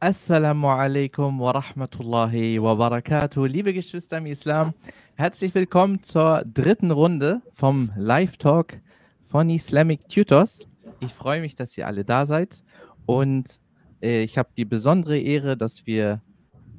Assalamu 0.00 0.68
alaikum 0.68 1.38
wa 1.38 1.52
rahmatullahi 1.52 2.58
wa 2.58 2.74
barakatuh. 2.74 3.46
Liebe 3.46 3.74
Geschwister 3.74 4.16
im 4.16 4.24
Islam, 4.26 4.72
herzlich 5.16 5.54
willkommen 5.54 6.02
zur 6.02 6.44
dritten 6.46 6.90
Runde 6.90 7.42
vom 7.52 7.92
Live-Talk 7.96 8.80
von 9.26 9.50
Islamic 9.50 10.08
Tutors. 10.08 10.66
Ich 11.00 11.12
freue 11.12 11.42
mich, 11.42 11.54
dass 11.54 11.76
ihr 11.76 11.86
alle 11.86 12.06
da 12.06 12.24
seid 12.24 12.64
und 13.04 13.60
äh, 14.02 14.22
ich 14.22 14.38
habe 14.38 14.48
die 14.56 14.64
besondere 14.64 15.18
Ehre, 15.18 15.58
dass 15.58 15.86
wir 15.86 16.22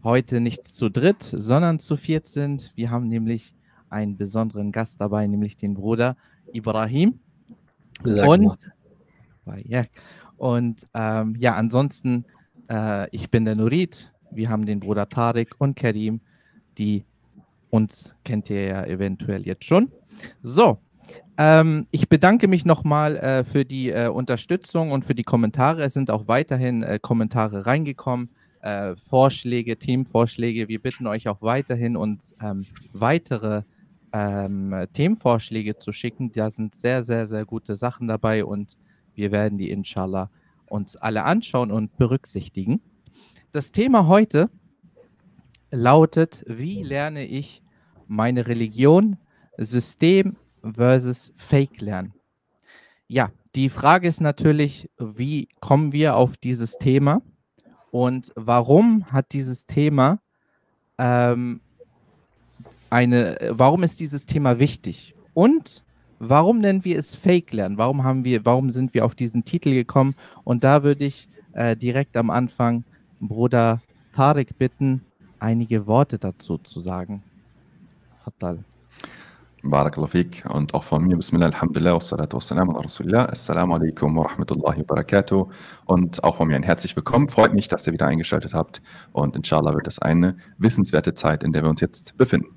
heute 0.04 0.40
nicht 0.40 0.66
zu 0.66 0.90
dritt, 0.90 1.22
sondern 1.22 1.80
zu 1.80 1.98
viert 1.98 2.28
sind. 2.28 2.72
Wir 2.76 2.90
haben 2.90 3.08
nämlich 3.08 3.54
einen 3.90 4.18
besonderen 4.18 4.72
Gast 4.72 5.02
dabei, 5.02 5.28
nämlich 5.28 5.58
den 5.58 5.74
Bruder 5.74 6.16
Ibrahim. 6.54 7.20
Sag 8.04 8.28
und 8.28 8.72
und 10.38 10.88
ähm, 10.96 11.36
ja, 11.38 11.56
ansonsten, 11.56 12.26
äh, 12.70 13.10
ich 13.12 13.30
bin 13.30 13.46
der 13.46 13.56
Nurid. 13.56 14.12
Wir 14.32 14.50
haben 14.50 14.66
den 14.66 14.80
Bruder 14.80 15.08
Tarek 15.08 15.54
und 15.60 15.76
Karim, 15.76 16.22
die 16.78 17.06
uns 17.70 18.16
kennt 18.24 18.50
ihr 18.50 18.66
ja 18.66 18.86
eventuell 18.86 19.46
jetzt 19.46 19.66
schon. 19.66 19.92
So, 20.42 20.80
ähm, 21.38 21.88
ich 21.92 22.10
bedanke 22.10 22.48
mich 22.48 22.66
nochmal 22.66 23.18
äh, 23.18 23.44
für 23.44 23.66
die 23.66 23.90
äh, 23.90 24.08
Unterstützung 24.08 24.92
und 24.92 25.06
für 25.06 25.16
die 25.16 25.24
Kommentare. 25.24 25.84
Es 25.84 25.94
sind 25.94 26.10
auch 26.10 26.28
weiterhin 26.28 26.84
äh, 26.84 27.00
Kommentare 27.00 27.66
reingekommen, 27.66 28.30
äh, 28.62 28.96
Vorschläge, 28.96 29.78
Themenvorschläge. 29.78 30.68
Wir 30.68 30.82
bitten 30.82 31.08
euch 31.08 31.28
auch 31.28 31.42
weiterhin, 31.42 31.98
uns 31.98 32.36
ähm, 32.42 32.66
weitere 32.94 33.64
ähm, 34.14 34.88
Themenvorschläge 34.94 35.78
zu 35.78 35.92
schicken. 35.92 36.32
Da 36.32 36.50
sind 36.50 36.76
sehr, 36.76 37.04
sehr, 37.04 37.28
sehr 37.28 37.46
gute 37.46 37.76
Sachen 37.76 38.08
dabei 38.08 38.46
und 38.46 38.78
wir 39.14 39.32
werden 39.32 39.58
die 39.58 39.72
inshallah 39.72 40.30
uns 40.68 40.96
alle 40.96 41.24
anschauen 41.24 41.72
und 41.72 41.98
berücksichtigen. 41.98 42.82
Das 43.52 43.72
Thema 43.72 44.08
heute 44.08 44.50
lautet, 45.70 46.44
wie 46.48 46.84
lerne 46.84 47.26
ich 47.26 47.62
meine 48.08 48.48
Religion, 48.48 49.18
System 49.58 50.38
versus 50.64 51.34
Fake 51.36 51.82
lernen? 51.82 52.14
Ja, 53.08 53.32
die 53.56 53.70
Frage 53.70 54.08
ist 54.08 54.22
natürlich, 54.22 54.90
wie 54.98 55.50
kommen 55.60 55.92
wir 55.92 56.16
auf 56.16 56.38
dieses 56.38 56.78
Thema 56.78 57.22
und 57.92 58.32
warum 58.36 59.12
hat 59.12 59.34
dieses 59.34 59.66
Thema 59.66 60.20
ähm, 60.98 61.62
eine, 62.90 63.38
warum 63.52 63.84
ist 63.84 64.00
dieses 64.00 64.26
Thema 64.26 64.60
wichtig? 64.60 65.16
Und 65.34 65.84
warum 66.20 66.60
nennen 66.60 66.86
wir 66.86 66.98
es 66.98 67.16
Fake 67.16 67.52
lernen? 67.54 67.78
Warum 67.78 68.04
haben 68.04 68.24
wir, 68.24 68.46
warum 68.46 68.72
sind 68.72 68.94
wir 68.94 69.06
auf 69.06 69.16
diesen 69.16 69.44
Titel 69.44 69.72
gekommen? 69.72 70.16
Und 70.44 70.64
da 70.64 70.84
würde 70.84 71.06
ich 71.06 71.28
äh, 71.54 71.76
direkt 71.76 72.18
am 72.18 72.30
Anfang 72.30 72.84
Bruder 73.20 73.82
Tarek 74.14 74.58
bitten, 74.58 75.06
einige 75.40 75.88
Worte 75.88 76.18
dazu 76.18 76.58
zu 76.58 76.80
sagen. 76.80 77.24
Fatal. 78.24 78.64
Fik. 80.08 80.44
Und 80.50 80.74
auch 80.74 80.84
von 80.84 81.06
mir, 81.06 81.16
Bismillah, 81.16 81.46
Alhamdulillah, 81.48 81.94
wassalamu 81.96 82.72
ala 82.72 82.82
Rasulillah. 82.82 83.26
Assalamu 83.26 83.76
alaikum 83.76 84.16
wa 84.16 84.24
rahmatullahi 84.24 84.80
wa 84.80 84.84
barakatuh. 84.84 85.48
Und 85.86 86.24
auch 86.24 86.38
von 86.38 86.48
mir 86.48 86.56
ein 86.56 86.64
herzlich 86.64 86.96
willkommen. 86.96 87.28
Freut 87.28 87.54
mich, 87.54 87.68
dass 87.68 87.86
ihr 87.86 87.94
wieder 87.94 88.08
eingeschaltet 88.08 88.54
habt. 88.54 88.82
Und 89.12 89.36
inshallah 89.36 89.74
wird 89.74 89.88
es 89.88 90.00
eine 90.00 90.36
wissenswerte 90.58 91.14
Zeit, 91.14 91.44
in 91.44 91.52
der 91.52 91.64
wir 91.64 91.70
uns 91.70 91.82
jetzt 91.82 92.18
befinden. 92.18 92.50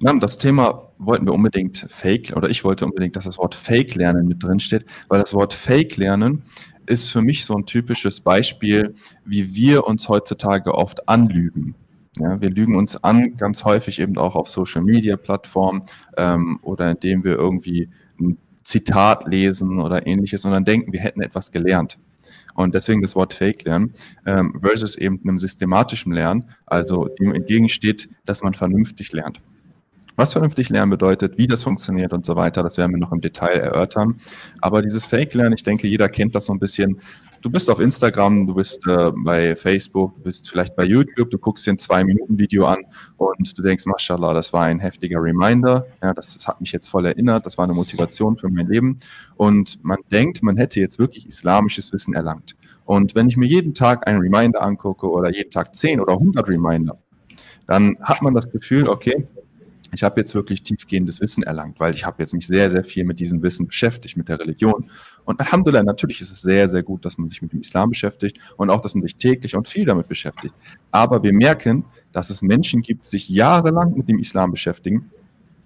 Das 0.00 0.38
Thema 0.38 0.90
wollten 0.98 1.24
wir 1.24 1.32
unbedingt 1.32 1.86
Fake, 1.88 2.32
oder 2.36 2.50
ich 2.50 2.64
wollte 2.64 2.84
unbedingt, 2.84 3.14
dass 3.14 3.24
das 3.24 3.38
Wort 3.38 3.54
Fake 3.54 3.94
lernen 3.94 4.26
mit 4.26 4.42
drin 4.42 4.58
steht, 4.58 4.84
weil 5.08 5.20
das 5.20 5.34
Wort 5.34 5.54
Fake 5.54 5.96
lernen 5.96 6.42
ist 6.86 7.10
für 7.10 7.22
mich 7.22 7.44
so 7.46 7.54
ein 7.54 7.64
typisches 7.64 8.20
Beispiel, 8.20 8.94
wie 9.24 9.54
wir 9.54 9.86
uns 9.86 10.08
heutzutage 10.08 10.74
oft 10.74 11.08
anlügen. 11.08 11.74
Ja, 12.18 12.40
wir 12.40 12.50
lügen 12.50 12.76
uns 12.76 13.02
an, 13.02 13.36
ganz 13.36 13.64
häufig 13.64 13.98
eben 13.98 14.16
auch 14.18 14.36
auf 14.36 14.48
Social-Media-Plattformen 14.48 15.82
ähm, 16.16 16.60
oder 16.62 16.90
indem 16.90 17.24
wir 17.24 17.36
irgendwie 17.36 17.88
ein 18.20 18.38
Zitat 18.62 19.26
lesen 19.26 19.80
oder 19.80 20.06
ähnliches 20.06 20.44
und 20.44 20.52
dann 20.52 20.64
denken, 20.64 20.92
wir 20.92 21.00
hätten 21.00 21.22
etwas 21.22 21.50
gelernt. 21.50 21.98
Und 22.54 22.74
deswegen 22.74 23.02
das 23.02 23.16
Wort 23.16 23.34
Fake 23.34 23.64
lernen 23.64 23.94
ähm, 24.26 24.60
versus 24.62 24.96
eben 24.96 25.20
einem 25.24 25.38
systematischen 25.38 26.12
Lernen, 26.12 26.50
also 26.66 27.08
dem 27.08 27.34
entgegensteht, 27.34 28.08
dass 28.24 28.42
man 28.42 28.54
vernünftig 28.54 29.12
lernt. 29.12 29.40
Was 30.16 30.32
vernünftig 30.32 30.68
lernen 30.68 30.90
bedeutet, 30.90 31.38
wie 31.38 31.48
das 31.48 31.64
funktioniert 31.64 32.12
und 32.12 32.24
so 32.24 32.36
weiter, 32.36 32.62
das 32.62 32.78
werden 32.78 32.92
wir 32.92 32.98
noch 32.98 33.10
im 33.10 33.20
Detail 33.20 33.58
erörtern. 33.58 34.16
Aber 34.60 34.80
dieses 34.80 35.06
Fake-Lernen, 35.06 35.54
ich 35.54 35.64
denke, 35.64 35.88
jeder 35.88 36.08
kennt 36.08 36.36
das 36.36 36.46
so 36.46 36.52
ein 36.52 36.60
bisschen. 36.60 37.00
Du 37.42 37.50
bist 37.50 37.68
auf 37.68 37.80
Instagram, 37.80 38.46
du 38.46 38.54
bist 38.54 38.86
äh, 38.86 39.10
bei 39.12 39.56
Facebook, 39.56 40.14
du 40.14 40.22
bist 40.22 40.48
vielleicht 40.48 40.76
bei 40.76 40.84
YouTube, 40.84 41.30
du 41.30 41.38
guckst 41.38 41.66
dir 41.66 41.72
ein 41.72 41.78
Zwei-Minuten-Video 41.78 42.64
an 42.64 42.84
und 43.16 43.58
du 43.58 43.62
denkst, 43.62 43.84
Mashallah, 43.86 44.32
das 44.32 44.52
war 44.52 44.62
ein 44.62 44.78
heftiger 44.78 45.20
Reminder. 45.20 45.84
Ja, 46.02 46.14
das, 46.14 46.38
hat 46.46 46.60
mich 46.60 46.72
jetzt 46.72 46.88
voll 46.88 47.06
erinnert, 47.06 47.44
das 47.44 47.58
war 47.58 47.64
eine 47.64 47.74
Motivation 47.74 48.38
für 48.38 48.48
mein 48.48 48.68
Leben. 48.68 48.98
Und 49.36 49.82
man 49.84 49.98
denkt, 50.10 50.42
man 50.42 50.56
hätte 50.56 50.80
jetzt 50.80 50.98
wirklich 50.98 51.26
islamisches 51.26 51.92
Wissen 51.92 52.14
erlangt. 52.14 52.54
Und 52.84 53.14
wenn 53.14 53.28
ich 53.28 53.36
mir 53.36 53.46
jeden 53.46 53.74
Tag 53.74 54.06
einen 54.06 54.20
Reminder 54.20 54.62
angucke 54.62 55.10
oder 55.10 55.30
jeden 55.34 55.50
Tag 55.50 55.74
10 55.74 56.00
oder 56.00 56.14
100 56.14 56.48
Reminder, 56.48 56.98
dann 57.66 57.96
hat 58.00 58.22
man 58.22 58.34
das 58.34 58.50
Gefühl, 58.50 58.88
okay, 58.88 59.26
ich 59.94 60.02
habe 60.02 60.20
jetzt 60.20 60.34
wirklich 60.34 60.62
tiefgehendes 60.62 61.20
Wissen 61.20 61.42
erlangt, 61.42 61.80
weil 61.80 61.94
ich 61.94 62.04
habe 62.04 62.22
jetzt 62.22 62.34
mich 62.34 62.46
sehr, 62.46 62.70
sehr 62.70 62.84
viel 62.84 63.04
mit 63.04 63.20
diesem 63.20 63.42
Wissen 63.42 63.66
beschäftigt, 63.66 64.16
mit 64.16 64.28
der 64.28 64.40
Religion. 64.40 64.90
Und 65.24 65.40
Alhamdulillah, 65.40 65.82
natürlich 65.82 66.20
ist 66.20 66.30
es 66.30 66.42
sehr, 66.42 66.68
sehr 66.68 66.82
gut, 66.82 67.04
dass 67.04 67.18
man 67.18 67.28
sich 67.28 67.40
mit 67.42 67.52
dem 67.52 67.60
Islam 67.60 67.90
beschäftigt 67.90 68.38
und 68.56 68.70
auch, 68.70 68.80
dass 68.80 68.94
man 68.94 69.02
sich 69.02 69.16
täglich 69.16 69.54
und 69.54 69.68
viel 69.68 69.84
damit 69.84 70.08
beschäftigt. 70.08 70.54
Aber 70.90 71.22
wir 71.22 71.32
merken, 71.32 71.84
dass 72.12 72.30
es 72.30 72.42
Menschen 72.42 72.82
gibt, 72.82 73.04
die 73.04 73.10
sich 73.10 73.28
jahrelang 73.28 73.94
mit 73.94 74.08
dem 74.08 74.18
Islam 74.18 74.50
beschäftigen. 74.50 75.10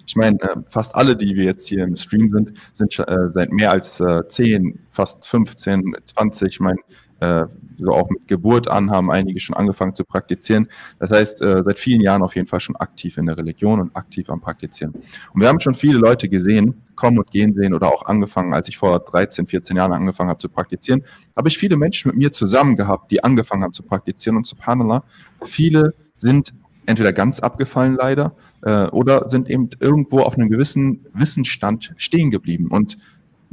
Ich 0.08 0.16
meine, 0.16 0.41
äh, 0.41 0.56
fast 0.66 0.96
alle, 0.96 1.14
die 1.14 1.36
wir 1.36 1.44
jetzt 1.44 1.69
hier 1.69 1.84
im 1.84 1.94
Stream 1.94 2.30
sind, 2.30 2.54
sind 2.72 2.98
äh, 2.98 3.28
seit 3.28 3.52
mehr 3.52 3.70
als 3.70 4.00
äh, 4.00 4.26
10, 4.26 4.78
fast 4.88 5.26
15, 5.26 5.96
20. 6.02 6.48
Ich 6.48 6.60
meine, 6.60 6.78
äh, 7.20 7.44
so 7.76 7.92
auch 7.92 8.08
mit 8.08 8.26
Geburt 8.26 8.69
an 8.69 8.91
haben 8.91 9.10
einige 9.10 9.38
schon 9.38 9.54
angefangen 9.54 9.94
zu 9.94 10.04
praktizieren. 10.04 10.69
Das 10.98 11.10
heißt, 11.10 11.42
äh, 11.42 11.62
seit 11.62 11.78
vielen 11.78 12.00
Jahren 12.00 12.22
auf 12.22 12.36
jeden 12.36 12.48
Fall 12.48 12.58
schon 12.58 12.76
aktiv 12.76 13.19
in 13.19 13.26
der 13.26 13.36
Religion 13.36 13.80
und 13.80 13.94
aktiv 13.94 14.30
am 14.30 14.41
Praktizieren. 14.41 14.94
Und 15.34 15.42
wir 15.42 15.48
haben 15.48 15.60
schon 15.60 15.74
viele 15.74 15.98
Leute 15.98 16.30
gesehen, 16.30 16.82
kommen 16.96 17.19
und 17.19 17.30
gehen 17.30 17.54
sehen 17.54 17.75
oder 17.75 17.88
auch 17.88 18.06
angefangen, 18.06 18.54
als 18.54 18.69
ich 18.69 18.78
vor 18.78 18.98
13, 19.00 19.46
14 19.46 19.76
Jahren 19.76 19.92
angefangen 19.92 20.30
habe 20.30 20.38
zu 20.38 20.48
praktizieren, 20.48 21.04
habe 21.36 21.48
ich 21.48 21.58
viele 21.58 21.76
Menschen 21.76 22.08
mit 22.08 22.16
mir 22.16 22.32
zusammen 22.32 22.76
gehabt, 22.76 23.10
die 23.10 23.22
angefangen 23.22 23.62
haben 23.62 23.75
zu 23.75 23.82
praktizieren 23.82 24.38
und 24.38 24.46
subhanallah, 24.46 25.04
viele 25.44 25.92
sind 26.16 26.54
entweder 26.88 27.12
ganz 27.12 27.41
abgefallen 27.41 27.97
leider 27.97 28.34
äh, 28.62 28.87
oder 28.87 29.28
sind 29.28 29.50
eben 29.50 29.69
irgendwo 29.78 30.21
auf 30.21 30.38
einem 30.38 30.49
gewissen 30.49 31.06
Wissensstand 31.12 31.93
stehen 31.99 32.31
geblieben. 32.31 32.69
Und 32.69 32.97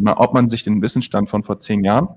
ob 0.05 0.33
man 0.33 0.49
sich 0.49 0.63
den 0.63 0.81
Wissensstand 0.81 1.29
von 1.29 1.43
vor 1.43 1.59
zehn 1.59 1.83
Jahren 1.83 2.07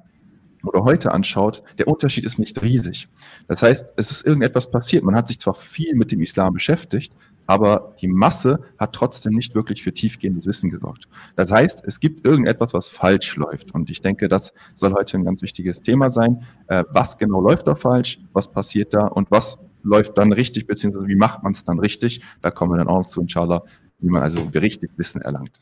oder 0.62 0.84
heute 0.84 1.12
anschaut, 1.12 1.62
der 1.78 1.88
Unterschied 1.88 2.24
ist 2.24 2.38
nicht 2.38 2.62
riesig. 2.62 3.08
Das 3.48 3.62
heißt, 3.62 3.94
es 3.96 4.10
ist 4.12 4.26
irgendetwas 4.26 4.70
passiert. 4.70 5.02
Man 5.04 5.16
hat 5.16 5.26
sich 5.26 5.40
zwar 5.40 5.54
viel 5.54 5.94
mit 5.96 6.12
dem 6.12 6.20
Islam 6.20 6.52
beschäftigt, 6.52 7.12
aber 7.46 7.96
die 8.00 8.08
Masse 8.08 8.60
hat 8.78 8.92
trotzdem 8.92 9.32
nicht 9.32 9.56
wirklich 9.56 9.82
für 9.82 9.92
tiefgehendes 9.92 10.46
Wissen 10.46 10.70
gesorgt. 10.70 11.08
Das 11.34 11.50
heißt, 11.50 11.82
es 11.84 11.98
gibt 11.98 12.26
irgendetwas, 12.26 12.74
was 12.74 12.88
falsch 12.88 13.36
läuft. 13.36 13.74
Und 13.74 13.90
ich 13.90 14.02
denke, 14.02 14.28
das 14.28 14.52
soll 14.74 14.92
heute 14.92 15.16
ein 15.16 15.24
ganz 15.24 15.42
wichtiges 15.42 15.80
Thema 15.82 16.10
sein. 16.12 16.44
Äh, 16.68 16.84
was 16.90 17.16
genau 17.16 17.40
läuft 17.40 17.66
da 17.66 17.74
falsch? 17.74 18.20
Was 18.32 18.48
passiert 18.48 18.94
da? 18.94 19.06
Und 19.06 19.30
was 19.30 19.58
läuft 19.88 20.18
dann 20.18 20.32
richtig? 20.32 20.66
Beziehungsweise 20.66 21.08
wie 21.08 21.16
macht 21.16 21.42
man 21.42 21.52
es 21.52 21.64
dann 21.64 21.78
richtig? 21.78 22.20
Da 22.42 22.50
kommen 22.50 22.72
wir 22.72 22.78
dann 22.78 22.88
auch 22.88 22.98
noch 22.98 23.06
zu, 23.06 23.20
inshallah, 23.20 23.62
wie 24.00 24.08
man 24.08 24.22
also 24.22 24.40
richtig 24.54 24.90
Wissen 24.96 25.22
erlangt. 25.22 25.58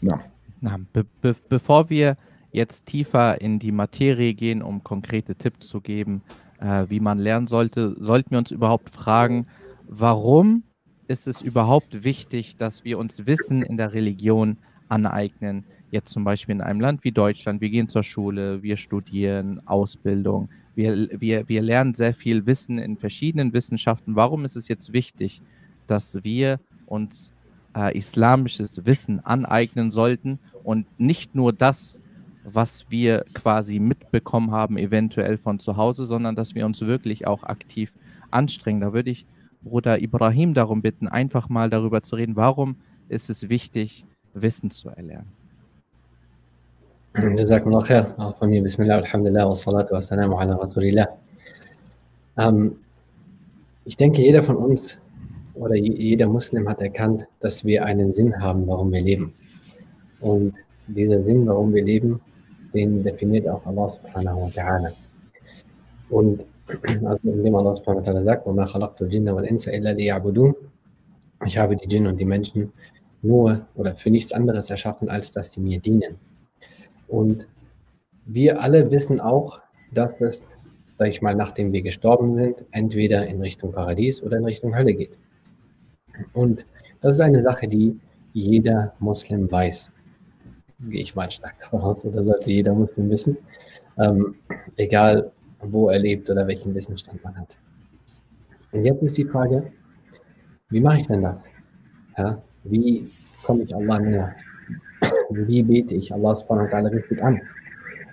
Ja. 0.00 0.20
Na, 0.60 0.78
be 0.92 1.04
be 1.20 1.34
bevor 1.48 1.90
wir 1.90 2.16
jetzt 2.52 2.86
tiefer 2.86 3.40
in 3.40 3.58
die 3.58 3.72
Materie 3.72 4.34
gehen, 4.34 4.62
um 4.62 4.84
konkrete 4.84 5.34
Tipps 5.34 5.68
zu 5.68 5.80
geben, 5.80 6.22
äh, 6.60 6.84
wie 6.88 7.00
man 7.00 7.18
lernen 7.18 7.46
sollte, 7.46 7.96
sollten 7.98 8.32
wir 8.32 8.38
uns 8.38 8.50
überhaupt 8.50 8.90
fragen, 8.90 9.46
warum 9.86 10.62
ist 11.08 11.26
es 11.26 11.42
überhaupt 11.42 12.04
wichtig, 12.04 12.56
dass 12.56 12.84
wir 12.84 12.98
uns 12.98 13.26
Wissen 13.26 13.62
in 13.62 13.76
der 13.76 13.92
Religion 13.94 14.58
aneignen? 14.88 15.64
Jetzt 15.92 16.10
zum 16.10 16.24
Beispiel 16.24 16.54
in 16.54 16.60
einem 16.62 16.80
Land 16.80 17.04
wie 17.04 17.12
Deutschland, 17.12 17.60
wir 17.60 17.70
gehen 17.70 17.86
zur 17.86 18.02
Schule, 18.02 18.62
wir 18.62 18.76
studieren 18.78 19.60
Ausbildung, 19.66 20.48
wir, 20.74 21.08
wir, 21.20 21.48
wir 21.48 21.62
lernen 21.62 21.92
sehr 21.92 22.14
viel 22.14 22.46
Wissen 22.46 22.78
in 22.78 22.96
verschiedenen 22.96 23.52
Wissenschaften. 23.52 24.16
Warum 24.16 24.44
ist 24.44 24.56
es 24.56 24.68
jetzt 24.68 24.94
wichtig, 24.94 25.42
dass 25.86 26.24
wir 26.24 26.60
uns 26.86 27.32
äh, 27.76 27.96
islamisches 27.96 28.86
Wissen 28.86 29.20
aneignen 29.20 29.90
sollten 29.90 30.38
und 30.64 30.86
nicht 30.98 31.34
nur 31.34 31.52
das 31.52 32.00
was 32.44 32.90
wir 32.90 33.24
quasi 33.34 33.78
mitbekommen 33.78 34.50
haben, 34.50 34.76
eventuell 34.76 35.38
von 35.38 35.58
zu 35.58 35.76
Hause, 35.76 36.04
sondern 36.04 36.34
dass 36.34 36.54
wir 36.54 36.66
uns 36.66 36.80
wirklich 36.80 37.26
auch 37.26 37.44
aktiv 37.44 37.92
anstrengen. 38.30 38.80
Da 38.80 38.92
würde 38.92 39.10
ich 39.10 39.26
Bruder 39.62 40.00
Ibrahim 40.00 40.54
darum 40.54 40.82
bitten, 40.82 41.06
einfach 41.06 41.48
mal 41.48 41.70
darüber 41.70 42.02
zu 42.02 42.16
reden, 42.16 42.34
warum 42.34 42.76
ist 43.08 43.30
es 43.30 43.48
wichtig, 43.48 44.04
Wissen 44.34 44.70
zu 44.70 44.88
erlernen. 44.88 45.30
جزاكم 47.17 47.69
الله 47.69 47.79
خير 47.79 48.15
auch 48.17 48.35
von 48.37 48.49
mir 48.49 48.61
Bismillah, 48.61 48.97
Alhamdulillah, 48.97 49.49
wassalatu 49.49 49.93
wassalamu 49.93 50.37
ala 50.37 50.55
Rasulillah. 50.55 51.07
Ähm, 52.37 52.77
ich 53.85 53.97
denke, 53.97 54.21
jeder 54.21 54.43
von 54.43 54.57
uns 54.57 54.99
oder 55.55 55.75
jeder 55.75 56.27
Muslim 56.27 56.69
hat 56.69 56.81
erkannt, 56.81 57.25
dass 57.39 57.65
wir 57.65 57.85
einen 57.85 58.13
Sinn 58.13 58.39
haben, 58.39 58.67
warum 58.67 58.91
wir 58.91 59.01
leben. 59.01 59.33
Und 60.19 60.53
dieser 60.87 61.21
Sinn, 61.21 61.47
warum 61.47 61.73
wir 61.73 61.83
leben, 61.83 62.21
den 62.73 63.03
definiert 63.03 63.47
auch 63.47 63.65
Allah 63.65 63.89
subhanahu 63.89 64.41
wa 64.41 64.47
ta'ala. 64.47 64.91
Und 66.09 66.45
also 67.05 67.19
indem 67.23 67.55
Allah 67.55 67.75
subhanahu 67.75 68.05
wa 68.05 68.11
ta'ala 68.11 68.21
sagt, 68.21 68.45
وَمَا 68.45 68.65
خَلَقْتُ 68.65 69.01
الْجِنَّ 69.01 69.29
وَالْإِنسَ 69.29 69.69
إِلَّا 69.69 69.93
لِيَعْبُدُونَ 69.93 70.53
Ich 71.45 71.57
habe 71.57 71.75
die 71.75 71.87
Djinn 71.87 72.07
und 72.07 72.19
die 72.19 72.25
Menschen 72.25 72.71
nur 73.21 73.65
oder 73.75 73.95
für 73.95 74.09
nichts 74.09 74.31
anderes 74.31 74.69
erschaffen, 74.69 75.09
als 75.09 75.31
dass 75.31 75.51
die 75.51 75.59
mir 75.59 75.79
dienen. 75.79 76.15
Und 77.12 77.46
wir 78.24 78.62
alle 78.62 78.90
wissen 78.90 79.20
auch, 79.20 79.60
dass 79.92 80.20
es, 80.20 80.42
sag 80.98 81.08
ich 81.08 81.20
mal, 81.20 81.34
nachdem 81.34 81.72
wir 81.72 81.82
gestorben 81.82 82.34
sind, 82.34 82.64
entweder 82.70 83.26
in 83.26 83.40
Richtung 83.40 83.72
Paradies 83.72 84.22
oder 84.22 84.38
in 84.38 84.44
Richtung 84.44 84.74
Hölle 84.74 84.94
geht. 84.94 85.18
Und 86.32 86.64
das 87.00 87.16
ist 87.16 87.20
eine 87.20 87.40
Sache, 87.40 87.68
die 87.68 87.98
jeder 88.32 88.94
Muslim 88.98 89.50
weiß 89.50 89.92
gehe 90.88 91.02
ich 91.02 91.14
mal 91.14 91.30
stark 91.30 91.58
davon 91.58 91.80
aus, 91.82 92.04
oder 92.04 92.24
sollte 92.24 92.50
jeder 92.50 92.74
Muslim 92.74 93.08
wissen, 93.10 93.36
ähm, 93.98 94.34
egal 94.76 95.30
wo 95.60 95.90
er 95.90 95.98
lebt 95.98 96.28
oder 96.28 96.46
welchen 96.46 96.74
Wissensstand 96.74 97.22
man 97.22 97.36
hat. 97.36 97.58
Und 98.72 98.84
jetzt 98.84 99.02
ist 99.02 99.16
die 99.16 99.24
Frage, 99.24 99.70
wie 100.70 100.80
mache 100.80 100.98
ich 100.98 101.06
denn 101.06 101.22
das? 101.22 101.44
Ja, 102.16 102.42
wie 102.64 103.08
komme 103.42 103.62
ich 103.62 103.74
Allah 103.74 103.98
näher? 103.98 104.34
Wie 105.30 105.62
bete 105.62 105.94
ich 105.94 106.12
Allah 106.12 106.34
subhanahu 106.34 106.66
wa 106.66 106.70
ta'ala 106.70 106.92
richtig 106.92 107.22
an? 107.22 107.40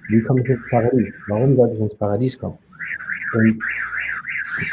Wie 0.10 0.22
komme 0.24 0.42
ich 0.42 0.50
ins 0.50 0.64
Paradies? 0.70 1.14
Warum 1.28 1.56
sollte 1.56 1.76
ich 1.76 1.82
ins 1.82 1.96
Paradies 1.96 2.40
kommen? 2.40 2.58
Und 3.34 3.62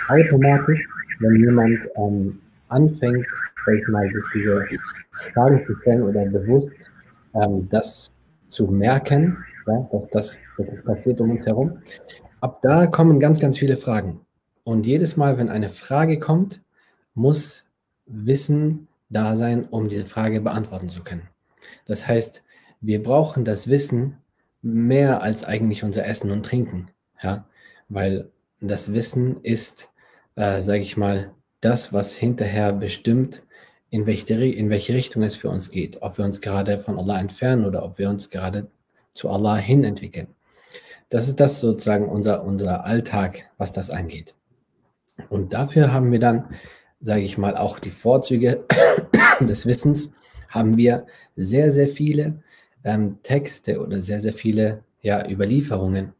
automatisch, 0.08 0.80
wenn 1.20 1.36
jemand 1.36 1.78
ähm, 1.96 2.40
anfängt, 2.68 3.26
sag 3.66 3.88
mal, 3.88 4.10
diese 4.34 4.66
Fragen 5.34 5.64
zu 5.66 5.76
stellen 5.76 6.02
oder 6.02 6.24
bewusst 6.26 6.90
ähm, 7.34 7.68
das 7.68 8.12
zu 8.48 8.66
merken, 8.66 9.36
ja, 9.66 9.88
dass 9.92 10.08
das 10.08 10.38
passiert 10.84 11.20
um 11.20 11.32
uns 11.32 11.46
herum. 11.46 11.78
Ab 12.40 12.60
da 12.62 12.86
kommen 12.86 13.18
ganz, 13.18 13.40
ganz 13.40 13.58
viele 13.58 13.76
Fragen. 13.76 14.20
Und 14.64 14.86
jedes 14.86 15.16
Mal, 15.16 15.38
wenn 15.38 15.48
eine 15.48 15.68
Frage 15.68 16.18
kommt, 16.18 16.62
muss 17.14 17.64
Wissen 18.06 18.88
da 19.08 19.36
sein, 19.36 19.64
um 19.64 19.88
diese 19.88 20.04
Frage 20.04 20.40
beantworten 20.40 20.88
zu 20.88 21.02
können. 21.02 21.28
Das 21.84 22.06
heißt, 22.06 22.42
wir 22.80 23.02
brauchen 23.02 23.44
das 23.44 23.68
Wissen 23.68 24.18
mehr 24.62 25.22
als 25.22 25.44
eigentlich 25.44 25.84
unser 25.84 26.06
Essen 26.06 26.30
und 26.30 26.44
Trinken, 26.44 26.90
ja, 27.22 27.46
weil 27.88 28.30
das 28.60 28.92
Wissen 28.92 29.42
ist, 29.42 29.90
äh, 30.34 30.62
sage 30.62 30.80
ich 30.82 30.96
mal, 30.96 31.32
das, 31.60 31.92
was 31.92 32.14
hinterher 32.14 32.72
bestimmt, 32.72 33.42
in 33.90 34.06
welche, 34.06 34.34
in 34.34 34.70
welche 34.70 34.94
Richtung 34.94 35.22
es 35.22 35.36
für 35.36 35.48
uns 35.48 35.70
geht. 35.70 36.02
Ob 36.02 36.18
wir 36.18 36.24
uns 36.24 36.40
gerade 36.40 36.78
von 36.78 36.98
Allah 36.98 37.20
entfernen 37.20 37.64
oder 37.64 37.84
ob 37.84 37.98
wir 37.98 38.08
uns 38.08 38.30
gerade 38.30 38.68
zu 39.14 39.30
Allah 39.30 39.56
hin 39.56 39.84
entwickeln. 39.84 40.28
Das 41.08 41.28
ist 41.28 41.40
das 41.40 41.60
sozusagen 41.60 42.08
unser, 42.08 42.44
unser 42.44 42.84
Alltag, 42.84 43.48
was 43.58 43.72
das 43.72 43.90
angeht. 43.90 44.34
Und 45.28 45.54
dafür 45.54 45.92
haben 45.92 46.12
wir 46.12 46.18
dann, 46.18 46.54
sage 47.00 47.22
ich 47.22 47.38
mal, 47.38 47.56
auch 47.56 47.78
die 47.78 47.90
Vorzüge 47.90 48.64
des 49.40 49.66
Wissens, 49.66 50.12
haben 50.48 50.76
wir 50.76 51.06
sehr, 51.36 51.72
sehr 51.72 51.88
viele 51.88 52.42
ähm, 52.84 53.18
Texte 53.22 53.80
oder 53.80 54.02
sehr, 54.02 54.20
sehr 54.20 54.32
viele 54.32 54.84
ja, 55.02 55.28
Überlieferungen, 55.28 56.12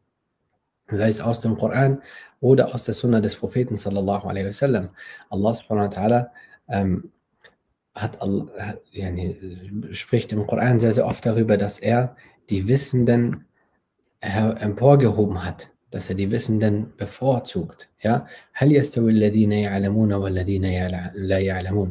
sei 0.89 1.09
es 1.09 1.21
aus 1.21 1.41
dem 1.41 1.57
Koran 1.57 2.03
oder 2.41 2.75
aus 2.75 2.85
der 2.85 2.95
Sunna 2.95 3.21
des 3.21 3.37
Propheten 3.37 3.77
sallallahu 3.77 4.29
alaihi 4.29 4.47
wasallam. 4.47 4.91
Allah 5.31 5.55
subhanahu 5.55 5.87
wa 5.87 5.91
ta'ala 5.91 6.31
ähm, 6.69 7.11
hat, 7.95 8.19
yani, 8.93 9.37
spricht 9.93 10.33
im 10.33 10.47
Koran 10.47 10.79
sehr, 10.79 10.93
sehr 10.93 11.07
oft 11.07 11.25
darüber, 11.25 11.57
dass 11.57 11.79
er 11.79 12.17
die 12.51 12.69
Wissenden 12.69 13.47
emporgehoben 14.21 15.45
hat, 15.45 15.71
dass 15.91 16.09
er 16.09 16.15
die 16.15 16.31
Wissenden 16.31 16.93
bevorzugt. 16.97 17.91
Ja? 18.01 18.27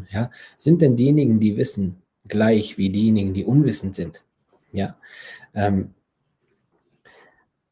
ja? 0.10 0.32
Sind 0.58 0.82
denn 0.82 0.96
diejenigen, 0.96 1.40
die 1.40 1.58
wissen, 1.58 2.02
gleich 2.28 2.78
wie 2.78 2.90
diejenigen, 2.90 3.34
die 3.34 3.46
unwissend 3.46 3.96
sind? 3.96 4.24
Ja. 4.72 4.98
Ähm, 5.54 5.94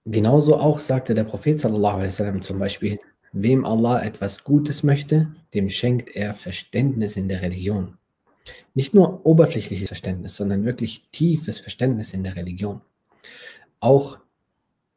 genauso 0.06 0.58
auch 0.58 0.80
sagte 0.80 1.14
der 1.14 1.24
Prophet 1.24 1.60
sallallahu 1.60 1.96
alaihi 1.96 2.08
wasallam 2.08 2.42
zum 2.42 2.60
Beispiel, 2.60 3.00
wem 3.34 3.66
Allah 3.66 4.04
etwas 4.04 4.44
Gutes 4.44 4.84
möchte, 4.84 5.36
dem 5.54 5.70
schenkt 5.70 6.16
er 6.16 6.34
Verständnis 6.34 7.18
in 7.18 7.28
der 7.28 7.42
Religion. 7.42 7.98
Nicht 8.74 8.94
nur 8.94 9.26
oberflächliches 9.26 9.88
Verständnis, 9.88 10.36
sondern 10.36 10.66
wirklich 10.66 11.08
tiefes 11.12 11.60
Verständnis 11.60 12.14
in 12.14 12.24
der 12.24 12.36
Religion. 12.36 12.82
Auch 13.80 14.20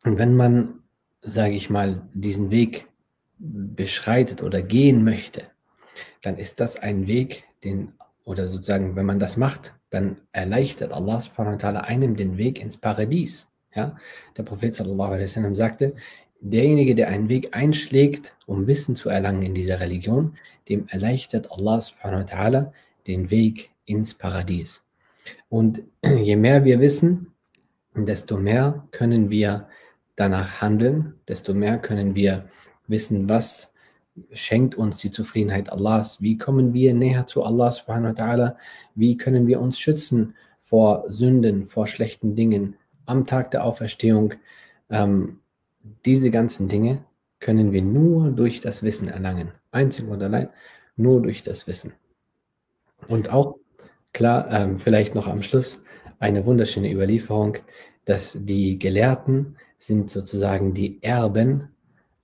wenn 0.02 0.36
man, 0.36 0.80
sage 1.22 1.54
ich 1.54 1.70
mal, 1.70 2.02
diesen 2.12 2.50
Weg 2.50 2.86
beschreitet 3.38 4.42
oder 4.42 4.62
gehen 4.62 5.04
möchte, 5.04 5.42
dann 6.22 6.36
ist 6.36 6.60
das 6.60 6.76
ein 6.76 7.06
Weg, 7.06 7.44
den, 7.64 7.92
oder 8.26 8.48
sozusagen, 8.48 8.96
wenn 8.96 9.06
man 9.06 9.20
das 9.20 9.38
macht, 9.38 9.74
dann 9.88 10.18
erleichtert 10.32 10.92
Allah 10.92 11.20
subhanahu 11.20 11.62
wa 11.62 11.80
einem 11.80 12.16
den 12.16 12.36
Weg 12.36 12.60
ins 12.60 12.76
Paradies. 12.76 13.46
Ja? 13.74 13.96
Der 14.36 14.42
Prophet 14.42 14.74
sallallahu 14.74 15.12
alaihi 15.12 15.24
wasallam 15.24 15.54
sagte, 15.54 15.94
derjenige, 16.40 16.94
der 16.94 17.08
einen 17.08 17.28
Weg 17.28 17.56
einschlägt, 17.56 18.36
um 18.44 18.66
Wissen 18.66 18.96
zu 18.96 19.08
erlangen 19.08 19.42
in 19.42 19.54
dieser 19.54 19.80
Religion, 19.80 20.36
dem 20.68 20.88
erleichtert 20.88 21.52
Allah 21.52 21.80
subhanahu 21.80 22.26
wa 22.28 22.72
den 23.06 23.30
Weg 23.30 23.70
ins 23.84 24.14
Paradies. 24.14 24.82
Und 25.48 25.82
je 26.04 26.36
mehr 26.36 26.64
wir 26.64 26.80
wissen, 26.80 27.32
desto 27.94 28.36
mehr 28.36 28.86
können 28.90 29.30
wir 29.30 29.68
danach 30.16 30.60
handeln, 30.60 31.14
desto 31.28 31.54
mehr 31.54 31.78
können 31.78 32.16
wir 32.16 32.48
wissen, 32.88 33.28
was 33.28 33.72
schenkt 34.32 34.74
uns 34.74 34.98
die 34.98 35.10
Zufriedenheit 35.10 35.70
Allahs, 35.72 36.20
wie 36.20 36.38
kommen 36.38 36.74
wir 36.74 36.94
näher 36.94 37.26
zu 37.26 37.42
Allah 37.42 37.70
subhanahu 37.70 38.16
wa 38.16 38.22
ta'ala, 38.22 38.56
wie 38.94 39.16
können 39.16 39.46
wir 39.46 39.60
uns 39.60 39.78
schützen 39.78 40.34
vor 40.58 41.04
Sünden, 41.08 41.64
vor 41.64 41.86
schlechten 41.86 42.34
Dingen 42.34 42.76
am 43.04 43.26
Tag 43.26 43.50
der 43.50 43.64
Auferstehung. 43.64 44.34
Ähm, 44.90 45.40
diese 46.04 46.30
ganzen 46.30 46.68
Dinge 46.68 47.04
können 47.40 47.72
wir 47.72 47.82
nur 47.82 48.30
durch 48.30 48.60
das 48.60 48.82
Wissen 48.82 49.08
erlangen. 49.08 49.52
Einzig 49.70 50.08
und 50.08 50.22
allein 50.22 50.48
nur 50.96 51.22
durch 51.22 51.42
das 51.42 51.66
Wissen. 51.66 51.92
Und 53.08 53.30
auch, 53.32 53.56
klar, 54.12 54.50
ähm, 54.50 54.78
vielleicht 54.78 55.14
noch 55.14 55.26
am 55.26 55.42
Schluss 55.42 55.82
eine 56.18 56.46
wunderschöne 56.46 56.90
Überlieferung, 56.90 57.58
dass 58.04 58.36
die 58.40 58.78
Gelehrten 58.78 59.56
sind 59.78 60.10
sozusagen 60.10 60.74
die 60.74 61.02
Erben 61.02 61.68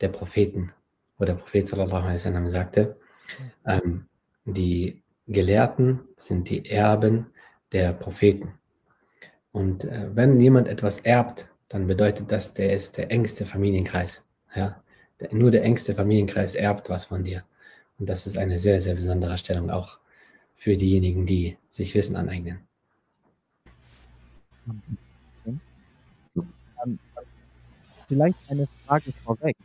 der 0.00 0.08
Propheten. 0.08 0.72
Wo 1.22 1.24
der 1.24 1.36
Prophet 1.36 1.68
sallallahu 1.68 2.02
alaihi 2.02 2.14
wasallam 2.14 2.48
sagte, 2.48 2.96
ähm, 3.64 4.06
die 4.44 5.04
Gelehrten 5.28 6.00
sind 6.16 6.50
die 6.50 6.68
Erben 6.68 7.26
der 7.70 7.92
Propheten. 7.92 8.58
Und 9.52 9.84
äh, 9.84 10.10
wenn 10.12 10.40
jemand 10.40 10.66
etwas 10.66 10.98
erbt, 10.98 11.48
dann 11.68 11.86
bedeutet 11.86 12.32
das, 12.32 12.54
der 12.54 12.72
ist 12.72 12.98
der 12.98 13.12
engste 13.12 13.46
Familienkreis. 13.46 14.24
Ja? 14.56 14.82
Der, 15.20 15.32
nur 15.32 15.52
der 15.52 15.62
engste 15.62 15.94
Familienkreis 15.94 16.56
erbt 16.56 16.90
was 16.90 17.04
von 17.04 17.22
dir. 17.22 17.44
Und 18.00 18.08
das 18.08 18.26
ist 18.26 18.36
eine 18.36 18.58
sehr, 18.58 18.80
sehr 18.80 18.96
besondere 18.96 19.38
Stellung 19.38 19.70
auch 19.70 20.00
für 20.56 20.76
diejenigen, 20.76 21.24
die 21.24 21.56
sich 21.70 21.94
Wissen 21.94 22.16
aneignen. 22.16 22.66
Ähm, 25.46 26.98
vielleicht 28.08 28.38
eine 28.48 28.66
Frage 28.84 29.12
vorweg, 29.24 29.56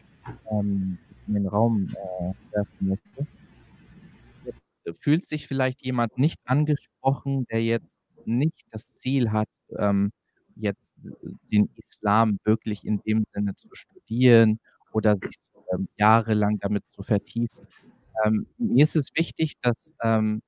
ähm, 0.51 0.99
in 1.27 1.33
den 1.35 1.47
Raum 1.47 1.89
äh, 1.89 2.33
werfen 2.55 2.89
möchte. 2.89 3.27
Jetzt 4.45 5.03
fühlt 5.03 5.25
sich 5.25 5.47
vielleicht 5.47 5.83
jemand 5.83 6.17
nicht 6.17 6.39
angesprochen, 6.45 7.45
der 7.51 7.63
jetzt 7.63 7.99
nicht 8.25 8.65
das 8.71 8.97
Ziel 8.97 9.31
hat, 9.31 9.49
ähm, 9.77 10.11
jetzt 10.55 10.97
den 11.51 11.69
Islam 11.75 12.39
wirklich 12.43 12.85
in 12.85 13.01
dem 13.01 13.25
Sinne 13.33 13.55
zu 13.55 13.69
studieren 13.73 14.59
oder 14.91 15.15
sich 15.17 15.35
ähm, 15.73 15.87
jahrelang 15.97 16.59
damit 16.59 16.83
zu 16.89 17.03
vertiefen. 17.03 17.67
Ähm, 18.25 18.47
mir 18.57 18.83
ist 18.83 18.95
es 18.95 19.11
wichtig, 19.15 19.55
dass 19.61 19.93
ähm, 20.03 20.41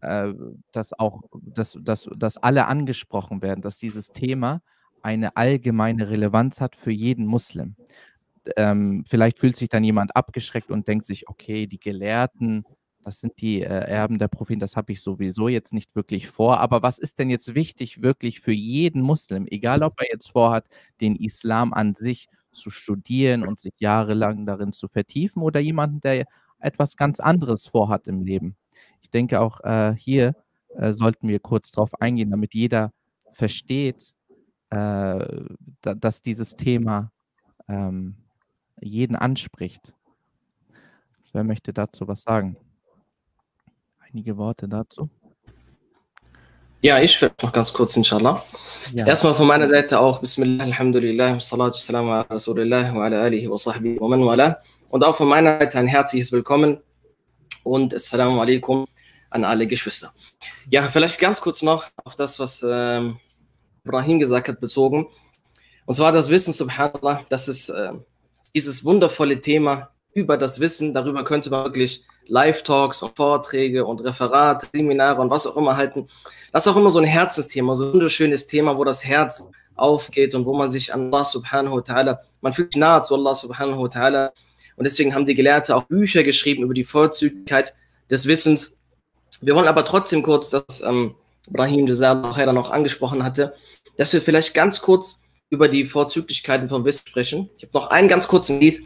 äh, 0.00 0.32
dass 0.72 0.92
auch, 0.98 1.22
dass, 1.42 1.78
dass, 1.82 2.08
dass 2.16 2.36
alle 2.38 2.66
angesprochen 2.66 3.42
werden, 3.42 3.62
dass 3.62 3.78
dieses 3.78 4.08
Thema 4.08 4.62
eine 5.02 5.36
allgemeine 5.36 6.08
Relevanz 6.10 6.60
hat 6.60 6.76
für 6.76 6.90
jeden 6.90 7.26
Muslim. 7.26 7.76
Ähm, 8.56 9.04
vielleicht 9.08 9.38
fühlt 9.38 9.56
sich 9.56 9.68
dann 9.68 9.84
jemand 9.84 10.16
abgeschreckt 10.16 10.70
und 10.70 10.88
denkt 10.88 11.04
sich, 11.04 11.28
okay, 11.28 11.66
die 11.66 11.78
Gelehrten, 11.80 12.64
das 13.02 13.20
sind 13.20 13.40
die 13.40 13.62
äh, 13.62 13.66
Erben 13.66 14.18
der 14.18 14.28
Propheten, 14.28 14.60
das 14.60 14.76
habe 14.76 14.92
ich 14.92 15.02
sowieso 15.02 15.48
jetzt 15.48 15.72
nicht 15.72 15.94
wirklich 15.94 16.28
vor. 16.28 16.60
Aber 16.60 16.82
was 16.82 16.98
ist 16.98 17.18
denn 17.18 17.30
jetzt 17.30 17.54
wichtig 17.54 18.02
wirklich 18.02 18.40
für 18.40 18.52
jeden 18.52 19.02
Muslim, 19.02 19.46
egal 19.50 19.82
ob 19.82 19.94
er 20.00 20.06
jetzt 20.12 20.30
vorhat, 20.30 20.66
den 21.00 21.16
Islam 21.16 21.72
an 21.72 21.94
sich 21.94 22.28
zu 22.52 22.70
studieren 22.70 23.46
und 23.46 23.60
sich 23.60 23.74
jahrelang 23.78 24.46
darin 24.46 24.72
zu 24.72 24.88
vertiefen 24.88 25.42
oder 25.42 25.60
jemanden, 25.60 26.00
der 26.00 26.26
etwas 26.58 26.96
ganz 26.96 27.20
anderes 27.20 27.66
vorhat 27.66 28.06
im 28.06 28.22
Leben? 28.22 28.56
Ich 29.02 29.10
denke 29.10 29.40
auch 29.40 29.60
äh, 29.64 29.94
hier 29.96 30.34
äh, 30.76 30.92
sollten 30.92 31.28
wir 31.28 31.40
kurz 31.40 31.70
darauf 31.70 32.00
eingehen, 32.00 32.30
damit 32.30 32.54
jeder 32.54 32.92
versteht, 33.32 34.14
äh, 34.70 34.76
da, 35.82 35.94
dass 35.94 36.22
dieses 36.22 36.56
Thema 36.56 37.10
ähm, 37.68 38.16
jeden 38.80 39.16
anspricht. 39.16 39.92
Wer 41.32 41.44
möchte 41.44 41.72
dazu 41.72 42.08
was 42.08 42.22
sagen? 42.22 42.56
Einige 43.98 44.36
Worte 44.36 44.68
dazu. 44.68 45.08
Ja, 46.82 46.98
ich 46.98 47.20
werde 47.20 47.34
noch 47.42 47.52
ganz 47.52 47.72
kurz, 47.72 47.94
inshallah. 47.96 48.42
Ja. 48.94 49.06
Erstmal 49.06 49.34
von 49.34 49.46
meiner 49.46 49.68
Seite 49.68 50.00
auch 50.00 50.18
Bismillah, 50.20 50.64
Alhamdulillah, 50.64 51.38
Salatu 51.38 51.76
Salam 51.76 52.08
ala 52.08 52.22
Rasulillah 52.22 52.94
wa 52.94 53.04
ala 53.04 53.22
alihi 53.22 53.50
wa 53.50 53.58
sahbihi 53.58 54.00
wa 54.00 54.08
man 54.08 54.24
wala. 54.24 54.58
Und 54.88 55.04
auch 55.04 55.14
von 55.14 55.28
meiner 55.28 55.58
Seite 55.58 55.78
ein 55.78 55.86
herzliches 55.86 56.32
Willkommen 56.32 56.78
und 57.64 57.94
Assalamu 57.94 58.40
alaikum 58.40 58.86
an 59.28 59.44
alle 59.44 59.66
Geschwister. 59.66 60.12
Ja, 60.70 60.82
vielleicht 60.88 61.18
ganz 61.18 61.40
kurz 61.40 61.60
noch 61.60 61.84
auf 62.02 62.16
das, 62.16 62.40
was 62.40 62.64
ähm, 62.66 63.18
Ibrahim 63.84 64.18
gesagt 64.18 64.48
hat, 64.48 64.58
bezogen. 64.58 65.06
Und 65.84 65.94
zwar 65.94 66.12
das 66.12 66.30
Wissen, 66.30 66.54
subhanallah, 66.54 67.24
das 67.28 67.46
ist 67.46 67.68
äh, 67.68 67.92
dieses 68.54 68.84
wundervolle 68.84 69.40
Thema 69.40 69.90
über 70.12 70.36
das 70.36 70.60
Wissen. 70.60 70.94
Darüber 70.94 71.24
könnte 71.24 71.50
man 71.50 71.64
wirklich 71.64 72.04
Live-Talks 72.26 73.02
und 73.02 73.16
Vorträge 73.16 73.84
und 73.84 74.02
Referate, 74.04 74.68
Seminare 74.72 75.20
und 75.20 75.30
was 75.30 75.46
auch 75.46 75.56
immer 75.56 75.76
halten. 75.76 76.06
Das 76.52 76.66
ist 76.66 76.72
auch 76.72 76.76
immer 76.76 76.90
so 76.90 76.98
ein 76.98 77.04
Herzensthema, 77.04 77.74
so 77.74 77.86
ein 77.86 77.92
wunderschönes 77.92 78.46
Thema, 78.46 78.76
wo 78.76 78.84
das 78.84 79.04
Herz 79.04 79.44
aufgeht 79.76 80.34
und 80.34 80.46
wo 80.46 80.54
man 80.54 80.70
sich 80.70 80.92
an 80.92 81.12
Allah 81.12 81.24
subhanahu 81.24 81.76
wa 81.76 81.80
ta'ala, 81.80 82.18
man 82.40 82.52
fühlt 82.52 82.72
sich 82.72 82.80
nahe 82.80 83.02
zu 83.02 83.14
Allah 83.14 83.34
subhanahu 83.34 83.82
wa 83.82 83.86
ta'ala. 83.86 84.30
Und 84.76 84.84
deswegen 84.84 85.14
haben 85.14 85.26
die 85.26 85.34
Gelehrte 85.34 85.74
auch 85.76 85.84
Bücher 85.84 86.22
geschrieben 86.22 86.62
über 86.62 86.74
die 86.74 86.84
Vorzüglichkeit 86.84 87.74
des 88.10 88.26
Wissens. 88.26 88.78
Wir 89.40 89.54
wollen 89.54 89.68
aber 89.68 89.84
trotzdem 89.84 90.22
kurz, 90.22 90.50
dass 90.50 90.82
ähm, 90.82 91.14
Ibrahim 91.48 91.86
Jazar 91.86 92.14
noch 92.52 92.70
angesprochen 92.70 93.24
hatte, 93.24 93.54
dass 93.96 94.12
wir 94.12 94.22
vielleicht 94.22 94.54
ganz 94.54 94.80
kurz 94.80 95.22
über 95.50 95.68
die 95.68 95.84
Vorzüglichkeiten 95.84 96.68
vom 96.68 96.84
Wissen 96.84 97.06
sprechen. 97.06 97.50
Ich 97.56 97.64
habe 97.64 97.72
noch 97.74 97.88
einen 97.88 98.08
ganz 98.08 98.28
kurzen 98.28 98.60
Lied, 98.60 98.82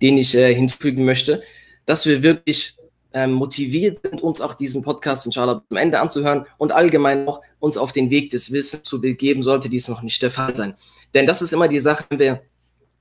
den 0.00 0.18
ich 0.18 0.34
äh, 0.34 0.54
hinzufügen 0.54 1.04
möchte, 1.04 1.42
dass 1.86 2.06
wir 2.06 2.22
wirklich 2.22 2.76
ähm, 3.14 3.32
motiviert 3.32 4.00
sind, 4.04 4.20
uns 4.20 4.40
auch 4.40 4.54
diesen 4.54 4.82
Podcast 4.82 5.26
inshallah 5.26 5.62
zum 5.68 5.76
Ende 5.76 6.00
anzuhören 6.00 6.46
und 6.58 6.72
allgemein 6.72 7.26
auch 7.28 7.40
uns 7.58 7.76
auf 7.76 7.92
den 7.92 8.10
Weg 8.10 8.30
des 8.30 8.52
Wissens 8.52 8.82
zu 8.82 9.00
begeben, 9.00 9.42
sollte 9.42 9.68
dies 9.68 9.88
noch 9.88 10.02
nicht 10.02 10.22
der 10.22 10.30
Fall 10.30 10.54
sein. 10.54 10.74
Denn 11.14 11.26
das 11.26 11.42
ist 11.42 11.52
immer 11.52 11.68
die 11.68 11.78
Sache, 11.78 12.04
wenn 12.10 12.18
wir 12.18 12.42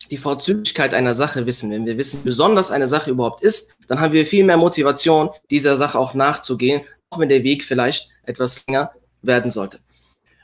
die 0.09 0.17
Vorzüglichkeit 0.17 0.93
einer 0.93 1.13
Sache 1.13 1.45
wissen, 1.45 1.71
wenn 1.71 1.85
wir 1.85 1.97
wissen, 1.97 2.21
besonders 2.23 2.71
eine 2.71 2.87
Sache 2.87 3.11
überhaupt 3.11 3.41
ist, 3.41 3.75
dann 3.87 3.99
haben 3.99 4.13
wir 4.13 4.25
viel 4.25 4.43
mehr 4.43 4.57
Motivation, 4.57 5.29
dieser 5.49 5.77
Sache 5.77 5.99
auch 5.99 6.13
nachzugehen, 6.13 6.81
auch 7.09 7.19
wenn 7.19 7.29
der 7.29 7.43
Weg 7.43 7.63
vielleicht 7.63 8.09
etwas 8.23 8.65
länger 8.67 8.91
werden 9.21 9.51
sollte. 9.51 9.79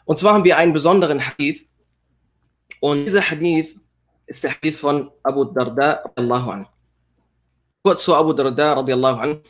Und 0.05 0.19
zwar 0.19 0.33
haben 0.33 0.43
wir 0.43 0.57
einen 0.57 0.74
besonderen 0.74 1.25
Hadith. 1.25 1.67
Und 2.79 3.05
dieser 3.05 3.22
Hadith 3.22 3.77
ist 4.25 4.43
der 4.43 4.51
Hadith 4.51 4.77
von 4.79 5.12
Abu 5.24 5.46
Darda 5.46 6.03
radiallahu 6.05 6.50
an. 6.51 6.67
Kurz 7.84 8.03
zu 8.03 8.13
Abu 8.13 8.34
Darda 8.34 8.74
radiallahu 8.74 9.19
an. 9.19 9.41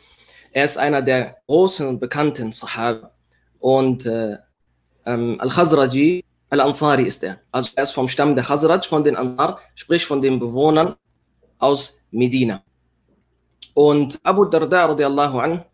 Er 0.52 0.64
ist 0.64 0.78
einer 0.78 1.02
der 1.02 1.36
großen 1.46 1.86
und 1.86 2.00
bekannten 2.00 2.52
Sahaba. 2.52 3.12
Und 3.58 4.06
äh, 4.06 4.38
ähm, 5.04 5.36
Al-Khazraji, 5.40 6.24
Al-Ansari 6.50 7.02
ist 7.02 7.22
er. 7.24 7.40
Also 7.52 7.70
er 7.74 7.82
ist 7.82 7.92
vom 7.92 8.08
Stamm 8.08 8.34
der 8.34 8.44
Khazraj, 8.44 8.86
von 8.86 9.04
den 9.04 9.16
Ansar, 9.16 9.58
sprich 9.74 10.06
von 10.06 10.22
den 10.22 10.38
Bewohnern 10.38 10.94
aus 11.58 12.00
Medina. 12.10 12.62
Und 13.74 14.18
Abu 14.22 14.44
Darda 14.44 14.86
radiallahu 14.86 15.38
an, 15.38 15.64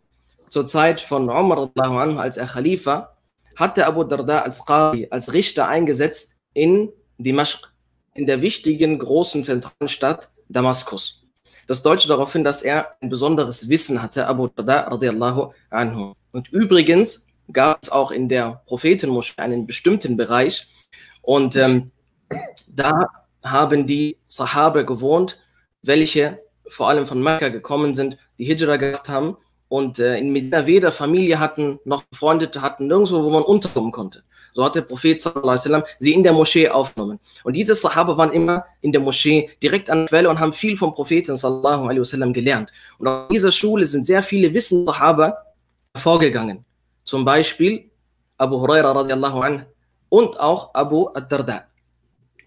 zur 0.48 0.66
Zeit 0.66 1.00
von 1.00 1.28
Umar 1.28 1.58
radiallahu 1.58 1.98
an, 1.98 2.18
als 2.18 2.36
er 2.36 2.46
Khalifa 2.46 3.14
hatte 3.56 3.86
Abu 3.86 4.04
Darda 4.04 4.40
als 4.40 4.64
Qadi, 4.64 5.08
als 5.10 5.32
Richter 5.32 5.68
eingesetzt 5.68 6.36
in 6.54 6.90
Dimashq, 7.18 7.72
in 8.14 8.26
der 8.26 8.42
wichtigen 8.42 8.98
großen 8.98 9.44
zentralen 9.44 9.88
Stadt 9.88 10.30
Damaskus. 10.48 11.24
Das 11.66 11.82
deutet 11.82 12.10
darauf 12.10 12.32
hin, 12.32 12.44
dass 12.44 12.62
er 12.62 12.96
ein 13.00 13.08
besonderes 13.08 13.68
Wissen 13.68 14.02
hatte, 14.02 14.26
Abu 14.26 14.48
Darda 14.48 14.88
radiallahu 14.88 15.52
anhu. 15.70 16.12
Und 16.32 16.52
übrigens 16.52 17.26
gab 17.52 17.82
es 17.82 17.90
auch 17.90 18.10
in 18.10 18.28
der 18.28 18.62
Prophetenmoschee 18.66 19.40
einen 19.40 19.66
bestimmten 19.66 20.16
Bereich 20.16 20.66
und 21.22 21.56
ähm, 21.56 21.90
da 22.66 23.06
haben 23.42 23.86
die 23.86 24.18
Sahabe 24.26 24.84
gewohnt, 24.84 25.40
welche 25.82 26.40
vor 26.66 26.88
allem 26.88 27.06
von 27.06 27.22
Mekka 27.22 27.48
gekommen 27.50 27.94
sind, 27.94 28.16
die 28.38 28.44
Hijra 28.44 28.76
gemacht 28.76 29.08
haben 29.08 29.36
und 29.68 29.98
äh, 29.98 30.18
in 30.18 30.32
Medina 30.32 30.66
weder 30.66 30.92
Familie 30.92 31.38
hatten, 31.38 31.78
noch 31.84 32.04
Befreundete 32.04 32.62
hatten, 32.62 32.86
nirgendwo, 32.86 33.22
wo 33.22 33.30
man 33.30 33.42
unterkommen 33.42 33.92
konnte. 33.92 34.22
So 34.54 34.64
hat 34.64 34.76
der 34.76 34.82
Prophet 34.82 35.20
sallam, 35.20 35.82
sie 35.98 36.14
in 36.14 36.22
der 36.22 36.32
Moschee 36.32 36.68
aufgenommen. 36.68 37.18
Und 37.42 37.54
diese 37.56 37.74
Sahaba 37.74 38.16
waren 38.16 38.32
immer 38.32 38.64
in 38.80 38.92
der 38.92 39.00
Moschee 39.00 39.50
direkt 39.62 39.90
an 39.90 39.98
der 39.98 40.08
Quelle 40.08 40.30
und 40.30 40.38
haben 40.38 40.52
viel 40.52 40.76
vom 40.76 40.94
Propheten 40.94 41.36
sallallahu 41.36 41.84
alaihi 41.88 42.00
wasallam 42.00 42.32
gelernt. 42.32 42.70
Und 42.98 43.08
aus 43.08 43.28
dieser 43.28 43.50
Schule 43.50 43.84
sind 43.84 44.06
sehr 44.06 44.22
viele 44.22 44.54
Wissen 44.54 44.86
Sahaba 44.86 45.36
hervorgegangen. 45.92 46.64
Zum 47.04 47.24
Beispiel 47.24 47.90
Abu 48.38 48.60
Huraira 48.60 48.92
radiallahu 48.92 49.40
anh 49.40 49.66
und 50.08 50.38
auch 50.38 50.72
Abu 50.74 51.08
ad-Darda. 51.08 51.64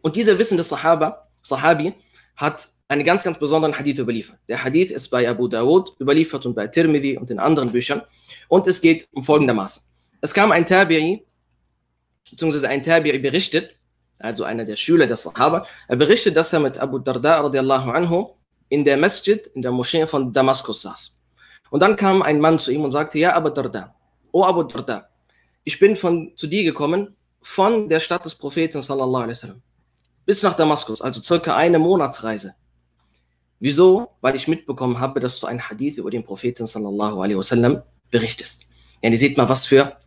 Und 0.01 0.15
dieser 0.15 0.39
Wissen 0.39 0.57
des 0.57 0.69
Sahaba, 0.69 1.21
Sahabi 1.43 1.93
hat 2.37 2.69
einen 2.87 3.03
ganz, 3.03 3.23
ganz 3.23 3.37
besonderen 3.37 3.77
Hadith 3.77 3.99
überliefert. 3.99 4.37
Der 4.47 4.63
Hadith 4.63 4.91
ist 4.91 5.09
bei 5.09 5.27
Abu 5.27 5.49
Dawud 5.49 5.99
überliefert 5.99 6.45
und 6.45 6.55
bei 6.55 6.67
Tirmidhi 6.67 7.17
und 7.17 7.29
in 7.29 7.39
anderen 7.39 7.71
Büchern. 7.71 8.01
Und 8.47 8.67
es 8.67 8.79
geht 8.79 9.07
um 9.13 9.23
folgendermaßen. 9.23 9.83
Es 10.21 10.33
kam 10.33 10.51
ein 10.51 10.65
Tabi'i, 10.65 11.21
beziehungsweise 12.29 12.69
ein 12.69 12.81
Tabi'i 12.81 13.19
berichtet, 13.19 13.75
also 14.19 14.43
einer 14.43 14.65
der 14.65 14.75
Schüler 14.75 15.07
des 15.07 15.23
Sahaba, 15.23 15.65
er 15.87 15.95
berichtet, 15.95 16.35
dass 16.35 16.53
er 16.53 16.59
mit 16.59 16.77
Abu 16.77 16.99
Darda 16.99 17.41
radiallahu 17.41 17.91
anhu 17.91 18.29
in 18.69 18.83
der 18.83 18.97
Masjid, 18.97 19.45
in 19.47 19.61
der 19.61 19.71
Moschee 19.71 20.05
von 20.07 20.33
Damaskus 20.33 20.81
saß. 20.81 21.15
Und 21.69 21.81
dann 21.81 21.95
kam 21.95 22.21
ein 22.21 22.39
Mann 22.39 22.59
zu 22.59 22.71
ihm 22.71 22.83
und 22.83 22.91
sagte, 22.91 23.19
ja, 23.19 23.35
Abu 23.35 23.49
Darda, 23.49 23.95
oh 24.31 24.43
Abu 24.43 24.63
Darda, 24.63 25.09
ich 25.63 25.79
bin 25.79 25.95
von, 25.95 26.31
zu 26.35 26.47
dir 26.47 26.63
gekommen 26.63 27.15
von 27.41 27.89
der 27.89 27.99
Stadt 27.99 28.25
des 28.25 28.35
Propheten 28.35 28.81
sallallahu 28.81 29.23
alaihi 29.23 29.31
wasallam 29.31 29.61
bis 30.27 30.43
nach 30.43 30.55
Damaskus, 30.55 31.01
also 31.01 31.21
circa 31.21 31.55
eine 31.55 31.79
Monatsreise. 31.79 32.53
Wieso? 33.59 34.09
Weil 34.19 34.35
ich 34.35 34.47
mitbekommen 34.47 34.99
habe, 34.99 35.21
dass 35.21 35.39
du 35.39 35.47
ein 35.47 35.67
Hadith 35.67 35.97
über 35.97 36.11
den 36.11 36.23
Propheten 36.23 36.67
sallallahu 36.67 37.21
alaihi 37.21 37.37
wasallam 37.37 37.81
berichtest. 38.11 38.65
Ja, 39.01 39.09
ihr 39.09 39.17
seht 39.17 39.37
mal, 39.37 39.47
was 39.47 39.65
für, 39.65 39.97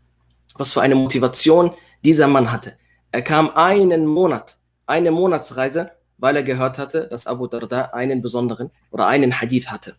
was 0.61 0.73
für 0.73 0.83
eine 0.83 0.95
Motivation 0.95 1.73
dieser 2.05 2.29
Mann 2.29 2.52
hatte. 2.52 2.76
Er 3.12 3.23
kam 3.23 3.50
einen 3.57 4.07
Monat, 4.07 4.59
eine 4.87 5.11
Monatsreise, 5.11 5.90
weil 6.19 6.37
er 6.37 6.43
gehört 6.43 6.79
hatte, 6.79 7.09
dass 7.09 7.26
Abu 7.26 7.47
Darda 7.47 7.87
einen 7.93 8.21
besonderen 8.21 8.71
oder 8.90 9.07
einen 9.07 9.40
Hadith 9.40 9.69
hatte. 9.69 9.97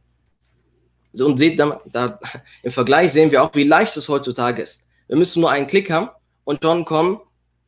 So, 1.14 1.26
und 1.26 1.38
seht 1.38 1.60
da, 1.60 1.82
da 1.92 2.20
im 2.64 2.72
Vergleich 2.72 3.12
sehen 3.12 3.32
wir 3.32 3.44
auch, 3.44 3.54
wie 3.56 3.64
leicht 3.64 3.98
es 3.98 4.08
heutzutage 4.08 4.62
ist. 4.62 4.88
Wir 5.08 5.18
müssen 5.18 5.42
nur 5.42 5.52
einen 5.52 5.68
Klick 5.68 5.90
haben 5.90 6.10
und 6.46 6.64
schon 6.64 6.86
kommen 6.86 7.20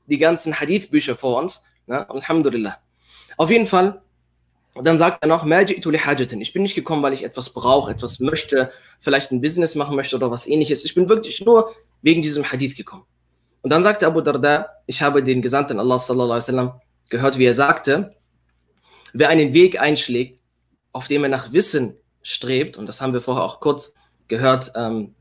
die 0.06 0.20
ganzen 0.20 0.58
Hadith-Bücher 0.60 1.16
vor 1.16 1.42
uns. 1.42 1.64
Ne? 1.88 2.08
Alhamdulillah. 2.10 2.78
Auf 3.38 3.50
jeden 3.50 3.68
Fall 3.68 4.04
dann 4.76 4.98
sagt 4.98 5.20
er 5.22 5.28
noch, 5.28 5.46
ich 5.46 6.54
bin 6.54 6.64
nicht 6.64 6.74
gekommen, 6.74 7.04
weil 7.04 7.14
ich 7.14 7.24
etwas 7.24 7.52
brauche, 7.52 7.92
etwas 7.92 8.20
möchte, 8.20 8.72
vielleicht 9.00 9.32
ein 9.32 9.40
Business 9.40 9.76
machen 9.76 9.96
möchte 9.96 10.16
oder 10.16 10.32
was 10.32 10.48
ähnliches. 10.48 10.84
Ich 10.84 10.96
bin 10.96 11.10
wirklich 11.10 11.46
nur 11.46 11.76
wegen 12.04 12.22
diesem 12.22 12.44
Hadith 12.44 12.76
gekommen. 12.76 13.06
Und 13.64 13.72
dann 13.72 13.82
sagte 13.82 14.06
Abu 14.06 14.22
Darda, 14.22 14.68
ich 14.86 15.02
habe 15.02 15.24
den 15.24 15.42
Gesandten 15.42 15.80
Allah 15.80 15.98
sallallahu 15.98 16.34
alaihi 16.34 16.44
wasallam 16.44 16.82
gehört, 17.10 17.38
wie 17.40 17.46
er 17.46 17.54
sagte, 17.54 18.12
wer 19.14 19.30
einen 19.30 19.54
Weg 19.54 19.80
einschlägt, 19.80 20.40
auf 20.92 21.08
dem 21.08 21.24
er 21.24 21.30
nach 21.30 21.54
Wissen 21.54 21.96
strebt, 22.22 22.78
und 22.78 22.88
das 22.88 23.02
haben 23.02 23.14
wir 23.14 23.22
vorher 23.22 23.44
auch 23.44 23.60
kurz 23.60 23.94
gehört 24.28 24.72
ähm, 24.76 25.16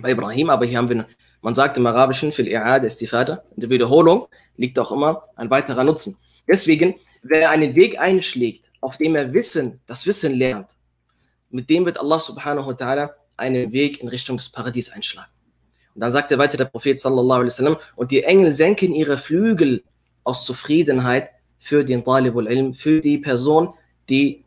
bei 0.00 0.10
Ibrahim, 0.10 0.50
aber 0.50 0.66
hier 0.66 0.78
haben 0.78 0.88
wir, 0.88 1.06
man 1.42 1.54
sagt 1.54 1.76
im 1.76 1.86
Arabischen, 1.86 2.32
fil 2.32 2.46
i'ad 2.46 2.84
istifada, 2.84 3.44
in 3.54 3.60
der 3.60 3.70
Wiederholung 3.70 4.26
liegt 4.56 4.78
auch 4.78 4.90
immer 4.90 5.24
ein 5.36 5.50
weiterer 5.50 5.84
Nutzen. 5.84 6.16
Deswegen, 6.48 6.94
wer 7.22 7.50
einen 7.50 7.74
Weg 7.74 8.00
einschlägt, 8.00 8.70
auf 8.80 8.96
dem 8.96 9.16
er 9.16 9.32
Wissen, 9.32 9.80
das 9.86 10.06
Wissen 10.06 10.34
lernt, 10.34 10.76
mit 11.50 11.68
dem 11.70 11.84
wird 11.84 11.98
Allah 11.98 12.20
subhanahu 12.20 12.68
wa 12.68 12.72
ta'ala 12.72 13.10
einen 13.36 13.72
Weg 13.72 14.00
in 14.00 14.08
Richtung 14.08 14.36
des 14.36 14.48
Paradies 14.48 14.90
einschlagen. 14.90 15.30
Und 15.96 16.00
dann 16.00 16.10
sagt 16.10 16.30
er 16.30 16.36
weiter 16.36 16.58
der 16.58 16.66
Prophet 16.66 17.00
sallallahu 17.00 17.40
alaihi 17.40 17.46
wasallam, 17.46 17.76
und 17.96 18.10
die 18.10 18.22
Engel 18.22 18.52
senken 18.52 18.92
ihre 18.92 19.16
Flügel 19.16 19.82
aus 20.24 20.44
Zufriedenheit 20.44 21.30
für 21.58 21.84
den 21.84 22.04
Talibul 22.04 22.48
Ilm, 22.48 22.74
für 22.74 23.00
die 23.00 23.16
Person, 23.16 23.72
die 24.10 24.44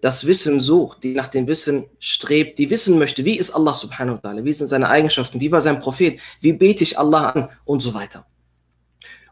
das 0.00 0.26
Wissen 0.26 0.58
sucht, 0.58 1.04
die 1.04 1.14
nach 1.14 1.28
dem 1.28 1.46
Wissen 1.46 1.86
strebt, 2.00 2.58
die 2.58 2.68
wissen 2.68 2.98
möchte, 2.98 3.24
wie 3.24 3.38
ist 3.38 3.52
Allah 3.52 3.74
subhanahu 3.74 4.18
wa 4.20 4.28
ta'ala, 4.28 4.44
wie 4.44 4.52
sind 4.52 4.66
seine 4.66 4.88
Eigenschaften, 4.88 5.40
wie 5.40 5.52
war 5.52 5.60
sein 5.60 5.78
Prophet, 5.78 6.18
wie 6.40 6.52
bete 6.52 6.82
ich 6.82 6.98
Allah 6.98 7.28
an 7.30 7.48
und 7.64 7.78
so 7.78 7.94
weiter. 7.94 8.26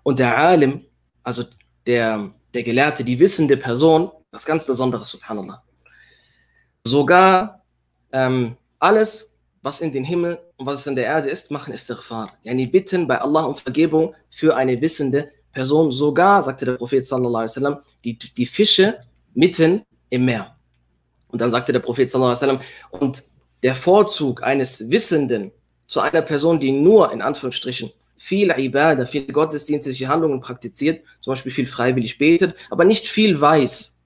Und 0.05 0.21
der 0.21 0.39
Alim, 0.39 0.85
also 1.25 1.43
der, 1.85 2.31
der 2.55 2.63
Gelehrte, 2.63 3.03
die 3.03 3.19
wissende 3.19 3.57
Person, 3.57 4.13
was 4.31 4.47
ganz 4.47 4.65
Besonderes, 4.65 5.11
subhanallah. 5.11 5.65
Sogar 6.85 7.65
ähm, 8.13 8.57
alles, 8.79 9.33
was 9.67 9.81
in 9.81 9.91
den 9.91 10.05
Himmel 10.05 10.39
und 10.59 10.65
was 10.65 10.87
in 10.87 10.95
der 10.95 11.07
Erde 11.07 11.29
ist, 11.29 11.51
machen 11.51 11.75
Istighfar. 11.75 12.39
Yani 12.45 12.67
bitten 12.69 13.09
bei 13.09 13.21
Allah 13.21 13.43
um 13.51 13.57
Vergebung 13.57 14.15
für 14.31 14.55
eine 14.55 14.81
wissende 14.81 15.33
Person. 15.53 15.91
Sogar, 15.91 16.45
sagte 16.45 16.65
der 16.65 16.75
Prophet 16.75 17.05
sallallahu 17.05 17.43
alaihi 17.43 17.51
wasallam, 17.51 17.77
die, 18.05 18.17
die 18.17 18.47
Fische 18.47 19.01
mitten 19.35 19.83
im 20.09 20.25
Meer. 20.25 20.55
Und 21.33 21.41
dann 21.41 21.51
sagte 21.51 21.73
der 21.73 21.81
Prophet 21.81 22.09
sallallahu 22.09 22.37
alaihi 22.37 22.43
wasallam, 22.43 22.61
und 23.01 23.25
der 23.65 23.75
Vorzug 23.75 24.45
eines 24.45 24.89
Wissenden 24.89 25.51
zu 25.89 25.99
einer 25.99 26.23
Person, 26.23 26.61
die 26.61 26.71
nur 26.71 27.11
in 27.13 27.21
Anführungsstrichen 27.21 27.91
viel 28.17 28.51
Ibadah, 28.57 29.05
viel 29.05 29.27
gottesdienstliche 29.27 30.07
Handlungen 30.07 30.41
praktiziert, 30.41 31.03
zum 31.21 31.33
Beispiel 31.33 31.51
viel 31.51 31.67
freiwillig 31.67 32.19
betet, 32.19 32.55
aber 32.71 32.85
nicht 32.85 33.09
viel 33.09 33.41
weiß. 33.41 34.01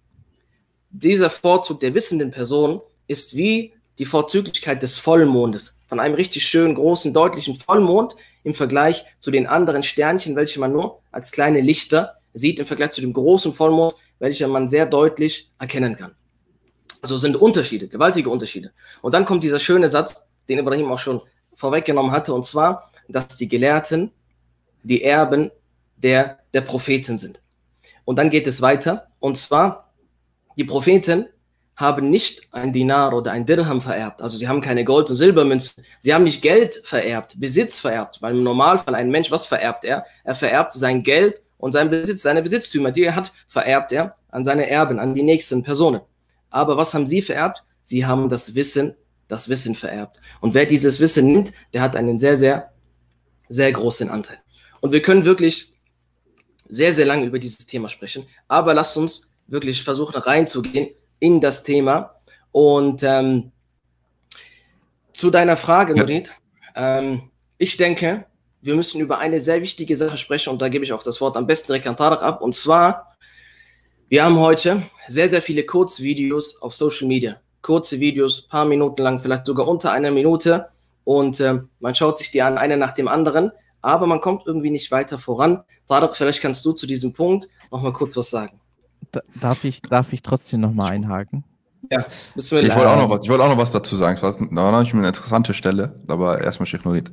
Dieser 0.88 1.28
Vorzug 1.28 1.80
der 1.80 1.92
wissenden 1.92 2.30
Person 2.30 2.80
ist 3.06 3.36
wie 3.36 3.74
die 4.00 4.06
Vorzüglichkeit 4.06 4.82
des 4.82 4.96
Vollmondes, 4.96 5.78
von 5.86 6.00
einem 6.00 6.14
richtig 6.14 6.46
schönen, 6.46 6.74
großen, 6.74 7.12
deutlichen 7.12 7.54
Vollmond 7.54 8.16
im 8.44 8.54
Vergleich 8.54 9.04
zu 9.18 9.30
den 9.30 9.46
anderen 9.46 9.82
Sternchen, 9.82 10.34
welche 10.36 10.58
man 10.58 10.72
nur 10.72 11.02
als 11.12 11.32
kleine 11.32 11.60
Lichter 11.60 12.16
sieht, 12.32 12.60
im 12.60 12.64
Vergleich 12.64 12.92
zu 12.92 13.02
dem 13.02 13.12
großen 13.12 13.54
Vollmond, 13.54 13.94
welcher 14.18 14.48
man 14.48 14.70
sehr 14.70 14.86
deutlich 14.86 15.50
erkennen 15.58 15.96
kann. 15.96 16.12
Also 17.02 17.18
sind 17.18 17.36
Unterschiede, 17.36 17.88
gewaltige 17.88 18.30
Unterschiede. 18.30 18.72
Und 19.02 19.12
dann 19.12 19.26
kommt 19.26 19.44
dieser 19.44 19.58
schöne 19.58 19.90
Satz, 19.90 20.24
den 20.48 20.58
Ibrahim 20.58 20.90
auch 20.90 20.98
schon 20.98 21.20
vorweggenommen 21.52 22.10
hatte, 22.10 22.32
und 22.32 22.46
zwar, 22.46 22.90
dass 23.06 23.36
die 23.36 23.48
Gelehrten 23.48 24.12
die 24.82 25.02
Erben 25.02 25.50
der, 25.98 26.38
der 26.54 26.62
Propheten 26.62 27.18
sind. 27.18 27.42
Und 28.06 28.16
dann 28.16 28.30
geht 28.30 28.46
es 28.46 28.62
weiter, 28.62 29.08
und 29.18 29.36
zwar, 29.36 29.92
die 30.56 30.64
Propheten 30.64 31.26
haben 31.80 32.10
nicht 32.10 32.42
ein 32.52 32.72
Dinar 32.72 33.14
oder 33.14 33.32
ein 33.32 33.46
Dirham 33.46 33.80
vererbt. 33.80 34.20
Also 34.20 34.36
sie 34.36 34.46
haben 34.46 34.60
keine 34.60 34.84
Gold- 34.84 35.08
und 35.08 35.16
Silbermünzen. 35.16 35.82
Sie 35.98 36.12
haben 36.12 36.24
nicht 36.24 36.42
Geld 36.42 36.80
vererbt, 36.84 37.40
Besitz 37.40 37.78
vererbt, 37.78 38.20
weil 38.20 38.36
im 38.36 38.42
Normalfall 38.42 38.94
ein 38.94 39.10
Mensch, 39.10 39.30
was 39.30 39.46
vererbt 39.46 39.84
er? 39.84 40.04
Er 40.22 40.34
vererbt 40.34 40.74
sein 40.74 41.02
Geld 41.02 41.42
und 41.56 41.72
sein 41.72 41.88
Besitz, 41.88 42.22
seine 42.22 42.42
Besitztümer, 42.42 42.92
die 42.92 43.04
er 43.04 43.16
hat, 43.16 43.32
vererbt 43.48 43.92
er 43.92 44.16
an 44.28 44.44
seine 44.44 44.68
Erben, 44.68 44.98
an 44.98 45.14
die 45.14 45.22
nächsten 45.22 45.62
Personen. 45.62 46.02
Aber 46.50 46.76
was 46.76 46.92
haben 46.92 47.06
sie 47.06 47.22
vererbt? 47.22 47.64
Sie 47.82 48.04
haben 48.04 48.28
das 48.28 48.54
Wissen, 48.54 48.94
das 49.26 49.48
Wissen 49.48 49.74
vererbt. 49.74 50.20
Und 50.40 50.52
wer 50.52 50.66
dieses 50.66 51.00
Wissen 51.00 51.32
nimmt, 51.32 51.52
der 51.72 51.80
hat 51.80 51.96
einen 51.96 52.18
sehr, 52.18 52.36
sehr, 52.36 52.72
sehr 53.48 53.72
großen 53.72 54.10
Anteil. 54.10 54.38
Und 54.80 54.92
wir 54.92 55.00
können 55.00 55.24
wirklich 55.24 55.72
sehr, 56.68 56.92
sehr 56.92 57.06
lange 57.06 57.24
über 57.24 57.38
dieses 57.38 57.66
Thema 57.66 57.88
sprechen. 57.88 58.26
Aber 58.48 58.74
lasst 58.74 58.96
uns 58.96 59.34
wirklich 59.46 59.82
versuchen 59.82 60.16
reinzugehen 60.16 60.90
in 61.20 61.40
das 61.40 61.62
Thema. 61.62 62.16
Und 62.50 63.02
ähm, 63.02 63.52
zu 65.12 65.30
deiner 65.30 65.56
Frage, 65.56 65.94
Nurit, 65.94 66.32
ähm, 66.74 67.30
ich 67.58 67.76
denke, 67.76 68.26
wir 68.62 68.74
müssen 68.74 69.00
über 69.00 69.18
eine 69.18 69.40
sehr 69.40 69.62
wichtige 69.62 69.96
Sache 69.96 70.16
sprechen 70.16 70.50
und 70.50 70.60
da 70.60 70.68
gebe 70.68 70.84
ich 70.84 70.92
auch 70.92 71.02
das 71.02 71.20
Wort 71.20 71.36
am 71.36 71.46
besten 71.46 71.68
direkt 71.68 71.86
an 71.86 71.96
Tarek 71.96 72.22
ab. 72.22 72.42
Und 72.42 72.54
zwar, 72.54 73.16
wir 74.08 74.24
haben 74.24 74.38
heute 74.38 74.82
sehr, 75.06 75.28
sehr 75.28 75.42
viele 75.42 75.64
Kurzvideos 75.64 76.60
auf 76.60 76.74
Social 76.74 77.06
Media. 77.06 77.40
Kurze 77.62 78.00
Videos, 78.00 78.48
paar 78.48 78.64
Minuten 78.64 79.02
lang, 79.02 79.20
vielleicht 79.20 79.46
sogar 79.46 79.68
unter 79.68 79.92
einer 79.92 80.10
Minute. 80.10 80.68
Und 81.04 81.40
äh, 81.40 81.60
man 81.78 81.94
schaut 81.94 82.18
sich 82.18 82.30
die 82.30 82.42
an, 82.42 82.58
eine 82.58 82.76
nach 82.76 82.92
dem 82.92 83.08
anderen, 83.08 83.52
aber 83.82 84.06
man 84.06 84.20
kommt 84.20 84.46
irgendwie 84.46 84.70
nicht 84.70 84.90
weiter 84.90 85.18
voran. 85.18 85.62
Tarek, 85.86 86.14
vielleicht 86.14 86.40
kannst 86.40 86.64
du 86.64 86.72
zu 86.72 86.86
diesem 86.86 87.12
Punkt 87.12 87.48
nochmal 87.70 87.92
kurz 87.92 88.16
was 88.16 88.30
sagen 88.30 88.59
darf, 89.40 89.64
ich, 89.64 89.82
darf 89.82 90.12
ich 90.12 90.22
trotzdem 90.22 90.60
nochmal 90.60 90.92
einhaken? 90.92 91.44
Ja, 91.90 92.06
ich 92.36 92.52
wollte 92.52 92.90
auch, 92.90 92.96
noch 92.96 93.10
was, 93.10 93.28
wollt 93.28 93.40
auch 93.40 93.48
noch 93.48 93.58
was 93.58 93.72
dazu 93.72 93.96
sagen. 93.96 94.18
Das 94.20 94.38
war 94.40 94.48
noch 94.50 94.94
eine 94.94 95.06
interessante 95.06 95.54
Stelle, 95.54 95.94
aber 96.08 96.40
erstmal 96.40 96.66
Sheikh 96.66 96.86
Nurid. 96.86 97.12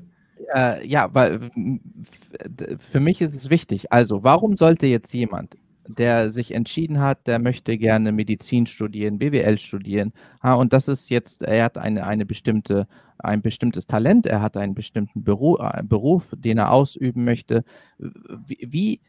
Äh, 0.53 0.85
ja, 0.87 1.09
weil 1.13 1.51
für 2.91 2.99
mich 2.99 3.21
ist 3.21 3.35
es 3.35 3.49
wichtig. 3.49 3.91
Also, 3.91 4.23
warum 4.23 4.57
sollte 4.57 4.85
jetzt 4.87 5.13
jemand, 5.13 5.57
der 5.87 6.31
sich 6.31 6.53
entschieden 6.53 6.99
hat, 6.99 7.27
der 7.27 7.39
möchte 7.39 7.77
gerne 7.77 8.11
Medizin 8.11 8.67
studieren, 8.67 9.19
BWL 9.19 9.57
studieren, 9.57 10.13
ha, 10.43 10.53
und 10.53 10.73
das 10.73 10.87
ist 10.87 11.09
jetzt, 11.09 11.41
er 11.41 11.65
hat 11.65 11.77
eine, 11.77 12.05
eine 12.05 12.25
bestimmte, 12.25 12.87
ein 13.17 13.41
bestimmtes 13.41 13.87
Talent, 13.87 14.25
er 14.25 14.41
hat 14.41 14.57
einen 14.57 14.75
bestimmten 14.75 15.23
Beruf, 15.23 15.59
äh, 15.59 15.83
Beruf 15.83 16.27
den 16.35 16.57
er 16.57 16.71
ausüben 16.71 17.23
möchte. 17.23 17.63
Wie, 17.97 18.67
wie 18.69 18.93
äh, 18.95 18.99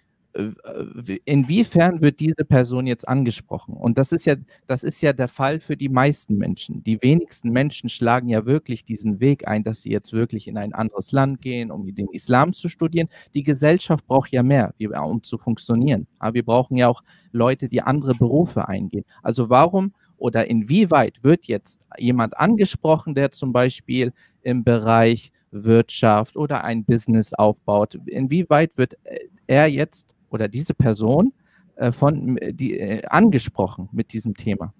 inwiefern 1.25 2.01
wird 2.01 2.21
diese 2.21 2.45
Person 2.45 2.87
jetzt 2.87 3.09
angesprochen? 3.09 3.75
Und 3.75 3.99
das 3.99 4.13
ist 4.13 4.25
ja, 4.25 4.37
das 4.67 4.85
ist 4.85 5.01
ja 5.01 5.13
der 5.13 5.29
Fall 5.29 5.59
für 5.59 5.77
die 5.77 5.89
meisten 5.89 6.37
Menschen. 6.37 6.85
Die 6.85 7.03
wenigsten 7.03 7.51
Menschen 7.51 7.89
schlagen 7.89 8.29
ja 8.29 8.47
wirklich 8.47 8.85
diesen 8.85 9.21
Weg 9.21 9.49
ein, 9.49 9.63
dass 9.63 9.83
sie 9.83 9.91
jetzt 9.91 10.13
wirklich 10.13 10.47
in 10.47 10.57
ein 10.59 10.75
anderes 10.75 11.13
Land 11.13 11.41
gehen, 11.41 11.71
um 11.71 11.93
den 11.95 12.09
Islam 12.09 12.53
zu 12.53 12.69
studieren. 12.69 13.09
Die 13.35 13.43
Gesellschaft 13.43 14.07
braucht 14.07 14.31
ja 14.31 14.43
mehr, 14.43 14.75
um 15.03 15.23
zu 15.23 15.39
funktionieren. 15.39 16.07
Aber 16.19 16.35
wir 16.35 16.45
brauchen 16.45 16.77
ja 16.77 16.89
auch 16.89 17.03
Leute, 17.33 17.69
die 17.69 17.83
andere 17.83 18.15
Berufe 18.15 18.69
eingehen. 18.69 19.05
Also 19.23 19.51
warum 19.51 19.93
oder 20.19 20.49
inwieweit 20.49 21.23
wird 21.25 21.47
jetzt 21.47 21.81
jemand 21.97 22.37
angesprochen, 22.39 23.15
der 23.15 23.31
zum 23.31 23.53
Beispiel 23.53 24.13
im 24.43 24.63
Bereich 24.65 25.33
Wirtschaft 25.51 26.37
oder 26.37 26.65
ein 26.65 26.85
Business 26.85 27.33
aufbaut? 27.33 27.99
Inwieweit 28.07 28.77
wird 28.77 28.95
äh, 29.05 29.21
er 29.47 29.67
jetzt 29.69 30.15
oder 30.31 30.49
diese 30.49 30.75
Person 30.75 31.33
äh, 31.77 31.93
von, 31.93 32.39
die, 32.51 32.79
äh, 32.79 33.07
angesprochen 33.07 33.89
mit 33.93 34.13
diesem 34.13 34.35
Thema. 34.35 34.75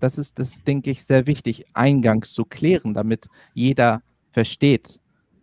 Das 0.00 0.16
ist, 0.16 0.38
das 0.38 0.62
denke 0.62 0.90
ich, 0.90 1.04
sehr 1.04 1.26
wichtig, 1.26 1.66
eingangs 1.74 2.32
zu 2.32 2.44
klären, 2.44 2.94
damit 2.94 3.26
jeder 3.52 4.02
versteht. 4.30 5.00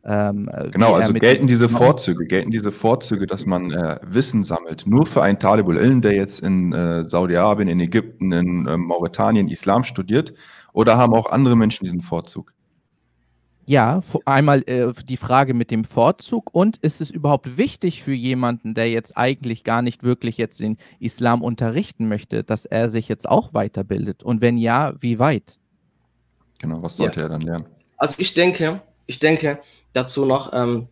Ähm, 0.08 0.49
genau, 0.71 0.93
also 0.93 1.13
gelten 1.13 1.47
diese 1.47 1.67
Vorzüge, 1.67 2.25
gelten 2.25 2.51
diese 2.51 2.71
Vorzüge, 2.71 3.25
dass 3.25 3.45
man 3.47 3.71
äh, 3.71 3.99
Wissen 4.04 4.43
sammelt, 4.43 4.86
nur 4.86 5.06
für 5.06 5.23
einen 5.23 5.39
Talibul 5.39 5.78
Ilm, 5.78 6.01
der 6.01 6.13
jetzt 6.13 6.41
in 6.41 6.71
äh, 6.73 7.08
Saudi-Arabien, 7.08 7.67
in 7.67 7.80
Ägypten, 7.80 8.32
in 8.32 8.67
äh, 8.67 8.78
Mauretanien 8.78 9.47
Islam 9.47 9.84
studiert, 9.84 10.34
oder 10.73 10.97
haben 10.97 11.13
auch 11.13 11.32
andere 11.32 11.56
Menschen 11.56 11.86
diesen 11.86 12.01
Vorzug? 12.01 12.55
Ja, 13.67 14.01
einmal 14.25 14.62
äh, 14.67 14.93
die 15.08 15.17
Frage 15.17 15.56
mit 15.56 15.71
dem 15.71 15.86
Vorzug 15.86 16.54
und 16.54 16.78
ist 16.78 17.01
es 17.01 17.10
überhaupt 17.10 17.58
wichtig 17.58 18.04
für 18.04 18.13
jemanden, 18.13 18.75
der 18.75 18.91
jetzt 18.91 19.17
eigentlich 19.17 19.63
gar 19.63 19.82
nicht 19.82 20.04
wirklich 20.04 20.38
jetzt 20.38 20.60
den 20.60 20.78
Islam 20.99 21.41
unterrichten 21.41 22.08
möchte, 22.08 22.43
dass 22.43 22.65
er 22.65 22.89
sich 22.89 23.08
jetzt 23.08 23.28
auch 23.28 23.54
weiterbildet? 23.54 24.21
Und 24.21 24.41
wenn 24.41 24.58
ja, 24.58 24.93
wie 24.99 25.17
weit? 25.17 25.58
Genau, 26.60 26.84
was 26.84 26.97
sollte 26.97 27.21
ja. 27.21 27.25
er 27.25 27.30
dann 27.30 27.41
lernen? 27.41 27.65
Also 27.97 28.15
ich 28.19 28.36
denke, 28.36 28.82
ich 29.08 29.17
denke 29.17 29.60
dazu 29.93 30.25
noch, 30.25 30.54
ähm, 30.54 30.88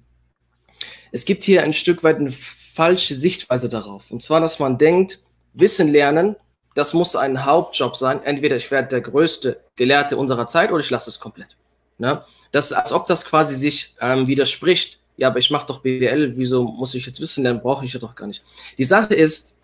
es 1.12 1.26
gibt 1.26 1.44
hier 1.44 1.64
ein 1.64 1.74
Stück 1.74 2.04
weit 2.04 2.18
eine 2.18 2.32
falsche 2.32 3.14
Sichtweise 3.14 3.70
darauf. 3.70 4.10
Und 4.10 4.24
zwar, 4.24 4.40
dass 4.40 4.58
man 4.58 4.80
denkt, 4.80 5.20
Wissen 5.54 5.90
lernen, 5.90 6.36
das 6.74 6.96
muss 6.96 7.16
ein 7.16 7.46
Hauptjob 7.46 7.96
sein. 7.96 8.24
Entweder 8.24 8.56
ich 8.56 8.72
werde 8.72 8.88
der 8.88 9.02
größte 9.02 9.62
Gelehrte 9.76 10.18
unserer 10.18 10.48
Zeit 10.48 10.72
oder 10.72 10.80
ich 10.80 10.90
lasse 10.90 11.12
es 11.12 11.20
komplett. 11.20 11.56
Ne? 11.98 12.24
Das, 12.52 12.74
als 12.74 12.92
ob 12.92 13.08
das 13.08 13.26
quasi 13.26 13.56
sich 13.56 13.96
ähm, 14.02 14.28
widerspricht. 14.28 15.00
Ja, 15.16 15.28
aber 15.28 15.38
ich 15.38 15.52
mache 15.52 15.68
doch 15.68 15.82
BWL, 15.82 16.36
wieso 16.38 16.64
muss 16.64 16.96
ich 16.96 17.06
jetzt 17.06 17.20
wissen, 17.20 17.44
dann 17.44 17.62
brauche 17.62 17.86
ich 17.86 17.94
ja 17.94 18.00
doch 18.00 18.16
gar 18.16 18.26
nicht. 18.26 18.42
Die 18.78 18.84
Sache 18.84 19.14
ist, 19.14 19.56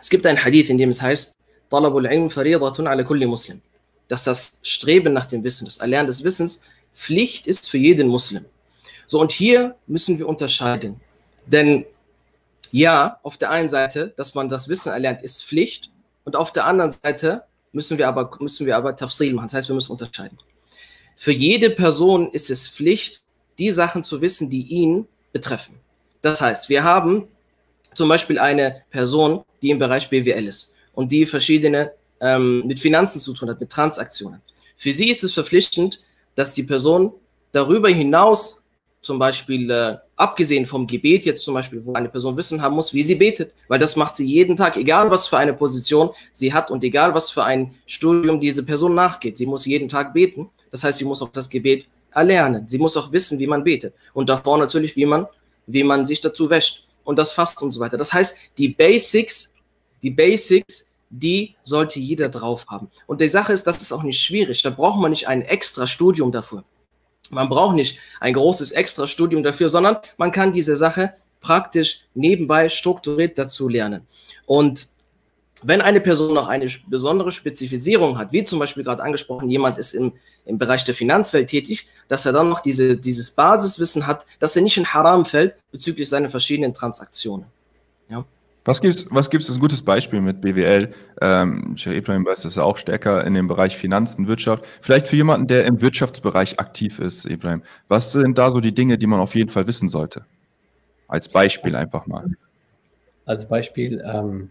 es 0.00 0.08
gibt 0.08 0.24
ein 0.24 0.42
Hadith, 0.42 0.70
in 0.70 0.78
dem 0.78 0.90
es 0.90 1.02
heißt, 1.02 1.36
Muslim. 3.28 3.60
Dass 4.08 4.24
das 4.24 4.60
Streben 4.62 5.12
nach 5.12 5.26
dem 5.26 5.42
Wissen, 5.44 5.64
das 5.64 5.78
Erlernen 5.78 6.06
des 6.06 6.24
Wissens 6.24 6.62
Pflicht 6.94 7.46
ist 7.46 7.70
für 7.70 7.78
jeden 7.78 8.08
Muslim. 8.08 8.44
So, 9.06 9.20
und 9.20 9.32
hier 9.32 9.76
müssen 9.86 10.18
wir 10.18 10.28
unterscheiden. 10.28 11.00
Denn 11.46 11.84
ja, 12.72 13.18
auf 13.22 13.36
der 13.36 13.50
einen 13.50 13.68
Seite, 13.68 14.12
dass 14.16 14.34
man 14.34 14.48
das 14.48 14.68
Wissen 14.68 14.92
erlernt, 14.92 15.22
ist 15.22 15.44
Pflicht. 15.44 15.90
Und 16.24 16.36
auf 16.36 16.52
der 16.52 16.66
anderen 16.66 16.92
Seite 16.92 17.44
müssen 17.72 17.98
wir 17.98 18.08
aber, 18.08 18.30
müssen 18.40 18.66
wir 18.66 18.76
aber 18.76 18.94
Tafsil 18.94 19.32
machen. 19.34 19.46
Das 19.46 19.54
heißt, 19.54 19.68
wir 19.68 19.74
müssen 19.74 19.92
unterscheiden. 19.92 20.38
Für 21.22 21.32
jede 21.32 21.68
Person 21.68 22.30
ist 22.30 22.48
es 22.48 22.66
Pflicht, 22.66 23.20
die 23.58 23.70
Sachen 23.72 24.02
zu 24.02 24.22
wissen, 24.22 24.48
die 24.48 24.62
ihn 24.62 25.06
betreffen. 25.34 25.74
Das 26.22 26.40
heißt, 26.40 26.70
wir 26.70 26.82
haben 26.82 27.28
zum 27.94 28.08
Beispiel 28.08 28.38
eine 28.38 28.84
Person, 28.88 29.44
die 29.60 29.68
im 29.68 29.78
Bereich 29.78 30.08
BWL 30.08 30.46
ist 30.46 30.72
und 30.94 31.12
die 31.12 31.26
verschiedene 31.26 31.92
ähm, 32.22 32.66
mit 32.66 32.80
Finanzen 32.80 33.20
zu 33.20 33.34
tun 33.34 33.50
hat, 33.50 33.60
mit 33.60 33.68
Transaktionen. 33.68 34.40
Für 34.78 34.92
sie 34.92 35.10
ist 35.10 35.22
es 35.22 35.34
verpflichtend, 35.34 36.00
dass 36.36 36.54
die 36.54 36.62
Person 36.62 37.12
darüber 37.52 37.90
hinaus 37.90 38.62
zum 39.02 39.18
Beispiel 39.18 39.70
äh, 39.70 39.98
abgesehen 40.16 40.64
vom 40.64 40.86
Gebet 40.86 41.26
jetzt 41.26 41.44
zum 41.44 41.52
Beispiel, 41.52 41.84
wo 41.84 41.92
eine 41.92 42.08
Person 42.08 42.34
Wissen 42.38 42.62
haben 42.62 42.76
muss, 42.76 42.94
wie 42.94 43.02
sie 43.02 43.16
betet, 43.16 43.52
weil 43.68 43.78
das 43.78 43.94
macht 43.94 44.16
sie 44.16 44.24
jeden 44.24 44.56
Tag, 44.56 44.78
egal 44.78 45.10
was 45.10 45.28
für 45.28 45.36
eine 45.36 45.52
Position 45.52 46.12
sie 46.32 46.54
hat 46.54 46.70
und 46.70 46.82
egal 46.82 47.12
was 47.12 47.28
für 47.28 47.44
ein 47.44 47.74
Studium 47.84 48.40
diese 48.40 48.64
Person 48.64 48.94
nachgeht. 48.94 49.36
Sie 49.36 49.44
muss 49.44 49.66
jeden 49.66 49.90
Tag 49.90 50.14
beten. 50.14 50.48
Das 50.70 50.84
heißt, 50.84 50.98
sie 50.98 51.04
muss 51.04 51.22
auch 51.22 51.30
das 51.30 51.48
Gebet 51.48 51.88
erlernen. 52.12 52.68
Sie 52.68 52.78
muss 52.78 52.96
auch 52.96 53.12
wissen, 53.12 53.38
wie 53.38 53.46
man 53.46 53.64
betet. 53.64 53.94
Und 54.12 54.28
davor 54.28 54.58
natürlich, 54.58 54.96
wie 54.96 55.06
man, 55.06 55.26
wie 55.66 55.84
man 55.84 56.06
sich 56.06 56.20
dazu 56.20 56.50
wäscht 56.50 56.84
und 57.04 57.18
das 57.18 57.32
fasst 57.32 57.60
und 57.62 57.72
so 57.72 57.80
weiter. 57.80 57.96
Das 57.96 58.12
heißt, 58.12 58.36
die 58.58 58.68
Basics, 58.68 59.54
die 60.02 60.10
Basics, 60.10 60.90
die 61.10 61.56
sollte 61.64 61.98
jeder 61.98 62.28
drauf 62.28 62.66
haben. 62.68 62.88
Und 63.06 63.20
die 63.20 63.28
Sache 63.28 63.52
ist, 63.52 63.66
das 63.66 63.82
ist 63.82 63.92
auch 63.92 64.04
nicht 64.04 64.20
schwierig. 64.20 64.62
Da 64.62 64.70
braucht 64.70 65.00
man 65.00 65.10
nicht 65.10 65.26
ein 65.26 65.42
extra 65.42 65.86
Studium 65.86 66.30
dafür. 66.30 66.64
Man 67.30 67.48
braucht 67.48 67.76
nicht 67.76 67.98
ein 68.20 68.34
großes 68.34 68.72
extra 68.72 69.06
Studium 69.06 69.42
dafür, 69.42 69.68
sondern 69.68 69.98
man 70.16 70.30
kann 70.30 70.52
diese 70.52 70.76
Sache 70.76 71.14
praktisch 71.40 72.02
nebenbei 72.14 72.68
strukturiert 72.68 73.38
dazu 73.38 73.68
lernen. 73.68 74.06
Und 74.46 74.88
wenn 75.62 75.80
eine 75.80 76.00
Person 76.00 76.34
noch 76.34 76.48
eine 76.48 76.66
besondere 76.88 77.32
Spezifizierung 77.32 78.18
hat, 78.18 78.32
wie 78.32 78.42
zum 78.42 78.58
Beispiel 78.58 78.84
gerade 78.84 79.02
angesprochen, 79.02 79.50
jemand 79.50 79.78
ist 79.78 79.92
im, 79.92 80.12
im 80.44 80.58
Bereich 80.58 80.84
der 80.84 80.94
Finanzwelt 80.94 81.48
tätig, 81.48 81.86
dass 82.08 82.26
er 82.26 82.32
dann 82.32 82.48
noch 82.48 82.60
diese, 82.60 82.96
dieses 82.96 83.30
Basiswissen 83.32 84.06
hat, 84.06 84.26
dass 84.38 84.56
er 84.56 84.62
nicht 84.62 84.76
in 84.76 84.86
Haram 84.86 85.24
fällt 85.24 85.54
bezüglich 85.70 86.08
seiner 86.08 86.30
verschiedenen 86.30 86.74
Transaktionen. 86.74 87.46
Ja. 88.08 88.24
Was 88.64 88.80
gibt 88.82 88.94
es 88.94 89.06
was 89.10 89.30
gibt's 89.30 89.50
ein 89.50 89.58
gutes 89.58 89.82
Beispiel 89.82 90.20
mit 90.20 90.40
BWL? 90.42 90.92
Ähm, 91.22 91.76
Sheikh 91.76 91.96
Ibrahim 91.96 92.26
weiß 92.26 92.42
das 92.42 92.58
auch 92.58 92.76
stärker 92.76 93.24
in 93.24 93.34
dem 93.34 93.48
Bereich 93.48 93.76
Finanzen, 93.76 94.28
Wirtschaft. 94.28 94.64
Vielleicht 94.82 95.08
für 95.08 95.16
jemanden, 95.16 95.46
der 95.46 95.64
im 95.64 95.80
Wirtschaftsbereich 95.80 96.60
aktiv 96.60 96.98
ist, 96.98 97.24
Ibrahim. 97.24 97.62
Was 97.88 98.12
sind 98.12 98.36
da 98.36 98.50
so 98.50 98.60
die 98.60 98.74
Dinge, 98.74 98.98
die 98.98 99.06
man 99.06 99.20
auf 99.20 99.34
jeden 99.34 99.48
Fall 99.48 99.66
wissen 99.66 99.88
sollte? 99.88 100.26
Als 101.08 101.28
Beispiel 101.28 101.74
einfach 101.74 102.06
mal. 102.06 102.26
Als 103.24 103.48
Beispiel, 103.48 104.02
ähm, 104.04 104.50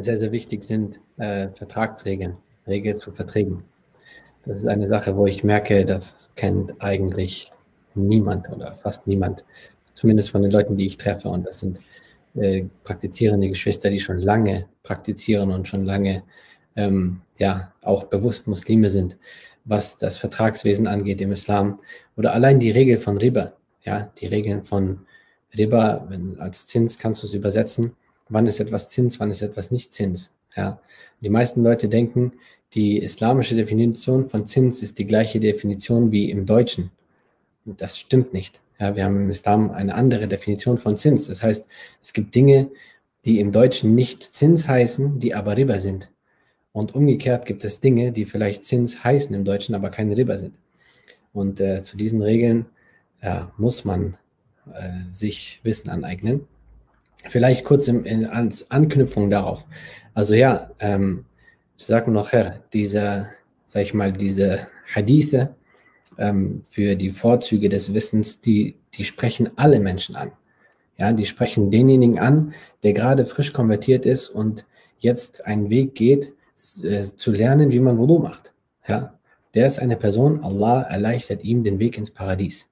sehr, 0.00 0.16
sehr 0.16 0.32
wichtig 0.32 0.64
sind 0.64 1.00
äh, 1.18 1.48
Vertragsregeln, 1.54 2.36
Regeln 2.66 2.96
zu 2.96 3.12
Verträgen. 3.12 3.64
Das 4.44 4.58
ist 4.58 4.66
eine 4.66 4.86
Sache, 4.86 5.16
wo 5.16 5.26
ich 5.26 5.44
merke, 5.44 5.84
das 5.84 6.30
kennt 6.34 6.80
eigentlich 6.80 7.52
niemand 7.94 8.50
oder 8.50 8.74
fast 8.74 9.06
niemand, 9.06 9.44
zumindest 9.92 10.30
von 10.30 10.42
den 10.42 10.50
Leuten, 10.50 10.76
die 10.76 10.86
ich 10.86 10.96
treffe. 10.96 11.28
Und 11.28 11.46
das 11.46 11.60
sind 11.60 11.80
äh, 12.34 12.64
praktizierende 12.82 13.48
Geschwister, 13.48 13.90
die 13.90 14.00
schon 14.00 14.18
lange 14.18 14.66
praktizieren 14.82 15.50
und 15.52 15.68
schon 15.68 15.84
lange 15.84 16.22
ähm, 16.74 17.20
ja 17.38 17.72
auch 17.82 18.04
bewusst 18.04 18.48
Muslime 18.48 18.88
sind, 18.88 19.16
was 19.64 19.98
das 19.98 20.16
Vertragswesen 20.18 20.86
angeht 20.86 21.20
im 21.20 21.32
Islam. 21.32 21.78
Oder 22.16 22.32
allein 22.32 22.58
die 22.58 22.70
Regel 22.70 22.96
von 22.96 23.18
Riba, 23.18 23.52
ja, 23.82 24.10
die 24.18 24.26
Regeln 24.26 24.62
von 24.62 25.06
Riba, 25.56 26.06
wenn, 26.08 26.40
als 26.40 26.66
Zins 26.66 26.98
kannst 26.98 27.22
du 27.22 27.26
es 27.26 27.34
übersetzen 27.34 27.94
wann 28.32 28.46
ist 28.46 28.60
etwas 28.60 28.88
Zins, 28.88 29.20
wann 29.20 29.30
ist 29.30 29.42
etwas 29.42 29.70
nicht 29.70 29.92
Zins. 29.92 30.34
Ja. 30.56 30.80
Die 31.20 31.30
meisten 31.30 31.62
Leute 31.62 31.88
denken, 31.88 32.32
die 32.74 32.98
islamische 32.98 33.54
Definition 33.54 34.26
von 34.26 34.46
Zins 34.46 34.82
ist 34.82 34.98
die 34.98 35.06
gleiche 35.06 35.40
Definition 35.40 36.10
wie 36.10 36.30
im 36.30 36.46
Deutschen. 36.46 36.90
Das 37.64 37.98
stimmt 37.98 38.32
nicht. 38.32 38.60
Ja, 38.78 38.96
wir 38.96 39.04
haben 39.04 39.16
im 39.16 39.30
Islam 39.30 39.70
eine 39.70 39.94
andere 39.94 40.26
Definition 40.26 40.78
von 40.78 40.96
Zins. 40.96 41.28
Das 41.28 41.42
heißt, 41.42 41.68
es 42.02 42.12
gibt 42.12 42.34
Dinge, 42.34 42.70
die 43.24 43.38
im 43.38 43.52
Deutschen 43.52 43.94
nicht 43.94 44.22
Zins 44.22 44.66
heißen, 44.66 45.20
die 45.20 45.34
aber 45.34 45.56
Riba 45.56 45.78
sind. 45.78 46.10
Und 46.72 46.94
umgekehrt 46.94 47.46
gibt 47.46 47.64
es 47.64 47.80
Dinge, 47.80 48.10
die 48.10 48.24
vielleicht 48.24 48.64
Zins 48.64 49.04
heißen 49.04 49.34
im 49.36 49.44
Deutschen, 49.44 49.74
aber 49.74 49.90
keine 49.90 50.16
Riba 50.16 50.38
sind. 50.38 50.56
Und 51.32 51.60
äh, 51.60 51.82
zu 51.82 51.96
diesen 51.96 52.22
Regeln 52.22 52.66
äh, 53.20 53.42
muss 53.58 53.84
man 53.84 54.16
äh, 54.72 55.08
sich 55.08 55.60
Wissen 55.62 55.90
aneignen. 55.90 56.48
Vielleicht 57.28 57.64
kurz 57.64 57.88
in, 57.88 58.04
in 58.04 58.26
als 58.26 58.70
Anknüpfung 58.70 59.30
darauf. 59.30 59.66
Also 60.14 60.34
ja, 60.34 60.70
ähm, 60.80 61.24
sage 61.76 62.10
noch 62.10 62.32
her, 62.32 62.62
diese, 62.72 63.28
sag 63.66 63.82
ich 63.82 63.94
mal, 63.94 64.12
diese 64.12 64.66
Hadithe 64.94 65.54
ähm, 66.18 66.62
für 66.68 66.96
die 66.96 67.10
Vorzüge 67.10 67.68
des 67.68 67.94
Wissens, 67.94 68.40
die, 68.40 68.76
die 68.94 69.04
sprechen 69.04 69.50
alle 69.56 69.80
Menschen 69.80 70.16
an. 70.16 70.32
Ja, 70.98 71.12
die 71.12 71.24
sprechen 71.24 71.70
denjenigen 71.70 72.18
an, 72.18 72.54
der 72.82 72.92
gerade 72.92 73.24
frisch 73.24 73.52
konvertiert 73.52 74.06
ist 74.06 74.28
und 74.28 74.66
jetzt 74.98 75.46
einen 75.46 75.70
Weg 75.70 75.94
geht, 75.94 76.34
äh, 76.84 77.02
zu 77.02 77.32
lernen, 77.32 77.72
wie 77.72 77.80
man 77.80 77.98
Wudu 77.98 78.18
macht. 78.18 78.52
Ja, 78.86 79.18
der 79.54 79.66
ist 79.66 79.78
eine 79.78 79.96
Person, 79.96 80.44
Allah 80.44 80.82
erleichtert 80.82 81.44
ihm 81.44 81.64
den 81.64 81.78
Weg 81.78 81.98
ins 81.98 82.10
Paradies. 82.10 82.68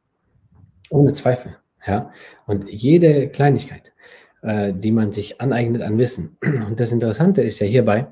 Ohne 0.91 1.13
Zweifel. 1.13 1.57
Ja, 1.87 2.13
und 2.47 2.69
jede 2.69 3.29
Kleinigkeit, 3.29 3.93
äh, 4.43 4.73
die 4.75 4.93
man 4.93 5.13
sich 5.13 5.41
aneignet 5.41 5.83
an 5.83 5.99
Wissen. 5.99 6.37
Und 6.43 6.81
das 6.81 6.93
Interessante 6.93 7.43
ist 7.43 7.59
ja 7.59 7.67
hierbei, 7.67 8.07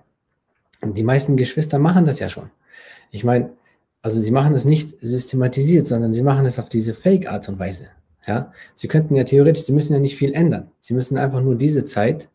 die 0.83 1.03
meisten 1.03 1.37
Geschwister 1.37 1.79
machen 1.79 2.05
das 2.05 2.21
ja 2.21 2.29
schon. 2.29 2.51
Ich 3.11 3.25
meine, 3.25 3.51
also 4.03 4.21
sie 4.21 4.31
machen 4.31 4.55
es 4.55 4.64
nicht 4.64 4.95
systematisiert, 5.01 5.87
sondern 5.87 6.12
sie 6.12 6.23
machen 6.23 6.47
es 6.47 6.59
auf 6.59 6.69
diese 6.69 6.95
Fake-Art 6.95 7.49
und 7.49 7.59
Weise. 7.59 7.87
Ja, 8.27 8.53
sie 8.75 8.88
könnten 8.88 9.17
ja 9.17 9.25
theoretisch, 9.25 9.64
sie 9.64 9.73
müssen 9.73 9.95
ja 9.95 10.01
nicht 10.01 10.17
viel 10.17 10.35
ändern. 10.35 10.71
Sie 10.81 10.93
müssen 10.95 11.17
einfach 11.17 11.41
nur 11.41 11.57
diese 11.57 11.85
Zeit 11.85 12.29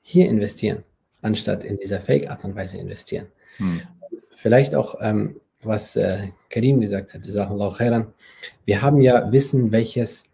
hier 0.00 0.28
investieren, 0.28 0.84
anstatt 1.22 1.64
in 1.64 1.76
dieser 1.76 2.00
Fake-Art 2.00 2.44
und 2.44 2.54
Weise 2.54 2.78
investieren. 2.78 3.26
Hm. 3.56 3.80
Vielleicht 4.30 4.74
auch, 4.74 4.94
ähm, 5.00 5.36
was 5.62 5.96
äh, 5.96 6.28
Karim 6.50 6.80
gesagt 6.80 7.14
hat, 7.14 7.24
Sachen 7.24 7.58
khairan. 7.58 8.12
Wir 8.64 8.82
haben 8.82 9.00
ja 9.00 9.32
Wissen, 9.32 9.72
welches 9.72 10.24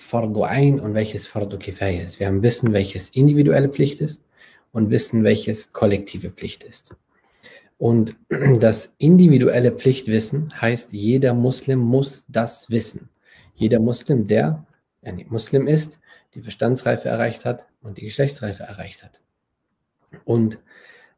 Fardu 0.00 0.42
Ein 0.42 0.80
und 0.80 0.94
welches 0.94 1.26
Fardu 1.26 1.58
Kifaya 1.58 2.02
ist. 2.02 2.18
Wir 2.18 2.26
haben 2.26 2.42
Wissen, 2.42 2.72
welches 2.72 3.10
individuelle 3.10 3.68
Pflicht 3.68 4.00
ist 4.00 4.26
und 4.72 4.90
Wissen, 4.90 5.24
welches 5.24 5.72
kollektive 5.72 6.30
Pflicht 6.30 6.64
ist. 6.64 6.96
Und 7.78 8.16
das 8.58 8.94
individuelle 8.98 9.72
Pflichtwissen 9.72 10.52
heißt, 10.60 10.92
jeder 10.92 11.34
Muslim 11.34 11.78
muss 11.78 12.24
das 12.28 12.70
wissen. 12.70 13.08
Jeder 13.54 13.78
Muslim, 13.78 14.26
der 14.26 14.66
ein 15.02 15.24
Muslim 15.28 15.66
ist, 15.66 16.00
die 16.34 16.42
Verstandsreife 16.42 17.08
erreicht 17.08 17.44
hat 17.44 17.66
und 17.82 17.98
die 17.98 18.04
Geschlechtsreife 18.04 18.62
erreicht 18.62 19.02
hat. 19.02 19.20
Und 20.24 20.58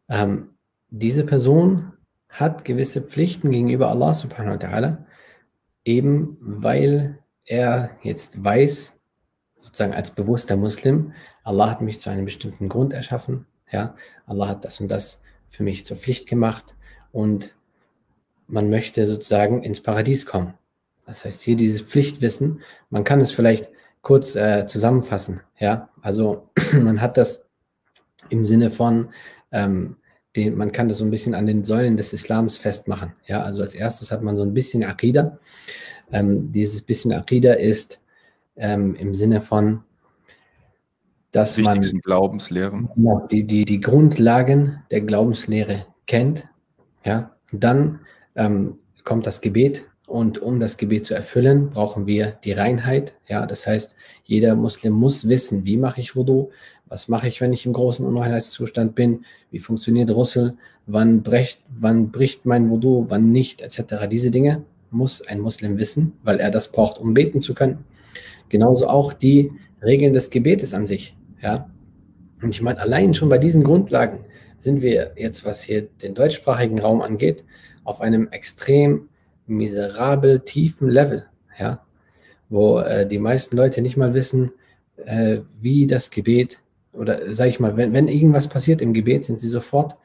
ähm, 0.09 0.51
diese 0.91 1.25
Person 1.25 1.93
hat 2.29 2.65
gewisse 2.65 3.03
Pflichten 3.03 3.51
gegenüber 3.51 3.89
Allah 3.89 4.15
subhanahu 4.15 4.55
wa 4.55 4.59
ta'ala, 4.59 5.05
eben 5.85 6.37
weil 6.41 7.22
er 7.45 7.91
jetzt 8.03 8.43
weiß, 8.43 8.95
sozusagen 9.57 9.95
als 9.95 10.11
bewusster 10.11 10.57
Muslim, 10.57 11.13
Allah 11.45 11.71
hat 11.71 11.81
mich 11.81 12.01
zu 12.01 12.11
einem 12.11 12.25
bestimmten 12.25 12.69
Grund 12.69 12.93
erschaffen, 12.93 13.47
ja, 13.71 13.95
Allah 14.27 14.49
hat 14.49 14.65
das 14.65 14.81
und 14.81 14.89
das 14.89 15.21
für 15.49 15.63
mich 15.63 15.87
zur 15.87 15.97
Pflicht 15.97 16.29
gemacht 16.29 16.75
und 17.13 17.55
man 18.47 18.71
möchte 18.71 19.07
sozusagen 19.07 19.63
ins 19.63 19.81
Paradies 19.81 20.27
kommen. 20.27 20.55
Das 21.07 21.25
heißt, 21.25 21.43
hier 21.43 21.57
dieses 21.57 21.81
Pflichtwissen, 21.81 22.61
man 22.91 23.05
kann 23.05 23.21
es 23.21 23.33
vielleicht 23.33 23.71
kurz 24.03 24.35
äh, 24.35 24.67
zusammenfassen, 24.67 25.41
ja, 25.59 25.89
also 26.01 26.49
man 26.73 27.01
hat 27.01 27.17
das 27.17 27.47
im 28.31 28.45
Sinne 28.45 28.71
von, 28.71 29.11
ähm, 29.53 29.97
den, 30.35 30.57
man 30.57 30.73
kann 30.73 30.89
das 30.89 30.99
so 30.99 31.05
ein 31.05 31.11
bisschen 31.11 31.35
an 31.35 31.47
den 31.47 31.63
Säulen 31.63 31.97
des 31.97 32.13
Islams 32.13 32.57
festmachen, 32.57 33.13
ja, 33.27 33.43
also 33.43 33.63
als 33.63 33.75
erstes 33.75 34.11
hat 34.11 34.23
man 34.23 34.37
so 34.37 34.43
ein 34.43 34.55
bisschen 34.55 34.85
Aqidah, 34.85 35.39
ähm, 36.13 36.53
dieses 36.53 36.83
bisschen 36.83 37.13
Aqidah 37.13 37.55
ist 37.55 38.03
ähm, 38.57 38.95
im 38.95 39.15
Sinne 39.15 39.41
von, 39.41 39.83
dass 41.33 41.59
man 41.59 41.81
Glaubenslehren. 41.81 42.91
Die, 43.31 43.45
die, 43.45 43.65
die 43.65 43.81
Grundlagen 43.81 44.83
der 44.91 45.01
Glaubenslehre 45.01 45.87
kennt. 46.07 46.47
Ja? 47.05 47.35
Dann 47.51 48.01
ähm, 48.37 48.79
kommt 49.03 49.27
das 49.27 49.41
Gebet 49.41 49.87
und 50.07 50.41
um 50.41 50.61
das 50.61 50.77
Gebet 50.77 51.07
zu 51.07 51.15
erfüllen, 51.15 51.71
brauchen 51.71 52.07
wir 52.07 52.39
die 52.45 52.53
Reinheit. 52.53 53.15
Ja? 53.27 53.47
Das 53.47 53.67
heißt, 53.67 53.97
jeder 54.25 54.55
Muslim 54.55 54.93
muss 54.93 55.27
wissen, 55.27 55.65
wie 55.65 55.79
mache 55.79 56.03
ich 56.03 56.15
Wudu, 56.15 56.51
was 56.87 57.09
mache 57.09 57.29
ich, 57.29 57.41
wenn 57.41 57.55
ich 57.55 57.65
im 57.65 57.73
großen 57.73 58.07
Unreinheitszustand 58.07 58.95
bin, 58.95 59.25
wie 59.51 59.59
funktioniert 59.59 60.11
Russel, 60.11 60.59
wann 60.87 61.23
bricht, 61.23 61.63
wann 61.71 62.11
bricht 62.11 62.45
mein 62.45 62.69
Wudu, 62.69 63.07
wann 63.09 63.33
nicht, 63.33 63.63
etc. 63.63 64.07
Diese 64.11 64.31
Dinge 64.31 64.63
muss 64.93 65.23
ein 65.23 65.41
Muslim 65.41 65.79
wissen, 65.79 66.13
weil 66.23 66.39
er 66.39 66.51
das 66.51 66.71
braucht, 66.71 66.99
um 66.99 67.15
beten 67.15 67.43
zu 67.43 67.55
können. 67.55 67.85
Genauso 68.49 68.89
auch 68.89 69.13
die 69.13 69.51
Regeln 69.83 70.13
des 70.13 70.31
Gebetes 70.31 70.75
an 70.75 70.87
sich. 70.87 71.17
Ja? 71.41 71.71
Und 72.43 72.51
ich 72.51 72.63
meine, 72.63 72.81
allein 72.81 73.15
schon 73.15 73.29
bei 73.29 73.39
diesen 73.39 73.65
Grundlagen 73.65 74.25
sind 74.59 74.83
wir 74.83 75.13
jetzt, 75.17 75.45
was 75.45 75.63
hier 75.63 75.83
den 76.03 76.15
deutschsprachigen 76.15 76.79
Raum 76.79 77.01
angeht, 77.01 77.45
auf 77.85 78.01
einem 78.01 78.29
extrem 78.31 79.09
miserabel 79.47 80.41
tiefen 80.41 80.89
Level, 80.89 81.27
ja? 81.59 81.85
wo 82.49 82.79
äh, 82.79 83.07
die 83.07 83.19
meisten 83.19 83.57
Leute 83.57 83.83
nicht 83.83 83.97
mal 83.97 84.15
wissen, 84.15 84.53
äh, 84.97 85.39
wie 85.61 85.87
das 85.87 86.11
Gebet 86.11 86.61
oder 86.93 87.33
sage 87.33 87.49
ich 87.49 87.61
mal, 87.61 87.77
wenn, 87.77 87.93
wenn 87.93 88.09
irgendwas 88.09 88.49
passiert 88.49 88.83
im 88.83 88.93
Gebet, 88.93 89.25
sind 89.25 89.41
sie 89.41 89.49
sofort 89.49 89.97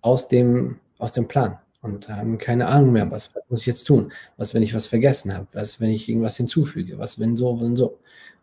aus 0.00 0.28
dem, 0.28 0.76
aus 0.98 1.12
dem 1.12 1.28
Plan. 1.28 1.58
Und 1.82 2.08
haben 2.08 2.38
keine 2.38 2.66
Ahnung 2.66 2.92
mehr, 2.92 3.10
was, 3.10 3.34
was 3.34 3.42
muss 3.48 3.60
ich 3.60 3.66
jetzt 3.66 3.84
tun? 3.84 4.12
Was, 4.36 4.54
wenn 4.54 4.62
ich 4.62 4.74
was 4.74 4.86
vergessen 4.86 5.34
habe? 5.34 5.46
Was, 5.52 5.80
wenn 5.80 5.90
ich 5.90 6.08
irgendwas 6.08 6.36
hinzufüge? 6.36 6.98
Was, 6.98 7.18
wenn 7.18 7.36
so, 7.36 7.60
wenn 7.60 7.76
so? 7.76 7.98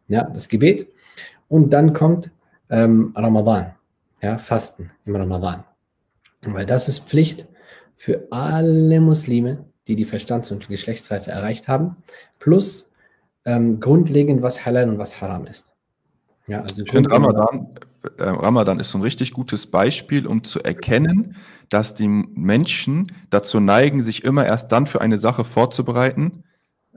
Ja, 0.08 0.23
das 0.23 0.47
Gebet. 0.47 0.88
Und 1.47 1.73
dann 1.73 1.93
kommt 1.93 2.32
ähm, 2.69 3.13
Ramadan, 3.15 3.73
ja, 4.21 4.38
Fasten 4.38 4.91
im 5.06 5.15
Ramadan. 5.15 5.63
Weil 6.45 6.65
das 6.65 6.88
ist 6.88 7.00
Pflicht 7.00 7.47
für 7.93 8.28
alle 8.32 9.02
Muslime, 9.02 9.65
die 9.88 9.95
die 9.95 10.06
Verstands- 10.06 10.52
und 10.52 10.67
Geschlechtsreife 10.67 11.32
erreicht 11.32 11.67
haben, 11.67 11.97
plus 12.39 12.89
ähm, 13.45 13.80
grundlegend, 13.80 14.41
was 14.41 14.65
halal 14.65 14.89
und 14.89 14.97
was 14.97 15.21
haram 15.21 15.45
ist. 15.47 15.73
Ja, 16.47 16.62
also 16.62 16.84
ich 16.84 16.91
finde 16.91 17.12
Ramadan, 17.12 17.69
Ramadan 18.17 18.79
ist 18.79 18.91
so 18.91 18.97
ein 18.97 19.01
richtig 19.01 19.33
gutes 19.33 19.67
Beispiel, 19.67 20.27
um 20.27 20.43
zu 20.43 20.63
erkennen, 20.63 21.36
dass 21.69 21.93
die 21.95 22.07
Menschen 22.07 23.07
dazu 23.29 23.60
neigen, 23.60 24.01
sich 24.01 24.23
immer 24.23 24.45
erst 24.45 24.71
dann 24.71 24.88
für 24.88 25.01
eine 25.01 25.17
Sache 25.17 25.43
vorzubereiten, 25.43 26.43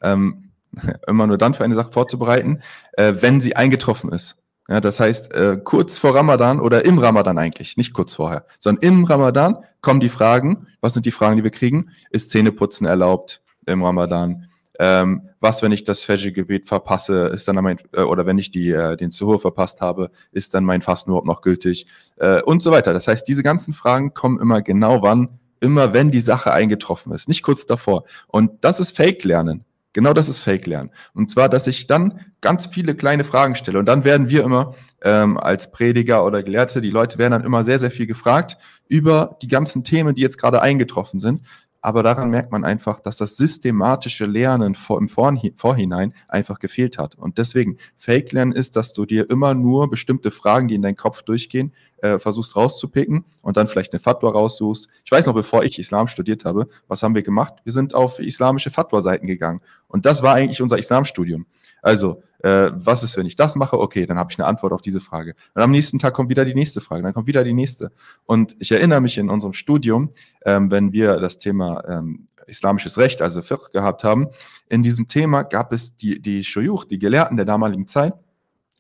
ähm, 0.02 0.50
immer 1.06 1.26
nur 1.26 1.38
dann 1.38 1.54
für 1.54 1.64
eine 1.64 1.74
Sache 1.74 1.92
vorzubereiten, 1.92 2.60
äh, 2.92 3.14
wenn 3.20 3.40
sie 3.40 3.56
eingetroffen 3.56 4.12
ist. 4.12 4.36
Ja, 4.68 4.80
das 4.80 5.00
heißt, 5.00 5.34
äh, 5.34 5.58
kurz 5.62 5.98
vor 5.98 6.14
Ramadan 6.14 6.60
oder 6.60 6.84
im 6.84 6.98
Ramadan 6.98 7.38
eigentlich, 7.38 7.76
nicht 7.76 7.92
kurz 7.92 8.14
vorher, 8.14 8.46
sondern 8.60 8.82
im 8.84 9.04
Ramadan 9.04 9.56
kommen 9.80 9.98
die 9.98 10.08
Fragen. 10.08 10.66
Was 10.80 10.94
sind 10.94 11.06
die 11.06 11.10
Fragen, 11.10 11.36
die 11.36 11.42
wir 11.42 11.50
kriegen? 11.50 11.90
Ist 12.10 12.30
Zähneputzen 12.30 12.86
erlaubt 12.86 13.42
im 13.66 13.82
Ramadan? 13.82 14.46
Ähm, 14.82 15.28
was, 15.40 15.62
wenn 15.62 15.72
ich 15.72 15.84
das 15.84 16.04
Fajr-Gebet 16.04 16.64
verpasse, 16.66 17.26
ist 17.26 17.46
dann 17.46 17.56
mein, 17.56 17.76
äh, 17.92 18.00
oder 18.00 18.24
wenn 18.24 18.38
ich 18.38 18.50
die, 18.50 18.70
äh, 18.70 18.96
den 18.96 19.10
Zuhur 19.10 19.38
verpasst 19.38 19.82
habe, 19.82 20.10
ist 20.32 20.54
dann 20.54 20.64
mein 20.64 20.80
Fasten 20.80 21.10
überhaupt 21.10 21.26
noch 21.26 21.42
gültig? 21.42 21.86
Äh, 22.16 22.40
und 22.40 22.62
so 22.62 22.70
weiter. 22.70 22.94
Das 22.94 23.06
heißt, 23.06 23.28
diese 23.28 23.42
ganzen 23.42 23.74
Fragen 23.74 24.14
kommen 24.14 24.40
immer 24.40 24.62
genau 24.62 25.02
wann, 25.02 25.38
immer 25.60 25.92
wenn 25.92 26.10
die 26.10 26.20
Sache 26.20 26.54
eingetroffen 26.54 27.12
ist, 27.12 27.28
nicht 27.28 27.42
kurz 27.42 27.66
davor. 27.66 28.04
Und 28.26 28.64
das 28.64 28.80
ist 28.80 28.96
Fake-Lernen. 28.96 29.66
Genau 29.92 30.14
das 30.14 30.30
ist 30.30 30.38
Fake-Lernen. 30.38 30.90
Und 31.12 31.30
zwar, 31.30 31.50
dass 31.50 31.66
ich 31.66 31.86
dann 31.86 32.20
ganz 32.40 32.64
viele 32.66 32.94
kleine 32.94 33.24
Fragen 33.24 33.56
stelle. 33.56 33.78
Und 33.80 33.86
dann 33.86 34.04
werden 34.04 34.30
wir 34.30 34.44
immer 34.44 34.74
ähm, 35.02 35.36
als 35.36 35.72
Prediger 35.72 36.24
oder 36.24 36.42
Gelehrte, 36.42 36.80
die 36.80 36.90
Leute 36.90 37.18
werden 37.18 37.32
dann 37.32 37.44
immer 37.44 37.64
sehr, 37.64 37.78
sehr 37.78 37.90
viel 37.90 38.06
gefragt 38.06 38.56
über 38.88 39.36
die 39.42 39.48
ganzen 39.48 39.84
Themen, 39.84 40.14
die 40.14 40.22
jetzt 40.22 40.38
gerade 40.38 40.62
eingetroffen 40.62 41.20
sind 41.20 41.42
aber 41.82 42.02
daran 42.02 42.30
merkt 42.30 42.52
man 42.52 42.64
einfach, 42.64 43.00
dass 43.00 43.16
das 43.16 43.36
systematische 43.36 44.26
Lernen 44.26 44.74
im 44.74 45.08
Vorhinein 45.08 46.12
einfach 46.28 46.58
gefehlt 46.58 46.98
hat. 46.98 47.14
Und 47.14 47.38
deswegen, 47.38 47.78
Fake-Lernen 47.96 48.52
ist, 48.52 48.76
dass 48.76 48.92
du 48.92 49.06
dir 49.06 49.30
immer 49.30 49.54
nur 49.54 49.88
bestimmte 49.88 50.30
Fragen, 50.30 50.68
die 50.68 50.74
in 50.74 50.82
deinen 50.82 50.96
Kopf 50.96 51.22
durchgehen, 51.22 51.72
äh, 51.98 52.18
versuchst 52.18 52.56
rauszupicken 52.56 53.24
und 53.42 53.56
dann 53.56 53.68
vielleicht 53.68 53.92
eine 53.92 54.00
Fatwa 54.00 54.30
raussuchst. 54.30 54.88
Ich 55.04 55.10
weiß 55.10 55.26
noch, 55.26 55.34
bevor 55.34 55.64
ich 55.64 55.78
Islam 55.78 56.06
studiert 56.06 56.44
habe, 56.44 56.68
was 56.88 57.02
haben 57.02 57.14
wir 57.14 57.22
gemacht? 57.22 57.54
Wir 57.64 57.72
sind 57.72 57.94
auf 57.94 58.18
islamische 58.18 58.70
Fatwa-Seiten 58.70 59.26
gegangen. 59.26 59.60
Und 59.88 60.06
das 60.06 60.22
war 60.22 60.34
eigentlich 60.34 60.62
unser 60.62 60.78
Islamstudium. 60.78 61.46
Also, 61.82 62.22
äh, 62.42 62.70
was 62.74 63.02
ist, 63.02 63.16
wenn 63.16 63.26
ich 63.26 63.36
das 63.36 63.56
mache? 63.56 63.78
Okay, 63.78 64.06
dann 64.06 64.18
habe 64.18 64.32
ich 64.32 64.38
eine 64.38 64.46
Antwort 64.48 64.72
auf 64.72 64.82
diese 64.82 65.00
Frage. 65.00 65.34
Und 65.54 65.62
am 65.62 65.70
nächsten 65.70 65.98
Tag 65.98 66.14
kommt 66.14 66.30
wieder 66.30 66.44
die 66.44 66.54
nächste 66.54 66.80
Frage, 66.80 67.02
dann 67.02 67.12
kommt 67.12 67.26
wieder 67.26 67.44
die 67.44 67.52
nächste. 67.52 67.92
Und 68.24 68.56
ich 68.58 68.72
erinnere 68.72 69.00
mich 69.00 69.18
in 69.18 69.28
unserem 69.28 69.52
Studium, 69.52 70.10
ähm, 70.44 70.70
wenn 70.70 70.92
wir 70.92 71.20
das 71.20 71.38
Thema 71.38 71.84
ähm, 71.88 72.28
islamisches 72.46 72.98
Recht, 72.98 73.22
also 73.22 73.42
Fiqh 73.42 73.70
gehabt 73.72 74.04
haben, 74.04 74.28
in 74.68 74.82
diesem 74.82 75.06
Thema 75.06 75.42
gab 75.42 75.72
es 75.72 75.96
die, 75.96 76.20
die 76.20 76.44
Shuyuch, 76.44 76.84
die 76.84 76.98
Gelehrten 76.98 77.36
der 77.36 77.46
damaligen 77.46 77.86
Zeit, 77.86 78.14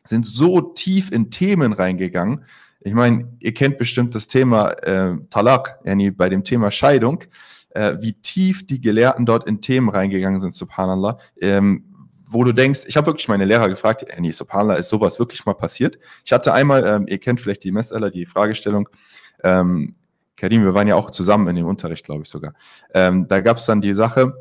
sind 0.04 0.26
so 0.26 0.60
tief 0.60 1.12
in 1.12 1.30
Themen 1.30 1.72
reingegangen. 1.72 2.44
Ich 2.80 2.94
meine, 2.94 3.28
ihr 3.40 3.52
kennt 3.52 3.76
bestimmt 3.78 4.14
das 4.14 4.26
Thema 4.26 4.70
äh, 4.70 5.16
Talak, 5.28 5.78
yani 5.84 6.10
bei 6.10 6.30
dem 6.30 6.44
Thema 6.44 6.70
Scheidung, 6.70 7.24
äh, 7.70 7.96
wie 8.00 8.14
tief 8.14 8.66
die 8.66 8.80
Gelehrten 8.80 9.26
dort 9.26 9.46
in 9.46 9.60
Themen 9.60 9.90
reingegangen 9.90 10.40
sind, 10.40 10.54
subhanallah. 10.54 11.18
Ähm, 11.40 11.89
wo 12.32 12.44
du 12.44 12.52
denkst, 12.52 12.84
ich 12.86 12.96
habe 12.96 13.08
wirklich 13.08 13.28
meine 13.28 13.44
Lehrer 13.44 13.68
gefragt, 13.68 14.06
Annie 14.16 14.32
Subhanallah, 14.32 14.74
ist 14.74 14.88
sowas 14.88 15.18
wirklich 15.18 15.44
mal 15.46 15.54
passiert? 15.54 15.98
Ich 16.24 16.32
hatte 16.32 16.52
einmal, 16.52 16.86
ähm, 16.86 17.06
ihr 17.08 17.18
kennt 17.18 17.40
vielleicht 17.40 17.64
die 17.64 17.72
Messeller, 17.72 18.08
die 18.08 18.24
Fragestellung, 18.24 18.88
ähm, 19.42 19.96
Karim, 20.36 20.64
wir 20.64 20.72
waren 20.72 20.88
ja 20.88 20.94
auch 20.94 21.10
zusammen 21.10 21.48
in 21.48 21.56
dem 21.56 21.66
Unterricht, 21.66 22.04
glaube 22.04 22.22
ich 22.22 22.28
sogar. 22.28 22.54
Ähm, 22.94 23.26
da 23.28 23.40
gab 23.40 23.58
es 23.58 23.66
dann 23.66 23.80
die 23.80 23.92
Sache, 23.92 24.32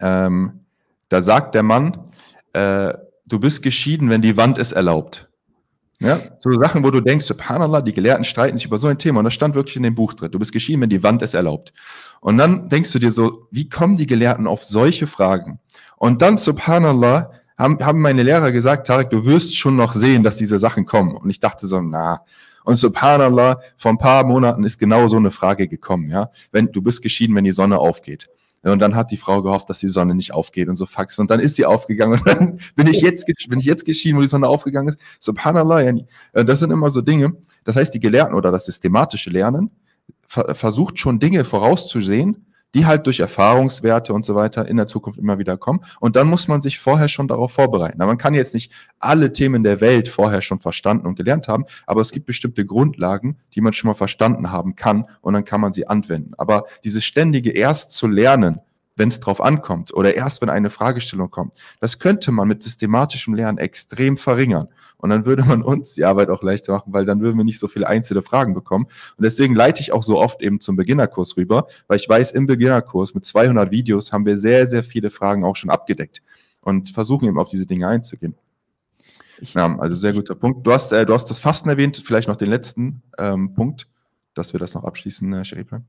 ähm, 0.00 0.60
da 1.08 1.22
sagt 1.22 1.54
der 1.54 1.62
Mann, 1.62 2.10
äh, 2.54 2.92
du 3.26 3.38
bist 3.38 3.62
geschieden, 3.62 4.10
wenn 4.10 4.22
die 4.22 4.36
Wand 4.36 4.58
es 4.58 4.72
erlaubt. 4.72 5.28
Ja, 6.02 6.18
so 6.40 6.52
Sachen, 6.52 6.82
wo 6.84 6.90
du 6.90 7.00
denkst, 7.00 7.26
Subhanallah, 7.26 7.80
die 7.80 7.92
Gelehrten 7.92 8.24
streiten 8.24 8.56
sich 8.56 8.66
über 8.66 8.78
so 8.78 8.88
ein 8.88 8.98
Thema 8.98 9.20
und 9.20 9.24
das 9.24 9.34
stand 9.34 9.54
wirklich 9.54 9.76
in 9.76 9.82
dem 9.82 9.94
Buch 9.94 10.14
drin. 10.14 10.30
Du 10.30 10.38
bist 10.38 10.52
geschieden, 10.52 10.80
wenn 10.80 10.90
die 10.90 11.02
Wand 11.02 11.22
es 11.22 11.34
erlaubt. 11.34 11.72
Und 12.20 12.38
dann 12.38 12.68
denkst 12.68 12.92
du 12.92 12.98
dir 12.98 13.10
so, 13.10 13.46
wie 13.50 13.68
kommen 13.68 13.96
die 13.96 14.06
Gelehrten 14.06 14.46
auf 14.46 14.64
solche 14.64 15.06
Fragen? 15.06 15.60
Und 15.96 16.22
dann, 16.22 16.38
subhanallah, 16.38 17.30
haben, 17.56 17.78
haben 17.84 18.00
meine 18.00 18.22
Lehrer 18.22 18.50
gesagt, 18.50 18.86
Tarek, 18.86 19.10
du 19.10 19.24
wirst 19.24 19.56
schon 19.56 19.76
noch 19.76 19.92
sehen, 19.94 20.22
dass 20.22 20.36
diese 20.36 20.58
Sachen 20.58 20.84
kommen. 20.84 21.16
Und 21.16 21.30
ich 21.30 21.40
dachte 21.40 21.66
so, 21.66 21.80
na. 21.80 22.22
Und 22.64 22.76
subhanallah, 22.76 23.60
vor 23.76 23.90
ein 23.92 23.98
paar 23.98 24.24
Monaten 24.24 24.64
ist 24.64 24.78
genau 24.78 25.08
so 25.08 25.16
eine 25.16 25.30
Frage 25.30 25.68
gekommen, 25.68 26.10
ja. 26.10 26.30
Wenn, 26.50 26.72
du 26.72 26.82
bist 26.82 27.02
geschieden, 27.02 27.36
wenn 27.36 27.44
die 27.44 27.52
Sonne 27.52 27.78
aufgeht. 27.78 28.28
Und 28.62 28.78
dann 28.78 28.94
hat 28.94 29.10
die 29.10 29.16
Frau 29.16 29.42
gehofft, 29.42 29.68
dass 29.70 29.80
die 29.80 29.88
Sonne 29.88 30.14
nicht 30.14 30.32
aufgeht 30.32 30.68
und 30.68 30.76
so 30.76 30.86
faxen. 30.86 31.22
Und 31.22 31.30
dann 31.30 31.40
ist 31.40 31.56
sie 31.56 31.66
aufgegangen. 31.66 32.20
Und 32.20 32.26
dann 32.26 32.58
bin 32.76 32.86
ich 32.86 33.00
jetzt, 33.00 33.26
bin 33.48 33.58
ich 33.58 33.66
jetzt 33.66 33.84
geschieden, 33.84 34.16
wo 34.16 34.22
die 34.22 34.28
Sonne 34.28 34.46
aufgegangen 34.46 34.88
ist. 34.88 35.00
Subhanallah. 35.18 35.82
Äh, 35.82 36.44
das 36.44 36.60
sind 36.60 36.70
immer 36.70 36.90
so 36.90 37.00
Dinge. 37.00 37.34
Das 37.64 37.76
heißt, 37.76 37.92
die 37.92 38.00
Gelehrten 38.00 38.34
oder 38.34 38.52
das 38.52 38.66
systematische 38.66 39.30
Lernen 39.30 39.70
versucht 40.28 40.98
schon 40.98 41.18
Dinge 41.18 41.44
vorauszusehen, 41.44 42.46
die 42.74 42.86
halt 42.86 43.06
durch 43.06 43.20
Erfahrungswerte 43.20 44.12
und 44.12 44.24
so 44.24 44.34
weiter 44.34 44.66
in 44.66 44.76
der 44.76 44.86
Zukunft 44.86 45.18
immer 45.18 45.38
wieder 45.38 45.56
kommen. 45.56 45.80
Und 46.00 46.16
dann 46.16 46.28
muss 46.28 46.48
man 46.48 46.62
sich 46.62 46.78
vorher 46.78 47.08
schon 47.08 47.28
darauf 47.28 47.52
vorbereiten. 47.52 47.98
man 47.98 48.18
kann 48.18 48.34
jetzt 48.34 48.54
nicht 48.54 48.72
alle 48.98 49.32
Themen 49.32 49.62
der 49.62 49.80
Welt 49.80 50.08
vorher 50.08 50.42
schon 50.42 50.58
verstanden 50.58 51.06
und 51.06 51.16
gelernt 51.16 51.48
haben, 51.48 51.64
aber 51.86 52.00
es 52.00 52.12
gibt 52.12 52.26
bestimmte 52.26 52.64
Grundlagen, 52.64 53.38
die 53.54 53.60
man 53.60 53.72
schon 53.72 53.88
mal 53.88 53.94
verstanden 53.94 54.50
haben 54.50 54.74
kann 54.76 55.06
und 55.20 55.34
dann 55.34 55.44
kann 55.44 55.60
man 55.60 55.72
sie 55.72 55.86
anwenden. 55.86 56.32
Aber 56.38 56.64
dieses 56.84 57.04
ständige 57.04 57.50
erst 57.50 57.92
zu 57.92 58.06
lernen, 58.06 58.60
wenn 59.02 59.08
es 59.08 59.18
drauf 59.18 59.40
ankommt 59.40 59.92
oder 59.92 60.14
erst 60.14 60.42
wenn 60.42 60.48
eine 60.48 60.70
Fragestellung 60.70 61.28
kommt. 61.28 61.56
Das 61.80 61.98
könnte 61.98 62.30
man 62.30 62.46
mit 62.46 62.62
systematischem 62.62 63.34
Lernen 63.34 63.58
extrem 63.58 64.16
verringern. 64.16 64.68
Und 64.96 65.10
dann 65.10 65.24
würde 65.24 65.42
man 65.42 65.60
uns 65.60 65.94
die 65.94 66.04
Arbeit 66.04 66.28
auch 66.28 66.44
leichter 66.44 66.72
machen, 66.72 66.92
weil 66.92 67.04
dann 67.04 67.20
würden 67.20 67.36
wir 67.36 67.42
nicht 67.42 67.58
so 67.58 67.66
viele 67.66 67.88
einzelne 67.88 68.22
Fragen 68.22 68.54
bekommen. 68.54 68.84
Und 69.16 69.24
deswegen 69.24 69.56
leite 69.56 69.80
ich 69.80 69.90
auch 69.90 70.04
so 70.04 70.20
oft 70.20 70.40
eben 70.40 70.60
zum 70.60 70.76
Beginnerkurs 70.76 71.36
rüber, 71.36 71.66
weil 71.88 71.96
ich 71.96 72.08
weiß, 72.08 72.30
im 72.30 72.46
Beginnerkurs 72.46 73.12
mit 73.12 73.26
200 73.26 73.72
Videos 73.72 74.12
haben 74.12 74.24
wir 74.24 74.38
sehr, 74.38 74.68
sehr 74.68 74.84
viele 74.84 75.10
Fragen 75.10 75.44
auch 75.44 75.56
schon 75.56 75.70
abgedeckt 75.70 76.22
und 76.60 76.90
versuchen 76.90 77.26
eben 77.26 77.40
auf 77.40 77.48
diese 77.48 77.66
Dinge 77.66 77.88
einzugehen. 77.88 78.36
Ja, 79.40 79.76
also 79.80 79.96
sehr 79.96 80.12
guter 80.12 80.36
Punkt. 80.36 80.64
Du 80.64 80.72
hast, 80.72 80.92
äh, 80.92 81.04
du 81.04 81.12
hast 81.12 81.28
das 81.28 81.40
Fasten 81.40 81.68
erwähnt, 81.70 82.00
vielleicht 82.06 82.28
noch 82.28 82.36
den 82.36 82.50
letzten 82.50 83.02
ähm, 83.18 83.52
Punkt, 83.54 83.88
dass 84.34 84.52
wir 84.52 84.60
das 84.60 84.74
noch 84.74 84.84
abschließen, 84.84 85.32
äh, 85.32 85.44
Sheriplan. 85.44 85.86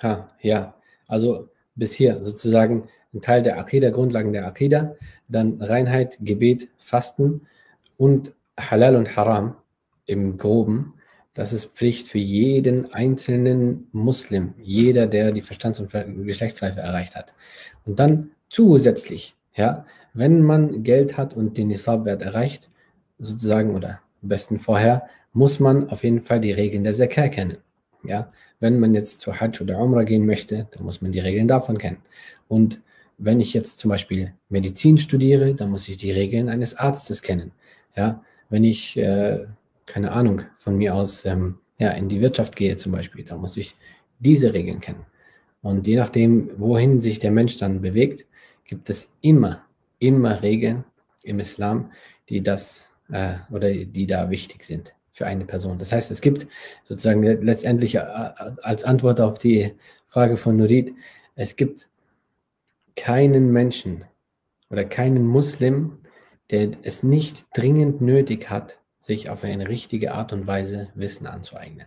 Ja, 0.00 0.28
ja, 0.40 0.74
also 1.08 1.48
bis 1.74 1.92
hier 1.92 2.20
sozusagen 2.22 2.88
ein 3.14 3.20
Teil 3.20 3.42
der 3.42 3.58
Akida, 3.58 3.90
Grundlagen 3.90 4.32
der 4.32 4.46
Akida, 4.46 4.94
dann 5.28 5.60
Reinheit, 5.60 6.18
Gebet, 6.20 6.68
Fasten 6.78 7.42
und 7.96 8.32
Halal 8.58 8.96
und 8.96 9.16
Haram 9.16 9.56
im 10.06 10.38
Groben. 10.38 10.94
Das 11.34 11.52
ist 11.52 11.72
Pflicht 11.72 12.08
für 12.08 12.18
jeden 12.18 12.92
einzelnen 12.92 13.88
Muslim, 13.92 14.54
jeder, 14.58 15.06
der 15.06 15.32
die 15.32 15.40
Verstands- 15.40 15.80
und 15.80 15.90
Geschlechtsreife 16.26 16.80
erreicht 16.80 17.16
hat. 17.16 17.34
Und 17.86 17.98
dann 17.98 18.32
zusätzlich, 18.50 19.34
ja, 19.54 19.86
wenn 20.12 20.42
man 20.42 20.82
Geld 20.82 21.16
hat 21.16 21.34
und 21.34 21.56
den 21.56 21.68
Nisab-Wert 21.68 22.20
erreicht, 22.20 22.70
sozusagen 23.18 23.74
oder 23.74 24.00
am 24.22 24.28
besten 24.28 24.58
vorher, 24.58 25.08
muss 25.32 25.58
man 25.58 25.88
auf 25.88 26.04
jeden 26.04 26.20
Fall 26.20 26.40
die 26.40 26.52
Regeln 26.52 26.84
der 26.84 26.92
Zakah 26.92 27.28
kennen. 27.28 27.56
Ja, 28.04 28.30
wenn 28.62 28.78
man 28.78 28.94
jetzt 28.94 29.20
zur 29.20 29.40
Hajj 29.40 29.60
oder 29.60 29.78
Umrah 29.78 30.04
gehen 30.04 30.24
möchte, 30.24 30.68
dann 30.70 30.84
muss 30.84 31.02
man 31.02 31.10
die 31.10 31.18
Regeln 31.18 31.48
davon 31.48 31.78
kennen. 31.78 31.98
Und 32.46 32.80
wenn 33.18 33.40
ich 33.40 33.52
jetzt 33.54 33.80
zum 33.80 33.88
Beispiel 33.88 34.34
Medizin 34.48 34.98
studiere, 34.98 35.54
dann 35.54 35.70
muss 35.70 35.88
ich 35.88 35.96
die 35.96 36.12
Regeln 36.12 36.48
eines 36.48 36.76
Arztes 36.76 37.22
kennen. 37.22 37.50
Ja, 37.96 38.24
wenn 38.50 38.62
ich, 38.62 38.96
äh, 38.96 39.46
keine 39.86 40.12
Ahnung, 40.12 40.42
von 40.54 40.78
mir 40.78 40.94
aus 40.94 41.24
ähm, 41.24 41.58
ja, 41.78 41.90
in 41.90 42.08
die 42.08 42.20
Wirtschaft 42.20 42.54
gehe 42.54 42.76
zum 42.76 42.92
Beispiel, 42.92 43.24
dann 43.24 43.40
muss 43.40 43.56
ich 43.56 43.74
diese 44.20 44.54
Regeln 44.54 44.80
kennen. 44.80 45.06
Und 45.60 45.88
je 45.88 45.96
nachdem, 45.96 46.48
wohin 46.56 47.00
sich 47.00 47.18
der 47.18 47.32
Mensch 47.32 47.56
dann 47.56 47.80
bewegt, 47.82 48.26
gibt 48.64 48.88
es 48.90 49.12
immer, 49.22 49.64
immer 49.98 50.40
Regeln 50.42 50.84
im 51.24 51.40
Islam, 51.40 51.90
die 52.28 52.42
das 52.42 52.90
äh, 53.10 53.34
oder 53.50 53.72
die 53.72 54.06
da 54.06 54.30
wichtig 54.30 54.62
sind 54.64 54.94
für 55.12 55.26
eine 55.26 55.44
Person. 55.44 55.78
Das 55.78 55.92
heißt, 55.92 56.10
es 56.10 56.20
gibt 56.20 56.48
sozusagen 56.82 57.22
letztendlich 57.22 57.94
äh, 57.94 58.00
als 58.00 58.84
Antwort 58.84 59.20
auf 59.20 59.38
die 59.38 59.74
Frage 60.06 60.36
von 60.36 60.56
Nurid, 60.56 60.92
es 61.34 61.56
gibt 61.56 61.88
keinen 62.96 63.52
Menschen 63.52 64.04
oder 64.70 64.84
keinen 64.84 65.26
Muslim, 65.26 65.98
der 66.50 66.70
es 66.82 67.02
nicht 67.02 67.46
dringend 67.54 68.00
nötig 68.00 68.50
hat, 68.50 68.78
sich 68.98 69.30
auf 69.30 69.44
eine 69.44 69.68
richtige 69.68 70.14
Art 70.14 70.32
und 70.32 70.46
Weise 70.46 70.90
Wissen 70.94 71.26
anzueignen. 71.26 71.86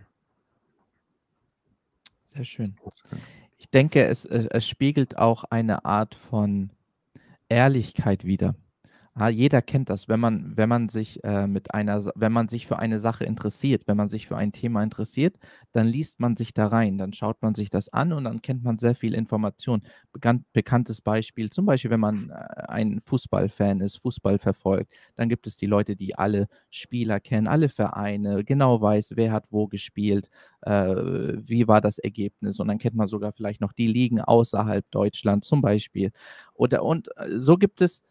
Sehr 2.26 2.44
schön. 2.44 2.76
Ich 3.58 3.70
denke, 3.70 4.04
es, 4.04 4.24
es 4.24 4.68
spiegelt 4.68 5.16
auch 5.16 5.44
eine 5.44 5.84
Art 5.84 6.14
von 6.14 6.70
Ehrlichkeit 7.48 8.24
wider. 8.24 8.54
Ah, 9.18 9.28
jeder 9.30 9.62
kennt 9.62 9.88
das, 9.88 10.08
wenn 10.08 10.20
man, 10.20 10.52
wenn 10.58 10.68
man 10.68 10.90
sich 10.90 11.24
äh, 11.24 11.46
mit 11.46 11.72
einer, 11.72 12.04
wenn 12.16 12.32
man 12.32 12.48
sich 12.48 12.66
für 12.66 12.78
eine 12.78 12.98
Sache 12.98 13.24
interessiert, 13.24 13.84
wenn 13.86 13.96
man 13.96 14.10
sich 14.10 14.26
für 14.26 14.36
ein 14.36 14.52
Thema 14.52 14.82
interessiert, 14.82 15.38
dann 15.72 15.86
liest 15.86 16.20
man 16.20 16.36
sich 16.36 16.52
da 16.52 16.66
rein, 16.66 16.98
dann 16.98 17.14
schaut 17.14 17.40
man 17.40 17.54
sich 17.54 17.70
das 17.70 17.88
an 17.88 18.12
und 18.12 18.24
dann 18.24 18.42
kennt 18.42 18.62
man 18.62 18.76
sehr 18.76 18.94
viel 18.94 19.14
Information. 19.14 19.80
Bekannt, 20.12 20.44
bekanntes 20.52 21.00
Beispiel, 21.00 21.48
zum 21.48 21.64
Beispiel, 21.64 21.90
wenn 21.90 22.00
man 22.00 22.28
äh, 22.28 22.34
ein 22.68 23.00
Fußballfan 23.06 23.80
ist, 23.80 23.96
Fußball 24.02 24.38
verfolgt, 24.38 24.92
dann 25.14 25.30
gibt 25.30 25.46
es 25.46 25.56
die 25.56 25.66
Leute, 25.66 25.96
die 25.96 26.14
alle 26.18 26.46
Spieler 26.68 27.18
kennen, 27.18 27.46
alle 27.46 27.70
Vereine, 27.70 28.44
genau 28.44 28.82
weiß, 28.82 29.12
wer 29.16 29.32
hat 29.32 29.46
wo 29.50 29.66
gespielt, 29.66 30.28
äh, 30.60 30.72
wie 30.94 31.66
war 31.66 31.80
das 31.80 31.96
Ergebnis 31.98 32.60
und 32.60 32.68
dann 32.68 32.78
kennt 32.78 32.96
man 32.96 33.08
sogar 33.08 33.32
vielleicht 33.32 33.62
noch 33.62 33.72
die 33.72 33.86
Ligen 33.86 34.20
außerhalb 34.20 34.84
Deutschlands 34.90 35.48
zum 35.48 35.62
Beispiel. 35.62 36.12
Oder 36.52 36.82
und 36.84 37.08
äh, 37.16 37.38
so 37.38 37.56
gibt 37.56 37.80
es 37.80 38.02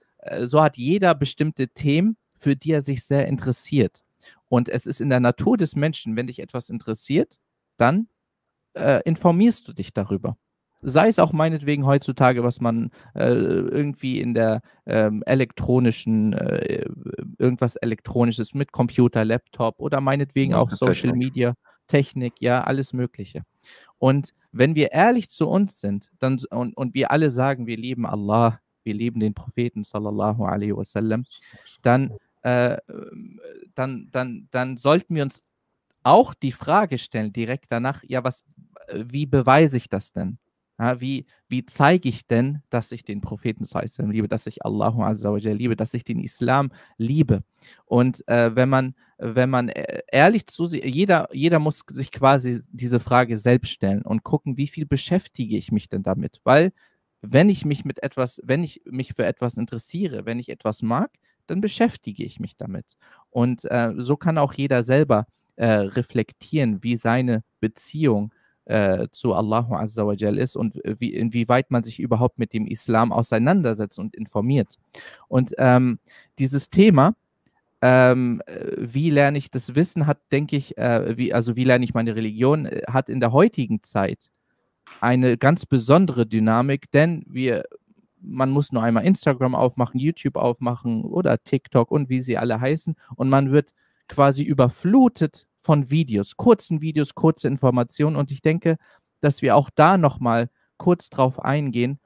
so 0.44 0.62
hat 0.62 0.78
jeder 0.78 1.16
bestimmte 1.16 1.68
Themen, 1.68 2.18
für 2.38 2.56
die 2.56 2.72
er 2.72 2.82
sich 2.82 3.04
sehr 3.04 3.28
interessiert. 3.28 4.04
Und 4.48 4.70
es 4.70 4.86
ist 4.86 5.02
in 5.02 5.10
der 5.10 5.20
Natur 5.20 5.58
des 5.58 5.76
Menschen, 5.76 6.16
wenn 6.16 6.28
dich 6.28 6.40
etwas 6.40 6.70
interessiert, 6.70 7.36
dann 7.78 8.08
äh, 8.74 9.02
informierst 9.04 9.68
du 9.68 9.74
dich 9.74 9.94
darüber. 9.94 10.38
Sei 10.82 11.08
es 11.08 11.20
auch 11.20 11.34
meinetwegen 11.34 11.86
heutzutage, 11.86 12.44
was 12.44 12.62
man 12.62 12.92
äh, 13.16 13.30
irgendwie 13.30 14.20
in 14.20 14.34
der 14.34 14.62
ähm, 14.86 15.24
elektronischen, 15.26 16.34
äh, 16.34 16.86
irgendwas 17.40 17.76
Elektronisches 17.78 18.54
mit 18.54 18.72
Computer, 18.72 19.26
Laptop 19.26 19.80
oder 19.80 20.02
meinetwegen 20.02 20.52
ja, 20.52 20.60
auch 20.60 20.70
Social 20.70 20.94
Technik. 21.12 21.16
Media, 21.16 21.54
Technik, 21.88 22.34
ja, 22.40 22.64
alles 22.64 22.94
Mögliche. 22.94 23.44
Und 23.98 24.34
wenn 24.52 24.76
wir 24.76 24.92
ehrlich 24.92 25.30
zu 25.30 25.48
uns 25.48 25.80
sind 25.80 26.12
dann, 26.20 26.40
und, 26.52 26.78
und 26.78 26.94
wir 26.94 27.10
alle 27.10 27.30
sagen, 27.30 27.68
wir 27.68 27.78
lieben 27.78 28.06
Allah, 28.06 28.60
wir 28.86 28.94
lieben 28.94 29.20
den 29.20 29.34
Propheten 29.34 29.84
sallallahu 29.84 30.44
alaihi 30.44 30.76
wasallam, 30.76 31.26
dann, 31.82 32.14
äh, 32.44 32.78
dann, 33.76 34.10
dann, 34.12 34.48
dann 34.52 34.78
sollten 34.78 35.16
wir 35.16 35.24
uns 35.24 35.44
auch 36.04 36.34
die 36.36 36.52
Frage 36.52 36.98
stellen, 36.98 37.34
direkt 37.34 37.72
danach, 37.72 38.04
ja, 38.04 38.24
was, 38.24 38.46
äh, 38.88 39.04
wie 39.08 39.26
beweise 39.26 39.78
ich 39.78 39.90
das 39.90 40.12
denn? 40.14 40.38
Ja, 40.78 41.00
wie, 41.00 41.26
wie 41.48 41.66
zeige 41.66 42.10
ich 42.10 42.28
denn, 42.28 42.62
dass 42.70 42.92
ich 42.92 43.06
den 43.06 43.22
Propheten 43.22 43.64
sallam, 43.64 44.12
liebe, 44.12 44.28
dass 44.28 44.46
ich 44.46 44.66
Allahu 44.66 45.04
Azzawajal 45.04 45.56
liebe, 45.56 45.78
dass 45.78 45.94
ich 45.94 46.04
den 46.04 46.20
Islam 46.20 46.72
liebe? 46.98 47.44
Und 47.86 48.28
äh, 48.28 48.54
wenn 48.56 48.68
man, 48.68 48.94
wenn 49.18 49.50
man 49.50 49.70
äh, 49.70 50.02
ehrlich 50.12 50.48
zu 50.48 50.66
sich, 50.66 50.84
jeder, 50.84 51.30
jeder 51.32 51.60
muss 51.60 51.84
sich 51.90 52.12
quasi 52.12 52.62
diese 52.72 53.00
Frage 53.00 53.38
selbst 53.38 53.72
stellen 53.72 54.02
und 54.02 54.24
gucken, 54.24 54.58
wie 54.58 54.68
viel 54.68 54.86
beschäftige 54.86 55.56
ich 55.56 55.72
mich 55.72 55.88
denn 55.88 56.04
damit? 56.04 56.42
Weil 56.44 56.74
wenn 57.30 57.50
ich 57.50 57.66
mich 57.66 57.86
mit 57.86 58.02
etwas, 58.04 58.42
wenn 58.44 58.64
ich 58.64 58.82
mich 58.86 59.14
für 59.14 59.26
etwas 59.26 59.58
interessiere, 59.58 60.26
wenn 60.26 60.40
ich 60.40 60.50
etwas 60.50 60.82
mag, 60.82 61.12
dann 61.48 61.62
beschäftige 61.62 62.24
ich 62.24 62.40
mich 62.40 62.58
damit. 62.58 62.98
Und 63.30 63.66
äh, 63.66 63.94
so 63.98 64.18
kann 64.18 64.38
auch 64.38 64.54
jeder 64.54 64.84
selber 64.84 65.28
äh, 65.56 65.68
reflektieren, 65.68 66.84
wie 66.84 66.96
seine 66.96 67.44
Beziehung 67.60 68.34
äh, 68.66 69.08
zu 69.12 69.34
Allahu 69.34 69.76
Azza 69.76 70.06
wa 70.06 70.14
Jal 70.14 70.38
ist 70.38 70.56
und 70.56 70.80
wie, 70.84 71.14
inwieweit 71.14 71.72
man 71.72 71.84
sich 71.84 72.00
überhaupt 72.00 72.40
mit 72.40 72.54
dem 72.54 72.66
Islam 72.66 73.12
auseinandersetzt 73.12 74.00
und 74.00 74.16
informiert. 74.16 74.78
Und 75.28 75.54
ähm, 75.58 76.00
dieses 76.40 76.70
Thema, 76.70 77.16
ähm, 77.82 78.42
wie 78.78 79.12
lerne 79.12 79.38
ich 79.38 79.52
das 79.52 79.76
Wissen, 79.76 80.08
hat, 80.08 80.18
denke 80.32 80.56
ich, 80.56 80.78
äh, 80.78 81.16
wie, 81.18 81.34
also 81.34 81.56
wie 81.56 81.64
lerne 81.64 81.86
ich 81.86 81.94
meine 81.94 82.16
Religion, 82.16 82.66
äh, 82.66 82.82
hat 82.88 83.10
in 83.10 83.20
der 83.20 83.32
heutigen 83.32 83.84
Zeit 83.84 84.32
eine 85.02 85.38
ganz 85.38 85.66
besondere 85.66 86.26
Dynamik, 86.26 86.92
denn 86.92 87.24
wir, 87.28 87.64
man 88.22 88.50
muss 88.50 88.72
nur 88.72 88.84
einmal 88.84 89.06
Instagram 89.06 89.56
aufmachen, 89.56 90.00
YouTube 90.00 90.36
aufmachen 90.36 91.04
oder 91.04 91.42
TikTok 91.44 91.92
und 91.92 92.10
wie 92.10 92.22
sie 92.22 92.38
alle 92.38 92.60
heißen 92.60 92.96
und 93.16 93.30
man 93.30 93.52
wird 93.52 93.72
quasi 94.08 94.44
überflutet 94.44 95.48
von 95.62 95.90
Videos, 95.90 96.38
kurzen 96.38 96.82
Videos, 96.82 97.16
kurze 97.16 97.48
Informationen 97.48 98.16
und 98.16 98.32
ich 98.32 98.42
denke, 98.42 98.78
dass 99.22 99.42
wir 99.42 99.56
auch 99.56 99.70
da 99.74 99.98
nochmal 99.98 100.50
kurz 100.78 101.10
drauf 101.10 101.40
eingehen, 101.40 102.00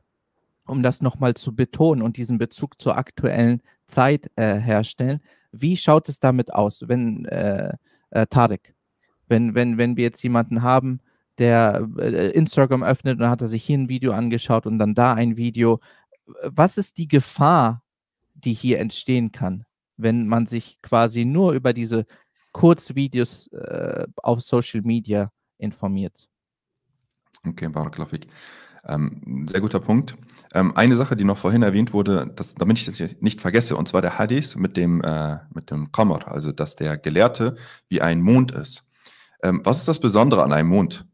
um 0.65 0.83
das 0.83 1.01
nochmal 1.01 1.33
zu 1.33 1.55
betonen 1.55 2.01
und 2.01 2.17
diesen 2.17 2.37
Bezug 2.37 2.79
zur 2.79 2.97
aktuellen 2.97 3.61
Zeit 3.87 4.31
äh, 4.35 4.55
herstellen. 4.55 5.19
Wie 5.51 5.75
schaut 5.77 6.07
es 6.09 6.19
damit 6.19 6.53
aus, 6.53 6.87
wenn 6.87 7.25
äh, 7.25 7.73
äh, 8.11 8.27
Tarek, 8.27 8.75
wenn, 9.27 9.55
wenn, 9.55 9.77
wenn 9.77 9.97
wir 9.97 10.03
jetzt 10.03 10.21
jemanden 10.21 10.61
haben, 10.61 11.01
der 11.39 11.87
äh, 11.97 12.29
Instagram 12.31 12.83
öffnet 12.83 13.13
und 13.13 13.19
dann 13.21 13.29
hat 13.29 13.41
er 13.41 13.47
sich 13.47 13.63
hier 13.63 13.77
ein 13.77 13.89
Video 13.89 14.11
angeschaut 14.11 14.65
und 14.65 14.77
dann 14.77 14.93
da 14.93 15.13
ein 15.13 15.37
Video. 15.37 15.79
Was 16.43 16.77
ist 16.77 16.97
die 16.97 17.07
Gefahr, 17.07 17.81
die 18.35 18.53
hier 18.53 18.79
entstehen 18.79 19.31
kann, 19.31 19.65
wenn 19.97 20.27
man 20.27 20.45
sich 20.45 20.79
quasi 20.81 21.25
nur 21.25 21.53
über 21.53 21.73
diese 21.73 22.05
Kurzvideos 22.51 23.47
äh, 23.47 24.05
auf 24.17 24.41
Social 24.41 24.81
Media 24.81 25.31
informiert? 25.57 26.27
Okay, 27.47 27.69
Barakalafik. 27.69 28.27
Ähm, 28.85 29.45
sehr 29.49 29.61
guter 29.61 29.79
Punkt. 29.79 30.15
Ähm, 30.53 30.75
eine 30.75 30.95
Sache, 30.95 31.15
die 31.15 31.23
noch 31.23 31.37
vorhin 31.37 31.63
erwähnt 31.63 31.93
wurde, 31.93 32.31
dass, 32.35 32.55
damit 32.55 32.79
ich 32.79 32.85
das 32.85 32.97
hier 32.97 33.09
nicht 33.19 33.41
vergesse, 33.41 33.75
und 33.75 33.87
zwar 33.87 34.01
der 34.01 34.17
Hadith 34.17 34.55
mit 34.55 34.77
dem, 34.77 35.01
äh, 35.01 35.37
mit 35.53 35.69
dem 35.69 35.91
Qamar, 35.91 36.27
also 36.27 36.51
dass 36.51 36.75
der 36.75 36.97
Gelehrte 36.97 37.55
wie 37.87 38.01
ein 38.01 38.21
Mond 38.21 38.51
ist. 38.51 38.83
Ähm, 39.43 39.61
was 39.63 39.79
ist 39.79 39.87
das 39.87 39.99
Besondere 39.99 40.43
an 40.43 40.53
einem 40.53 40.69
Mond? 40.69 41.05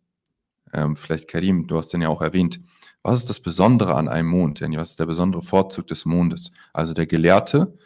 Ähm, 0.76 0.96
vielleicht 0.96 1.28
Karim, 1.28 1.68
du 1.68 1.78
hast 1.78 1.94
den 1.94 2.02
ja 2.02 2.10
auch 2.10 2.22
erwähnt. 2.22 2.60
Was 3.02 3.20
ist 3.20 3.30
das 3.30 3.40
Besondere 3.40 3.96
an 3.96 4.08
einem 4.08 4.30
Mond? 4.30 4.62
Was 4.62 4.92
ist 4.92 5.00
der 5.00 5.06
besondere 5.06 5.42
Vorzug 5.42 5.88
des 5.88 6.06
Mondes? 6.06 6.52
Also 6.74 6.94
der 6.94 7.06
Gelehrte, 7.06 7.78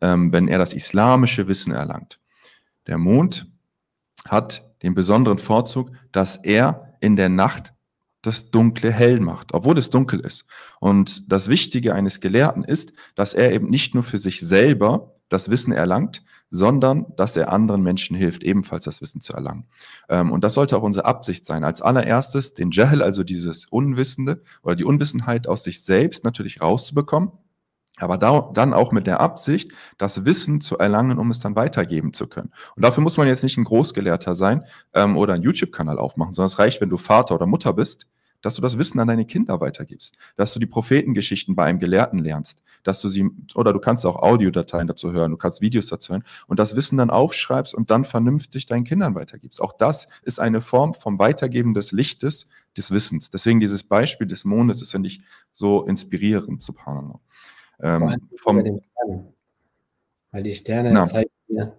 ähm, 0.00 0.32
wenn 0.32 0.48
er 0.48 0.58
das 0.58 0.72
islamische 0.72 1.48
Wissen 1.48 1.72
erlangt. 1.72 2.20
Der 2.86 2.98
Mond 2.98 3.50
hat 4.28 4.70
den 4.82 4.94
besonderen 4.94 5.38
Vorzug, 5.38 5.90
dass 6.12 6.36
er 6.36 6.94
in 7.00 7.16
der 7.16 7.28
Nacht 7.28 7.72
das 8.22 8.50
Dunkle 8.50 8.92
hell 8.92 9.20
macht, 9.20 9.54
obwohl 9.54 9.78
es 9.78 9.90
dunkel 9.90 10.20
ist. 10.20 10.44
Und 10.80 11.30
das 11.32 11.48
Wichtige 11.48 11.94
eines 11.94 12.20
Gelehrten 12.20 12.64
ist, 12.64 12.92
dass 13.14 13.34
er 13.34 13.52
eben 13.52 13.70
nicht 13.70 13.94
nur 13.94 14.04
für 14.04 14.18
sich 14.18 14.40
selber 14.40 15.15
das 15.28 15.50
Wissen 15.50 15.72
erlangt, 15.72 16.22
sondern 16.50 17.06
dass 17.16 17.36
er 17.36 17.52
anderen 17.52 17.82
Menschen 17.82 18.16
hilft, 18.16 18.44
ebenfalls 18.44 18.84
das 18.84 19.02
Wissen 19.02 19.20
zu 19.20 19.32
erlangen. 19.32 19.64
Ähm, 20.08 20.32
und 20.32 20.44
das 20.44 20.54
sollte 20.54 20.76
auch 20.76 20.82
unsere 20.82 21.06
Absicht 21.06 21.44
sein. 21.44 21.64
Als 21.64 21.82
allererstes 21.82 22.54
den 22.54 22.70
Jahl, 22.70 23.02
also 23.02 23.24
dieses 23.24 23.66
Unwissende 23.66 24.42
oder 24.62 24.76
die 24.76 24.84
Unwissenheit 24.84 25.48
aus 25.48 25.64
sich 25.64 25.82
selbst 25.82 26.24
natürlich 26.24 26.60
rauszubekommen, 26.60 27.32
aber 27.98 28.18
da, 28.18 28.50
dann 28.52 28.74
auch 28.74 28.92
mit 28.92 29.06
der 29.06 29.20
Absicht, 29.20 29.72
das 29.96 30.24
Wissen 30.26 30.60
zu 30.60 30.78
erlangen, 30.78 31.18
um 31.18 31.30
es 31.30 31.40
dann 31.40 31.56
weitergeben 31.56 32.12
zu 32.12 32.26
können. 32.26 32.52
Und 32.74 32.84
dafür 32.84 33.02
muss 33.02 33.16
man 33.16 33.26
jetzt 33.26 33.42
nicht 33.42 33.56
ein 33.56 33.64
Großgelehrter 33.64 34.34
sein 34.34 34.64
ähm, 34.92 35.16
oder 35.16 35.34
einen 35.34 35.42
YouTube-Kanal 35.42 35.98
aufmachen, 35.98 36.34
sondern 36.34 36.48
es 36.48 36.58
reicht, 36.58 36.80
wenn 36.80 36.90
du 36.90 36.98
Vater 36.98 37.34
oder 37.34 37.46
Mutter 37.46 37.72
bist, 37.72 38.06
dass 38.42 38.56
du 38.56 38.62
das 38.62 38.78
Wissen 38.78 39.00
an 39.00 39.08
deine 39.08 39.24
Kinder 39.24 39.60
weitergibst, 39.60 40.16
dass 40.36 40.52
du 40.54 40.60
die 40.60 40.66
Prophetengeschichten 40.66 41.54
bei 41.54 41.64
einem 41.64 41.78
Gelehrten 41.78 42.18
lernst, 42.18 42.62
dass 42.82 43.00
du 43.00 43.08
sie, 43.08 43.28
oder 43.54 43.72
du 43.72 43.78
kannst 43.78 44.06
auch 44.06 44.22
Audiodateien 44.22 44.86
dazu 44.86 45.12
hören, 45.12 45.30
du 45.30 45.36
kannst 45.36 45.60
Videos 45.60 45.86
dazu 45.86 46.12
hören 46.12 46.24
und 46.46 46.58
das 46.58 46.76
Wissen 46.76 46.98
dann 46.98 47.10
aufschreibst 47.10 47.74
und 47.74 47.90
dann 47.90 48.04
vernünftig 48.04 48.66
deinen 48.66 48.84
Kindern 48.84 49.14
weitergibst. 49.14 49.60
Auch 49.60 49.72
das 49.72 50.08
ist 50.22 50.38
eine 50.38 50.60
Form 50.60 50.94
vom 50.94 51.18
Weitergeben 51.18 51.74
des 51.74 51.92
Lichtes, 51.92 52.48
des 52.76 52.90
Wissens. 52.90 53.30
Deswegen 53.30 53.60
dieses 53.60 53.82
Beispiel 53.82 54.26
des 54.26 54.44
Mondes, 54.44 54.80
das 54.80 54.90
finde 54.90 55.08
ich 55.08 55.20
so 55.52 55.84
inspirierend, 55.84 56.62
subhanallah. 56.62 57.20
Ähm, 57.80 58.16
vom, 58.36 58.80
Weil 60.30 60.42
die 60.42 60.54
Sterne 60.54 60.92
na. 60.92 61.06
zeigen 61.06 61.30
dir, 61.48 61.72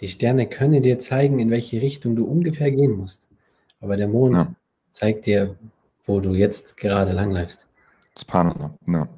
die 0.00 0.08
Sterne 0.08 0.48
können 0.48 0.82
dir 0.82 0.98
zeigen, 0.98 1.38
in 1.38 1.50
welche 1.50 1.80
Richtung 1.80 2.16
du 2.16 2.24
ungefähr 2.24 2.70
gehen 2.70 2.96
musst. 2.96 3.28
Aber 3.80 3.96
der 3.96 4.08
Mond 4.08 4.34
ja. 4.34 4.54
zeigt 4.92 5.26
dir, 5.26 5.56
wo 6.04 6.20
du 6.20 6.34
jetzt 6.34 6.76
gerade 6.76 7.12
langläufst. 7.12 7.66
Subhanallah, 8.14 8.74
ja. 8.86 9.08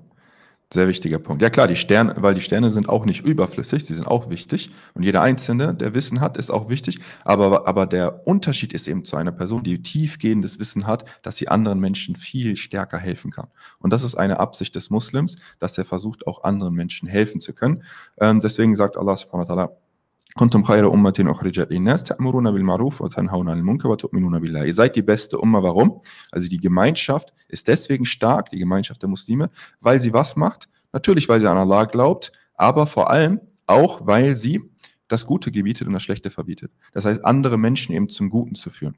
Sehr 0.73 0.89
wichtiger 0.89 1.21
Punkt. 1.21 1.41
Ja 1.41 1.51
klar, 1.51 1.69
die 1.69 1.77
Sterne, 1.77 2.17
weil 2.19 2.35
die 2.35 2.41
Sterne 2.41 2.73
sind 2.73 2.89
auch 2.89 3.05
nicht 3.05 3.25
überflüssig, 3.25 3.85
sie 3.85 3.95
sind 3.95 4.09
auch 4.09 4.29
wichtig. 4.29 4.73
Und 4.95 5.05
jeder 5.05 5.23
Einzelne, 5.23 5.73
der 5.73 5.95
Wissen 5.95 6.21
hat, 6.21 6.37
ist 6.37 6.51
auch 6.51 6.69
wichtig. 6.69 6.99
Aber, 7.25 7.69
aber 7.69 7.87
der 7.87 8.27
Unterschied 8.27 8.73
ist 8.73 8.89
eben 8.89 9.05
zu 9.05 9.17
einer 9.17 9.31
Person, 9.31 9.63
die 9.63 9.83
tiefgehendes 9.83 10.59
Wissen 10.59 10.89
hat, 10.89 11.05
dass 11.23 11.37
sie 11.37 11.47
anderen 11.47 11.79
Menschen 11.79 12.17
viel 12.17 12.57
stärker 12.57 12.99
helfen 12.99 13.31
kann. 13.31 13.47
Und 13.79 13.93
das 13.93 14.03
ist 14.03 14.17
eine 14.17 14.41
Absicht 14.41 14.75
des 14.75 14.91
Muslims, 14.91 15.37
dass 15.61 15.79
er 15.79 15.85
versucht, 15.85 16.27
auch 16.27 16.43
anderen 16.43 16.75
Menschen 16.75 17.09
helfen 17.09 17.41
zu 17.41 17.53
können. 17.53 17.85
Ähm, 18.19 18.41
deswegen 18.41 18.75
sagt 18.75 18.97
Allah 18.97 19.15
subhanahu 19.15 19.49
wa 19.49 19.55
ta'ala, 19.55 19.71
Kuntum 20.37 20.65
khayra 20.65 20.89
ummatin 20.89 21.29
ukhrijat 21.29 21.71
linnas 21.71 22.03
ta'muruna 22.03 22.51
bil 22.53 22.65
ma'ruf 22.65 23.01
wa 23.01 23.09
tanhauna 23.09 23.53
'anil 23.53 23.63
munkar. 23.63 23.97
Ihr 24.67 24.75
seid 24.75 24.97
die 24.97 25.03
beste 25.03 25.39
Umma. 25.39 25.63
Warum? 25.63 26.01
Also 26.33 26.49
die 26.49 26.57
Gemeinschaft 26.57 27.33
ist 27.47 27.69
deswegen 27.69 28.05
stark, 28.05 28.51
die 28.51 28.59
Gemeinschaft 28.59 29.01
der 29.03 29.09
Muslime, 29.09 29.49
weil 29.81 30.01
sie 30.01 30.13
was 30.13 30.35
macht? 30.35 30.69
Natürlich, 30.93 31.29
weil 31.29 31.39
sie 31.39 31.49
an 31.49 31.57
Allah 31.57 31.85
glaubt, 31.85 32.33
aber 32.55 32.89
vor 32.89 33.11
allem 33.11 33.41
auch, 33.69 34.07
weil 34.09 34.35
sie 34.35 34.61
das 35.07 35.25
Gute 35.25 35.53
gebietet 35.53 35.87
und 35.87 35.93
das 35.93 36.03
Schlechte 36.03 36.31
verbietet. 36.31 36.73
Das 36.93 37.05
heißt, 37.05 37.25
andere 37.25 37.57
Menschen 37.57 37.95
eben 37.95 38.09
zum 38.09 38.29
Guten 38.29 38.57
zu 38.57 38.71
führen. 38.71 38.97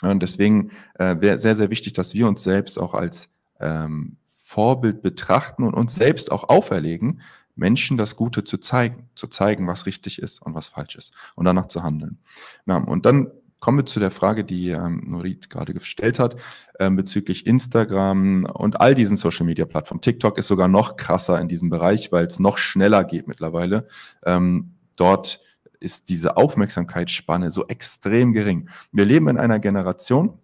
Und 0.00 0.22
deswegen 0.22 0.70
äh, 0.94 1.16
wäre 1.20 1.36
sehr, 1.36 1.56
sehr 1.56 1.68
wichtig, 1.68 1.92
dass 1.92 2.14
wir 2.14 2.26
uns 2.26 2.42
selbst 2.42 2.78
auch 2.78 2.94
als 2.94 3.28
ähm, 3.60 4.16
Vorbild 4.22 5.02
betrachten 5.02 5.64
und 5.64 5.74
uns 5.74 5.94
selbst 5.94 6.32
auch 6.32 6.48
auferlegen, 6.48 7.20
Menschen 7.56 7.96
das 7.96 8.16
Gute 8.16 8.44
zu 8.44 8.58
zeigen, 8.58 9.08
zu 9.14 9.26
zeigen, 9.26 9.66
was 9.66 9.86
richtig 9.86 10.20
ist 10.20 10.40
und 10.42 10.54
was 10.54 10.68
falsch 10.68 10.96
ist 10.96 11.14
und 11.34 11.44
danach 11.44 11.66
zu 11.66 11.82
handeln. 11.82 12.18
Ja, 12.66 12.76
und 12.76 13.06
dann 13.06 13.30
kommen 13.64 13.78
wir 13.78 13.86
zu 13.86 13.98
der 13.98 14.10
Frage, 14.10 14.44
die 14.44 14.68
ähm, 14.68 15.04
Norit 15.06 15.48
gerade 15.48 15.72
gestellt 15.72 16.18
hat, 16.18 16.36
ähm, 16.78 16.96
bezüglich 16.96 17.46
Instagram 17.46 18.44
und 18.44 18.78
all 18.78 18.94
diesen 18.94 19.16
Social-Media-Plattformen. 19.16 20.02
TikTok 20.02 20.36
ist 20.36 20.48
sogar 20.48 20.68
noch 20.68 20.96
krasser 20.96 21.40
in 21.40 21.48
diesem 21.48 21.70
Bereich, 21.70 22.12
weil 22.12 22.26
es 22.26 22.38
noch 22.38 22.58
schneller 22.58 23.04
geht 23.04 23.26
mittlerweile. 23.26 23.86
Ähm, 24.26 24.74
dort 24.96 25.40
ist 25.80 26.10
diese 26.10 26.36
Aufmerksamkeitsspanne 26.36 27.50
so 27.50 27.66
extrem 27.66 28.34
gering. 28.34 28.68
Wir 28.92 29.06
leben 29.06 29.28
in 29.28 29.38
einer 29.38 29.58
Generation, 29.60 30.34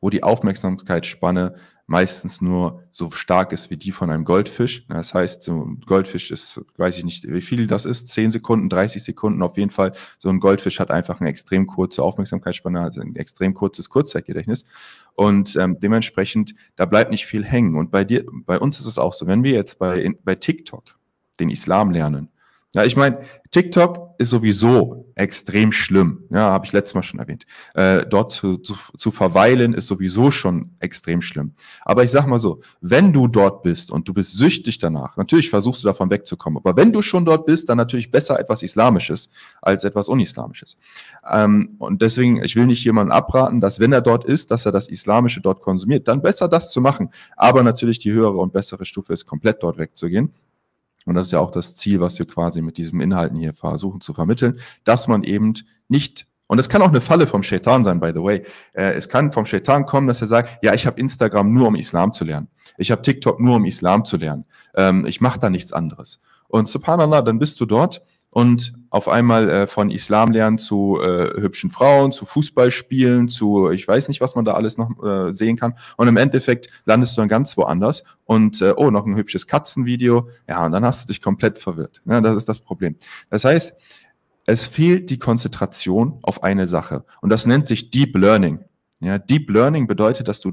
wo 0.00 0.08
die 0.08 0.22
Aufmerksamkeitsspanne 0.22 1.54
meistens 1.92 2.40
nur 2.40 2.82
so 2.90 3.10
stark 3.10 3.52
ist 3.52 3.68
wie 3.68 3.76
die 3.76 3.92
von 3.92 4.08
einem 4.08 4.24
Goldfisch. 4.24 4.86
Das 4.88 5.12
heißt, 5.12 5.42
so 5.42 5.62
ein 5.62 5.82
Goldfisch 5.84 6.30
ist, 6.30 6.58
weiß 6.78 6.96
ich 6.96 7.04
nicht, 7.04 7.30
wie 7.30 7.42
viel 7.42 7.66
das 7.66 7.84
ist, 7.84 8.08
10 8.08 8.30
Sekunden, 8.30 8.70
30 8.70 9.04
Sekunden 9.04 9.42
auf 9.42 9.58
jeden 9.58 9.70
Fall. 9.70 9.92
So 10.18 10.30
ein 10.30 10.40
Goldfisch 10.40 10.80
hat 10.80 10.90
einfach 10.90 11.20
eine 11.20 11.28
extrem 11.28 11.66
kurze 11.66 12.02
Aufmerksamkeitsspanne, 12.02 12.80
also 12.80 13.02
ein 13.02 13.14
extrem 13.14 13.52
kurzes 13.52 13.90
Kurzzeitgedächtnis. 13.90 14.64
Und 15.16 15.54
ähm, 15.56 15.80
dementsprechend, 15.80 16.54
da 16.76 16.86
bleibt 16.86 17.10
nicht 17.10 17.26
viel 17.26 17.44
hängen. 17.44 17.76
Und 17.76 17.90
bei 17.90 18.04
dir, 18.04 18.24
bei 18.46 18.58
uns 18.58 18.80
ist 18.80 18.86
es 18.86 18.98
auch 18.98 19.12
so, 19.12 19.26
wenn 19.26 19.44
wir 19.44 19.52
jetzt 19.52 19.78
bei, 19.78 20.10
bei 20.24 20.34
TikTok 20.34 20.98
den 21.40 21.50
Islam 21.50 21.90
lernen, 21.90 22.31
ja, 22.74 22.84
ich 22.84 22.96
meine, 22.96 23.20
TikTok 23.50 24.14
ist 24.16 24.30
sowieso 24.30 25.12
extrem 25.14 25.72
schlimm. 25.72 26.24
Ja, 26.30 26.50
habe 26.52 26.64
ich 26.64 26.72
letztes 26.72 26.94
Mal 26.94 27.02
schon 27.02 27.20
erwähnt. 27.20 27.44
Äh, 27.74 28.06
dort 28.06 28.32
zu, 28.32 28.56
zu, 28.56 28.74
zu 28.96 29.10
verweilen 29.10 29.74
ist 29.74 29.88
sowieso 29.88 30.30
schon 30.30 30.70
extrem 30.80 31.20
schlimm. 31.20 31.52
Aber 31.84 32.02
ich 32.02 32.10
sag 32.10 32.26
mal 32.26 32.38
so, 32.38 32.60
wenn 32.80 33.12
du 33.12 33.28
dort 33.28 33.62
bist 33.62 33.90
und 33.90 34.08
du 34.08 34.14
bist 34.14 34.38
süchtig 34.38 34.78
danach, 34.78 35.18
natürlich 35.18 35.50
versuchst 35.50 35.84
du 35.84 35.88
davon 35.88 36.08
wegzukommen. 36.08 36.58
Aber 36.64 36.74
wenn 36.74 36.92
du 36.92 37.02
schon 37.02 37.26
dort 37.26 37.44
bist, 37.44 37.68
dann 37.68 37.76
natürlich 37.76 38.10
besser 38.10 38.40
etwas 38.40 38.62
Islamisches 38.62 39.28
als 39.60 39.84
etwas 39.84 40.08
Unislamisches. 40.08 40.78
Ähm, 41.30 41.76
und 41.78 42.00
deswegen, 42.00 42.42
ich 42.42 42.56
will 42.56 42.66
nicht 42.66 42.84
jemanden 42.84 43.12
abraten, 43.12 43.60
dass 43.60 43.80
wenn 43.80 43.92
er 43.92 44.00
dort 44.00 44.24
ist, 44.24 44.50
dass 44.50 44.64
er 44.64 44.72
das 44.72 44.88
Islamische 44.88 45.42
dort 45.42 45.60
konsumiert, 45.60 46.08
dann 46.08 46.22
besser 46.22 46.48
das 46.48 46.70
zu 46.70 46.80
machen. 46.80 47.10
Aber 47.36 47.62
natürlich 47.62 47.98
die 47.98 48.12
höhere 48.12 48.38
und 48.38 48.54
bessere 48.54 48.86
Stufe 48.86 49.12
ist, 49.12 49.26
komplett 49.26 49.62
dort 49.62 49.76
wegzugehen. 49.76 50.32
Und 51.04 51.14
das 51.14 51.28
ist 51.28 51.32
ja 51.32 51.40
auch 51.40 51.50
das 51.50 51.76
Ziel, 51.76 52.00
was 52.00 52.18
wir 52.18 52.26
quasi 52.26 52.62
mit 52.62 52.78
diesen 52.78 53.00
Inhalten 53.00 53.38
hier 53.38 53.54
versuchen 53.54 54.00
zu 54.00 54.14
vermitteln, 54.14 54.58
dass 54.84 55.08
man 55.08 55.22
eben 55.24 55.54
nicht 55.88 56.26
und 56.52 56.58
es 56.58 56.68
kann 56.68 56.82
auch 56.82 56.88
eine 56.88 57.00
Falle 57.00 57.26
vom 57.26 57.42
Shaitan 57.42 57.82
sein, 57.82 57.98
by 57.98 58.10
the 58.14 58.22
way. 58.22 58.42
Äh, 58.74 58.92
es 58.92 59.08
kann 59.08 59.32
vom 59.32 59.46
Shaitan 59.46 59.86
kommen, 59.86 60.06
dass 60.06 60.20
er 60.20 60.26
sagt, 60.26 60.62
ja, 60.62 60.74
ich 60.74 60.86
habe 60.86 61.00
Instagram 61.00 61.50
nur, 61.50 61.68
um 61.68 61.76
Islam 61.76 62.12
zu 62.12 62.24
lernen. 62.24 62.48
Ich 62.76 62.90
habe 62.90 63.00
TikTok 63.00 63.40
nur, 63.40 63.56
um 63.56 63.64
Islam 63.64 64.04
zu 64.04 64.18
lernen. 64.18 64.44
Ähm, 64.74 65.06
ich 65.06 65.22
mache 65.22 65.38
da 65.38 65.48
nichts 65.48 65.72
anderes. 65.72 66.20
Und 66.48 66.68
subhanallah, 66.68 67.22
dann 67.22 67.38
bist 67.38 67.58
du 67.58 67.64
dort 67.64 68.02
und 68.32 68.72
auf 68.88 69.08
einmal 69.08 69.48
äh, 69.48 69.66
von 69.66 69.90
Islam 69.90 70.32
lernen 70.32 70.56
zu 70.56 70.98
äh, 71.00 71.40
hübschen 71.40 71.70
Frauen, 71.70 72.12
zu 72.12 72.24
Fußballspielen, 72.24 73.28
zu 73.28 73.70
ich 73.70 73.86
weiß 73.86 74.08
nicht, 74.08 74.22
was 74.22 74.34
man 74.34 74.44
da 74.44 74.54
alles 74.54 74.78
noch 74.78 74.90
äh, 75.04 75.32
sehen 75.34 75.56
kann. 75.56 75.74
Und 75.98 76.08
im 76.08 76.16
Endeffekt 76.16 76.68
landest 76.86 77.16
du 77.16 77.20
dann 77.20 77.28
ganz 77.28 77.56
woanders 77.58 78.04
und 78.24 78.60
äh, 78.62 78.72
oh, 78.74 78.90
noch 78.90 79.06
ein 79.06 79.16
hübsches 79.16 79.46
Katzenvideo. 79.46 80.28
Ja, 80.48 80.64
und 80.64 80.72
dann 80.72 80.84
hast 80.84 81.04
du 81.04 81.12
dich 81.12 81.20
komplett 81.20 81.58
verwirrt. 81.58 82.00
Ja, 82.06 82.22
das 82.22 82.36
ist 82.36 82.48
das 82.48 82.60
Problem. 82.60 82.96
Das 83.28 83.44
heißt, 83.44 83.74
es 84.46 84.66
fehlt 84.66 85.10
die 85.10 85.18
Konzentration 85.18 86.18
auf 86.22 86.42
eine 86.42 86.66
Sache. 86.66 87.04
Und 87.20 87.30
das 87.30 87.46
nennt 87.46 87.68
sich 87.68 87.90
Deep 87.90 88.16
Learning. 88.16 88.64
Ja, 89.00 89.18
Deep 89.18 89.50
Learning 89.50 89.86
bedeutet, 89.86 90.28
dass 90.28 90.40
du 90.40 90.52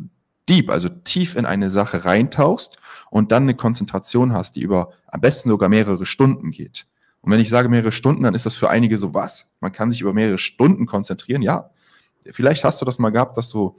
deep, 0.50 0.70
also 0.72 0.90
tief 0.90 1.36
in 1.36 1.46
eine 1.46 1.70
Sache 1.70 2.06
reintauchst 2.06 2.78
und 3.10 3.32
dann 3.32 3.44
eine 3.44 3.54
Konzentration 3.54 4.34
hast, 4.34 4.56
die 4.56 4.62
über 4.62 4.92
am 5.08 5.22
besten 5.22 5.50
sogar 5.50 5.70
mehrere 5.70 6.06
Stunden 6.06 6.52
geht. 6.52 6.88
Und 7.22 7.32
wenn 7.32 7.40
ich 7.40 7.50
sage 7.50 7.70
mehrere 7.70 7.92
Stunden, 7.92 8.24
dann 8.24 8.34
ist 8.34 8.46
das 8.46 8.56
für 8.56 8.70
einige 8.70 8.98
so 8.98 9.14
was. 9.14 9.54
Man 9.60 9.72
kann 9.72 9.92
sich 9.92 10.02
über 10.02 10.14
mehrere 10.14 10.38
Stunden 10.38 10.86
konzentrieren. 10.86 11.42
Ja, 11.42 11.72
vielleicht 12.26 12.64
hast 12.64 12.82
du 12.82 12.86
das 12.86 13.00
mal 13.00 13.10
gehabt, 13.10 13.38
dass 13.38 13.50
du 13.50 13.76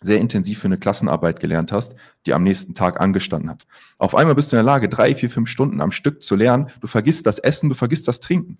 sehr 0.00 0.18
intensiv 0.18 0.60
für 0.60 0.68
eine 0.68 0.78
Klassenarbeit 0.78 1.40
gelernt 1.40 1.72
hast, 1.72 1.94
die 2.24 2.32
am 2.32 2.42
nächsten 2.42 2.74
Tag 2.74 3.00
angestanden 3.00 3.50
hat. 3.50 3.66
Auf 3.98 4.14
einmal 4.14 4.34
bist 4.34 4.50
du 4.50 4.56
in 4.56 4.64
der 4.64 4.72
Lage, 4.72 4.88
drei, 4.88 5.14
vier, 5.14 5.28
fünf 5.28 5.48
Stunden 5.48 5.80
am 5.80 5.92
Stück 5.92 6.22
zu 6.22 6.36
lernen. 6.36 6.68
Du 6.80 6.86
vergisst 6.86 7.26
das 7.26 7.38
Essen, 7.38 7.68
du 7.68 7.74
vergisst 7.74 8.08
das 8.08 8.20
Trinken. 8.20 8.58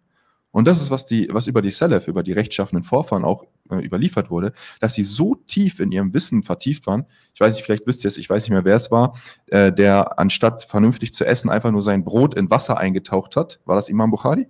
Und 0.53 0.67
das 0.67 0.81
ist, 0.81 0.91
was, 0.91 1.05
die, 1.05 1.29
was 1.31 1.47
über 1.47 1.63
die 1.63 1.71
Salaf, 1.71 2.09
über 2.09 2.23
die 2.23 2.33
rechtschaffenden 2.33 2.85
Vorfahren 2.85 3.25
auch 3.25 3.45
äh, 3.71 3.77
überliefert 3.77 4.31
wurde, 4.31 4.53
dass 4.81 4.95
sie 4.95 5.03
so 5.03 5.35
tief 5.35 5.81
in 5.81 5.93
ihrem 5.93 6.13
Wissen 6.13 6.43
vertieft 6.43 6.87
waren. 6.87 7.07
Ich 7.35 7.41
weiß 7.41 7.55
nicht, 7.55 7.65
vielleicht 7.65 7.87
wisst 7.87 8.05
ihr 8.05 8.09
es, 8.09 8.19
ich 8.19 8.29
weiß 8.29 8.43
nicht 8.43 8.51
mehr, 8.51 8.65
wer 8.65 8.77
es 8.77 8.91
war, 8.91 9.15
äh, 9.47 9.73
der 9.73 10.19
anstatt 10.19 10.65
vernünftig 10.65 11.15
zu 11.15 11.25
essen 11.25 11.51
einfach 11.51 11.71
nur 11.71 11.83
sein 11.83 12.05
Brot 12.05 12.35
in 12.35 12.51
Wasser 12.51 12.79
eingetaucht 12.79 13.37
hat. 13.37 13.61
War 13.65 13.77
das 13.77 13.89
Imam 13.89 14.11
Bukhari? 14.11 14.49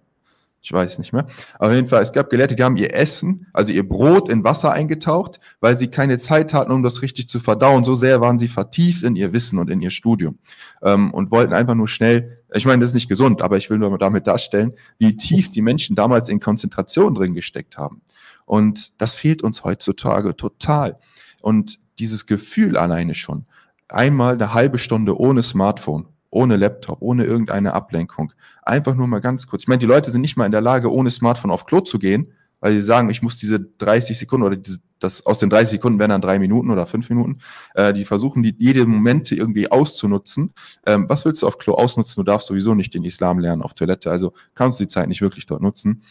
Ich 0.63 0.73
weiß 0.73 0.99
nicht 0.99 1.15
mehr. 1.15 1.25
Auf 1.59 1.73
jeden 1.73 1.89
Fall, 1.89 2.03
es 2.03 2.13
gab 2.13 2.29
Gelehrte, 2.29 2.55
die 2.55 2.63
haben 2.63 2.77
ihr 2.77 2.95
Essen, 2.95 3.47
also 3.55 3.73
ihr 3.73 3.89
Brot 3.89 4.29
in 4.29 4.45
Wasser 4.45 4.73
eingetaucht, 4.73 5.41
weil 5.61 5.75
sie 5.77 5.89
keine 5.89 6.19
Zeit 6.19 6.53
hatten, 6.53 6.71
um 6.71 6.83
das 6.83 7.01
richtig 7.01 7.31
zu 7.31 7.41
verdauen. 7.41 7.83
So 7.83 7.95
sehr 7.95 8.21
waren 8.21 8.39
sie 8.39 8.49
vertieft 8.49 9.03
in 9.03 9.17
ihr 9.17 9.33
Wissen 9.33 9.59
und 9.59 9.71
in 9.71 9.81
ihr 9.81 9.91
Studium 9.91 10.37
ähm, 10.83 11.15
und 11.15 11.31
wollten 11.31 11.55
einfach 11.55 11.75
nur 11.75 11.89
schnell, 11.89 12.43
ich 12.53 12.67
meine, 12.67 12.81
das 12.81 12.91
ist 12.91 12.95
nicht 12.95 13.09
gesund, 13.09 13.41
aber 13.41 13.57
ich 13.57 13.71
will 13.71 13.79
nur 13.79 13.97
damit 13.97 14.27
darstellen, 14.27 14.75
wie 14.99 15.17
tief 15.17 15.51
die 15.51 15.63
Menschen 15.63 15.97
damals 15.97 16.29
in 16.29 16.41
Konzentration 16.41 17.15
drin 17.15 17.33
gesteckt 17.33 17.79
haben. 17.79 18.03
Und 18.45 19.01
das 19.01 19.15
fehlt 19.15 19.43
uns 19.43 19.65
heutzutage 19.65 20.37
total. 20.37 20.99
Und 21.41 21.79
dieses 21.99 22.27
Gefühl 22.27 22.77
alleine 22.77 23.15
schon, 23.15 23.47
einmal 23.89 24.35
eine 24.35 24.53
halbe 24.53 24.77
Stunde 24.79 25.19
ohne 25.19 25.43
Smartphone, 25.43 26.07
ohne 26.31 26.57
Laptop, 26.57 27.03
ohne 27.03 27.25
irgendeine 27.25 27.75
Ablenkung. 27.75 28.33
Einfach 28.63 28.95
nur 28.95 29.07
mal 29.07 29.21
ganz 29.21 29.47
kurz. 29.47 29.65
Ich 29.65 29.69
meine, 29.69 29.81
die 29.81 29.87
Leute 29.87 30.11
sind 30.11 30.21
nicht 30.21 30.37
mal 30.37 30.47
in 30.47 30.53
der 30.53 30.61
Lage, 30.61 30.93
ohne 30.93 31.11
Smartphone 31.11 31.51
auf 31.51 31.67
Klo 31.67 31.81
zu 31.81 31.99
gehen, 31.99 32.33
weil 32.61 32.73
sie 32.73 32.81
sagen, 32.81 33.11
ich 33.11 33.23
muss 33.23 33.37
diese 33.37 33.59
30 33.61 34.19
Sekunden 34.19 34.47
oder 34.47 34.57
diese, 34.57 34.79
das 34.99 35.25
aus 35.27 35.39
den 35.39 35.51
30 35.51 35.71
Sekunden 35.71 35.99
werden 35.99 36.11
dann 36.11 36.21
drei 36.21 36.39
Minuten 36.39 36.71
oder 36.71 36.87
fünf 36.87 37.09
Minuten. 37.09 37.39
Äh, 37.75 37.93
die 37.93 38.05
versuchen, 38.05 38.43
die 38.43 38.55
jede 38.59 38.87
Momente 38.87 39.35
irgendwie 39.35 39.71
auszunutzen. 39.71 40.53
Ähm, 40.87 41.09
was 41.09 41.25
willst 41.25 41.43
du 41.43 41.47
auf 41.47 41.59
Klo 41.59 41.75
ausnutzen? 41.75 42.15
Du 42.17 42.31
darfst 42.31 42.47
sowieso 42.47 42.75
nicht 42.75 42.95
den 42.95 43.05
Islam 43.05 43.39
lernen 43.39 43.63
auf 43.63 43.75
Toilette, 43.75 44.11
also 44.11 44.33
kannst 44.55 44.79
du 44.79 44.85
die 44.85 44.89
Zeit 44.89 45.09
nicht 45.09 45.23
wirklich 45.23 45.47
dort 45.47 45.63
nutzen. 45.63 46.03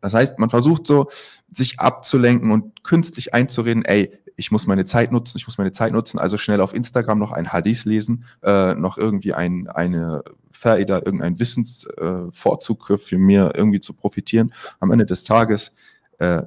Das 0.00 0.14
heißt, 0.14 0.38
man 0.38 0.50
versucht 0.50 0.86
so, 0.86 1.08
sich 1.52 1.78
abzulenken 1.78 2.50
und 2.50 2.82
künstlich 2.82 3.34
einzureden, 3.34 3.84
ey, 3.84 4.12
ich 4.36 4.50
muss 4.50 4.66
meine 4.66 4.84
Zeit 4.84 5.12
nutzen, 5.12 5.38
ich 5.38 5.46
muss 5.46 5.58
meine 5.58 5.72
Zeit 5.72 5.92
nutzen, 5.92 6.18
also 6.18 6.38
schnell 6.38 6.60
auf 6.60 6.74
Instagram 6.74 7.18
noch 7.18 7.32
ein 7.32 7.52
Hadith 7.52 7.84
lesen, 7.84 8.24
äh, 8.42 8.74
noch 8.74 8.98
irgendwie 8.98 9.34
ein, 9.34 9.68
eine 9.68 10.22
Faida, 10.50 11.02
irgendein 11.04 11.38
Wissensvorzug 11.38 12.90
äh, 12.90 12.98
für 12.98 13.18
mir 13.18 13.52
irgendwie 13.54 13.80
zu 13.80 13.94
profitieren. 13.94 14.52
Am 14.80 14.90
Ende 14.90 15.06
des 15.06 15.24
Tages, 15.24 15.72
äh, 16.18 16.42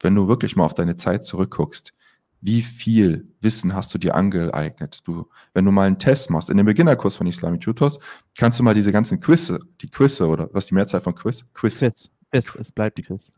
wenn 0.00 0.14
du 0.14 0.28
wirklich 0.28 0.56
mal 0.56 0.64
auf 0.64 0.74
deine 0.74 0.96
Zeit 0.96 1.24
zurückguckst, 1.24 1.94
wie 2.40 2.60
viel 2.60 3.26
Wissen 3.40 3.74
hast 3.74 3.94
du 3.94 3.98
dir 3.98 4.14
angeeignet? 4.14 5.00
Du, 5.06 5.28
wenn 5.54 5.64
du 5.64 5.70
mal 5.70 5.86
einen 5.86 5.98
Test 5.98 6.28
machst, 6.28 6.50
in 6.50 6.58
dem 6.58 6.66
Beginnerkurs 6.66 7.16
von 7.16 7.26
Islamic 7.26 7.62
Tutors, 7.62 7.98
kannst 8.36 8.58
du 8.58 8.62
mal 8.62 8.74
diese 8.74 8.92
ganzen 8.92 9.18
Quizze, 9.18 9.60
die 9.80 9.88
Quizze 9.88 10.26
oder 10.26 10.50
was 10.52 10.66
die 10.66 10.74
Mehrzahl 10.74 11.00
von 11.00 11.14
Quiz? 11.14 11.46
Quiz. 11.54 11.78
Quiz. 11.78 12.10
Quiz. 12.30 12.54
Es 12.60 12.70
bleibt 12.70 12.98
die 12.98 13.02
Quiz. 13.02 13.32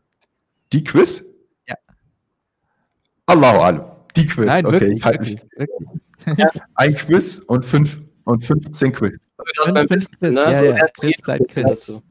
Die 0.73 0.83
Quiz? 0.83 1.23
Allahu 3.27 3.59
Alu. 3.59 3.81
Die 4.15 4.25
Quiz. 4.25 4.45
Nein, 4.47 4.65
okay, 4.65 4.73
wirklich, 4.73 4.97
ich 4.97 5.03
halte 5.03 5.19
mich. 5.21 5.37
Ja. 6.37 6.49
Ein 6.75 6.95
Quiz 6.95 7.39
und, 7.39 7.65
fünf, 7.65 7.99
und 8.23 8.43
15 8.43 8.91
Quiz. 8.93 9.17
Beim 9.65 9.87
Quiz, 9.87 10.09
ne? 10.21 10.31
ja, 10.33 10.55
so 10.55 10.65
ja. 10.65 10.87
Quiz 10.97 11.21
bleibt 11.21 11.49
Quiz 11.49 11.65
dazu. 11.67 12.01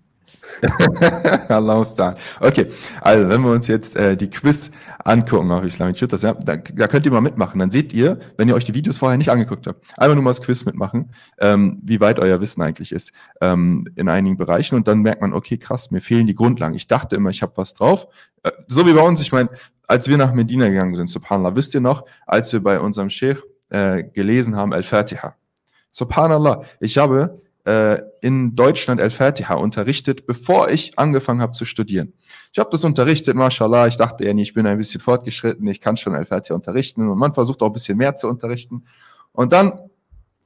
okay, 2.40 2.66
also 3.00 3.28
wenn 3.28 3.40
wir 3.40 3.50
uns 3.50 3.66
jetzt 3.66 3.96
äh, 3.96 4.16
die 4.16 4.30
Quiz 4.30 4.70
angucken 5.04 5.50
auf 5.50 5.64
Islamic 5.64 5.98
Shooters, 5.98 6.22
ja, 6.22 6.34
da, 6.34 6.56
da, 6.56 6.86
könnt 6.86 7.04
ihr 7.04 7.12
mal 7.12 7.20
mitmachen. 7.20 7.58
Dann 7.58 7.70
seht 7.70 7.92
ihr, 7.92 8.18
wenn 8.36 8.48
ihr 8.48 8.54
euch 8.54 8.64
die 8.64 8.74
Videos 8.74 8.98
vorher 8.98 9.18
nicht 9.18 9.30
angeguckt 9.30 9.66
habt, 9.66 9.80
einfach 9.98 10.14
nur 10.14 10.22
mal 10.22 10.30
das 10.30 10.42
Quiz 10.42 10.64
mitmachen, 10.64 11.10
ähm, 11.38 11.80
wie 11.82 12.00
weit 12.00 12.20
euer 12.20 12.40
Wissen 12.40 12.62
eigentlich 12.62 12.92
ist 12.92 13.12
ähm, 13.40 13.88
in 13.96 14.08
einigen 14.08 14.36
Bereichen. 14.36 14.76
Und 14.76 14.86
dann 14.86 15.00
merkt 15.00 15.20
man, 15.20 15.32
okay, 15.32 15.58
krass, 15.58 15.90
mir 15.90 16.00
fehlen 16.00 16.26
die 16.26 16.34
Grundlagen. 16.34 16.74
Ich 16.74 16.86
dachte 16.86 17.16
immer, 17.16 17.30
ich 17.30 17.42
habe 17.42 17.52
was 17.56 17.74
drauf. 17.74 18.06
Äh, 18.44 18.52
so 18.68 18.86
wie 18.86 18.92
bei 18.92 19.02
uns, 19.02 19.20
ich 19.20 19.32
meine, 19.32 19.50
als 19.86 20.08
wir 20.08 20.16
nach 20.16 20.32
Medina 20.32 20.68
gegangen 20.68 20.94
sind, 20.94 21.08
Subhanallah, 21.08 21.56
wisst 21.56 21.74
ihr 21.74 21.80
noch, 21.80 22.04
als 22.26 22.52
wir 22.52 22.62
bei 22.62 22.80
unserem 22.80 23.10
Sheikh 23.10 23.42
äh, 23.70 24.04
gelesen 24.04 24.56
haben, 24.56 24.72
Al-Fatiha. 24.72 25.34
Subhanallah, 25.90 26.62
ich 26.80 26.98
habe 26.98 27.42
äh, 27.64 28.00
in 28.20 28.54
Deutschland 28.54 29.00
Al-Fatiha 29.00 29.54
unterrichtet, 29.54 30.26
bevor 30.26 30.70
ich 30.70 30.98
angefangen 30.98 31.40
habe 31.40 31.52
zu 31.52 31.64
studieren. 31.64 32.12
Ich 32.52 32.58
habe 32.58 32.70
das 32.70 32.84
unterrichtet, 32.84 33.34
mashallah, 33.34 33.86
ich 33.86 33.96
dachte 33.96 34.24
ja 34.24 34.34
nicht, 34.34 34.48
ich 34.48 34.54
bin 34.54 34.66
ein 34.66 34.78
bisschen 34.78 35.00
fortgeschritten, 35.00 35.66
ich 35.66 35.80
kann 35.80 35.96
schon 35.96 36.14
Al-Fatiha 36.14 36.54
unterrichten 36.54 37.08
und 37.08 37.18
man 37.18 37.32
versucht 37.32 37.62
auch 37.62 37.66
ein 37.66 37.72
bisschen 37.72 37.98
mehr 37.98 38.14
zu 38.14 38.28
unterrichten. 38.28 38.84
Und 39.32 39.52
dann 39.52 39.78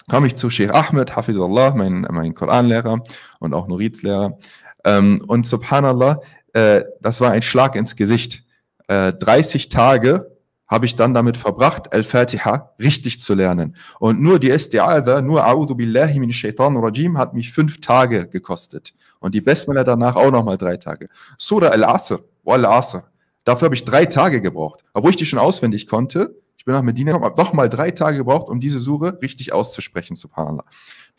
kam 0.09 0.25
ich 0.25 0.37
zu 0.37 0.51
Sheikh 0.51 0.73
Ahmed, 0.73 1.15
Hafizullah, 1.15 1.75
mein, 1.75 2.07
mein 2.11 2.35
Koranlehrer 2.35 3.03
und 3.39 3.55
auch 3.55 3.69
Nuriz-Lehrer. 3.69 4.39
Ähm, 4.85 5.23
und 5.29 5.47
subhanallah, 5.47 6.21
äh, 6.53 6.83
das 7.01 7.21
war 7.21 7.31
ein 7.31 7.43
Schlag 7.43 7.77
ins 7.77 7.97
Gesicht. 7.97 8.45
30 8.91 9.67
äh, 9.67 9.69
Tage 9.69 10.37
habe 10.67 10.87
ich 10.87 10.95
dann 10.95 11.15
damit 11.15 11.37
verbracht, 11.37 11.93
Al-Fatiha 11.93 12.75
richtig 12.79 13.21
zu 13.21 13.35
lernen. 13.35 13.77
Und 13.99 14.21
nur 14.21 14.39
die 14.39 14.53
Isti'adha, 14.53 15.21
nur 15.21 15.45
A'udhu 15.45 15.75
billahi 15.75 16.19
min 16.21 16.33
shaitan 16.33 16.77
rajim, 16.77 17.19
hat 17.19 17.35
mich 17.35 17.53
fünf 17.53 17.81
Tage 17.81 18.29
gekostet. 18.29 18.95
Und 19.19 19.35
die 19.35 19.41
Besmele 19.41 19.85
danach 19.85 20.15
auch 20.17 20.31
nochmal 20.31 20.57
drei 20.57 20.77
Tage. 20.77 21.09
Surah 21.39 21.69
Al-Asr, 21.69 22.21
Wal-Asr, 22.45 23.05
dafür 23.45 23.67
habe 23.67 23.75
ich 23.75 23.85
drei 23.85 24.07
Tage 24.07 24.41
gebraucht. 24.41 24.85
Obwohl 24.93 25.11
ich 25.11 25.17
die 25.17 25.27
schon 25.27 25.41
auswendig 25.41 25.89
konnte, 25.89 26.37
ich 26.57 26.65
bin 26.65 26.75
nach 26.75 26.83
Medina 26.83 27.13
gekommen, 27.13 27.31
habe 27.31 27.41
nochmal 27.41 27.69
drei 27.69 27.91
Tage 27.91 28.19
gebraucht, 28.19 28.49
um 28.49 28.61
diese 28.61 28.79
Sure 28.79 29.19
richtig 29.23 29.53
auszusprechen, 29.53 30.15
subhanallah. 30.15 30.65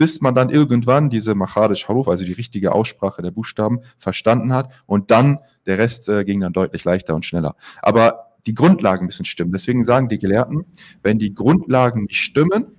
Bis 0.02 0.20
man 0.20 0.34
dann 0.34 0.50
irgendwann 0.50 1.12
diese 1.12 1.36
Machadish 1.36 1.88
Haruf, 1.88 2.08
also 2.08 2.26
die 2.26 2.32
richtige 2.32 2.74
Aussprache 2.74 3.22
der 3.22 3.30
Buchstaben, 3.30 3.82
verstanden 4.00 4.52
hat 4.52 4.74
und 4.88 5.12
dann 5.12 5.38
der 5.68 5.78
Rest 5.78 6.10
äh, 6.10 6.26
ging 6.26 6.40
dann 6.40 6.54
deutlich 6.54 6.84
leichter 6.86 7.14
und 7.14 7.24
schneller. 7.24 7.56
Aber 7.84 8.32
die 8.48 8.56
Grundlagen 8.56 9.06
müssen 9.06 9.26
stimmen. 9.26 9.52
Deswegen 9.52 9.84
sagen 9.84 10.08
die 10.10 10.18
Gelehrten, 10.18 10.66
wenn 11.04 11.20
die 11.20 11.36
Grundlagen 11.36 12.06
nicht 12.06 12.20
stimmen, 12.20 12.76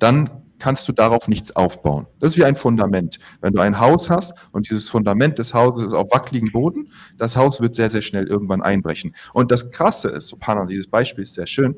dann 0.00 0.28
kannst 0.58 0.88
du 0.88 0.92
darauf 0.92 1.28
nichts 1.28 1.54
aufbauen. 1.54 2.08
Das 2.18 2.32
ist 2.32 2.38
wie 2.38 2.44
ein 2.44 2.56
Fundament. 2.56 3.20
Wenn 3.40 3.52
du 3.52 3.60
ein 3.60 3.78
Haus 3.78 4.10
hast 4.10 4.34
und 4.50 4.68
dieses 4.68 4.88
Fundament 4.88 5.38
des 5.38 5.54
Hauses 5.54 5.86
ist 5.86 5.92
auf 5.92 6.08
wackeligen 6.10 6.50
Boden, 6.50 6.90
das 7.18 7.36
Haus 7.36 7.60
wird 7.60 7.76
sehr, 7.76 7.88
sehr 7.88 8.02
schnell 8.02 8.26
irgendwann 8.26 8.62
einbrechen. 8.62 9.14
Und 9.32 9.52
das 9.52 9.70
Krasse 9.70 10.08
ist, 10.08 10.26
Subhanallah, 10.26 10.66
dieses 10.66 10.88
Beispiel 10.88 11.22
ist 11.22 11.34
sehr 11.34 11.46
schön, 11.46 11.76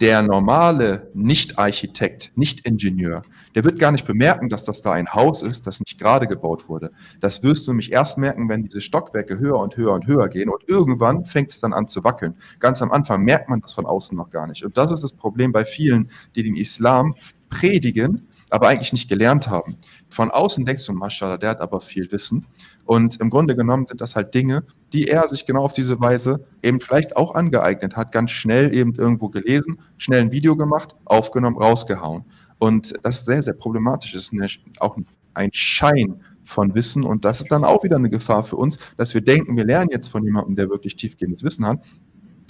der 0.00 0.22
normale 0.22 1.10
Nicht-Architekt, 1.14 2.32
Nicht-Ingenieur, 2.34 3.22
der 3.54 3.64
wird 3.64 3.78
gar 3.78 3.92
nicht 3.92 4.06
bemerken, 4.06 4.50
dass 4.50 4.64
das 4.64 4.82
da 4.82 4.92
ein 4.92 5.14
Haus 5.14 5.42
ist, 5.42 5.66
das 5.66 5.80
nicht 5.80 5.98
gerade 5.98 6.26
gebaut 6.26 6.68
wurde. 6.68 6.90
Das 7.20 7.42
wirst 7.42 7.66
du 7.66 7.72
nämlich 7.72 7.92
erst 7.92 8.18
merken, 8.18 8.48
wenn 8.48 8.64
diese 8.64 8.82
Stockwerke 8.82 9.38
höher 9.38 9.58
und 9.58 9.76
höher 9.76 9.94
und 9.94 10.06
höher 10.06 10.28
gehen 10.28 10.50
und 10.50 10.68
irgendwann 10.68 11.24
fängt 11.24 11.50
es 11.50 11.60
dann 11.60 11.72
an 11.72 11.88
zu 11.88 12.04
wackeln. 12.04 12.34
Ganz 12.60 12.82
am 12.82 12.92
Anfang 12.92 13.22
merkt 13.22 13.48
man 13.48 13.60
das 13.62 13.72
von 13.72 13.86
außen 13.86 14.16
noch 14.16 14.30
gar 14.30 14.46
nicht. 14.46 14.64
Und 14.64 14.76
das 14.76 14.92
ist 14.92 15.02
das 15.02 15.14
Problem 15.14 15.52
bei 15.52 15.64
vielen, 15.64 16.10
die 16.34 16.42
den 16.42 16.56
Islam 16.56 17.14
predigen, 17.48 18.28
aber 18.50 18.68
eigentlich 18.68 18.92
nicht 18.92 19.08
gelernt 19.08 19.48
haben. 19.48 19.76
Von 20.08 20.30
außen 20.30 20.64
denkst 20.64 20.86
du, 20.86 20.92
Maschallah, 20.92 21.36
der 21.36 21.50
hat 21.50 21.60
aber 21.60 21.80
viel 21.80 22.10
Wissen. 22.12 22.46
Und 22.84 23.20
im 23.20 23.30
Grunde 23.30 23.56
genommen 23.56 23.86
sind 23.86 24.00
das 24.00 24.14
halt 24.14 24.34
Dinge, 24.34 24.64
die 24.92 25.08
er 25.08 25.26
sich 25.28 25.46
genau 25.46 25.64
auf 25.64 25.72
diese 25.72 26.00
Weise 26.00 26.46
eben 26.62 26.80
vielleicht 26.80 27.16
auch 27.16 27.34
angeeignet 27.34 27.96
hat, 27.96 28.12
ganz 28.12 28.30
schnell 28.30 28.72
eben 28.72 28.94
irgendwo 28.94 29.28
gelesen, 29.28 29.80
schnell 29.96 30.20
ein 30.20 30.32
Video 30.32 30.56
gemacht, 30.56 30.94
aufgenommen, 31.04 31.56
rausgehauen. 31.56 32.24
Und 32.58 32.94
das 33.02 33.18
ist 33.18 33.26
sehr, 33.26 33.42
sehr 33.42 33.54
problematisch. 33.54 34.12
Das 34.12 34.28
ist 34.32 34.60
auch 34.78 34.96
ein 35.34 35.50
Schein 35.52 36.20
von 36.46 36.74
Wissen 36.74 37.04
und 37.04 37.24
das 37.24 37.40
ist 37.40 37.50
dann 37.50 37.64
auch 37.64 37.82
wieder 37.82 37.96
eine 37.96 38.08
Gefahr 38.08 38.44
für 38.44 38.56
uns, 38.56 38.78
dass 38.96 39.14
wir 39.14 39.20
denken, 39.20 39.56
wir 39.56 39.64
lernen 39.64 39.90
jetzt 39.90 40.08
von 40.08 40.22
jemandem, 40.22 40.54
der 40.54 40.70
wirklich 40.70 40.94
tiefgehendes 40.94 41.42
Wissen 41.42 41.66
hat, 41.66 41.84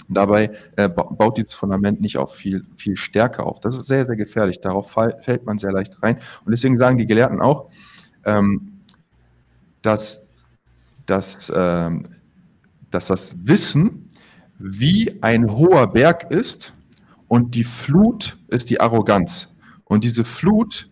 Dabei 0.09 0.51
äh, 0.77 0.87
baut 0.87 1.37
dieses 1.37 1.53
Fundament 1.53 1.99
nicht 1.99 2.17
auf 2.17 2.33
viel, 2.33 2.65
viel 2.77 2.95
Stärke 2.95 3.43
auf. 3.43 3.59
Das 3.59 3.77
ist 3.77 3.87
sehr, 3.87 4.05
sehr 4.05 4.15
gefährlich. 4.15 4.61
Darauf 4.61 4.89
fall, 4.89 5.17
fällt 5.21 5.45
man 5.45 5.57
sehr 5.57 5.71
leicht 5.71 6.01
rein. 6.01 6.17
Und 6.45 6.51
deswegen 6.51 6.77
sagen 6.77 6.97
die 6.97 7.07
Gelehrten 7.07 7.41
auch, 7.41 7.69
ähm, 8.25 8.79
dass, 9.81 10.25
dass, 11.05 11.51
ähm, 11.55 12.03
dass 12.89 13.07
das 13.07 13.35
Wissen 13.43 14.09
wie 14.59 15.17
ein 15.21 15.51
hoher 15.51 15.87
Berg 15.87 16.31
ist 16.31 16.73
und 17.27 17.53
die 17.55 17.63
Flut 17.63 18.37
ist 18.47 18.69
die 18.69 18.79
Arroganz. 18.79 19.53
Und 19.83 20.03
diese 20.03 20.23
Flut 20.23 20.89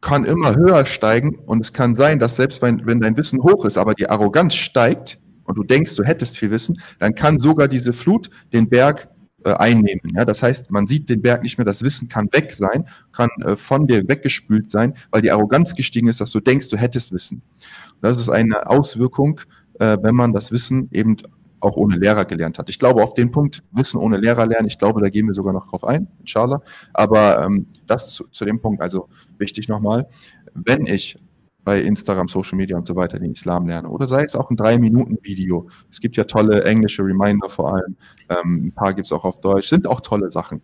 kann 0.00 0.24
immer 0.24 0.56
höher 0.56 0.84
steigen 0.86 1.36
und 1.46 1.60
es 1.60 1.72
kann 1.72 1.94
sein, 1.94 2.18
dass 2.18 2.36
selbst 2.36 2.60
wenn, 2.62 2.86
wenn 2.86 3.00
dein 3.00 3.16
Wissen 3.16 3.42
hoch 3.42 3.64
ist, 3.64 3.78
aber 3.78 3.94
die 3.94 4.08
Arroganz 4.08 4.54
steigt, 4.54 5.20
und 5.52 5.58
du 5.58 5.64
denkst, 5.64 5.96
du 5.96 6.02
hättest 6.02 6.38
viel 6.38 6.50
Wissen, 6.50 6.80
dann 6.98 7.14
kann 7.14 7.38
sogar 7.38 7.68
diese 7.68 7.92
Flut 7.92 8.30
den 8.54 8.70
Berg 8.70 9.08
äh, 9.44 9.52
einnehmen. 9.52 10.12
Ja? 10.14 10.24
Das 10.24 10.42
heißt, 10.42 10.70
man 10.70 10.86
sieht 10.86 11.10
den 11.10 11.20
Berg 11.20 11.42
nicht 11.42 11.58
mehr, 11.58 11.66
das 11.66 11.82
Wissen 11.82 12.08
kann 12.08 12.28
weg 12.32 12.52
sein, 12.52 12.86
kann 13.12 13.28
äh, 13.44 13.54
von 13.54 13.86
dir 13.86 14.08
weggespült 14.08 14.70
sein, 14.70 14.94
weil 15.10 15.20
die 15.20 15.30
Arroganz 15.30 15.74
gestiegen 15.74 16.08
ist, 16.08 16.22
dass 16.22 16.30
du 16.30 16.40
denkst, 16.40 16.68
du 16.68 16.78
hättest 16.78 17.12
Wissen. 17.12 17.42
Und 17.90 18.02
das 18.02 18.16
ist 18.16 18.30
eine 18.30 18.66
Auswirkung, 18.66 19.40
äh, 19.78 19.98
wenn 20.00 20.14
man 20.14 20.32
das 20.32 20.52
Wissen 20.52 20.88
eben 20.90 21.18
auch 21.60 21.76
ohne 21.76 21.96
Lehrer 21.96 22.24
gelernt 22.24 22.58
hat. 22.58 22.70
Ich 22.70 22.78
glaube, 22.78 23.02
auf 23.02 23.12
den 23.12 23.30
Punkt 23.30 23.62
Wissen 23.72 23.98
ohne 23.98 24.16
Lehrer 24.16 24.46
lernen, 24.46 24.68
ich 24.68 24.78
glaube, 24.78 25.02
da 25.02 25.10
gehen 25.10 25.26
wir 25.26 25.34
sogar 25.34 25.52
noch 25.52 25.68
drauf 25.68 25.84
ein, 25.84 26.08
inshallah. 26.20 26.62
Aber 26.94 27.44
ähm, 27.44 27.66
das 27.86 28.08
zu, 28.08 28.26
zu 28.28 28.46
dem 28.46 28.58
Punkt, 28.58 28.80
also 28.80 29.10
wichtig 29.36 29.68
nochmal, 29.68 30.08
wenn 30.54 30.86
ich 30.86 31.18
bei 31.64 31.80
Instagram, 31.80 32.28
Social 32.28 32.56
Media 32.56 32.76
und 32.76 32.86
so 32.86 32.96
weiter 32.96 33.18
den 33.18 33.32
Islam 33.32 33.66
lerne. 33.66 33.88
Oder 33.88 34.06
sei 34.08 34.24
es 34.24 34.34
auch 34.34 34.50
ein 34.50 34.56
Drei-Minuten-Video. 34.56 35.68
Es 35.90 36.00
gibt 36.00 36.16
ja 36.16 36.24
tolle 36.24 36.64
englische 36.64 37.04
Reminder 37.04 37.48
vor 37.48 37.74
allem. 37.74 37.96
Ähm, 38.28 38.66
ein 38.66 38.72
paar 38.72 38.94
gibt 38.94 39.06
es 39.06 39.12
auch 39.12 39.24
auf 39.24 39.40
Deutsch. 39.40 39.68
Sind 39.68 39.86
auch 39.86 40.00
tolle 40.00 40.30
Sachen. 40.30 40.60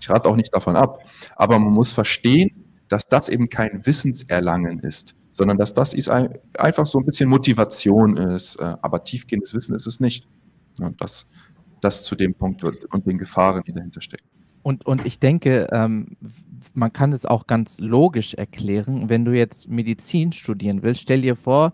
Ich 0.00 0.10
rate 0.10 0.28
auch 0.28 0.36
nicht 0.36 0.54
davon 0.54 0.76
ab. 0.76 1.00
Aber 1.36 1.58
man 1.58 1.72
muss 1.72 1.92
verstehen, 1.92 2.64
dass 2.88 3.06
das 3.06 3.28
eben 3.28 3.48
kein 3.48 3.84
Wissenserlangen 3.86 4.80
ist, 4.80 5.14
sondern 5.30 5.58
dass 5.58 5.74
das 5.74 5.94
ist 5.94 6.08
ein, 6.08 6.34
einfach 6.58 6.86
so 6.86 6.98
ein 6.98 7.04
bisschen 7.04 7.28
Motivation 7.28 8.16
ist. 8.16 8.56
Äh, 8.56 8.76
aber 8.82 9.04
tiefgehendes 9.04 9.54
Wissen 9.54 9.74
ist 9.74 9.86
es 9.86 10.00
nicht. 10.00 10.26
Und 10.80 11.00
das, 11.00 11.26
das 11.80 12.04
zu 12.04 12.16
dem 12.16 12.34
Punkt 12.34 12.64
und 12.64 13.06
den 13.06 13.18
Gefahren, 13.18 13.62
die 13.66 13.72
dahinter 13.72 14.00
stecken. 14.00 14.28
Und, 14.66 14.84
und 14.84 15.06
ich 15.06 15.20
denke, 15.20 15.68
ähm, 15.70 16.16
man 16.74 16.92
kann 16.92 17.12
es 17.12 17.24
auch 17.24 17.46
ganz 17.46 17.78
logisch 17.78 18.34
erklären. 18.34 19.08
Wenn 19.08 19.24
du 19.24 19.30
jetzt 19.30 19.68
Medizin 19.68 20.32
studieren 20.32 20.82
willst, 20.82 21.02
stell 21.02 21.20
dir 21.20 21.36
vor, 21.36 21.72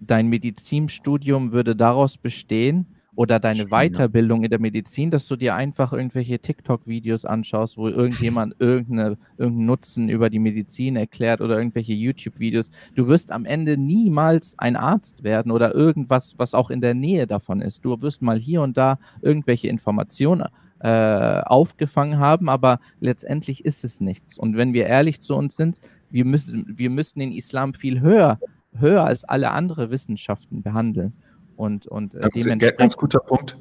dein 0.00 0.28
Medizinstudium 0.28 1.52
würde 1.52 1.74
daraus 1.74 2.18
bestehen 2.18 2.88
oder 3.14 3.40
deine 3.40 3.60
Stimmt, 3.60 3.70
Weiterbildung 3.70 4.44
in 4.44 4.50
der 4.50 4.58
Medizin, 4.58 5.10
dass 5.10 5.26
du 5.28 5.36
dir 5.36 5.54
einfach 5.54 5.94
irgendwelche 5.94 6.38
TikTok-Videos 6.38 7.24
anschaust, 7.24 7.78
wo 7.78 7.88
irgendjemand 7.88 8.54
irgendeine, 8.58 9.16
irgendeinen 9.38 9.64
Nutzen 9.64 10.10
über 10.10 10.28
die 10.28 10.38
Medizin 10.38 10.96
erklärt 10.96 11.40
oder 11.40 11.56
irgendwelche 11.56 11.94
YouTube-Videos. 11.94 12.68
Du 12.96 13.08
wirst 13.08 13.32
am 13.32 13.46
Ende 13.46 13.78
niemals 13.78 14.58
ein 14.58 14.76
Arzt 14.76 15.24
werden 15.24 15.50
oder 15.50 15.74
irgendwas, 15.74 16.34
was 16.36 16.52
auch 16.52 16.68
in 16.68 16.82
der 16.82 16.92
Nähe 16.92 17.26
davon 17.26 17.62
ist. 17.62 17.82
Du 17.82 17.98
wirst 18.02 18.20
mal 18.20 18.38
hier 18.38 18.60
und 18.60 18.76
da 18.76 18.98
irgendwelche 19.22 19.68
Informationen 19.68 20.48
äh, 20.80 21.40
aufgefangen 21.40 22.18
haben, 22.18 22.48
aber 22.48 22.80
letztendlich 23.00 23.64
ist 23.64 23.84
es 23.84 24.00
nichts. 24.00 24.38
Und 24.38 24.56
wenn 24.56 24.74
wir 24.74 24.86
ehrlich 24.86 25.20
zu 25.20 25.34
uns 25.34 25.56
sind, 25.56 25.80
wir 26.10 26.24
müssen, 26.24 26.74
wir 26.76 26.90
müssen 26.90 27.20
den 27.20 27.32
Islam 27.32 27.74
viel 27.74 28.00
höher, 28.00 28.38
höher 28.78 29.04
als 29.04 29.24
alle 29.24 29.50
anderen 29.50 29.90
Wissenschaften 29.90 30.62
behandeln. 30.62 31.12
Und, 31.56 31.86
und 31.86 32.14
äh, 32.14 32.28
dementsprechend. 32.34 32.78
Ganz 32.78 32.96
guter 32.96 33.20
Punkt. 33.20 33.56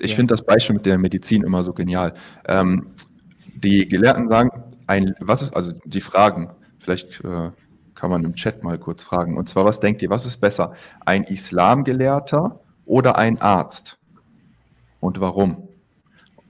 Ich 0.00 0.10
ja. 0.10 0.16
finde 0.16 0.32
das 0.32 0.44
Beispiel 0.44 0.74
mit 0.74 0.86
der 0.86 0.98
Medizin 0.98 1.42
immer 1.42 1.62
so 1.64 1.72
genial. 1.72 2.14
Ähm, 2.46 2.88
die 3.54 3.88
Gelehrten 3.88 4.28
sagen, 4.28 4.50
ein, 4.86 5.14
was 5.20 5.42
ist, 5.42 5.56
also 5.56 5.72
die 5.84 6.00
Fragen, 6.00 6.50
vielleicht 6.78 7.24
äh, 7.24 7.50
kann 7.94 8.10
man 8.10 8.24
im 8.24 8.34
Chat 8.34 8.62
mal 8.62 8.78
kurz 8.78 9.02
fragen. 9.02 9.36
Und 9.36 9.48
zwar, 9.48 9.64
was 9.64 9.80
denkt 9.80 10.02
ihr, 10.02 10.10
was 10.10 10.24
ist 10.24 10.36
besser? 10.36 10.72
Ein 11.04 11.24
Islamgelehrter 11.24 12.60
oder 12.84 13.18
ein 13.18 13.40
Arzt? 13.40 13.98
Und 15.00 15.20
warum? 15.20 15.67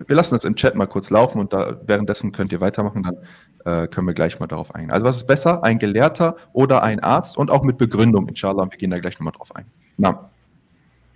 Wir 0.07 0.17
lassen 0.17 0.35
das 0.35 0.45
im 0.45 0.55
Chat 0.57 0.75
mal 0.75 0.87
kurz 0.87 1.11
laufen 1.11 1.39
und 1.39 1.53
da, 1.53 1.81
währenddessen 1.87 2.33
könnt 2.33 2.53
ihr 2.53 2.61
weitermachen, 2.61 3.03
dann 3.03 3.17
äh, 3.65 3.89
können 3.89 4.07
wir 4.07 4.15
gleich 4.15 4.39
mal 4.41 4.47
darauf 4.47 4.75
eingehen. 4.75 4.91
Also 4.91 5.07
was 5.07 5.17
ist 5.17 5.27
besser, 5.27 5.65
ein 5.65 5.79
Gelehrter 5.79 6.37
oder 6.53 6.83
ein 6.83 7.01
Arzt 7.01 7.37
und 7.37 7.51
auch 7.51 7.63
mit 7.63 7.79
Begründung, 7.79 8.29
inshallah, 8.29 8.69
wir 8.71 8.79
gehen 8.79 8.91
da 8.91 8.99
gleich 8.99 9.19
nochmal 9.19 9.33
drauf 9.33 9.55
ein. 9.55 9.67
Na. 9.97 10.31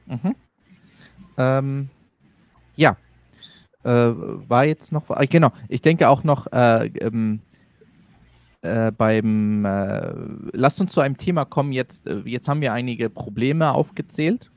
Mhm. 0.06 0.34
Ähm, 1.38 1.88
ja, 2.74 2.96
äh, 3.84 3.88
war 3.90 4.64
jetzt 4.64 4.92
noch, 4.92 5.10
äh, 5.10 5.26
genau, 5.26 5.52
ich 5.68 5.82
denke 5.82 6.08
auch 6.08 6.24
noch 6.24 6.46
äh, 6.52 6.86
ähm, 6.86 7.40
äh, 8.62 8.92
beim, 8.92 9.64
äh, 9.64 10.12
lasst 10.52 10.80
uns 10.80 10.92
zu 10.92 11.00
einem 11.00 11.16
Thema 11.16 11.44
kommen, 11.44 11.72
jetzt, 11.72 12.06
jetzt 12.24 12.46
haben 12.46 12.60
wir 12.60 12.72
einige 12.72 13.10
Probleme 13.10 13.72
aufgezählt, 13.72 14.51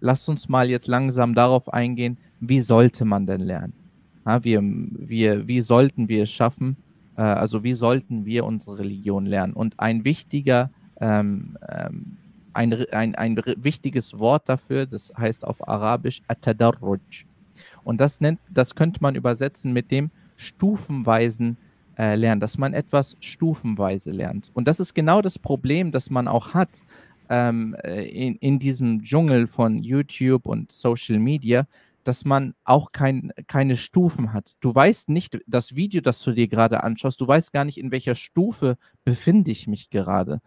lasst 0.00 0.28
uns 0.28 0.48
mal 0.48 0.70
jetzt 0.70 0.86
langsam 0.86 1.34
darauf 1.34 1.72
eingehen, 1.72 2.18
wie 2.40 2.60
sollte 2.60 3.04
man 3.04 3.26
denn 3.26 3.40
lernen? 3.40 3.72
Ja, 4.26 4.44
wir, 4.44 4.60
wir, 4.62 5.48
wie 5.48 5.60
sollten 5.60 6.08
wir 6.08 6.24
es 6.24 6.30
schaffen? 6.30 6.76
Äh, 7.16 7.22
also 7.22 7.64
wie 7.64 7.72
sollten 7.72 8.24
wir 8.24 8.44
unsere 8.44 8.78
Religion 8.78 9.26
lernen? 9.26 9.52
Und 9.52 9.78
ein 9.78 10.04
wichtiger, 10.04 10.70
ähm, 11.00 11.56
ähm, 11.68 12.16
ein, 12.52 12.72
ein, 12.92 13.14
ein 13.14 13.36
wichtiges 13.56 14.18
Wort 14.18 14.48
dafür, 14.48 14.86
das 14.86 15.12
heißt 15.16 15.44
auf 15.44 15.66
Arabisch 15.68 16.22
Atadarruj. 16.28 16.98
Und 17.84 18.00
das 18.00 18.20
nennt, 18.20 18.40
das 18.50 18.74
könnte 18.74 19.00
man 19.00 19.14
übersetzen 19.14 19.72
mit 19.72 19.90
dem 19.90 20.10
stufenweisen 20.36 21.56
äh, 21.98 22.14
Lernen, 22.14 22.40
dass 22.40 22.58
man 22.58 22.74
etwas 22.74 23.16
stufenweise 23.20 24.12
lernt. 24.12 24.50
Und 24.54 24.68
das 24.68 24.78
ist 24.78 24.94
genau 24.94 25.20
das 25.20 25.38
Problem, 25.38 25.90
das 25.90 26.10
man 26.10 26.28
auch 26.28 26.54
hat 26.54 26.82
ähm, 27.28 27.76
äh, 27.82 28.04
in, 28.04 28.36
in 28.36 28.58
diesem 28.58 29.02
Dschungel 29.02 29.46
von 29.46 29.82
YouTube 29.82 30.46
und 30.46 30.72
Social 30.72 31.18
Media, 31.18 31.66
dass 32.04 32.24
man 32.24 32.54
auch 32.64 32.92
kein, 32.92 33.32
keine 33.46 33.76
Stufen 33.76 34.32
hat. 34.32 34.54
Du 34.60 34.74
weißt 34.74 35.10
nicht, 35.10 35.38
das 35.46 35.74
Video, 35.74 36.00
das 36.00 36.22
du 36.22 36.32
dir 36.32 36.48
gerade 36.48 36.82
anschaust, 36.82 37.20
du 37.20 37.28
weißt 37.28 37.52
gar 37.52 37.64
nicht, 37.64 37.78
in 37.78 37.90
welcher 37.90 38.14
Stufe 38.14 38.78
befinde 39.04 39.50
ich 39.50 39.66
mich 39.66 39.90
gerade. 39.90 40.40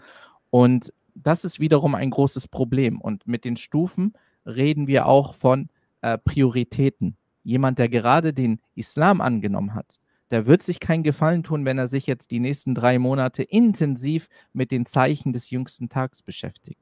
Und 0.49 0.91
das 1.13 1.45
ist 1.45 1.59
wiederum 1.59 1.93
ein 1.93 2.09
großes 2.09 2.47
Problem. 2.47 2.99
Und 2.99 3.27
mit 3.27 3.45
den 3.45 3.57
Stufen 3.57 4.13
reden 4.45 4.87
wir 4.87 5.05
auch 5.05 5.35
von 5.35 5.69
äh, 6.01 6.17
Prioritäten. 6.17 7.15
jemand, 7.43 7.79
der 7.79 7.89
gerade 7.89 8.33
den 8.33 8.59
Islam 8.75 9.21
angenommen 9.21 9.73
hat, 9.73 9.99
der 10.31 10.45
wird 10.45 10.61
sich 10.61 10.79
keinen 10.79 11.03
Gefallen 11.03 11.43
tun, 11.43 11.65
wenn 11.65 11.77
er 11.77 11.87
sich 11.87 12.07
jetzt 12.07 12.31
die 12.31 12.39
nächsten 12.39 12.73
drei 12.73 12.99
Monate 12.99 13.43
intensiv 13.43 14.27
mit 14.53 14.71
den 14.71 14.85
Zeichen 14.85 15.33
des 15.33 15.49
jüngsten 15.49 15.89
Tags 15.89 16.23
beschäftigt. 16.23 16.79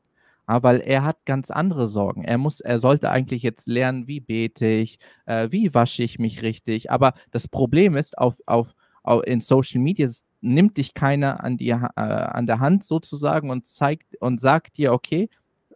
Ja, 0.48 0.64
weil 0.64 0.80
er 0.80 1.04
hat 1.04 1.26
ganz 1.26 1.52
andere 1.52 1.86
Sorgen. 1.86 2.24
Er 2.24 2.38
muss, 2.38 2.60
er 2.60 2.80
sollte 2.80 3.10
eigentlich 3.12 3.44
jetzt 3.44 3.68
lernen, 3.68 4.08
wie 4.08 4.20
bete 4.20 4.66
ich, 4.66 4.98
äh, 5.26 5.48
wie 5.52 5.74
wasche 5.76 6.02
ich 6.04 6.18
mich 6.18 6.42
richtig. 6.42 6.90
Aber 6.92 7.14
das 7.32 7.48
Problem 7.48 7.96
ist, 7.96 8.18
auf, 8.18 8.36
auf, 8.48 8.74
auf 9.04 9.24
in 9.26 9.42
Social 9.42 9.80
Media 9.80 10.08
nimmt 10.42 10.78
dich 10.78 10.94
keiner 10.94 11.44
an, 11.44 11.58
die, 11.58 11.70
äh, 11.70 11.76
an 11.96 12.48
der 12.48 12.60
Hand 12.60 12.84
sozusagen 12.84 13.52
und 13.52 13.68
zeigt 13.68 14.16
und 14.20 14.40
sagt 14.40 14.78
dir, 14.78 14.94
okay, 14.94 15.30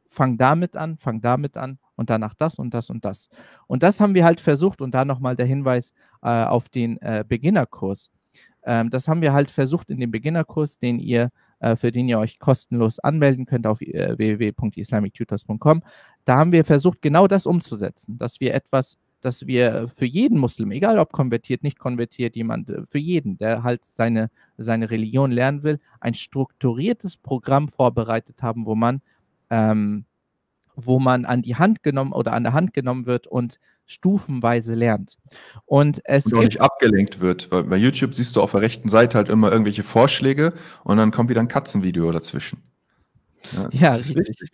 fang 0.10 0.38
damit 0.38 0.76
an, 0.78 0.98
fang 0.98 1.22
damit 1.22 1.58
an 1.58 1.80
und 1.96 2.10
danach 2.10 2.34
das 2.34 2.60
und 2.60 2.74
das 2.74 2.90
und 2.90 3.06
das. 3.06 3.30
Und 3.68 3.84
das 3.84 4.00
haben 4.00 4.16
wir 4.16 4.26
halt 4.26 4.42
versucht 4.42 4.82
und 4.82 4.94
da 4.94 5.06
nochmal 5.06 5.36
der 5.36 5.46
Hinweis 5.46 5.94
äh, 6.24 6.46
auf 6.46 6.70
den 6.70 6.98
äh, 7.02 7.24
Beginnerkurs. 7.28 8.12
Ähm, 8.66 8.90
das 8.90 9.08
haben 9.08 9.22
wir 9.22 9.34
halt 9.34 9.52
versucht 9.52 9.90
in 9.90 10.00
dem 10.00 10.12
Beginnerkurs, 10.12 10.80
den 10.80 11.00
ihr, 11.00 11.30
äh, 11.60 11.76
für 11.76 11.92
den 11.92 12.08
ihr 12.08 12.20
euch 12.20 12.40
kostenlos 12.40 13.00
anmelden 13.00 13.46
könnt 13.46 13.68
auf 13.68 13.82
äh, 13.82 14.18
www.islamictutors.com. 14.18 15.84
Da 16.26 16.38
haben 16.38 16.52
wir 16.52 16.64
versucht, 16.64 17.02
genau 17.02 17.28
das 17.28 17.46
umzusetzen, 17.46 18.18
dass 18.18 18.40
wir 18.40 18.54
etwas 18.54 18.98
dass 19.24 19.48
wir 19.48 19.88
für 19.88 20.06
jeden 20.06 20.38
Muslim, 20.38 20.72
egal 20.72 21.00
ob 21.00 21.14
konvertiert, 21.14 21.64
nicht 21.64 21.80
konvertiert, 21.80 22.36
jemand, 22.36 22.70
äh, 22.70 22.84
für 22.86 22.98
jeden, 22.98 23.38
der 23.38 23.64
halt 23.64 23.86
seine, 23.86 24.30
seine 24.58 24.92
Religion 24.92 25.32
lernen 25.32 25.64
will, 25.64 25.80
ein 26.02 26.14
strukturiertes 26.14 27.18
Programm 27.18 27.70
vorbereitet 27.70 28.44
haben, 28.44 28.66
wo 28.66 28.76
man, 28.76 29.02
ähm, 29.50 30.06
wo 30.76 31.00
man 31.00 31.24
an 31.26 31.42
die 31.42 31.56
Hand 31.56 31.84
genommen 31.84 32.12
oder 32.12 32.34
an 32.34 32.44
der 32.44 32.54
Hand 32.54 32.74
genommen 32.74 33.06
wird 33.06 33.26
und 33.28 33.60
stufenweise 33.86 34.76
lernt. 34.76 35.18
Und 35.66 36.02
es 36.06 36.26
und 36.28 36.36
auch 36.36 36.44
nicht 36.44 36.62
abgelenkt 36.62 37.20
wird, 37.20 37.52
weil 37.52 37.64
bei 37.64 37.78
YouTube 37.78 38.14
siehst 38.14 38.36
du 38.36 38.42
auf 38.42 38.52
der 38.52 38.62
rechten 38.62 38.90
Seite 38.90 39.18
halt 39.18 39.30
immer 39.30 39.52
irgendwelche 39.52 39.84
Vorschläge 39.84 40.54
und 40.84 40.98
dann 40.98 41.12
kommt 41.12 41.30
wieder 41.30 41.42
ein 41.42 41.48
Katzenvideo 41.48 42.12
dazwischen. 42.12 42.64
Ja, 43.52 43.70
ja 43.72 43.94
richtig. 43.96 44.52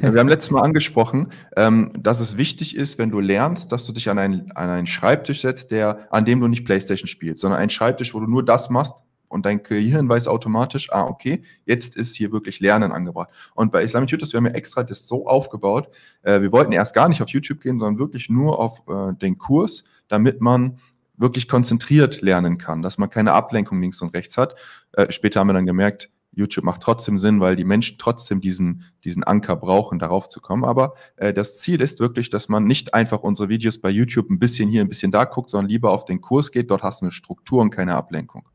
Wir 0.00 0.20
haben 0.20 0.28
letztes 0.28 0.50
Mal 0.50 0.60
angesprochen, 0.60 1.28
ähm, 1.56 1.90
dass 1.98 2.20
es 2.20 2.36
wichtig 2.36 2.76
ist, 2.76 2.98
wenn 2.98 3.10
du 3.10 3.20
lernst, 3.20 3.72
dass 3.72 3.86
du 3.86 3.92
dich 3.92 4.10
an 4.10 4.18
einen, 4.18 4.52
an 4.52 4.68
einen 4.68 4.86
Schreibtisch 4.86 5.40
setzt, 5.40 5.70
der, 5.70 6.12
an 6.12 6.26
dem 6.26 6.40
du 6.40 6.48
nicht 6.48 6.64
Playstation 6.64 7.08
spielst, 7.08 7.40
sondern 7.40 7.60
einen 7.60 7.70
Schreibtisch, 7.70 8.12
wo 8.12 8.20
du 8.20 8.26
nur 8.26 8.44
das 8.44 8.68
machst 8.68 9.02
und 9.28 9.46
dein 9.46 9.62
Gehirn 9.62 10.08
weiß 10.08 10.28
automatisch, 10.28 10.90
ah, 10.92 11.04
okay, 11.04 11.42
jetzt 11.64 11.96
ist 11.96 12.16
hier 12.16 12.32
wirklich 12.32 12.60
Lernen 12.60 12.92
angebracht. 12.92 13.28
Und 13.54 13.72
bei 13.72 13.82
Islamic 13.82 14.10
Tutors, 14.10 14.32
wir 14.32 14.38
haben 14.38 14.46
ja 14.46 14.52
extra 14.52 14.82
das 14.82 15.06
so 15.06 15.26
aufgebaut, 15.26 15.88
äh, 16.22 16.40
wir 16.40 16.52
wollten 16.52 16.72
erst 16.72 16.94
gar 16.94 17.08
nicht 17.08 17.22
auf 17.22 17.28
YouTube 17.28 17.60
gehen, 17.60 17.78
sondern 17.78 17.98
wirklich 17.98 18.28
nur 18.28 18.58
auf 18.58 18.82
äh, 18.88 19.14
den 19.14 19.38
Kurs, 19.38 19.84
damit 20.08 20.40
man 20.40 20.78
wirklich 21.16 21.48
konzentriert 21.48 22.20
lernen 22.20 22.58
kann, 22.58 22.82
dass 22.82 22.96
man 22.96 23.10
keine 23.10 23.32
Ablenkung 23.32 23.80
links 23.80 24.00
und 24.00 24.14
rechts 24.14 24.36
hat. 24.36 24.54
Äh, 24.92 25.10
später 25.10 25.40
haben 25.40 25.48
wir 25.48 25.54
dann 25.54 25.66
gemerkt, 25.66 26.10
YouTube 26.32 26.64
macht 26.64 26.82
trotzdem 26.82 27.18
Sinn, 27.18 27.40
weil 27.40 27.56
die 27.56 27.64
Menschen 27.64 27.98
trotzdem 27.98 28.40
diesen, 28.40 28.84
diesen 29.04 29.24
Anker 29.24 29.56
brauchen, 29.56 29.98
darauf 29.98 30.28
zu 30.28 30.40
kommen. 30.40 30.64
Aber 30.64 30.94
äh, 31.16 31.32
das 31.32 31.58
Ziel 31.58 31.80
ist 31.80 32.00
wirklich, 32.00 32.30
dass 32.30 32.48
man 32.48 32.64
nicht 32.64 32.94
einfach 32.94 33.22
unsere 33.22 33.48
Videos 33.48 33.80
bei 33.80 33.90
YouTube 33.90 34.30
ein 34.30 34.38
bisschen 34.38 34.68
hier, 34.68 34.82
ein 34.82 34.88
bisschen 34.88 35.10
da 35.10 35.24
guckt, 35.24 35.50
sondern 35.50 35.68
lieber 35.68 35.90
auf 35.90 36.04
den 36.04 36.20
Kurs 36.20 36.52
geht. 36.52 36.70
Dort 36.70 36.82
hast 36.82 37.00
du 37.00 37.06
eine 37.06 37.12
Struktur 37.12 37.60
und 37.60 37.70
keine 37.70 37.96
Ablenkung. 37.96 38.48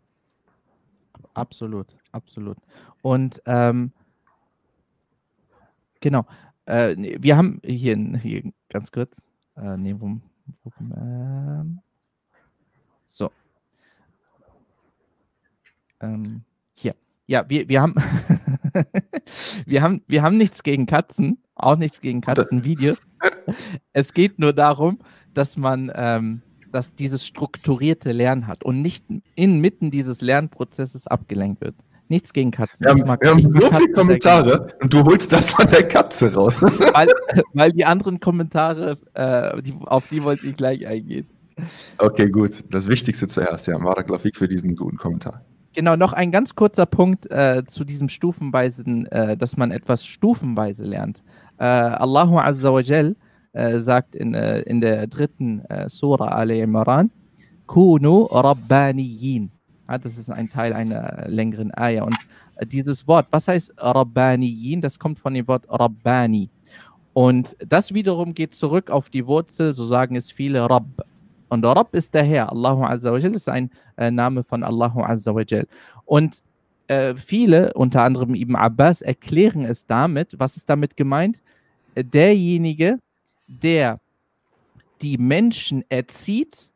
Absolut, 1.34 1.96
absolut. 2.12 2.58
Und 3.02 3.42
ähm, 3.46 3.92
genau, 6.00 6.26
äh, 6.66 6.96
wir 6.98 7.38
haben 7.38 7.60
hier, 7.64 7.98
hier 8.22 8.52
ganz 8.70 8.92
kurz, 8.92 9.26
äh, 9.56 9.78
nee, 9.78 9.96
wo, 9.98 10.20
wo, 10.64 10.70
äh, 10.96 11.66
so. 13.04 13.32
Ähm, 16.02 16.44
ja, 17.28 17.50
wir, 17.50 17.70
wir 17.70 17.82
haben 17.82 17.96
wir 19.66 19.82
haben 19.82 20.02
wir 20.08 20.22
haben 20.22 20.38
nichts 20.38 20.64
gegen 20.64 20.86
Katzen, 20.86 21.38
auch 21.56 21.78
nichts 21.78 22.02
gegen 22.02 22.22
Katzenvideos. 22.22 22.98
es 23.94 24.14
geht 24.14 24.40
nur 24.40 24.54
darum, 24.54 25.00
dass 25.34 25.56
man 25.58 25.92
ähm, 25.96 26.42
dass 26.74 26.96
dieses 26.96 27.26
strukturierte 27.26 28.12
Lernen 28.12 28.48
hat 28.48 28.64
und 28.64 28.82
nicht 28.82 29.06
inmitten 29.36 29.92
dieses 29.92 30.22
Lernprozesses 30.22 31.08
abgelenkt 31.08 31.62
wird. 31.62 31.76
Nichts 32.10 32.34
gegen 32.34 32.52
Katzen. 32.52 32.86
Wir 32.86 32.92
haben, 32.92 33.22
wir 33.22 33.30
haben 33.30 33.52
so 33.52 33.72
viele 33.72 33.92
Kommentare 33.94 34.68
und 34.82 34.94
du 34.94 35.04
holst 35.04 35.32
das 35.32 35.52
von 35.52 35.68
der 35.68 35.88
Katze 35.88 36.34
raus. 36.34 36.62
weil, 36.94 37.08
weil 37.54 37.72
die 37.72 37.86
anderen 37.86 38.20
Kommentare, 38.20 38.98
äh, 39.14 39.62
die, 39.62 39.74
auf 39.86 40.08
die 40.10 40.24
wollte 40.24 40.48
ich 40.48 40.56
gleich 40.56 40.86
eingehen. 40.86 41.28
Okay, 42.00 42.30
gut. 42.30 42.52
Das 42.72 42.88
Wichtigste 42.88 43.28
zuerst, 43.28 43.68
ja. 43.68 43.78
Maraklafik 43.78 44.36
für 44.36 44.48
diesen 44.48 44.76
guten 44.76 44.98
Kommentar. 44.98 45.42
Genau, 45.74 45.96
noch 45.96 46.14
ein 46.14 46.32
ganz 46.32 46.56
kurzer 46.56 46.86
Punkt 46.86 47.30
äh, 47.32 47.64
zu 47.66 47.84
diesem 47.84 48.10
stufenweisen, 48.10 49.08
äh, 49.08 49.38
dass 49.38 49.58
man 49.58 49.72
etwas 49.72 50.06
stufenweise 50.06 50.84
lernt. 50.84 51.24
Äh, 51.58 51.66
Allahu 51.66 52.38
Azza 52.38 52.74
wa 52.74 52.82
Jal 52.82 53.16
äh, 53.54 53.80
sagt 53.80 54.16
in, 54.16 54.34
äh, 54.34 54.62
in 54.62 54.82
der 54.82 55.08
dritten 55.08 55.64
äh, 55.66 55.88
Surah 55.88 56.28
Ali 56.28 56.62
Imran, 56.62 57.12
Kunu 57.68 58.26
Rabbaniyin. 58.26 59.52
Ja, 59.88 59.98
das 59.98 60.18
ist 60.18 60.30
ein 60.30 60.50
Teil 60.50 60.74
einer 60.74 61.26
längeren 61.28 61.72
Ayah. 61.76 62.04
Und 62.04 62.18
dieses 62.72 63.08
Wort, 63.08 63.28
was 63.32 63.48
heißt 63.48 63.74
Rabbaniyin? 63.78 64.82
Das 64.82 65.00
kommt 65.00 65.20
von 65.20 65.34
dem 65.34 65.48
Wort 65.48 65.66
Rabbani. 65.70 66.50
Und 67.14 67.56
das 67.60 67.94
wiederum 67.94 68.34
geht 68.34 68.56
zurück 68.56 68.90
auf 68.90 69.10
die 69.10 69.26
Wurzel, 69.28 69.74
so 69.74 69.86
sagen 69.86 70.16
es 70.16 70.32
viele, 70.32 70.68
Rabb. 70.70 71.06
Und 71.50 71.64
Rabb 71.64 71.94
ist 71.94 72.14
der 72.14 72.24
Herr. 72.24 72.52
Allahu 72.52 72.84
Azza 72.84 73.12
wa 73.12 73.18
ist 73.18 73.50
ein 73.50 73.70
äh, 73.98 74.10
Name 74.10 74.44
von 74.44 74.64
Allahu 74.64 75.02
Azza 75.04 75.36
wa. 75.36 75.44
Und 76.06 76.42
äh, 76.88 77.16
viele, 77.16 77.74
unter 77.74 78.02
anderem 78.02 78.34
Ibn 78.34 78.56
Abbas, 78.56 79.02
erklären 79.02 79.64
es 79.66 79.86
damit, 79.86 80.40
was 80.40 80.58
ist 80.58 80.70
damit 80.70 80.98
gemeint? 80.98 81.42
Derjenige, 81.96 82.98
der 83.62 84.00
die 85.02 85.18
Menschen 85.18 85.84
erzieht, 85.90 86.72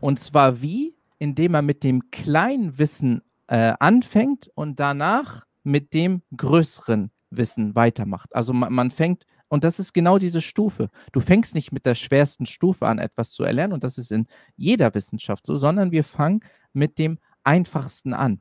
und 0.00 0.18
zwar 0.18 0.62
wie? 0.62 0.94
Indem 1.18 1.54
er 1.54 1.62
mit 1.62 1.84
dem 1.84 2.10
kleinen 2.10 2.78
Wissen 2.78 3.22
äh, 3.48 3.74
anfängt 3.78 4.50
und 4.54 4.80
danach 4.80 5.44
mit 5.62 5.92
dem 5.92 6.22
größeren 6.36 7.10
Wissen 7.30 7.74
weitermacht. 7.74 8.34
Also 8.34 8.52
man, 8.52 8.72
man 8.72 8.90
fängt 8.90 9.24
und 9.48 9.64
das 9.64 9.80
ist 9.80 9.92
genau 9.92 10.18
diese 10.18 10.40
Stufe. 10.40 10.90
Du 11.12 11.20
fängst 11.20 11.54
nicht 11.54 11.72
mit 11.72 11.84
der 11.84 11.96
schwersten 11.96 12.46
Stufe 12.46 12.86
an, 12.86 12.98
etwas 12.98 13.30
zu 13.30 13.42
erlernen, 13.42 13.72
und 13.72 13.82
das 13.84 13.98
ist 13.98 14.12
in 14.12 14.26
jeder 14.56 14.94
Wissenschaft 14.94 15.44
so, 15.44 15.56
sondern 15.56 15.90
wir 15.90 16.04
fangen 16.04 16.40
mit 16.72 16.98
dem 16.98 17.18
einfachsten 17.42 18.14
an. 18.14 18.40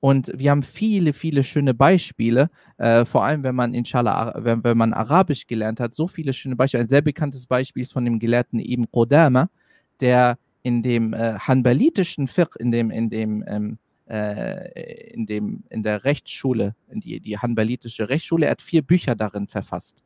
Und 0.00 0.32
wir 0.34 0.50
haben 0.50 0.62
viele, 0.62 1.12
viele 1.12 1.44
schöne 1.44 1.74
Beispiele, 1.74 2.48
äh, 2.78 3.04
vor 3.04 3.24
allem 3.24 3.42
wenn 3.42 3.54
man 3.54 3.74
inshallah, 3.74 4.34
wenn, 4.38 4.64
wenn 4.64 4.76
man 4.76 4.92
Arabisch 4.92 5.46
gelernt 5.46 5.80
hat, 5.80 5.94
so 5.94 6.06
viele 6.06 6.32
schöne 6.32 6.56
Beispiele. 6.56 6.84
Ein 6.84 6.88
sehr 6.88 7.02
bekanntes 7.02 7.46
Beispiel 7.46 7.82
ist 7.82 7.92
von 7.92 8.04
dem 8.04 8.18
Gelehrten 8.18 8.58
Ibn 8.58 8.90
Qudama, 8.90 9.50
der 10.00 10.38
in 10.62 10.82
dem 10.82 11.12
äh, 11.12 11.34
hanbalitischen 11.38 12.26
Fiqh, 12.26 12.56
in 12.58 12.70
dem, 12.70 12.90
in 12.90 13.10
dem, 13.10 13.44
ähm, 13.46 13.78
äh, 14.08 15.10
in 15.12 15.26
dem, 15.26 15.64
in 15.68 15.82
der 15.82 16.04
Rechtsschule, 16.04 16.74
in 16.88 17.00
die, 17.00 17.20
die 17.20 17.38
hanbalitische 17.38 18.08
Rechtsschule, 18.08 18.46
er 18.46 18.52
hat 18.52 18.62
vier 18.62 18.82
Bücher 18.82 19.14
darin 19.14 19.46
verfasst 19.46 20.02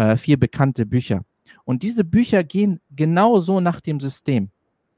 äh, 0.00 0.16
vier 0.16 0.38
bekannte 0.38 0.86
Bücher. 0.86 1.22
Und 1.64 1.82
diese 1.82 2.04
Bücher 2.04 2.44
gehen 2.44 2.80
genauso 2.90 3.60
nach 3.60 3.80
dem 3.80 4.00
System. 4.00 4.50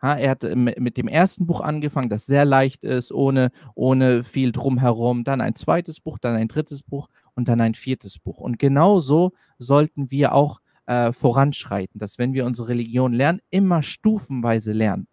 Ha, 0.02 0.14
er 0.16 0.30
hat 0.30 0.42
mit 0.56 0.96
dem 0.96 1.06
ersten 1.06 1.46
Buch 1.46 1.60
angefangen, 1.60 2.10
das 2.10 2.26
sehr 2.26 2.44
leicht 2.44 2.82
ist, 2.82 3.12
ohne, 3.12 3.52
ohne 3.76 4.24
viel 4.24 4.50
drumherum. 4.50 5.22
Dann 5.22 5.40
ein 5.40 5.54
zweites 5.54 6.00
Buch, 6.00 6.18
dann 6.18 6.34
ein 6.34 6.48
drittes 6.48 6.82
Buch 6.82 7.08
und 7.34 7.46
dann 7.46 7.60
ein 7.60 7.74
viertes 7.74 8.18
Buch. 8.18 8.38
Und 8.38 8.58
genauso 8.58 9.32
sollten 9.58 10.10
wir 10.10 10.34
auch 10.34 10.60
äh, 10.86 11.12
voranschreiten, 11.12 12.00
dass 12.00 12.18
wenn 12.18 12.34
wir 12.34 12.46
unsere 12.46 12.68
Religion 12.68 13.12
lernen, 13.12 13.40
immer 13.50 13.82
stufenweise 13.82 14.72
lernen. 14.72 15.06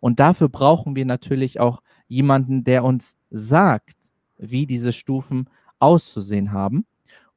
Und 0.00 0.20
dafür 0.20 0.48
brauchen 0.48 0.94
wir 0.94 1.04
natürlich 1.04 1.58
auch 1.58 1.82
jemanden, 2.06 2.62
der 2.62 2.84
uns 2.84 3.16
sagt, 3.30 4.12
wie 4.38 4.66
diese 4.66 4.92
Stufen 4.92 5.50
auszusehen 5.80 6.52
haben. 6.52 6.86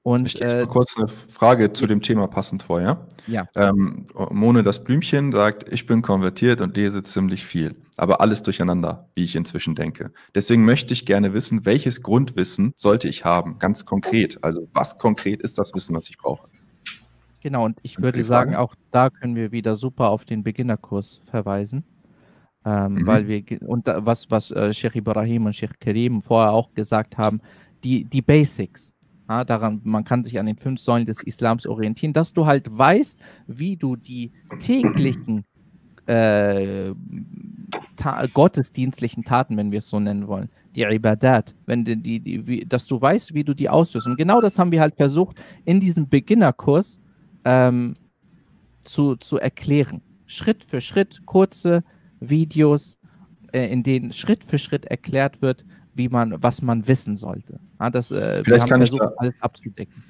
Und, 0.02 0.28
ich 0.28 0.39
lese 0.39 0.58
äh, 0.58 0.62
mal 0.62 0.68
kurz 0.68 0.97
eine 0.97 1.08
Frage 1.08 1.74
zu 1.74 1.86
dem 1.86 2.02
Thema 2.02 2.28
passend 2.28 2.64
vor, 2.64 2.82
ja? 2.82 3.06
Ja. 3.28 3.47
Ähm, 3.56 4.08
Mone 4.32 4.64
das 4.64 4.84
Blümchen 4.84 5.32
sagt, 5.32 5.72
ich 5.72 5.86
bin 5.86 6.02
konvertiert 6.02 6.62
und 6.62 6.78
lese 6.78 7.04
ziemlich 7.04 7.45
viel, 7.45 7.76
aber 7.97 8.22
alles 8.22 8.41
durcheinander, 8.41 9.10
wie 9.14 9.26
ich 9.26 9.36
inzwischen 9.36 9.76
denke. 9.76 10.12
Deswegen 10.34 10.64
möchte 10.64 10.93
ich 10.93 11.06
gerne 11.06 11.34
wissen, 11.34 11.66
welches 11.66 12.02
Grundwissen 12.02 12.72
sollte 12.76 13.10
ich 13.10 13.26
haben, 13.26 13.60
ganz 13.60 13.86
konkret. 13.86 14.41
Also 14.41 14.68
was 14.74 14.97
konkret 14.97 15.41
ist 15.41 15.58
das 15.58 15.74
Wissen, 15.74 15.95
was 15.95 16.10
ich 16.10 16.18
brauche? 16.18 16.47
Genau, 17.41 17.66
und 17.66 17.78
ich 17.84 18.02
würde 18.02 18.24
sagen, 18.24 18.56
auch 18.56 18.76
da 18.91 19.10
können 19.10 19.36
wir 19.36 19.52
wieder 19.52 19.76
super 19.76 20.10
auf 20.10 20.26
den 20.26 20.43
Beginnerkurs 20.43 21.22
verweisen. 21.30 21.84
Ähm, 22.66 22.93
mhm. 22.93 23.08
Weil 23.08 23.28
wir, 23.28 23.43
und 23.62 23.86
was, 23.88 24.30
was 24.30 24.52
äh, 24.52 24.74
Sheikh 24.74 24.97
Ibrahim 24.97 25.45
und 25.45 25.56
Sheikh 25.56 25.76
Karim 25.80 26.22
vorher 26.22 26.52
auch 26.52 26.74
gesagt 26.74 27.18
haben, 27.18 27.39
die, 27.84 28.04
die 28.04 28.22
Basics, 28.22 28.93
ja, 29.30 29.45
daran, 29.45 29.80
man 29.84 30.03
kann 30.03 30.23
sich 30.23 30.39
an 30.39 30.47
den 30.47 30.57
fünf 30.57 30.80
Säulen 30.80 31.05
des 31.05 31.21
Islams 31.21 31.67
orientieren, 31.67 32.13
dass 32.13 32.34
du 32.34 32.47
halt 32.47 32.65
weißt, 32.75 33.19
wie 33.47 33.77
du 33.77 33.95
die 33.95 34.32
täglichen 34.59 35.45
äh, 36.07 36.93
ta 37.95 38.25
gottesdienstlichen 38.25 39.23
Taten, 39.23 39.55
wenn 39.55 39.71
wir 39.71 39.77
es 39.77 39.89
so 39.89 39.99
nennen 39.99 40.27
wollen, 40.27 40.49
die 40.75 40.82
Ibadat, 40.82 41.53
wenn 41.67 41.86
die, 41.86 41.95
die, 41.95 42.19
die 42.19 42.47
wie, 42.47 42.65
dass 42.65 42.88
du 42.88 42.99
weißt, 42.99 43.36
wie 43.36 43.43
du 43.43 43.53
die 43.53 43.69
auslöst. 43.69 44.07
Und 44.07 44.17
genau 44.17 44.41
das 44.41 44.57
haben 44.57 44.71
wir 44.71 44.82
halt 44.82 44.95
versucht, 44.95 45.38
in 45.65 45.80
diesem 45.80 46.09
Beginnerkurs 46.09 46.99
ähm, 47.45 47.93
zu, 48.82 49.15
zu 49.15 49.38
erklären. 49.38 50.01
Schritt 50.25 50.63
für 50.63 50.82
Schritt, 50.82 51.21
kurze 51.25 51.84
Videos, 52.19 52.97
äh, 53.51 53.71
in 53.71 53.84
denen 53.84 54.11
Schritt 54.11 54.43
für 54.43 54.57
Schritt 54.57 54.86
erklärt 54.86 55.43
wird, 55.43 55.65
wie 56.00 56.10
man, 56.10 56.41
was 56.41 56.64
man 56.64 56.88
wissen 56.88 57.18
sollte. 57.18 57.60
Ja, 57.80 57.89
das, 57.91 58.10
äh, 58.10 58.41
Vielleicht 58.43 58.68
kann 58.68 58.80
versucht, 58.80 59.04
ich 59.04 59.10
da, 59.10 59.14
alles 59.18 59.36
abzudecken. 59.41 60.04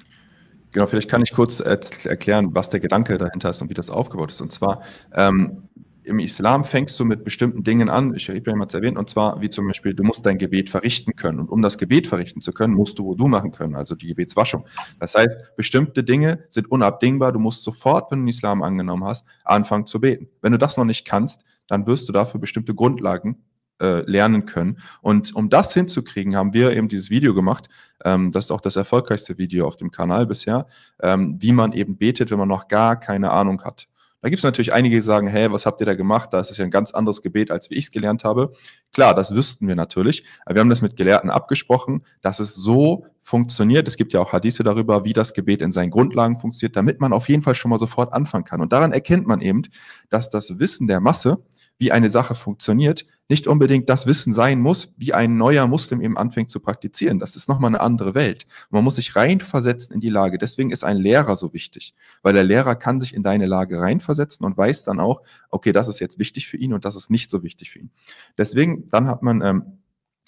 Genau, 0.72 0.86
vielleicht 0.86 1.10
kann 1.10 1.24
ich 1.24 1.34
kurz 1.34 1.60
erklären, 1.60 2.50
was 2.54 2.70
der 2.70 2.80
Gedanke 2.80 3.18
dahinter 3.18 3.50
ist 3.50 3.62
und 3.62 3.72
wie 3.72 3.74
das 3.74 3.90
aufgebaut 3.90 4.30
ist. 4.30 4.40
Und 4.40 4.52
zwar, 4.52 4.84
ähm, 5.16 5.64
im 6.04 6.20
Islam 6.20 6.64
fängst 6.64 7.00
du 7.00 7.06
mit 7.06 7.24
bestimmten 7.24 7.64
Dingen 7.64 7.90
an, 7.90 8.16
ich 8.16 8.28
habe 8.30 8.38
Ibrahim 8.38 8.62
hat 8.62 8.70
es 8.70 8.76
erwähnt, 8.76 8.98
und 8.98 9.10
zwar 9.10 9.42
wie 9.42 9.50
zum 9.50 9.68
Beispiel, 9.68 9.96
du 9.96 10.04
musst 10.04 10.26
dein 10.26 10.38
Gebet 10.38 10.70
verrichten 10.70 11.16
können. 11.16 11.40
Und 11.40 11.50
um 11.50 11.64
das 11.64 11.80
Gebet 11.80 12.06
verrichten 12.06 12.40
zu 12.40 12.54
können, 12.54 12.76
musst 12.76 13.00
du 13.00 13.06
Wudu 13.06 13.28
machen 13.28 13.52
können, 13.52 13.76
also 13.76 13.96
die 13.96 14.08
Gebetswaschung. 14.08 14.68
Das 15.00 15.16
heißt, 15.16 15.56
bestimmte 15.56 16.04
Dinge 16.04 16.46
sind 16.50 16.70
unabdingbar. 16.70 17.32
Du 17.32 17.40
musst 17.40 17.64
sofort, 17.64 18.12
wenn 18.12 18.20
du 18.20 18.26
den 18.26 18.30
Islam 18.30 18.62
angenommen 18.62 19.06
hast, 19.06 19.26
anfangen 19.44 19.88
zu 19.88 20.00
beten. 20.00 20.30
Wenn 20.42 20.52
du 20.52 20.60
das 20.60 20.78
noch 20.78 20.86
nicht 20.86 21.06
kannst, 21.06 21.44
dann 21.68 21.88
wirst 21.88 22.08
du 22.08 22.14
dafür 22.14 22.40
bestimmte 22.40 22.76
Grundlagen 22.76 23.44
äh, 23.80 24.02
lernen 24.10 24.46
können. 24.46 24.80
Und 25.02 25.36
um 25.36 25.50
das 25.50 25.74
hinzukriegen, 25.74 26.36
haben 26.36 26.54
wir 26.54 26.72
eben 26.76 26.88
dieses 26.88 27.10
Video 27.10 27.34
gemacht. 27.34 27.70
Ähm, 28.04 28.32
das 28.32 28.46
ist 28.46 28.52
auch 28.52 28.62
das 28.62 28.76
erfolgreichste 28.76 29.38
Video 29.38 29.68
auf 29.68 29.78
dem 29.78 29.92
Kanal 29.92 30.26
bisher, 30.26 30.68
ähm, 31.02 31.38
wie 31.40 31.52
man 31.52 31.74
eben 31.74 31.98
betet, 31.98 32.32
wenn 32.32 32.40
man 32.40 32.48
noch 32.48 32.68
gar 32.68 33.00
keine 33.00 33.32
Ahnung 33.32 33.64
hat. 33.64 33.88
Da 34.22 34.28
gibt 34.28 34.40
es 34.40 34.44
natürlich 34.44 34.74
einige, 34.74 34.98
die 34.98 35.02
sagen, 35.02 35.28
hey, 35.28 35.50
was 35.52 35.66
habt 35.66 35.80
ihr 35.80 35.86
da 35.86 35.94
gemacht? 35.94 36.34
Das 36.34 36.52
ist 36.52 36.58
ja 36.58 36.66
ein 36.66 36.72
ganz 36.72 36.92
anderes 36.92 37.22
Gebet, 37.22 37.52
als 37.52 37.70
wie 37.70 37.76
ich 37.76 37.86
es 37.86 37.92
gelernt 37.92 38.26
habe. 38.26 38.52
Klar, 38.92 39.16
das 39.16 39.34
wüssten 39.34 39.68
wir 39.68 39.76
natürlich. 39.76 40.26
Aber 40.46 40.56
wir 40.56 40.60
haben 40.60 40.70
das 40.70 40.82
mit 40.82 40.98
Gelehrten 40.98 41.30
abgesprochen, 41.30 42.04
dass 42.22 42.40
es 42.40 42.54
so 42.54 43.06
funktioniert. 43.22 43.88
Es 43.88 43.96
gibt 43.96 44.12
ja 44.12 44.20
auch 44.20 44.34
Hadithe 44.34 44.64
darüber, 44.64 45.06
wie 45.06 45.14
das 45.14 45.34
Gebet 45.34 45.62
in 45.62 45.72
seinen 45.72 45.90
Grundlagen 45.90 46.38
funktioniert, 46.38 46.76
damit 46.76 47.00
man 47.00 47.14
auf 47.14 47.30
jeden 47.30 47.44
Fall 47.44 47.56
schon 47.56 47.70
mal 47.70 47.80
sofort 47.80 48.12
anfangen 48.12 48.44
kann. 48.44 48.60
Und 48.60 48.74
daran 48.74 48.92
erkennt 48.92 49.26
man 49.26 49.40
eben, 49.40 49.62
dass 50.10 50.30
das 50.30 50.60
Wissen 50.60 50.88
der 50.88 51.00
Masse 51.00 51.38
wie 51.78 51.94
eine 51.94 52.10
Sache 52.10 52.36
funktioniert, 52.36 53.06
nicht 53.30 53.48
unbedingt 53.48 53.88
das 53.90 54.08
Wissen 54.08 54.34
sein 54.34 54.60
muss, 54.60 54.92
wie 54.98 55.14
ein 55.14 55.38
neuer 55.38 55.68
Muslim 55.68 56.02
eben 56.02 56.18
anfängt 56.18 56.50
zu 56.50 56.60
praktizieren. 56.60 57.20
Das 57.20 57.36
ist 57.36 57.48
nochmal 57.48 57.70
eine 57.70 57.80
andere 57.80 58.16
Welt. 58.16 58.48
Man 58.72 58.84
muss 58.84 58.96
sich 58.96 59.16
reinversetzen 59.16 59.94
in 59.94 60.02
die 60.02 60.10
Lage. 60.10 60.40
Deswegen 60.40 60.72
ist 60.72 60.84
ein 60.84 60.98
Lehrer 60.98 61.36
so 61.36 61.54
wichtig, 61.54 61.94
weil 62.24 62.34
der 62.34 62.44
Lehrer 62.44 62.76
kann 62.76 63.00
sich 63.00 63.14
in 63.14 63.22
deine 63.22 63.46
Lage 63.46 63.80
reinversetzen 63.80 64.46
und 64.46 64.58
weiß 64.58 64.84
dann 64.84 65.00
auch, 65.00 65.22
okay, 65.50 65.72
das 65.72 65.88
ist 65.88 66.00
jetzt 66.00 66.18
wichtig 66.18 66.48
für 66.48 66.58
ihn 66.58 66.74
und 66.74 66.86
das 66.86 66.96
ist 66.96 67.12
nicht 67.12 67.30
so 67.30 67.44
wichtig 67.44 67.70
für 67.70 67.80
ihn. 67.80 67.92
Deswegen, 68.38 68.88
dann 68.88 69.08
hat 69.08 69.22
man, 69.22 69.42
ähm, 69.42 69.64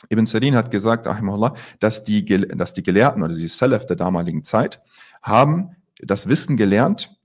Ibn 0.10 0.26
Sarin 0.26 0.56
hat 0.56 0.72
gesagt, 0.72 1.08
dass 1.80 2.04
die, 2.04 2.26
dass 2.26 2.74
die 2.74 2.84
Gelehrten 2.84 3.24
oder 3.24 3.36
die 3.36 3.48
Salaf 3.48 3.86
der 3.86 3.96
damaligen 3.96 4.44
Zeit 4.44 4.82
haben 5.22 5.76
das 6.00 6.28
Wissen 6.28 6.58
gelernt 6.58 7.16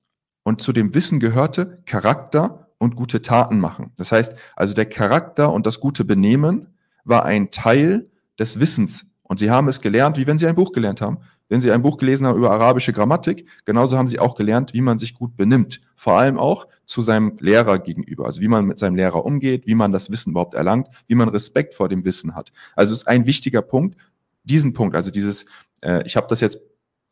und 0.42 0.60
zu 0.62 0.72
dem 0.72 0.94
Wissen 0.94 1.20
gehörte 1.20 1.82
Charakter 1.86 2.65
und 2.86 2.96
gute 2.96 3.20
Taten 3.22 3.60
machen. 3.60 3.92
Das 3.96 4.12
heißt, 4.12 4.34
also 4.54 4.74
der 4.74 4.86
Charakter 4.86 5.52
und 5.52 5.66
das 5.66 5.80
gute 5.80 6.04
Benehmen 6.04 6.68
war 7.04 7.24
ein 7.24 7.50
Teil 7.50 8.10
des 8.38 8.60
Wissens. 8.60 9.06
Und 9.22 9.38
sie 9.38 9.50
haben 9.50 9.68
es 9.68 9.80
gelernt, 9.80 10.16
wie 10.16 10.26
wenn 10.26 10.38
sie 10.38 10.46
ein 10.46 10.54
Buch 10.54 10.72
gelernt 10.72 11.00
haben. 11.00 11.18
Wenn 11.48 11.60
sie 11.60 11.70
ein 11.70 11.82
Buch 11.82 11.96
gelesen 11.98 12.26
haben 12.26 12.38
über 12.38 12.50
arabische 12.50 12.92
Grammatik, 12.92 13.48
genauso 13.64 13.98
haben 13.98 14.08
sie 14.08 14.18
auch 14.18 14.36
gelernt, 14.36 14.72
wie 14.72 14.80
man 14.80 14.98
sich 14.98 15.14
gut 15.14 15.36
benimmt. 15.36 15.80
Vor 15.96 16.14
allem 16.14 16.38
auch 16.38 16.66
zu 16.84 17.02
seinem 17.02 17.36
Lehrer 17.40 17.78
gegenüber. 17.78 18.26
Also 18.26 18.40
wie 18.40 18.48
man 18.48 18.64
mit 18.64 18.78
seinem 18.78 18.96
Lehrer 18.96 19.24
umgeht, 19.24 19.66
wie 19.66 19.74
man 19.74 19.92
das 19.92 20.10
Wissen 20.10 20.30
überhaupt 20.30 20.54
erlangt, 20.54 20.88
wie 21.06 21.14
man 21.14 21.28
Respekt 21.28 21.74
vor 21.74 21.88
dem 21.88 22.04
Wissen 22.04 22.34
hat. 22.34 22.52
Also 22.74 22.92
es 22.92 23.00
ist 23.00 23.08
ein 23.08 23.26
wichtiger 23.26 23.62
Punkt, 23.62 23.96
diesen 24.44 24.72
Punkt, 24.74 24.94
also 24.94 25.10
dieses, 25.10 25.46
äh, 25.82 26.04
ich 26.06 26.16
habe 26.16 26.28
das 26.28 26.40
jetzt 26.40 26.60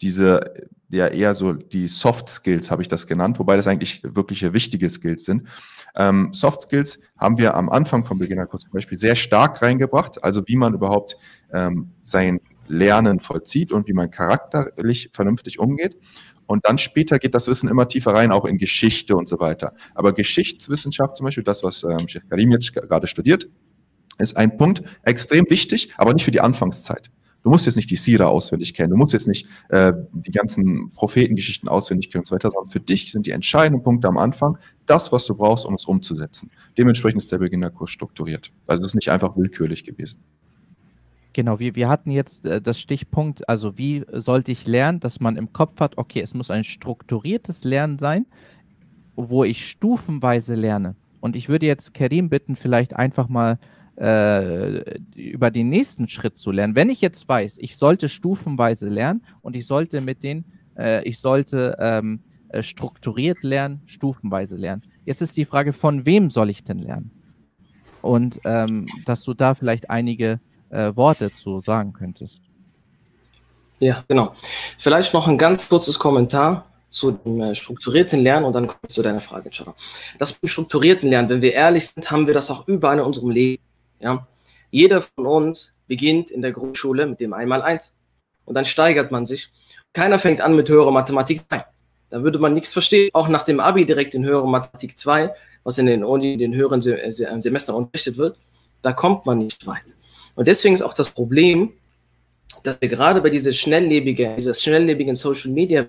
diese 0.00 0.54
ja 0.90 1.08
eher 1.08 1.34
so 1.34 1.52
die 1.52 1.86
Soft 1.86 2.28
Skills 2.28 2.70
habe 2.70 2.82
ich 2.82 2.88
das 2.88 3.06
genannt, 3.06 3.38
wobei 3.38 3.56
das 3.56 3.66
eigentlich 3.66 4.02
wirkliche 4.04 4.52
wichtige 4.52 4.88
Skills 4.88 5.24
sind. 5.24 5.48
Ähm, 5.96 6.30
Soft 6.32 6.62
Skills 6.62 6.98
haben 7.18 7.38
wir 7.38 7.54
am 7.54 7.68
Anfang 7.68 8.04
vom 8.04 8.18
Beginnerkurs 8.18 8.62
zum 8.62 8.72
Beispiel 8.72 8.98
sehr 8.98 9.16
stark 9.16 9.62
reingebracht, 9.62 10.22
also 10.22 10.42
wie 10.46 10.56
man 10.56 10.74
überhaupt 10.74 11.16
ähm, 11.52 11.90
sein 12.02 12.40
Lernen 12.66 13.20
vollzieht 13.20 13.72
und 13.72 13.88
wie 13.88 13.92
man 13.92 14.10
charakterlich 14.10 15.10
vernünftig 15.12 15.58
umgeht. 15.58 15.96
Und 16.46 16.66
dann 16.66 16.78
später 16.78 17.18
geht 17.18 17.34
das 17.34 17.48
Wissen 17.48 17.68
immer 17.68 17.88
tiefer 17.88 18.12
rein, 18.12 18.30
auch 18.30 18.44
in 18.44 18.58
Geschichte 18.58 19.16
und 19.16 19.28
so 19.28 19.40
weiter. 19.40 19.72
Aber 19.94 20.12
Geschichtswissenschaft 20.12 21.16
zum 21.16 21.24
Beispiel, 21.24 21.44
das, 21.44 21.62
was 21.62 21.84
ähm, 21.84 22.06
Sheikh 22.06 22.26
Karim 22.28 22.50
jetzt 22.52 22.72
gerade 22.74 23.06
studiert, 23.06 23.48
ist 24.18 24.36
ein 24.36 24.56
Punkt 24.56 24.82
extrem 25.02 25.46
wichtig, 25.48 25.92
aber 25.96 26.12
nicht 26.12 26.24
für 26.24 26.30
die 26.30 26.40
Anfangszeit. 26.40 27.10
Du 27.44 27.50
musst 27.50 27.66
jetzt 27.66 27.76
nicht 27.76 27.90
die 27.90 27.96
Sira 27.96 28.24
auswendig 28.24 28.72
kennen, 28.72 28.90
du 28.90 28.96
musst 28.96 29.12
jetzt 29.12 29.28
nicht 29.28 29.46
äh, 29.68 29.92
die 30.12 30.30
ganzen 30.30 30.90
Prophetengeschichten 30.92 31.68
auswendig 31.68 32.10
kennen 32.10 32.22
und 32.22 32.26
so 32.26 32.34
weiter, 32.34 32.50
sondern 32.50 32.70
für 32.70 32.80
dich 32.80 33.12
sind 33.12 33.26
die 33.26 33.32
entscheidenden 33.32 33.84
Punkte 33.84 34.08
am 34.08 34.16
Anfang 34.16 34.56
das, 34.86 35.12
was 35.12 35.26
du 35.26 35.34
brauchst, 35.34 35.66
um 35.66 35.74
es 35.74 35.84
umzusetzen. 35.84 36.50
Dementsprechend 36.78 37.22
ist 37.22 37.30
der 37.30 37.38
Beginnerkurs 37.38 37.90
strukturiert. 37.90 38.50
Also 38.66 38.80
es 38.80 38.88
ist 38.88 38.94
nicht 38.94 39.10
einfach 39.10 39.36
willkürlich 39.36 39.84
gewesen. 39.84 40.22
Genau, 41.34 41.58
wir, 41.58 41.74
wir 41.74 41.88
hatten 41.88 42.10
jetzt 42.10 42.46
äh, 42.46 42.62
das 42.62 42.80
Stichpunkt, 42.80 43.46
also 43.46 43.76
wie 43.76 44.06
sollte 44.10 44.50
ich 44.50 44.66
lernen, 44.66 45.00
dass 45.00 45.20
man 45.20 45.36
im 45.36 45.52
Kopf 45.52 45.80
hat, 45.80 45.98
okay, 45.98 46.22
es 46.22 46.32
muss 46.32 46.50
ein 46.50 46.64
strukturiertes 46.64 47.64
Lernen 47.64 47.98
sein, 47.98 48.24
wo 49.16 49.44
ich 49.44 49.68
stufenweise 49.68 50.54
lerne. 50.54 50.96
Und 51.20 51.36
ich 51.36 51.50
würde 51.50 51.66
jetzt 51.66 51.92
Karim 51.92 52.30
bitten, 52.30 52.56
vielleicht 52.56 52.96
einfach 52.96 53.28
mal 53.28 53.58
äh, 53.96 54.98
über 55.14 55.50
den 55.50 55.68
nächsten 55.68 56.08
Schritt 56.08 56.36
zu 56.36 56.50
lernen. 56.50 56.74
Wenn 56.74 56.90
ich 56.90 57.00
jetzt 57.00 57.28
weiß, 57.28 57.58
ich 57.58 57.76
sollte 57.76 58.08
stufenweise 58.08 58.88
lernen 58.88 59.24
und 59.42 59.56
ich 59.56 59.66
sollte 59.66 60.00
mit 60.00 60.22
den, 60.22 60.44
äh, 60.76 61.02
ich 61.08 61.20
sollte 61.20 61.76
ähm, 61.78 62.20
äh, 62.48 62.62
strukturiert 62.62 63.42
lernen, 63.42 63.82
stufenweise 63.86 64.56
lernen. 64.56 64.82
Jetzt 65.04 65.22
ist 65.22 65.36
die 65.36 65.44
Frage, 65.44 65.72
von 65.72 66.06
wem 66.06 66.30
soll 66.30 66.50
ich 66.50 66.64
denn 66.64 66.78
lernen? 66.78 67.10
Und 68.02 68.40
ähm, 68.44 68.86
dass 69.06 69.22
du 69.22 69.34
da 69.34 69.54
vielleicht 69.54 69.90
einige 69.90 70.40
äh, 70.70 70.94
Worte 70.94 71.32
zu 71.32 71.60
sagen 71.60 71.92
könntest. 71.92 72.42
Ja, 73.78 74.04
genau. 74.08 74.34
Vielleicht 74.78 75.14
noch 75.14 75.26
ein 75.26 75.38
ganz 75.38 75.68
kurzes 75.68 75.98
Kommentar 75.98 76.66
zu 76.88 77.12
dem 77.12 77.40
äh, 77.40 77.54
strukturierten 77.54 78.20
Lernen 78.20 78.46
und 78.46 78.54
dann 78.54 78.66
komme 78.66 78.78
ich 78.88 78.94
zu 78.94 79.02
deiner 79.02 79.20
Frage, 79.20 79.50
Chara. 79.50 79.74
Das 80.18 80.38
strukturierten 80.44 81.08
Lernen, 81.10 81.28
wenn 81.28 81.42
wir 81.42 81.52
ehrlich 81.52 81.88
sind, 81.88 82.10
haben 82.10 82.26
wir 82.26 82.34
das 82.34 82.50
auch 82.50 82.68
überall 82.68 82.98
in 82.98 83.04
unserem 83.04 83.30
Leben. 83.30 83.62
Ja? 84.00 84.26
Jeder 84.70 85.02
von 85.02 85.26
uns 85.26 85.74
beginnt 85.86 86.30
in 86.30 86.42
der 86.42 86.52
Grundschule 86.52 87.06
mit 87.06 87.20
dem 87.20 87.32
Einmal-Eins. 87.32 87.96
Und 88.44 88.54
dann 88.54 88.64
steigert 88.64 89.10
man 89.10 89.26
sich. 89.26 89.50
Keiner 89.92 90.18
fängt 90.18 90.40
an 90.40 90.56
mit 90.56 90.68
höherer 90.68 90.90
Mathematik 90.90 91.40
2. 91.48 91.64
Da 92.10 92.22
würde 92.22 92.38
man 92.38 92.54
nichts 92.54 92.72
verstehen. 92.72 93.10
Auch 93.12 93.28
nach 93.28 93.44
dem 93.44 93.60
Abi 93.60 93.86
direkt 93.86 94.14
in 94.14 94.24
höhere 94.24 94.48
Mathematik 94.48 94.98
2, 94.98 95.34
was 95.62 95.78
in 95.78 95.86
den 95.86 96.04
Uni, 96.04 96.36
den 96.36 96.54
höheren 96.54 96.80
äh, 96.86 97.10
Semestern 97.10 97.76
unterrichtet 97.76 98.18
wird, 98.18 98.38
da 98.82 98.92
kommt 98.92 99.24
man 99.24 99.38
nicht 99.38 99.66
weit. 99.66 99.94
Und 100.34 100.48
deswegen 100.48 100.74
ist 100.74 100.82
auch 100.82 100.94
das 100.94 101.10
Problem, 101.10 101.72
dass 102.62 102.76
wir 102.80 102.88
gerade 102.88 103.20
bei 103.20 103.30
dieser 103.30 103.52
schnelllebigen, 103.52 104.36
dieser 104.36 104.54
schnelllebigen 104.54 105.14
Social 105.14 105.50
Media 105.50 105.86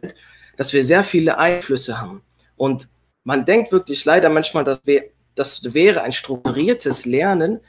dass 0.57 0.73
wir 0.73 0.83
sehr 0.85 1.03
viele 1.03 1.37
Einflüsse 1.37 1.99
haben. 1.99 2.21
Und 2.55 2.87
man 3.23 3.45
denkt 3.45 3.71
wirklich 3.71 4.05
leider 4.05 4.29
manchmal, 4.29 4.63
dass 4.63 4.81
wir, 4.85 5.05
das 5.35 5.73
wäre 5.73 6.01
ein 6.03 6.11
strukturiertes 6.11 7.05
Lernen, 7.05 7.59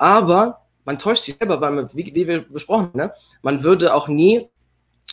aber 0.00 0.62
man 0.86 0.98
täuscht 0.98 1.24
sich 1.24 1.36
selber, 1.36 1.60
weil 1.60 1.72
man, 1.72 1.88
wie, 1.94 2.10
wie 2.14 2.26
wir 2.26 2.40
besprochen 2.40 2.86
haben, 2.86 2.98
ne? 2.98 3.12
man 3.42 3.62
würde 3.62 3.94
auch 3.94 4.08
nie 4.08 4.48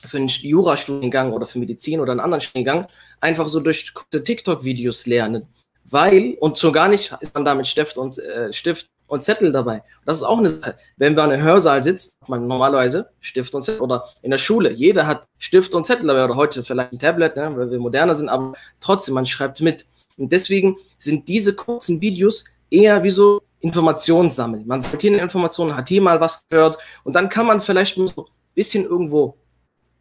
für 0.05 0.17
einen 0.17 0.29
Jurastudiengang 0.29 1.33
oder 1.33 1.45
für 1.45 1.59
Medizin 1.59 1.99
oder 1.99 2.11
einen 2.11 2.21
anderen 2.21 2.39
Studiengang 2.39 2.87
einfach 3.19 3.49
so 3.49 3.59
durch 3.59 3.91
TikTok-Videos 4.11 5.05
lernen. 5.05 5.47
Weil, 5.83 6.37
und 6.39 6.55
so 6.55 6.71
gar 6.71 6.87
nicht 6.87 7.13
ist 7.19 7.33
man 7.33 7.43
da 7.43 7.53
mit 7.53 7.67
Stift 7.67 7.97
und, 7.97 8.17
äh, 8.17 8.53
Stift 8.53 8.87
und 9.07 9.25
Zettel 9.25 9.51
dabei. 9.51 9.83
Das 10.05 10.17
ist 10.17 10.23
auch 10.23 10.37
eine 10.37 10.49
Sache. 10.49 10.75
Wenn 10.95 11.15
man 11.15 11.31
einem 11.31 11.43
Hörsaal 11.43 11.83
sitzt, 11.83 12.15
hat 12.21 12.29
man 12.29 12.47
normalerweise 12.47 13.09
Stift 13.19 13.53
und 13.53 13.63
Zettel. 13.63 13.81
Oder 13.81 14.05
in 14.21 14.31
der 14.31 14.37
Schule, 14.37 14.71
jeder 14.71 15.05
hat 15.05 15.27
Stift 15.37 15.73
und 15.73 15.85
Zettel 15.85 16.07
dabei. 16.07 16.25
Oder 16.25 16.35
heute 16.35 16.63
vielleicht 16.63 16.93
ein 16.93 16.99
Tablet, 16.99 17.35
ne, 17.35 17.51
weil 17.55 17.71
wir 17.71 17.79
moderner 17.79 18.15
sind, 18.15 18.29
aber 18.29 18.53
trotzdem, 18.79 19.15
man 19.15 19.25
schreibt 19.25 19.59
mit. 19.59 19.85
Und 20.17 20.31
deswegen 20.31 20.77
sind 20.97 21.27
diese 21.27 21.53
kurzen 21.55 21.99
Videos 21.99 22.45
eher 22.69 23.03
wie 23.03 23.09
so 23.09 23.41
Informationen 23.67 24.29
sammeln. 24.29 24.65
Man 24.65 24.81
sammelt 24.81 25.01
hier 25.01 25.21
Informationen, 25.21 25.75
hat 25.75 25.89
hier 25.89 26.01
mal 26.01 26.19
was 26.19 26.47
gehört 26.49 26.77
und 27.03 27.13
dann 27.15 27.29
kann 27.29 27.45
man 27.45 27.61
vielleicht 27.61 27.97
ein 27.97 28.11
bisschen 28.55 28.85
irgendwo 28.85 29.37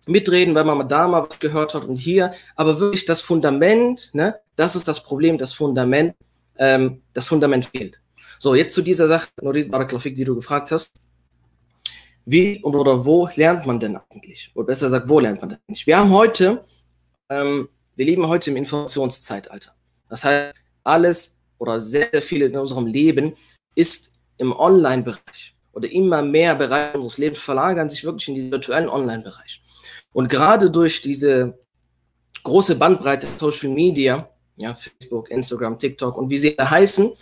mitreden, 0.07 0.55
weil 0.55 0.65
man 0.65 0.89
da 0.89 1.09
mal 1.09 1.27
was 1.29 1.39
gehört 1.39 1.75
hat 1.75 1.85
und 1.85 1.97
hier, 1.97 2.33
aber 2.55 2.81
wirklich 2.81 3.05
das 3.05 3.23
Fundament, 3.23 4.11
ne, 4.13 4.39
das 4.55 4.77
ist 4.77 4.87
das 4.89 5.03
Problem, 5.03 5.37
das 5.37 5.53
Fundament, 5.53 6.15
ähm, 6.59 7.03
das 7.13 7.27
Fundament 7.29 7.67
fehlt. 7.67 8.01
So, 8.39 8.55
jetzt 8.55 8.75
zu 8.75 8.83
dieser 8.83 9.09
Sache, 9.09 9.29
Norid 9.43 9.71
Baraklafik, 9.71 10.15
die 10.15 10.25
du 10.25 10.35
gefragt 10.37 10.71
hast. 10.71 10.93
Wie 12.25 12.61
und 12.63 12.75
oder 12.75 13.05
wo 13.05 13.29
lernt 13.35 13.67
man 13.67 13.79
denn 13.79 13.99
eigentlich? 14.11 14.51
Oder 14.55 14.67
besser 14.67 14.87
gesagt, 14.87 15.09
wo 15.09 15.21
lernt 15.21 15.41
man 15.41 15.51
denn 15.51 15.59
eigentlich? 15.67 15.87
Wir 15.87 15.99
haben 15.99 16.11
heute, 16.11 16.65
ähm, 17.29 17.69
wir 17.95 18.05
leben 18.05 18.27
heute 18.27 18.51
im 18.51 18.57
Informationszeitalter. 18.57 19.73
Das 20.09 20.25
heißt, 20.25 20.59
alles 20.85 21.39
oder 21.59 21.81
sehr, 21.81 22.09
sehr 22.13 22.23
viel 22.23 22.43
in 22.43 22.57
unserem 22.57 22.87
Leben 22.87 23.35
ist 23.77 24.15
im 24.39 24.53
Online-Bereich 24.53 25.55
oder 25.73 25.91
immer 25.93 26.23
mehr 26.23 26.57
Bereiche 26.57 26.97
unseres 26.97 27.19
Lebens 27.19 27.39
verlagern 27.39 27.89
sich 27.89 28.03
wirklich 28.03 28.27
in 28.29 28.35
diesen 28.35 28.51
virtuellen 28.51 28.89
Online-Bereich. 28.89 29.63
Und 30.13 30.29
gerade 30.29 30.71
durch 30.71 31.03
diese 31.03 31.59
große 32.43 32.77
Bandbreite 32.77 33.27
Social 33.39 33.69
Media, 33.69 34.29
ja, 34.57 34.75
Facebook, 34.75 35.31
Instagram, 35.31 35.79
TikTok 35.79 36.17
und 36.17 36.31
wie 36.31 36.39
sie 36.39 36.57
da 36.57 36.71
heißen, 36.71 37.13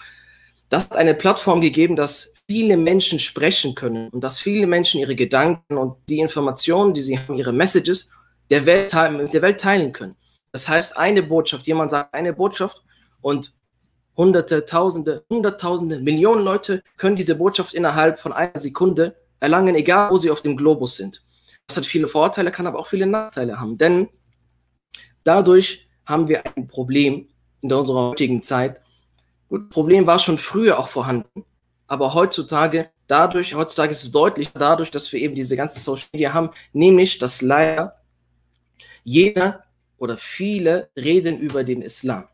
das 0.69 0.85
hat 0.85 0.97
eine 0.97 1.15
Plattform 1.15 1.61
gegeben, 1.61 1.97
dass 1.97 2.35
viele 2.47 2.77
Menschen 2.77 3.19
sprechen 3.19 3.75
können 3.75 4.09
und 4.11 4.23
dass 4.23 4.39
viele 4.39 4.67
Menschen 4.67 5.01
ihre 5.01 5.15
Gedanken 5.15 5.77
und 5.77 5.97
die 6.09 6.21
Informationen, 6.21 6.95
die 6.95 7.03
sie 7.03 7.19
haben, 7.19 7.37
ihre 7.37 7.53
Messages 7.53 8.11
der 8.51 8.67
Welt, 8.67 8.93
der 8.93 9.43
Welt 9.43 9.61
teilen 9.61 9.93
können. 9.93 10.17
Das 10.53 10.69
heißt, 10.69 10.97
eine 10.97 11.23
Botschaft, 11.23 11.67
jemand 11.67 11.91
sagt 11.91 12.15
eine 12.15 12.33
Botschaft 12.33 12.83
und 13.21 13.53
Hunderte, 14.17 14.65
Tausende, 14.65 15.25
Hunderttausende, 15.31 15.99
Millionen 16.01 16.45
Leute 16.45 16.83
können 16.97 17.17
diese 17.17 17.35
Botschaft 17.35 17.75
innerhalb 17.75 18.19
von 18.19 18.33
einer 18.33 18.57
Sekunde 18.59 19.15
erlangen, 19.41 19.75
egal 19.75 20.11
wo 20.11 20.17
sie 20.19 20.31
auf 20.31 20.43
dem 20.43 20.57
Globus 20.57 20.97
sind. 20.97 21.23
Das 21.67 21.77
hat 21.77 21.87
viele 21.87 22.07
Vorteile, 22.07 22.51
kann 22.51 22.67
aber 22.67 22.79
auch 22.79 22.87
viele 22.87 23.07
Nachteile 23.07 23.61
haben, 23.61 23.79
denn 23.79 24.09
dadurch 25.25 25.89
haben 26.07 26.29
wir 26.29 26.45
ein 26.57 26.69
Problem 26.69 27.29
in 27.63 27.73
unserer 27.73 28.11
heutigen 28.11 28.43
Zeit. 28.43 28.81
Gut, 29.49 29.71
Problem 29.71 30.07
war 30.07 30.19
schon 30.19 30.39
früher 30.39 30.79
auch 30.79 30.89
vorhanden, 30.89 31.45
aber 31.87 32.15
heutzutage, 32.15 32.91
dadurch, 33.07 33.55
heutzutage 33.55 33.93
ist 33.93 34.05
es 34.05 34.13
deutlich, 34.13 34.51
dadurch, 34.53 34.91
dass 34.91 35.13
wir 35.13 35.21
eben 35.21 35.35
diese 35.35 35.57
ganze 35.57 35.81
Social 35.81 36.09
Media 36.13 36.33
haben, 36.33 36.51
nämlich, 36.73 37.19
dass 37.19 37.43
leider 37.43 37.95
jeder 39.03 39.65
oder 39.99 40.17
viele 40.17 40.91
reden 40.97 41.39
über 41.39 41.65
den 41.65 41.83
Islam. 41.83 42.29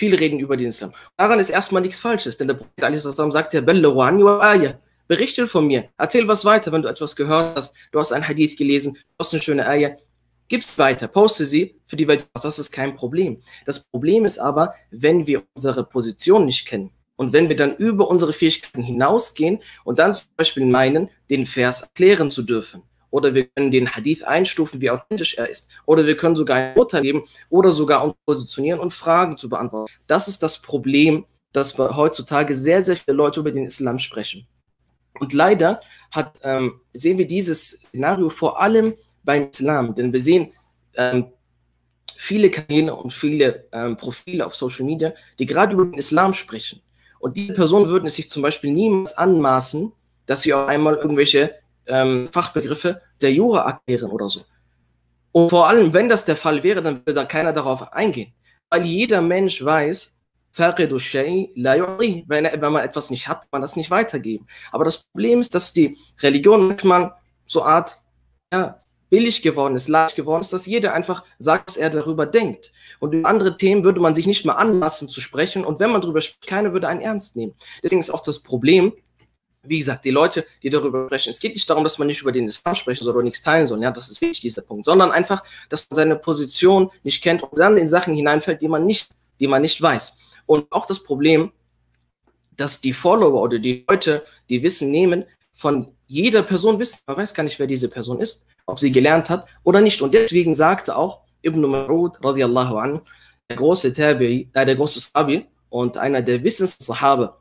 Viele 0.00 0.18
reden 0.18 0.38
über 0.38 0.56
den 0.56 0.68
Islam. 0.68 0.94
Daran 1.18 1.38
ist 1.38 1.50
erstmal 1.50 1.82
nichts 1.82 1.98
Falsches, 1.98 2.38
denn 2.38 2.48
der 2.48 2.54
Prophet 2.54 3.02
sagt 3.04 3.52
ja, 3.52 3.60
berichte 5.06 5.46
von 5.46 5.66
mir, 5.66 5.90
erzähl 5.98 6.26
was 6.26 6.46
weiter, 6.46 6.72
wenn 6.72 6.80
du 6.80 6.88
etwas 6.88 7.14
gehört 7.14 7.54
hast, 7.54 7.76
du 7.92 7.98
hast 7.98 8.12
ein 8.12 8.26
Hadith 8.26 8.56
gelesen, 8.56 8.94
du 8.94 9.00
hast 9.18 9.34
eine 9.34 9.42
schöne 9.42 9.66
Ayah, 9.66 9.90
gib's 10.48 10.78
weiter, 10.78 11.06
poste 11.06 11.44
sie 11.44 11.78
für 11.84 11.96
die 11.96 12.08
Welt, 12.08 12.26
das 12.32 12.58
ist 12.58 12.72
kein 12.72 12.94
Problem. 12.94 13.42
Das 13.66 13.84
Problem 13.84 14.24
ist 14.24 14.38
aber, 14.38 14.74
wenn 14.90 15.26
wir 15.26 15.42
unsere 15.54 15.84
Position 15.84 16.46
nicht 16.46 16.66
kennen 16.66 16.92
und 17.16 17.34
wenn 17.34 17.50
wir 17.50 17.56
dann 17.56 17.76
über 17.76 18.08
unsere 18.08 18.32
Fähigkeiten 18.32 18.82
hinausgehen 18.82 19.58
und 19.84 19.98
dann 19.98 20.14
zum 20.14 20.28
Beispiel 20.34 20.64
meinen, 20.64 21.10
den 21.28 21.44
Vers 21.44 21.82
erklären 21.82 22.30
zu 22.30 22.40
dürfen 22.42 22.84
oder 23.10 23.34
wir 23.34 23.46
können 23.46 23.70
den 23.70 23.90
Hadith 23.94 24.22
einstufen, 24.22 24.80
wie 24.80 24.90
authentisch 24.90 25.34
er 25.34 25.48
ist. 25.48 25.70
Oder 25.86 26.06
wir 26.06 26.16
können 26.16 26.36
sogar 26.36 26.56
ein 26.56 26.76
Urteil 26.76 27.02
geben 27.02 27.24
oder 27.48 27.72
sogar 27.72 28.04
uns 28.04 28.14
positionieren 28.24 28.80
und 28.80 28.92
Fragen 28.92 29.36
zu 29.36 29.48
beantworten. 29.48 29.92
Das 30.06 30.28
ist 30.28 30.42
das 30.42 30.60
Problem, 30.60 31.24
dass 31.52 31.76
heutzutage 31.78 32.54
sehr, 32.54 32.82
sehr 32.82 32.96
viele 32.96 33.16
Leute 33.16 33.40
über 33.40 33.50
den 33.50 33.64
Islam 33.64 33.98
sprechen. 33.98 34.46
Und 35.18 35.32
leider 35.32 35.80
hat, 36.10 36.38
ähm, 36.42 36.80
sehen 36.94 37.18
wir 37.18 37.26
dieses 37.26 37.70
Szenario 37.70 38.28
vor 38.30 38.60
allem 38.60 38.94
beim 39.24 39.50
Islam, 39.50 39.94
denn 39.94 40.12
wir 40.12 40.22
sehen 40.22 40.52
ähm, 40.94 41.26
viele 42.16 42.48
Kanäle 42.48 42.94
und 42.94 43.12
viele 43.12 43.66
ähm, 43.72 43.96
Profile 43.96 44.46
auf 44.46 44.54
Social 44.54 44.84
Media, 44.84 45.12
die 45.38 45.46
gerade 45.46 45.74
über 45.74 45.84
den 45.84 45.94
Islam 45.94 46.32
sprechen. 46.32 46.80
Und 47.18 47.36
diese 47.36 47.52
Personen 47.52 47.88
würden 47.88 48.06
es 48.06 48.14
sich 48.14 48.30
zum 48.30 48.42
Beispiel 48.42 48.72
niemals 48.72 49.16
anmaßen, 49.16 49.92
dass 50.26 50.42
sie 50.42 50.54
auch 50.54 50.68
einmal 50.68 50.94
irgendwelche 50.94 51.54
ähm, 51.90 52.28
Fachbegriffe 52.32 53.02
der 53.20 53.32
Jura 53.32 53.66
erklären 53.66 54.10
oder 54.10 54.28
so. 54.28 54.42
Und 55.32 55.50
vor 55.50 55.68
allem, 55.68 55.92
wenn 55.92 56.08
das 56.08 56.24
der 56.24 56.36
Fall 56.36 56.62
wäre, 56.62 56.82
dann 56.82 56.96
würde 56.96 57.14
da 57.14 57.24
keiner 57.24 57.52
darauf 57.52 57.92
eingehen. 57.92 58.32
Weil 58.70 58.84
jeder 58.84 59.20
Mensch 59.20 59.64
weiß, 59.64 60.18
wenn, 60.56 62.72
man 62.72 62.82
etwas 62.82 63.10
nicht 63.10 63.28
hat, 63.28 63.42
kann 63.42 63.48
man 63.52 63.62
das 63.62 63.76
nicht 63.76 63.90
weitergeben. 63.90 64.46
Aber 64.72 64.84
das 64.84 65.04
Problem 65.04 65.40
ist, 65.40 65.54
dass 65.54 65.72
die 65.72 65.96
Religion 66.20 66.68
manchmal 66.68 67.14
so 67.46 67.62
Art 67.62 68.00
ja, 68.52 68.80
billig 69.10 69.42
geworden 69.42 69.76
ist, 69.76 69.88
leicht 69.88 70.16
geworden 70.16 70.40
ist, 70.40 70.52
dass 70.52 70.66
jeder 70.66 70.94
einfach 70.94 71.24
sagt, 71.38 71.70
was 71.70 71.76
er 71.76 71.90
darüber 71.90 72.26
denkt. 72.26 72.72
Und 72.98 73.12
über 73.12 73.28
andere 73.28 73.56
Themen 73.56 73.84
würde 73.84 74.00
man 74.00 74.14
sich 74.14 74.26
nicht 74.26 74.44
mal 74.44 74.54
anmaßen 74.54 75.08
zu 75.08 75.20
sprechen. 75.20 75.64
Und 75.64 75.78
wenn 75.78 75.90
man 75.90 76.00
darüber 76.00 76.20
spricht, 76.20 76.46
keiner 76.46 76.72
würde 76.72 76.88
einen 76.88 77.00
ernst 77.00 77.36
nehmen. 77.36 77.54
Deswegen 77.82 78.00
ist 78.00 78.10
auch 78.10 78.22
das 78.22 78.40
Problem, 78.40 78.92
wie 79.62 79.78
gesagt, 79.78 80.04
die 80.04 80.10
Leute, 80.10 80.44
die 80.62 80.70
darüber 80.70 81.06
sprechen, 81.06 81.30
es 81.30 81.40
geht 81.40 81.54
nicht 81.54 81.68
darum, 81.68 81.84
dass 81.84 81.98
man 81.98 82.06
nicht 82.06 82.22
über 82.22 82.32
den 82.32 82.46
Islam 82.46 82.74
sprechen 82.74 83.04
soll 83.04 83.14
oder 83.14 83.24
nichts 83.24 83.42
teilen 83.42 83.66
soll, 83.66 83.82
ja, 83.82 83.90
das 83.90 84.10
ist 84.10 84.20
wichtig, 84.20 84.40
dieser 84.40 84.62
Punkt, 84.62 84.86
sondern 84.86 85.10
einfach, 85.10 85.44
dass 85.68 85.88
man 85.90 85.96
seine 85.96 86.16
Position 86.16 86.90
nicht 87.02 87.22
kennt 87.22 87.42
und 87.42 87.58
dann 87.58 87.76
in 87.76 87.88
Sachen 87.88 88.14
hineinfällt, 88.14 88.62
die 88.62 88.68
man 88.68 88.86
nicht, 88.86 89.10
die 89.38 89.46
man 89.46 89.62
nicht 89.62 89.80
weiß. 89.80 90.18
Und 90.46 90.66
auch 90.70 90.86
das 90.86 91.02
Problem, 91.02 91.52
dass 92.56 92.80
die 92.80 92.92
Follower 92.92 93.42
oder 93.42 93.58
die 93.58 93.84
Leute, 93.88 94.24
die 94.48 94.62
Wissen 94.62 94.90
nehmen, 94.90 95.24
von 95.52 95.88
jeder 96.06 96.42
Person 96.42 96.78
wissen, 96.78 96.98
man 97.06 97.18
weiß 97.18 97.34
gar 97.34 97.42
nicht, 97.42 97.58
wer 97.58 97.66
diese 97.66 97.88
Person 97.88 98.20
ist, 98.20 98.46
ob 98.66 98.80
sie 98.80 98.90
gelernt 98.90 99.30
hat 99.30 99.46
oder 99.62 99.80
nicht. 99.80 100.02
Und 100.02 100.14
deswegen 100.14 100.54
sagte 100.54 100.96
auch 100.96 101.20
Ibn 101.42 101.64
Mas'ud 101.64 102.22
radiallahu 102.24 102.76
anhu, 102.78 103.00
der 103.48 103.56
große 103.56 103.92
Tabi, 103.92 104.48
äh, 104.52 104.64
der 104.64 104.76
große 104.76 105.00
Sabi 105.00 105.46
und 105.68 105.96
einer 105.96 106.22
der 106.22 106.42
Wissenssahaba, 106.42 107.24
äh, 107.26 107.39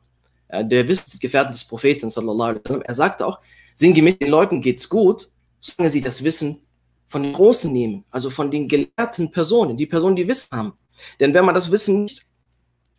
der 0.52 0.88
Wissensgefährten 0.88 1.52
des 1.52 1.66
Propheten, 1.66 2.10
sallallahu 2.10 2.50
alaihi 2.50 2.62
wasallam, 2.64 2.84
er 2.84 2.94
sagte 2.94 3.26
auch, 3.26 3.40
sinngemäß 3.76 4.18
den 4.18 4.30
Leuten 4.30 4.62
geht's 4.62 4.90
gut, 4.90 5.30
solange 5.60 5.90
sie 5.90 6.02
das 6.02 6.24
Wissen 6.24 6.62
von 7.08 7.24
den 7.24 7.34
Großen 7.34 7.72
nehmen, 7.72 8.06
also 8.12 8.30
von 8.30 8.52
den 8.52 8.68
gelehrten 8.68 9.32
Personen, 9.32 9.78
die 9.78 9.86
Personen, 9.86 10.16
die 10.16 10.28
Wissen 10.28 10.58
haben. 10.58 10.74
Denn 11.20 11.34
wenn 11.34 11.46
man 11.46 11.56
das 11.56 11.72
Wissen 11.72 12.04
nicht 12.04 12.24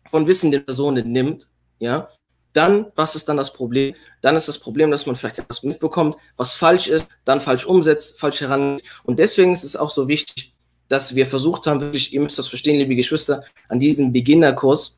von 0.09 0.27
wissenden 0.27 0.65
Personen 0.65 1.11
nimmt, 1.11 1.49
ja, 1.79 2.07
dann, 2.53 2.87
was 2.95 3.15
ist 3.15 3.29
dann 3.29 3.37
das 3.37 3.53
Problem? 3.53 3.95
Dann 4.21 4.35
ist 4.35 4.47
das 4.47 4.59
Problem, 4.59 4.91
dass 4.91 5.05
man 5.05 5.15
vielleicht 5.15 5.39
etwas 5.39 5.63
mitbekommt, 5.63 6.17
was 6.35 6.55
falsch 6.55 6.87
ist, 6.87 7.07
dann 7.23 7.39
falsch 7.39 7.65
umsetzt, 7.65 8.19
falsch 8.19 8.41
herangeht. 8.41 8.83
Und 9.03 9.19
deswegen 9.19 9.53
ist 9.53 9.63
es 9.63 9.77
auch 9.77 9.89
so 9.89 10.07
wichtig, 10.07 10.53
dass 10.89 11.15
wir 11.15 11.25
versucht 11.25 11.67
haben, 11.67 11.79
wirklich, 11.79 12.13
ihr 12.13 12.19
müsst 12.19 12.37
das 12.37 12.49
verstehen, 12.49 12.77
liebe 12.77 12.95
Geschwister, 12.95 13.43
an 13.69 13.79
diesem 13.79 14.11
Beginnerkurs 14.11 14.97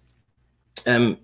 ähm, 0.85 1.17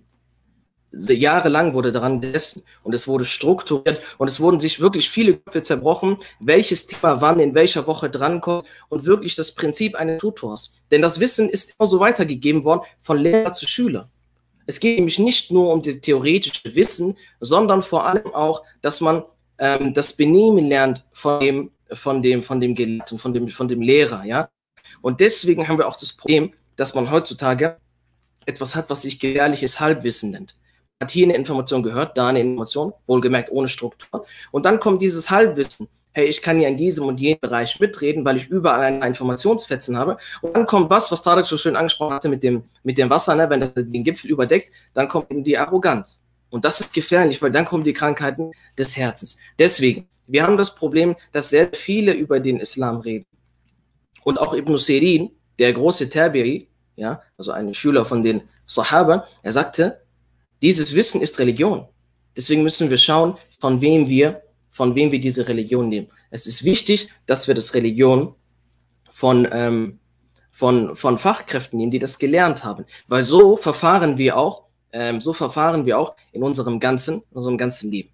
jahrelang 0.92 1.74
wurde 1.74 1.92
daran 1.92 2.20
gesessen 2.20 2.64
und 2.82 2.94
es 2.94 3.06
wurde 3.06 3.24
strukturiert 3.24 4.00
und 4.18 4.28
es 4.28 4.40
wurden 4.40 4.60
sich 4.60 4.80
wirklich 4.80 5.08
viele 5.08 5.36
Köpfe 5.36 5.62
zerbrochen, 5.62 6.18
welches 6.40 6.86
Thema 6.86 7.20
wann 7.20 7.40
in 7.40 7.54
welcher 7.54 7.86
Woche 7.86 8.10
drankommt 8.10 8.66
und 8.88 9.04
wirklich 9.04 9.34
das 9.34 9.52
Prinzip 9.52 9.94
eines 9.94 10.18
Tutors. 10.18 10.74
Denn 10.90 11.02
das 11.02 11.20
Wissen 11.20 11.48
ist 11.48 11.74
immer 11.78 11.86
so 11.86 12.00
weitergegeben 12.00 12.64
worden 12.64 12.82
von 12.98 13.18
Lehrer 13.18 13.52
zu 13.52 13.68
Schüler. 13.68 14.08
Es 14.66 14.80
geht 14.80 14.96
nämlich 14.96 15.18
nicht 15.18 15.50
nur 15.50 15.72
um 15.72 15.82
das 15.82 16.00
theoretische 16.00 16.74
Wissen, 16.74 17.16
sondern 17.40 17.82
vor 17.82 18.06
allem 18.06 18.34
auch, 18.34 18.62
dass 18.82 19.00
man 19.00 19.22
ähm, 19.58 19.94
das 19.94 20.12
Benehmen 20.12 20.66
lernt 20.66 21.04
von 21.12 21.40
dem, 21.40 21.70
von 21.92 22.22
dem, 22.22 22.42
von 22.42 22.60
dem 22.60 22.74
Gelehrten, 22.74 23.18
von 23.18 23.32
dem, 23.32 23.48
von 23.48 23.68
dem 23.68 23.80
Lehrer, 23.80 24.24
ja. 24.24 24.48
Und 25.02 25.20
deswegen 25.20 25.68
haben 25.68 25.78
wir 25.78 25.88
auch 25.88 25.96
das 25.96 26.12
Problem, 26.12 26.52
dass 26.76 26.94
man 26.94 27.10
heutzutage 27.10 27.78
etwas 28.46 28.74
hat, 28.74 28.90
was 28.90 29.02
sich 29.02 29.20
gefährliches 29.20 29.80
Halbwissen 29.80 30.30
nennt 30.30 30.56
hat 31.00 31.10
hier 31.10 31.26
eine 31.26 31.34
Information 31.34 31.82
gehört, 31.82 32.18
da 32.18 32.28
eine 32.28 32.40
Information, 32.40 32.92
wohlgemerkt 33.06 33.50
ohne 33.50 33.68
Struktur. 33.68 34.26
Und 34.50 34.66
dann 34.66 34.78
kommt 34.78 35.00
dieses 35.00 35.30
Halbwissen. 35.30 35.88
Hey, 36.12 36.26
ich 36.26 36.42
kann 36.42 36.60
ja 36.60 36.68
in 36.68 36.76
diesem 36.76 37.06
und 37.06 37.20
jenem 37.20 37.38
Bereich 37.40 37.78
mitreden, 37.80 38.24
weil 38.24 38.36
ich 38.36 38.48
überall 38.48 38.84
ein 38.84 39.02
Informationsfetzen 39.02 39.96
habe. 39.96 40.18
Und 40.42 40.54
dann 40.54 40.66
kommt 40.66 40.90
was, 40.90 41.10
was 41.10 41.22
Tarek 41.22 41.46
so 41.46 41.56
schön 41.56 41.76
angesprochen 41.76 42.14
hatte 42.14 42.28
mit 42.28 42.42
dem, 42.42 42.64
mit 42.82 42.98
dem 42.98 43.08
Wasser, 43.08 43.34
ne? 43.34 43.48
wenn 43.48 43.60
das 43.60 43.72
den 43.74 44.04
Gipfel 44.04 44.30
überdeckt, 44.30 44.72
dann 44.92 45.08
kommt 45.08 45.30
eben 45.30 45.44
die 45.44 45.56
Arroganz. 45.56 46.20
Und 46.50 46.64
das 46.64 46.80
ist 46.80 46.92
gefährlich, 46.92 47.40
weil 47.40 47.52
dann 47.52 47.64
kommen 47.64 47.84
die 47.84 47.92
Krankheiten 47.92 48.50
des 48.76 48.96
Herzens. 48.96 49.38
Deswegen, 49.58 50.08
wir 50.26 50.42
haben 50.42 50.56
das 50.56 50.74
Problem, 50.74 51.14
dass 51.32 51.50
sehr 51.50 51.70
viele 51.72 52.12
über 52.12 52.40
den 52.40 52.58
Islam 52.58 52.98
reden. 52.98 53.26
Und 54.24 54.38
auch 54.38 54.52
Ibn 54.52 54.76
Sirin, 54.76 55.30
der 55.60 55.72
große 55.72 56.08
Tabiri, 56.08 56.68
ja, 56.96 57.22
also 57.38 57.52
ein 57.52 57.72
Schüler 57.72 58.04
von 58.04 58.22
den 58.22 58.42
Sahaba, 58.66 59.26
er 59.42 59.52
sagte, 59.52 60.02
dieses 60.62 60.94
Wissen 60.94 61.20
ist 61.20 61.38
Religion. 61.38 61.86
Deswegen 62.36 62.62
müssen 62.62 62.90
wir 62.90 62.98
schauen, 62.98 63.36
von 63.60 63.80
wem 63.80 64.08
wir, 64.08 64.42
von 64.70 64.94
wem 64.94 65.10
wir 65.12 65.20
diese 65.20 65.48
Religion 65.48 65.88
nehmen. 65.88 66.08
Es 66.30 66.46
ist 66.46 66.64
wichtig, 66.64 67.08
dass 67.26 67.48
wir 67.48 67.54
das 67.54 67.74
Religion 67.74 68.34
von, 69.10 69.48
ähm, 69.50 69.98
von, 70.50 70.94
von 70.96 71.18
Fachkräften 71.18 71.78
nehmen, 71.78 71.90
die 71.90 71.98
das 71.98 72.18
gelernt 72.18 72.64
haben. 72.64 72.84
Weil 73.08 73.24
so 73.24 73.56
verfahren 73.56 74.16
wir 74.16 74.36
auch, 74.36 74.64
ähm, 74.92 75.20
so 75.20 75.32
verfahren 75.32 75.86
wir 75.86 75.98
auch 75.98 76.16
in 76.32 76.42
unserem 76.42 76.80
ganzen, 76.80 77.22
in 77.30 77.36
unserem 77.36 77.58
ganzen 77.58 77.90
Leben. 77.90 78.10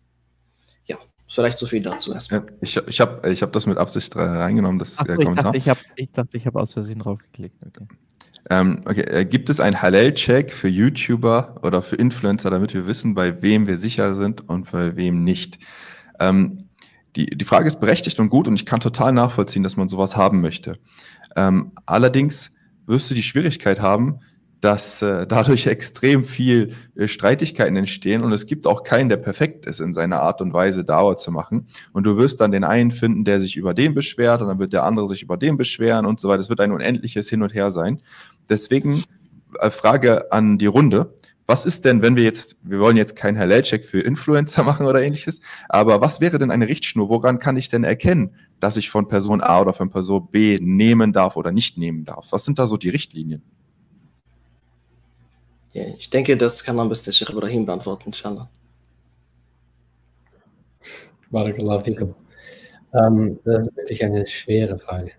Ja, 0.86 0.96
vielleicht 1.28 1.58
so 1.58 1.66
viel 1.66 1.82
dazu 1.82 2.12
erstmal. 2.12 2.46
ich 2.60 2.76
ich 2.76 3.00
habe 3.00 3.30
ich 3.30 3.42
hab 3.42 3.52
das 3.52 3.66
mit 3.66 3.78
Absicht 3.78 4.16
reingenommen, 4.16 4.78
das 4.78 4.96
Ach, 4.98 5.08
äh, 5.08 5.16
Kommentar. 5.16 5.54
Ich 5.54 5.64
dachte, 5.64 6.36
ich 6.36 6.46
habe 6.46 6.58
hab 6.58 6.62
aus 6.62 6.72
Versehen 6.72 6.98
draufgeklickt. 6.98 7.56
Okay. 7.66 7.86
Ähm, 8.48 8.82
okay. 8.84 9.02
Äh, 9.02 9.24
gibt 9.24 9.50
es 9.50 9.60
einen 9.60 9.82
Halal-Check 9.82 10.52
für 10.52 10.68
YouTuber 10.68 11.56
oder 11.62 11.82
für 11.82 11.96
Influencer, 11.96 12.50
damit 12.50 12.74
wir 12.74 12.86
wissen, 12.86 13.14
bei 13.14 13.42
wem 13.42 13.66
wir 13.66 13.78
sicher 13.78 14.14
sind 14.14 14.48
und 14.48 14.70
bei 14.70 14.96
wem 14.96 15.22
nicht? 15.22 15.58
Ähm, 16.20 16.68
die, 17.16 17.26
die 17.26 17.44
Frage 17.44 17.66
ist 17.66 17.80
berechtigt 17.80 18.20
und 18.20 18.28
gut 18.28 18.46
und 18.46 18.54
ich 18.54 18.66
kann 18.66 18.80
total 18.80 19.12
nachvollziehen, 19.12 19.62
dass 19.62 19.76
man 19.76 19.88
sowas 19.88 20.16
haben 20.16 20.40
möchte. 20.40 20.78
Ähm, 21.34 21.72
allerdings 21.86 22.52
wirst 22.86 23.10
du 23.10 23.14
die 23.14 23.22
Schwierigkeit 23.22 23.80
haben, 23.80 24.20
dass 24.60 25.02
äh, 25.02 25.26
dadurch 25.26 25.66
extrem 25.66 26.24
viel 26.24 26.72
äh, 26.94 27.08
Streitigkeiten 27.08 27.76
entstehen 27.76 28.22
und 28.22 28.32
es 28.32 28.46
gibt 28.46 28.66
auch 28.66 28.82
keinen, 28.82 29.08
der 29.08 29.16
perfekt 29.16 29.66
ist 29.66 29.80
in 29.80 29.92
seiner 29.92 30.20
Art 30.22 30.40
und 30.40 30.52
Weise, 30.52 30.84
Dauer 30.84 31.16
zu 31.16 31.30
machen. 31.30 31.66
Und 31.92 32.04
du 32.04 32.16
wirst 32.16 32.40
dann 32.40 32.52
den 32.52 32.64
einen 32.64 32.90
finden, 32.90 33.24
der 33.24 33.40
sich 33.40 33.56
über 33.56 33.74
den 33.74 33.94
beschwert 33.94 34.40
und 34.42 34.48
dann 34.48 34.58
wird 34.58 34.72
der 34.72 34.84
andere 34.84 35.08
sich 35.08 35.22
über 35.22 35.36
den 35.36 35.56
beschweren 35.56 36.06
und 36.06 36.20
so 36.20 36.28
weiter. 36.28 36.40
Es 36.40 36.48
wird 36.48 36.60
ein 36.60 36.72
unendliches 36.72 37.28
Hin 37.28 37.42
und 37.42 37.54
Her 37.54 37.70
sein. 37.70 38.02
Deswegen 38.48 39.04
äh, 39.58 39.70
Frage 39.70 40.32
an 40.32 40.58
die 40.58 40.66
Runde. 40.66 41.14
Was 41.48 41.64
ist 41.64 41.84
denn, 41.84 42.02
wenn 42.02 42.16
wir 42.16 42.24
jetzt, 42.24 42.56
wir 42.62 42.80
wollen 42.80 42.96
jetzt 42.96 43.14
keinen 43.14 43.38
Halal-Check 43.38 43.84
für 43.84 44.00
Influencer 44.00 44.62
machen 44.64 44.86
oder 44.86 45.02
ähnliches, 45.02 45.40
aber 45.68 46.00
was 46.00 46.20
wäre 46.20 46.38
denn 46.38 46.50
eine 46.50 46.66
Richtschnur? 46.66 47.08
Woran 47.08 47.38
kann 47.38 47.56
ich 47.56 47.68
denn 47.68 47.84
erkennen, 47.84 48.34
dass 48.58 48.76
ich 48.76 48.90
von 48.90 49.06
Person 49.06 49.40
A 49.40 49.60
oder 49.60 49.72
von 49.72 49.90
Person 49.90 50.28
B 50.30 50.58
nehmen 50.60 51.12
darf 51.12 51.36
oder 51.36 51.52
nicht 51.52 51.78
nehmen 51.78 52.04
darf? 52.04 52.32
Was 52.32 52.44
sind 52.44 52.58
da 52.58 52.66
so 52.66 52.76
die 52.76 52.88
Richtlinien? 52.88 53.42
Ja, 55.72 55.84
ich 55.98 56.10
denke, 56.10 56.36
das 56.36 56.64
kann 56.64 56.80
am 56.80 56.88
besten 56.88 57.12
Sheikh 57.12 57.32
Ibrahim 57.32 57.66
beantworten, 57.66 58.04
inshallah. 58.06 58.48
Barakallahu 61.30 61.80
fikum. 61.80 62.14
Ähm, 62.94 63.38
das 63.44 63.68
ist 63.68 63.76
wirklich 63.76 64.04
eine 64.04 64.26
schwere 64.26 64.78
Frage. 64.78 65.12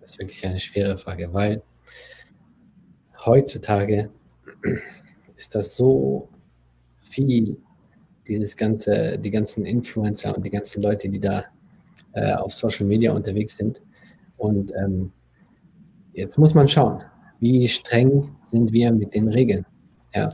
Das 0.00 0.12
ist 0.12 0.18
wirklich 0.18 0.46
eine 0.46 0.60
schwere 0.60 0.96
Frage, 0.96 1.32
weil 1.32 1.62
heutzutage 3.26 4.10
ist 5.36 5.54
das 5.54 5.76
so 5.76 6.28
viel, 7.00 7.56
dieses 8.26 8.56
ganze, 8.56 9.18
die 9.18 9.30
ganzen 9.30 9.64
Influencer 9.66 10.34
und 10.34 10.44
die 10.44 10.50
ganzen 10.50 10.82
Leute, 10.82 11.08
die 11.08 11.20
da 11.20 11.44
äh, 12.12 12.34
auf 12.34 12.52
Social 12.52 12.86
Media 12.86 13.12
unterwegs 13.12 13.56
sind. 13.56 13.82
Und 14.36 14.72
ähm, 14.76 15.12
jetzt 16.12 16.38
muss 16.38 16.54
man 16.54 16.68
schauen, 16.68 17.02
wie 17.40 17.68
streng 17.68 18.34
sind 18.46 18.72
wir 18.72 18.92
mit 18.92 19.14
den 19.14 19.28
Regeln. 19.28 19.66
Ja. 20.14 20.30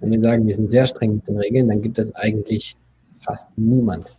Wenn 0.00 0.12
wir 0.12 0.20
sagen, 0.20 0.46
wir 0.46 0.54
sind 0.54 0.70
sehr 0.70 0.86
streng 0.86 1.16
mit 1.16 1.28
den 1.28 1.38
Regeln, 1.38 1.68
dann 1.68 1.82
gibt 1.82 1.98
es 1.98 2.14
eigentlich 2.14 2.76
fast 3.18 3.48
niemand, 3.56 4.18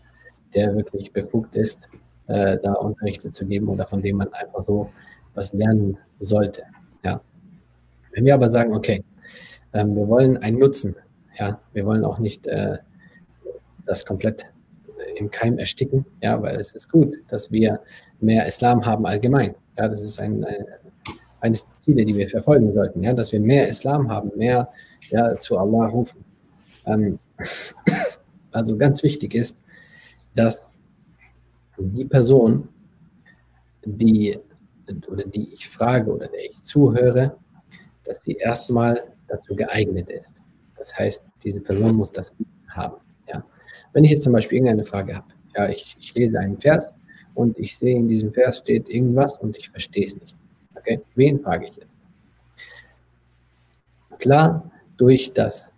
der 0.53 0.75
wirklich 0.75 1.11
befugt 1.11 1.55
ist, 1.55 1.89
äh, 2.27 2.57
da 2.63 2.73
Unterrichte 2.73 3.29
zu 3.31 3.45
geben 3.45 3.67
oder 3.67 3.85
von 3.85 4.01
dem 4.01 4.17
man 4.17 4.31
einfach 4.33 4.63
so 4.63 4.89
was 5.33 5.53
lernen 5.53 5.97
sollte. 6.19 6.63
Wenn 8.13 8.25
wir 8.25 8.33
aber 8.33 8.49
sagen, 8.49 8.73
okay, 8.73 9.03
ähm, 9.73 9.95
wir 9.95 10.07
wollen 10.07 10.37
einen 10.37 10.59
Nutzen, 10.59 10.95
ja, 11.37 11.59
wir 11.73 11.85
wollen 11.85 12.03
auch 12.03 12.19
nicht 12.19 12.47
äh, 12.47 12.77
das 13.85 14.05
komplett 14.05 14.45
im 15.15 15.31
Keim 15.31 15.57
ersticken, 15.57 16.05
ja, 16.21 16.41
weil 16.41 16.55
es 16.57 16.73
ist 16.73 16.89
gut, 16.89 17.17
dass 17.27 17.51
wir 17.51 17.81
mehr 18.19 18.45
Islam 18.45 18.85
haben 18.85 19.05
allgemein. 19.05 19.55
Ja, 19.77 19.87
das 19.87 20.01
ist 20.01 20.19
ein, 20.19 20.43
ein 20.43 20.65
eines 21.41 21.65
der 21.65 21.79
Ziele, 21.79 22.05
die 22.05 22.15
wir 22.15 22.29
verfolgen 22.29 22.71
sollten, 22.73 23.03
ja, 23.03 23.13
dass 23.13 23.31
wir 23.31 23.39
mehr 23.39 23.67
Islam 23.67 24.09
haben, 24.09 24.31
mehr 24.37 24.69
ja, 25.09 25.37
zu 25.37 25.57
Allah 25.57 25.87
rufen. 25.87 26.23
Ähm, 26.85 27.19
also 28.51 28.77
ganz 28.77 29.03
wichtig 29.03 29.33
ist, 29.33 29.59
dass 30.35 30.77
die 31.77 32.05
Person, 32.05 32.69
die 33.83 34.37
oder 35.09 35.23
die 35.25 35.53
ich 35.53 35.67
frage 35.67 36.11
oder 36.11 36.27
der 36.27 36.45
ich 36.45 36.61
zuhöre, 36.61 37.37
dass 38.03 38.21
sie 38.23 38.33
erstmal 38.33 39.03
dazu 39.27 39.55
geeignet 39.55 40.09
ist. 40.09 40.41
Das 40.77 40.97
heißt, 40.97 41.29
diese 41.43 41.61
Person 41.61 41.95
muss 41.95 42.11
das 42.11 42.33
haben. 42.69 42.97
Ja. 43.27 43.43
Wenn 43.93 44.03
ich 44.03 44.11
jetzt 44.11 44.23
zum 44.23 44.33
Beispiel 44.33 44.57
irgendeine 44.57 44.85
Frage 44.85 45.15
habe, 45.15 45.27
ja, 45.55 45.69
ich, 45.69 45.95
ich 45.99 46.13
lese 46.15 46.39
einen 46.39 46.59
Vers 46.59 46.93
und 47.35 47.57
ich 47.59 47.77
sehe 47.77 47.95
in 47.95 48.07
diesem 48.07 48.31
Vers 48.31 48.57
steht 48.57 48.89
irgendwas 48.89 49.37
und 49.37 49.57
ich 49.57 49.69
verstehe 49.69 50.05
es 50.05 50.15
nicht. 50.15 50.35
Okay, 50.75 51.01
wen 51.15 51.39
frage 51.39 51.65
ich 51.65 51.75
jetzt? 51.75 51.99
Klar, 54.17 54.71
durch 54.97 55.33
das 55.33 55.71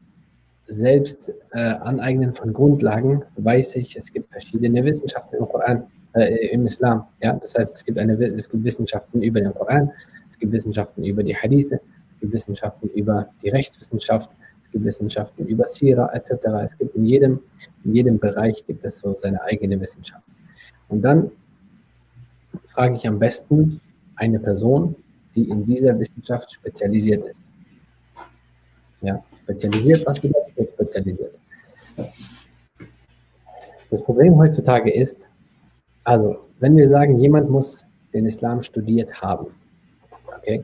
selbst 0.65 1.31
äh, 1.51 1.59
Aneignen 1.59 2.33
von 2.33 2.53
Grundlagen 2.53 3.23
weiß 3.35 3.75
ich, 3.75 3.95
es 3.95 4.11
gibt 4.11 4.31
verschiedene 4.31 4.83
Wissenschaften 4.83 5.35
im 5.35 5.47
Koran, 5.47 5.83
äh, 6.13 6.47
im 6.47 6.65
Islam. 6.65 7.05
Ja? 7.21 7.33
Das 7.33 7.55
heißt, 7.55 7.75
es 7.75 7.83
gibt, 7.85 7.97
eine, 7.97 8.13
es 8.13 8.49
gibt 8.49 8.63
Wissenschaften 8.63 9.21
über 9.21 9.41
den 9.41 9.53
Koran, 9.53 9.91
es 10.29 10.39
gibt 10.39 10.53
Wissenschaften 10.53 11.03
über 11.03 11.23
die 11.23 11.35
Hadithe, 11.35 11.79
gibt 12.23 12.33
Wissenschaften 12.33 12.89
über 12.89 13.27
die 13.41 13.49
Rechtswissenschaft, 13.49 14.31
es 14.63 14.71
gibt 14.71 14.85
Wissenschaften 14.85 15.45
über 15.45 15.67
Sira 15.67 16.09
etc. 16.13 16.31
Es 16.65 16.77
gibt 16.77 16.95
in 16.95 17.05
jedem, 17.05 17.39
in 17.83 17.95
jedem 17.95 18.17
Bereich 18.17 18.65
gibt 18.65 18.85
es 18.85 18.99
so 18.99 19.13
seine 19.17 19.41
eigene 19.43 19.79
Wissenschaft. 19.79 20.25
Und 20.87 21.01
dann 21.01 21.31
frage 22.65 22.95
ich 22.95 23.05
am 23.07 23.19
besten 23.19 23.81
eine 24.15 24.39
Person, 24.39 24.95
die 25.35 25.49
in 25.49 25.65
dieser 25.65 25.99
Wissenschaft 25.99 26.53
spezialisiert 26.53 27.27
ist. 27.27 27.51
Ja, 29.01 29.21
spezialisiert, 29.43 30.05
was 30.05 30.19
bedeutet 30.19 30.69
spezialisiert? 30.73 31.35
Das 33.89 34.01
Problem 34.01 34.37
heutzutage 34.37 34.91
ist, 34.91 35.27
also, 36.05 36.37
wenn 36.59 36.77
wir 36.77 36.87
sagen, 36.87 37.19
jemand 37.19 37.49
muss 37.49 37.85
den 38.13 38.25
Islam 38.25 38.61
studiert 38.63 39.21
haben, 39.21 39.47
okay, 40.37 40.63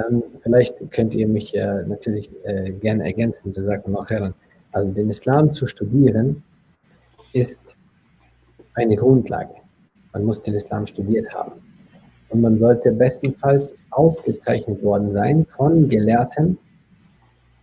dann 0.00 0.22
vielleicht 0.40 0.90
könnt 0.90 1.14
ihr 1.14 1.28
mich 1.28 1.54
äh, 1.56 1.82
natürlich 1.86 2.30
äh, 2.44 2.72
gerne 2.72 3.04
ergänzen, 3.04 3.52
du 3.52 3.62
sagst 3.62 3.88
noch 3.88 4.08
heran. 4.10 4.34
Also, 4.72 4.90
den 4.90 5.08
Islam 5.08 5.52
zu 5.52 5.66
studieren 5.66 6.42
ist 7.32 7.76
eine 8.74 8.96
Grundlage. 8.96 9.54
Man 10.12 10.24
muss 10.24 10.40
den 10.40 10.54
Islam 10.54 10.86
studiert 10.86 11.32
haben. 11.34 11.52
Und 12.30 12.40
man 12.40 12.58
sollte 12.58 12.92
bestenfalls 12.92 13.74
ausgezeichnet 13.90 14.82
worden 14.82 15.10
sein 15.10 15.44
von 15.46 15.88
Gelehrten, 15.88 16.58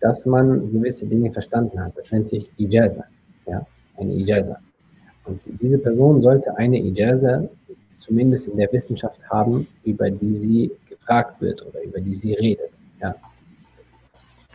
dass 0.02 0.26
man 0.26 0.72
gewisse 0.72 1.06
Dinge 1.08 1.32
verstanden 1.32 1.80
hat. 1.80 1.98
Das 1.98 2.12
nennt 2.12 2.28
sich 2.28 2.52
Ijaza, 2.58 3.06
ja, 3.46 3.66
eine 3.96 4.14
Ijaza. 4.14 4.58
Und 5.26 5.40
diese 5.62 5.78
Person 5.78 6.22
sollte 6.22 6.56
eine 6.58 6.78
Ijaza 6.80 7.44
zumindest 7.98 8.50
in 8.50 8.58
der 8.58 8.72
Wissenschaft 8.72 9.28
haben, 9.30 9.68
über 9.84 10.10
die 10.10 10.36
sie 10.36 10.72
gefragt 11.08 11.42
wird 11.42 11.66
oder 11.66 11.82
über 11.84 12.00
die 12.02 12.16
sie 12.16 12.34
redet. 12.34 12.72
Ja. 13.02 13.16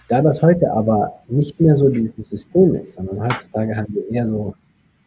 Da 0.08 0.20
das 0.20 0.42
heute 0.42 0.70
aber 0.70 1.22
nicht 1.28 1.60
mehr 1.60 1.74
so 1.74 1.88
dieses 1.88 2.28
System 2.28 2.74
ist, 2.74 2.94
sondern 2.94 3.22
heutzutage 3.22 3.76
haben 3.76 3.94
wir 3.94 4.10
eher 4.10 4.26
so, 4.26 4.54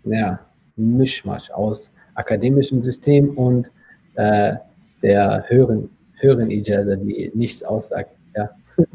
naja, 0.03 0.39
Mischmasch 0.75 1.51
aus 1.51 1.91
akademischem 2.15 2.81
System 2.81 3.29
und 3.37 3.71
äh, 4.15 4.55
der 5.01 5.45
höheren, 5.47 5.89
höheren 6.15 6.49
Ijaza, 6.49 6.95
die 6.95 7.31
nichts 7.35 7.63
aussagt, 7.63 8.17
ja, 8.35 8.49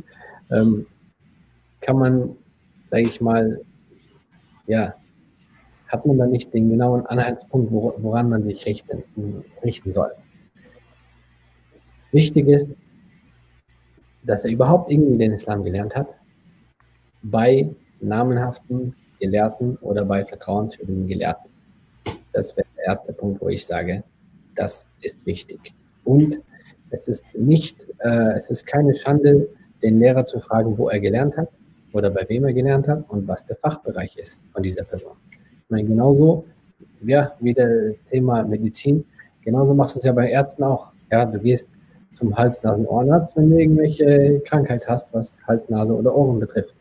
ähm, 0.51 0.86
kann 1.80 1.96
man, 1.96 2.36
sage 2.86 3.05
ich 3.05 3.20
mal, 3.20 3.61
ja, 4.66 4.94
hat 5.88 6.07
man 6.07 6.18
da 6.18 6.26
nicht 6.26 6.53
den 6.53 6.70
genauen 6.70 7.07
Anhaltspunkt, 7.07 7.70
woran 7.72 8.28
man 8.28 8.42
sich 8.42 8.64
richten, 8.66 9.03
richten 9.62 9.92
soll. 9.92 10.11
Wichtig 12.13 12.49
ist, 12.49 12.77
dass 14.25 14.45
er 14.45 14.51
überhaupt 14.51 14.91
irgendwie 14.91 15.19
den 15.19 15.33
Islam 15.33 15.65
gelernt 15.65 15.95
hat, 15.97 16.17
bei 17.23 17.71
namenhaften 18.01 18.95
Gelehrten 19.19 19.77
oder 19.77 20.05
bei 20.05 20.25
vertrauenswürdigen 20.25 21.07
Gelehrten. 21.07 21.51
Das 22.33 22.57
wäre 22.57 22.67
der 22.77 22.87
erste 22.87 23.13
Punkt, 23.13 23.41
wo 23.41 23.49
ich 23.49 23.65
sage, 23.65 24.03
das 24.55 24.89
ist 25.01 25.25
wichtig. 25.27 25.75
Und 26.05 26.41
es 26.91 27.09
ist 27.09 27.25
nicht, 27.39 27.87
äh, 27.99 28.33
es 28.35 28.51
ist 28.51 28.67
keine 28.67 28.95
Schande, 28.95 29.49
den 29.83 29.99
Lehrer 29.99 30.25
zu 30.25 30.41
fragen, 30.41 30.77
wo 30.77 30.89
er 30.89 31.01
gelernt 31.01 31.37
hat 31.37 31.49
oder 31.93 32.11
bei 32.11 32.25
wem 32.29 32.45
er 32.45 32.53
gelernt 32.53 32.89
hat 32.89 33.09
und 33.09 33.27
was 33.27 33.45
der 33.45 33.57
Fachbereich 33.57 34.17
ist 34.17 34.41
von 34.53 34.63
dieser 34.63 34.85
Person. 34.85 35.13
Ich 35.31 35.71
meine, 35.71 35.89
genauso, 35.89 36.45
ja, 37.03 37.33
wie 37.41 37.55
das 37.55 37.95
Thema 38.11 38.43
Medizin, 38.43 39.05
genauso 39.43 39.75
machst 39.75 39.95
du 39.95 39.99
es 39.99 40.05
ja 40.05 40.13
bei 40.13 40.31
Ärzten 40.31 40.65
auch. 40.65 40.93
Ja, 41.11 41.25
du 41.25 41.39
gehst 41.39 41.71
zum 42.13 42.37
Hals-Nasen-Ohrenarzt, 42.37 43.37
wenn 43.37 43.51
du 43.51 43.59
irgendwelche 43.59 44.41
Krankheit 44.45 44.89
hast, 44.89 45.15
was 45.15 45.41
Hals, 45.47 45.69
Nase 45.69 45.95
oder 45.95 46.15
Ohren 46.15 46.41
betrifft. 46.41 46.75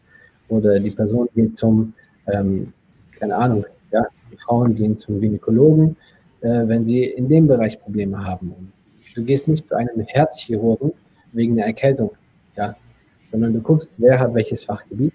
Oder 0.48 0.80
die 0.80 0.92
Person 0.92 1.30
geht 1.36 1.58
zum, 1.58 1.94
ähm, 2.28 2.74
keine 3.20 3.36
Ahnung, 3.36 3.66
ja, 3.92 4.06
die 4.32 4.38
Frauen 4.38 4.76
gehen 4.76 4.98
zum 4.98 5.22
Gynäkologen, 5.22 5.96
äh, 6.42 6.68
wenn 6.68 6.86
sie 6.86 7.04
in 7.04 7.30
dem 7.30 7.48
Bereich 7.48 7.80
Probleme 7.80 8.26
haben. 8.26 8.54
Und 8.58 8.72
Du 9.16 9.24
gehst 9.24 9.48
nicht 9.48 9.68
zu 9.68 9.76
einem 9.76 10.06
Herzchirurgen 10.08 10.94
wegen 11.34 11.56
der 11.56 11.66
Erkältung, 11.66 12.12
ja, 12.56 12.76
sondern 13.32 13.54
du 13.54 13.62
guckst, 13.62 13.96
wer 13.98 14.20
hat 14.20 14.34
welches 14.34 14.64
Fachgebiet 14.64 15.14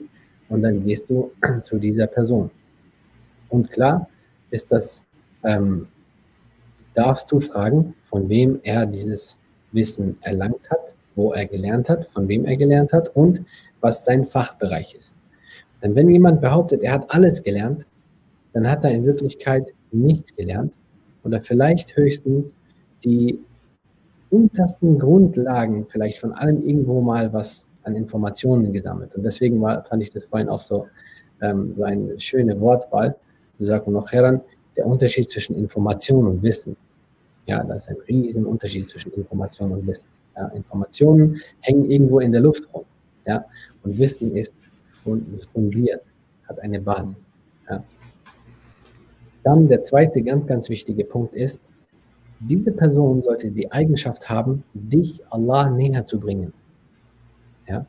und 0.49 0.63
dann 0.63 0.85
gehst 0.85 1.09
du 1.09 1.33
zu 1.63 1.79
dieser 1.79 2.07
Person. 2.07 2.51
Und 3.49 3.71
klar 3.71 4.09
ist 4.51 4.71
das, 4.73 5.03
ähm, 5.45 5.89
darfst 6.93 7.31
du 7.31 7.41
fragen, 7.41 7.95
von 8.01 8.29
wem 8.29 8.61
er 8.63 8.87
dieses 8.87 9.39
Wissen 9.75 10.17
erlangt 10.23 10.71
hat, 10.71 10.95
wo 11.15 11.33
er 11.33 11.47
gelernt 11.47 11.89
hat, 11.89 12.07
von 12.07 12.29
wem 12.29 12.45
er 12.45 12.57
gelernt 12.57 12.93
hat 12.93 13.15
und 13.15 13.43
was 13.81 14.05
sein 14.05 14.25
Fachbereich 14.25 14.95
ist. 14.95 15.17
Denn 15.83 15.95
wenn 15.95 16.09
jemand 16.09 16.41
behauptet, 16.41 16.83
er 16.83 16.93
hat 16.93 17.11
alles 17.11 17.43
gelernt, 17.43 17.87
dann 18.53 18.71
hat 18.71 18.85
er 18.85 18.91
in 18.93 19.05
Wirklichkeit 19.05 19.75
nichts 19.93 20.35
gelernt 20.35 20.75
oder 21.25 21.41
vielleicht 21.41 21.97
höchstens 21.97 22.55
die 23.05 23.39
untersten 24.31 24.99
Grundlagen 24.99 25.87
vielleicht 25.87 26.19
von 26.19 26.33
allem 26.33 26.67
irgendwo 26.67 27.01
mal 27.01 27.33
was 27.33 27.67
an 27.83 27.97
Informationen 27.97 28.73
gesammelt. 28.73 29.15
Und 29.15 29.23
deswegen 29.23 29.61
war, 29.61 29.85
fand 29.85 30.03
ich 30.03 30.11
das 30.13 30.25
vorhin 30.25 30.49
auch 30.49 30.61
so, 30.61 30.87
ähm, 31.43 31.75
so 31.75 31.85
eine 31.85 32.19
schöne 32.19 32.59
Wortwahl. 32.61 33.15
Du 33.59 33.65
sagst 33.65 33.87
noch 33.89 34.11
heran, 34.11 34.41
der 34.77 34.87
Unterschied 34.87 35.31
zwischen 35.31 35.55
Information 35.55 36.27
und 36.27 36.43
Wissen. 36.43 36.77
Ja, 37.47 37.63
da 37.63 37.75
ist 37.75 37.89
ein 37.89 37.97
riesen 38.09 38.47
Unterschied 38.47 38.89
zwischen 38.89 39.13
Information 39.13 39.73
und 39.73 39.87
Wissen. 39.87 40.09
Ja, 40.37 40.49
Informationen 40.49 41.41
hängen 41.61 41.91
irgendwo 41.91 42.21
in 42.21 42.33
der 42.33 42.41
Luft 42.41 42.73
rum. 42.73 42.85
Ja, 43.27 43.45
und 43.83 43.99
Wissen 43.99 44.35
ist 44.37 44.55
fundiert, 45.53 46.03
hat 46.49 46.59
eine 46.61 46.81
Basis. 46.81 47.35
Ja. 47.69 47.85
Dann 49.43 49.69
der 49.69 49.83
zweite 49.83 50.23
ganz, 50.23 50.47
ganz 50.47 50.69
wichtige 50.71 51.05
Punkt 51.05 51.35
ist, 51.35 51.61
diese 52.41 52.73
Person 52.73 53.23
sollte 53.23 53.51
die 53.51 53.71
Eigenschaft 53.71 54.29
haben, 54.29 54.65
dich 54.73 55.21
Allah 55.31 55.71
näher 55.71 56.05
zu 56.05 56.19
bringen. 56.19 56.53
Ja? 57.69 57.87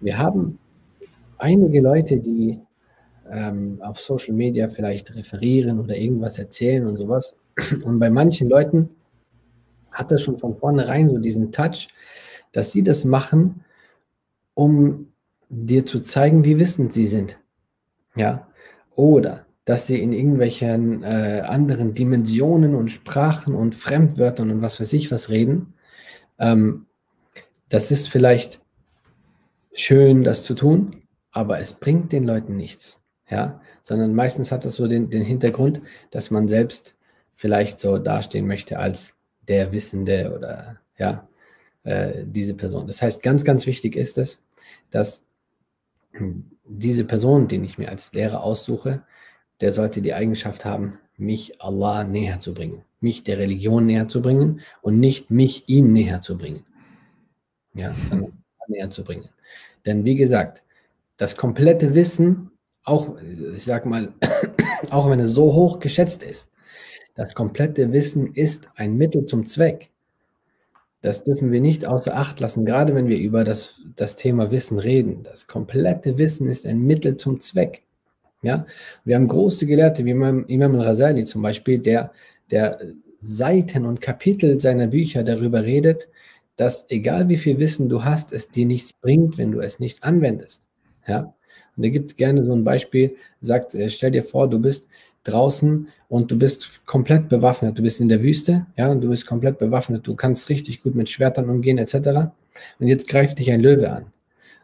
Wir 0.00 0.18
haben 0.18 0.58
einige 1.38 1.80
Leute, 1.80 2.18
die 2.18 2.58
ähm, 3.30 3.78
auf 3.82 4.00
Social 4.00 4.34
Media 4.34 4.68
vielleicht 4.68 5.14
referieren 5.14 5.80
oder 5.80 5.96
irgendwas 5.96 6.38
erzählen 6.38 6.86
und 6.86 6.96
sowas. 6.96 7.36
Und 7.84 7.98
bei 7.98 8.10
manchen 8.10 8.48
Leuten 8.48 8.90
hat 9.92 10.10
das 10.10 10.22
schon 10.22 10.38
von 10.38 10.56
vornherein 10.56 11.10
so 11.10 11.18
diesen 11.18 11.52
Touch, 11.52 11.88
dass 12.52 12.72
sie 12.72 12.82
das 12.82 13.04
machen, 13.04 13.64
um 14.54 15.12
dir 15.48 15.86
zu 15.86 16.00
zeigen, 16.00 16.44
wie 16.44 16.58
wissend 16.58 16.92
sie 16.92 17.06
sind. 17.06 17.38
Ja. 18.14 18.48
Oder 18.94 19.46
dass 19.64 19.86
sie 19.86 20.00
in 20.00 20.12
irgendwelchen 20.12 21.02
äh, 21.02 21.42
anderen 21.44 21.92
Dimensionen 21.92 22.74
und 22.74 22.88
Sprachen 22.88 23.54
und 23.54 23.74
Fremdwörtern 23.74 24.50
und 24.50 24.62
was 24.62 24.80
weiß 24.80 24.94
ich 24.94 25.12
was 25.12 25.28
reden. 25.28 25.74
Ähm, 26.38 26.86
das 27.68 27.90
ist 27.90 28.08
vielleicht 28.08 28.62
schön, 29.74 30.24
das 30.24 30.42
zu 30.42 30.54
tun, 30.54 31.02
aber 31.32 31.58
es 31.58 31.74
bringt 31.74 32.12
den 32.12 32.24
Leuten 32.24 32.56
nichts. 32.56 33.02
Ja, 33.30 33.60
sondern 33.82 34.14
meistens 34.14 34.52
hat 34.52 34.64
das 34.64 34.76
so 34.76 34.86
den, 34.86 35.10
den 35.10 35.22
Hintergrund, 35.22 35.82
dass 36.10 36.30
man 36.30 36.48
selbst 36.48 36.96
vielleicht 37.38 37.78
so 37.78 37.98
dastehen 37.98 38.48
möchte 38.48 38.80
als 38.80 39.14
der 39.46 39.70
Wissende 39.70 40.34
oder 40.36 40.80
ja, 40.98 41.28
äh, 41.84 42.24
diese 42.24 42.54
Person. 42.54 42.88
Das 42.88 43.00
heißt, 43.00 43.22
ganz, 43.22 43.44
ganz 43.44 43.64
wichtig 43.64 43.94
ist 43.94 44.18
es, 44.18 44.44
dass 44.90 45.24
diese 46.64 47.04
Person, 47.04 47.46
den 47.46 47.62
ich 47.62 47.78
mir 47.78 47.90
als 47.90 48.12
Lehrer 48.12 48.42
aussuche, 48.42 49.04
der 49.60 49.70
sollte 49.70 50.02
die 50.02 50.14
Eigenschaft 50.14 50.64
haben, 50.64 50.98
mich 51.16 51.62
Allah 51.62 52.02
näher 52.02 52.40
zu 52.40 52.54
bringen, 52.54 52.82
mich 52.98 53.22
der 53.22 53.38
Religion 53.38 53.86
näher 53.86 54.08
zu 54.08 54.20
bringen 54.20 54.60
und 54.82 54.98
nicht 54.98 55.30
mich 55.30 55.68
ihm 55.68 55.92
näher 55.92 56.20
zu 56.20 56.36
bringen. 56.36 56.64
Ja, 57.72 57.94
sondern 58.08 58.32
näher 58.66 58.90
zu 58.90 59.04
bringen. 59.04 59.28
Denn 59.86 60.04
wie 60.04 60.16
gesagt, 60.16 60.64
das 61.16 61.36
komplette 61.36 61.94
Wissen, 61.94 62.50
auch, 62.82 63.16
ich 63.54 63.62
sag 63.62 63.86
mal, 63.86 64.12
auch 64.90 65.08
wenn 65.08 65.20
es 65.20 65.30
so 65.30 65.54
hoch 65.54 65.78
geschätzt 65.78 66.24
ist, 66.24 66.52
das 67.18 67.34
komplette 67.34 67.92
Wissen 67.92 68.32
ist 68.32 68.68
ein 68.76 68.96
Mittel 68.96 69.26
zum 69.26 69.44
Zweck. 69.44 69.90
Das 71.00 71.24
dürfen 71.24 71.50
wir 71.50 71.60
nicht 71.60 71.84
außer 71.84 72.16
Acht 72.16 72.38
lassen, 72.38 72.64
gerade 72.64 72.94
wenn 72.94 73.08
wir 73.08 73.18
über 73.18 73.42
das, 73.42 73.80
das 73.96 74.14
Thema 74.14 74.52
Wissen 74.52 74.78
reden. 74.78 75.24
Das 75.24 75.48
komplette 75.48 76.16
Wissen 76.16 76.46
ist 76.46 76.64
ein 76.64 76.80
Mittel 76.80 77.16
zum 77.16 77.40
Zweck. 77.40 77.82
Ja? 78.42 78.66
Wir 79.04 79.16
haben 79.16 79.26
große 79.26 79.66
Gelehrte 79.66 80.04
wie 80.04 80.12
Imam, 80.12 80.46
al-Ghazali 80.48 81.24
zum 81.24 81.42
Beispiel, 81.42 81.80
der, 81.80 82.12
der 82.52 82.78
Seiten 83.18 83.84
und 83.84 84.00
Kapitel 84.00 84.60
seiner 84.60 84.86
Bücher 84.86 85.24
darüber 85.24 85.64
redet, 85.64 86.08
dass 86.54 86.88
egal 86.88 87.28
wie 87.28 87.36
viel 87.36 87.58
Wissen 87.58 87.88
du 87.88 88.04
hast, 88.04 88.32
es 88.32 88.50
dir 88.50 88.64
nichts 88.64 88.92
bringt, 88.92 89.38
wenn 89.38 89.50
du 89.50 89.58
es 89.58 89.80
nicht 89.80 90.04
anwendest. 90.04 90.68
Ja? 91.08 91.34
Und 91.76 91.82
er 91.82 91.90
gibt 91.90 92.16
gerne 92.16 92.44
so 92.44 92.52
ein 92.52 92.62
Beispiel, 92.62 93.16
sagt, 93.40 93.74
äh, 93.74 93.90
stell 93.90 94.12
dir 94.12 94.22
vor, 94.22 94.48
du 94.48 94.60
bist 94.60 94.88
draußen 95.24 95.88
und 96.08 96.30
du 96.30 96.38
bist 96.38 96.86
komplett 96.86 97.28
bewaffnet. 97.28 97.78
Du 97.78 97.82
bist 97.82 98.00
in 98.00 98.08
der 98.08 98.22
Wüste, 98.22 98.66
ja, 98.76 98.88
und 98.88 99.00
du 99.00 99.08
bist 99.08 99.26
komplett 99.26 99.58
bewaffnet. 99.58 100.06
Du 100.06 100.14
kannst 100.14 100.48
richtig 100.48 100.82
gut 100.82 100.94
mit 100.94 101.08
Schwertern 101.08 101.48
umgehen, 101.48 101.78
etc. 101.78 102.30
Und 102.78 102.88
jetzt 102.88 103.08
greift 103.08 103.38
dich 103.38 103.50
ein 103.50 103.60
Löwe 103.60 103.90
an. 103.90 104.06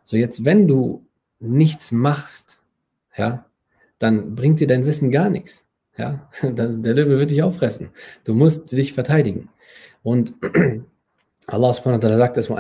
So, 0.05 0.17
jetzt, 0.17 0.45
wenn 0.45 0.67
du 0.67 1.05
nichts 1.41 1.93
machst, 1.93 2.61
ja, 3.17 3.47
dann 3.99 4.35
bringt 4.35 4.61
dir 4.61 4.67
dein 4.67 4.87
Wissen 4.87 5.11
gar 5.11 5.31
nichts. 5.31 5.65
Ja, 5.97 6.29
der 6.43 6.95
Löwe 6.95 7.19
wird 7.19 7.31
dich 7.31 7.43
auffressen. 7.43 7.91
Du 8.25 8.35
musst 8.35 8.73
dich 8.73 8.93
verteidigen. 8.93 9.49
Und 10.03 10.35
Allah 11.47 11.73
subhanahu 11.73 12.03
wa 12.03 12.07
ta'ala 12.07 12.17
sagt 12.17 12.37
das, 12.39 12.49
ja, 12.49 12.57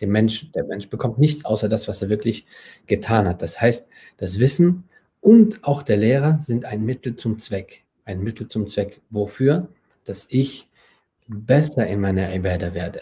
der 0.00 0.08
Mensch, 0.08 0.50
der 0.52 0.64
Mensch 0.64 0.88
bekommt 0.88 1.18
nichts 1.18 1.44
außer 1.44 1.68
das, 1.68 1.86
was 1.86 2.00
er 2.00 2.08
wirklich 2.08 2.46
getan 2.86 3.28
hat. 3.28 3.42
Das 3.42 3.60
heißt, 3.60 3.88
das 4.16 4.40
Wissen 4.40 4.84
und 5.20 5.64
auch 5.64 5.82
der 5.82 5.96
Lehrer 5.96 6.38
sind 6.40 6.64
ein 6.64 6.84
Mittel 6.84 7.16
zum 7.16 7.38
Zweck. 7.38 7.84
Ein 8.04 8.22
Mittel 8.22 8.48
zum 8.48 8.66
Zweck. 8.66 9.00
Wofür? 9.10 9.68
Dass 10.04 10.26
ich 10.30 10.68
besser 11.28 11.86
in 11.86 12.00
meiner 12.00 12.34
Ibadah 12.34 12.74
werde 12.74 13.00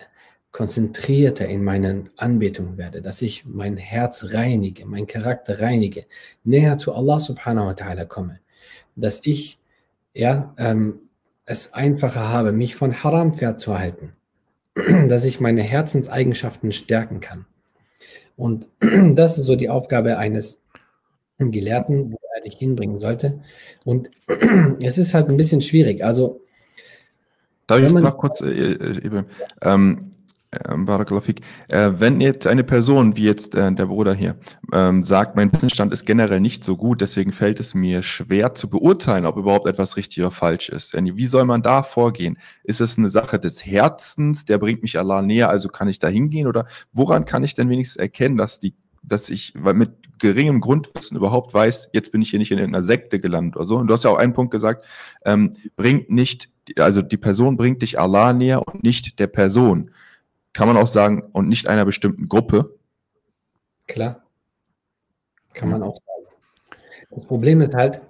konzentrierter 0.51 1.47
in 1.47 1.63
meinen 1.63 2.11
Anbetungen 2.17 2.79
werde, 2.79 3.03
dass 3.03 3.23
ich 3.23 3.45
mein 3.45 3.77
Herz 3.77 4.33
reinige, 4.33 4.87
mein 4.87 5.07
Charakter 5.07 5.61
reinige, 5.61 6.07
näher 6.43 6.79
zu 6.79 6.95
Allah 6.95 7.21
subhanahu 7.21 7.67
wa 7.67 7.73
ta'ala 7.73 8.07
komme, 8.07 8.41
dass 8.97 9.25
ich 9.25 9.59
ja, 10.15 10.55
ähm, 10.59 11.01
es 11.45 11.75
einfacher 11.75 12.29
habe, 12.29 12.53
mich 12.53 12.75
von 12.75 13.05
Haram 13.05 13.33
fernzuhalten, 13.33 14.15
dass 15.09 15.25
ich 15.25 15.41
meine 15.41 15.63
Herzenseigenschaften 15.63 16.73
stärken 16.73 17.21
kann. 17.21 17.47
Und 18.37 18.69
das 19.15 19.39
ist 19.39 19.45
so 19.45 19.55
die 19.55 19.69
Aufgabe 19.69 20.19
eines 20.19 20.63
Gelehrten, 21.39 22.13
wo 22.13 22.19
er 22.35 22.43
dich 22.43 22.57
hinbringen 22.57 22.99
sollte. 22.99 23.41
Und 23.85 24.11
es 24.83 24.99
ist 24.99 25.15
halt 25.15 25.29
ein 25.29 25.37
bisschen 25.37 25.61
schwierig. 25.61 26.05
Also, 26.05 26.41
Darf 27.67 27.83
ich 27.83 27.93
noch 27.93 28.17
kurz, 28.17 28.41
äh, 28.41 28.73
äh, 28.73 29.25
ähm, 29.63 30.87
Barakalafik. 30.87 31.43
Äh, 31.69 31.91
wenn 31.99 32.23
jetzt 32.23 32.47
eine 32.47 32.65
Person, 32.65 33.17
wie 33.17 33.25
jetzt 33.25 33.55
äh, 33.55 33.71
der 33.71 33.87
Bruder 33.87 34.15
hier, 34.15 34.37
ähm, 34.73 35.05
sagt, 35.05 35.37
mein 35.37 35.53
Wissensstand 35.53 35.93
ist 35.93 36.07
generell 36.07 36.41
nicht 36.41 36.65
so 36.65 36.77
gut, 36.77 37.03
deswegen 37.03 37.33
fällt 37.33 37.61
es 37.61 37.75
mir 37.75 38.03
schwer 38.03 38.55
zu 38.55 38.71
beurteilen, 38.71 39.27
ob 39.27 39.37
überhaupt 39.37 39.67
etwas 39.67 39.99
richtig 39.99 40.21
oder 40.21 40.31
falsch 40.31 40.71
ist. 40.71 40.95
Wie 40.95 41.27
soll 41.27 41.45
man 41.45 41.61
da 41.61 41.83
vorgehen? 41.83 42.39
Ist 42.65 42.81
es 42.81 42.97
eine 42.97 43.09
Sache 43.09 43.39
des 43.39 43.67
Herzens, 43.67 44.47
der 44.47 44.57
bringt 44.57 44.83
mich 44.83 44.99
Allah 44.99 45.21
näher, 45.21 45.51
also 45.51 45.69
kann 45.69 45.89
ich 45.89 45.99
da 45.99 46.09
hingehen? 46.09 46.47
Oder 46.47 46.65
woran 46.93 47.27
kann 47.27 47.45
ich 47.45 47.53
denn 47.53 47.69
wenigstens 47.69 47.97
erkennen, 47.97 48.39
dass 48.39 48.59
die 48.59 48.75
dass 49.09 49.31
ich 49.31 49.55
mit 49.55 49.91
geringem 50.19 50.61
Grundwissen 50.61 51.17
überhaupt 51.17 51.55
weiß, 51.55 51.91
jetzt 51.93 52.13
bin 52.13 52.23
ich 52.23 52.31
hier 52.31 52.39
nicht 52.39 52.51
in 52.51 52.59
irgendeiner 52.59 52.83
Sekte 52.83 53.21
gelandet 53.21 53.57
oder 53.57 53.67
so. 53.67 53.77
Und 53.77 53.87
du 53.87 53.95
hast 53.95 54.05
ja 54.05 54.11
auch 54.11 54.19
einen 54.19 54.33
Punkt 54.33 54.51
gesagt, 54.51 54.87
ähm, 55.25 55.55
bringt 55.77 56.11
nicht, 56.11 56.51
also 56.79 57.03
die 57.03 57.17
Person 57.17 57.57
bringt 57.57 57.83
dich 57.83 57.99
Allah 57.99 58.33
näher 58.33 58.67
und 58.67 58.83
nicht 58.83 59.19
der 59.19 59.29
Person 59.29 59.91
kann 60.59 60.67
man 60.67 60.77
auch 60.77 60.89
sagen, 60.89 61.23
und 61.33 61.49
nicht 61.49 61.69
einer 61.69 61.85
bestimmten 61.85 62.27
Gruppe. 62.27 62.75
Klar. 63.87 64.25
Kann 65.55 65.71
man 65.71 65.85
auch 65.85 65.97
sagen. 65.97 66.77
Das 67.11 67.27
Problem 67.27 67.61
ist 67.61 67.75
halt, 67.75 68.01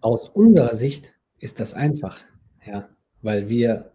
aus 0.00 0.30
unserer 0.30 0.76
Sicht 0.76 1.12
ist 1.38 1.60
das 1.60 1.74
einfach, 1.74 2.22
ja, 2.66 2.88
weil 3.20 3.50
wir 3.50 3.92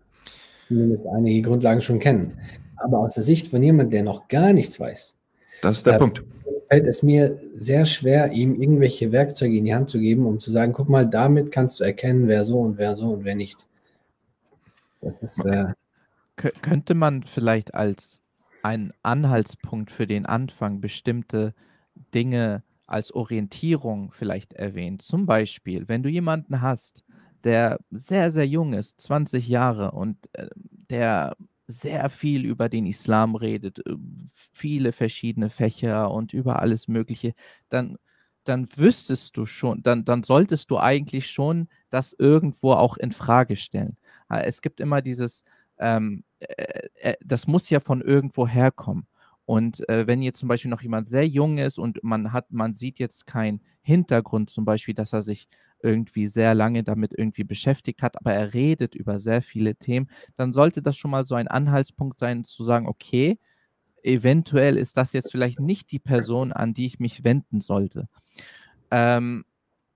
zumindest 0.68 1.08
einige 1.08 1.42
Grundlagen 1.42 1.82
schon 1.82 1.98
kennen. 1.98 2.40
Aber 2.78 3.00
aus 3.00 3.16
der 3.16 3.24
Sicht 3.24 3.48
von 3.48 3.64
jemandem, 3.64 3.90
der 3.90 4.04
noch 4.04 4.28
gar 4.28 4.54
nichts 4.54 4.80
weiß, 4.80 5.18
das 5.62 5.78
ist 5.78 5.86
der 5.86 5.98
Punkt. 5.98 6.24
Fällt 6.70 6.88
es 6.88 7.02
mir 7.02 7.38
sehr 7.56 7.86
schwer, 7.86 8.32
ihm 8.32 8.62
irgendwelche 8.62 9.12
Werkzeuge 9.12 9.58
in 9.58 9.66
die 9.66 9.74
Hand 9.74 9.90
zu 9.90 10.00
geben, 10.00 10.26
um 10.26 10.40
zu 10.40 10.52
sagen, 10.52 10.72
guck 10.74 10.88
mal, 10.88 11.08
damit 11.08 11.52
kannst 11.52 11.80
du 11.80 11.84
erkennen, 11.84 12.28
wer 12.28 12.46
so 12.46 12.60
und 12.60 12.78
wer 12.78 12.96
so 12.96 13.08
und 13.08 13.24
wer 13.24 13.36
nicht. 13.36 13.58
Das 15.02 15.22
ist 15.22 15.40
okay. 15.40 15.74
äh, 16.38 16.52
könnte 16.62 16.94
man 16.94 17.24
vielleicht 17.24 17.74
als 17.74 18.22
einen 18.62 18.94
Anhaltspunkt 19.04 19.92
für 19.92 20.08
den 20.08 20.26
Anfang 20.26 20.82
bestimmte 20.82 21.54
Dinge 22.14 22.64
als 22.86 23.14
Orientierung 23.14 24.12
vielleicht 24.12 24.54
erwähnen? 24.54 25.00
Zum 25.00 25.26
Beispiel, 25.26 25.88
wenn 25.88 26.04
du 26.04 26.10
jemanden 26.10 26.62
hast, 26.62 27.04
der 27.44 27.80
sehr, 27.92 28.32
sehr 28.32 28.48
jung 28.48 28.74
ist, 28.74 29.00
20 29.02 29.48
Jahre 29.48 29.92
und 29.92 30.18
äh, 30.34 30.48
der 30.90 31.36
sehr 31.70 32.10
viel 32.10 32.46
über 32.46 32.70
den 32.70 32.86
Islam 32.86 33.36
redet, 33.36 33.80
äh, 33.86 33.96
viele 34.54 34.92
verschiedene 34.92 35.50
Fächer 35.50 36.12
und 36.12 36.34
über 36.34 36.60
alles 36.62 36.88
Mögliche, 36.88 37.34
dann, 37.70 37.98
dann 38.44 38.68
wüsstest 38.76 39.38
du 39.38 39.46
schon, 39.46 39.84
dann, 39.84 40.06
dann 40.06 40.24
solltest 40.24 40.72
du 40.72 40.80
eigentlich 40.80 41.30
schon 41.30 41.68
das 41.92 42.14
irgendwo 42.18 42.74
auch 42.74 42.98
in 42.98 43.12
Frage 43.12 43.56
stellen. 43.56 43.98
Äh, 44.30 44.44
es 44.46 44.62
gibt 44.62 44.80
immer 44.80 45.02
dieses, 45.02 45.44
ähm, 45.80 46.24
äh, 46.40 46.88
äh, 47.02 47.16
das 47.24 47.48
muss 47.48 47.70
ja 47.70 47.80
von 47.80 48.02
irgendwo 48.02 48.48
herkommen. 48.48 49.08
Und 49.50 49.90
äh, 49.90 50.06
wenn 50.06 50.22
jetzt 50.22 50.38
zum 50.38 50.48
Beispiel 50.48 50.70
noch 50.70 50.84
jemand 50.84 51.08
sehr 51.08 51.28
jung 51.28 51.58
ist 51.58 51.80
und 51.80 52.04
man 52.04 52.34
hat, 52.34 52.52
man 52.52 52.76
sieht 52.76 53.00
jetzt 53.00 53.26
keinen 53.26 53.62
Hintergrund, 53.82 54.52
zum 54.52 54.64
Beispiel, 54.64 54.94
dass 54.94 55.12
er 55.12 55.24
sich 55.24 55.48
irgendwie 55.82 56.28
sehr 56.28 56.54
lange 56.54 56.84
damit 56.84 57.16
irgendwie 57.18 57.46
beschäftigt 57.46 58.04
hat, 58.04 58.16
aber 58.16 58.32
er 58.32 58.54
redet 58.54 58.94
über 58.94 59.18
sehr 59.18 59.42
viele 59.42 59.76
Themen, 59.76 60.08
dann 60.36 60.54
sollte 60.54 60.84
das 60.84 60.98
schon 60.98 61.10
mal 61.10 61.26
so 61.26 61.34
ein 61.34 61.48
Anhaltspunkt 61.48 62.20
sein, 62.20 62.44
zu 62.44 62.62
sagen, 62.62 62.86
okay, 62.86 63.40
eventuell 64.04 64.78
ist 64.78 64.98
das 64.98 65.14
jetzt 65.14 65.32
vielleicht 65.32 65.60
nicht 65.60 65.92
die 65.92 65.98
Person, 65.98 66.54
an 66.54 66.76
die 66.76 66.86
ich 66.86 67.00
mich 67.00 67.24
wenden 67.24 67.60
sollte. 67.60 68.08
Ähm, 68.92 69.46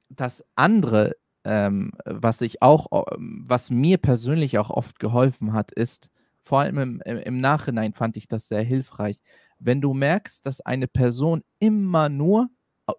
das 0.10 0.44
andere, 0.56 1.16
ähm, 1.44 1.92
was 2.06 2.42
ich 2.42 2.64
auch, 2.64 2.88
was 3.20 3.70
mir 3.70 4.00
persönlich 4.00 4.58
auch 4.58 4.72
oft 4.72 4.98
geholfen 4.98 5.54
hat, 5.54 5.72
ist, 5.72 6.10
vor 6.42 6.60
allem 6.60 7.02
im, 7.06 7.18
im 7.20 7.40
Nachhinein 7.40 7.94
fand 7.94 8.18
ich 8.18 8.28
das 8.28 8.48
sehr 8.48 8.64
hilfreich, 8.64 9.20
wenn 9.66 9.82
du 9.82 9.94
merkst, 9.94 10.46
dass 10.46 10.62
eine 10.62 10.88
Person 10.88 11.44
immer 11.60 12.10
nur 12.10 12.50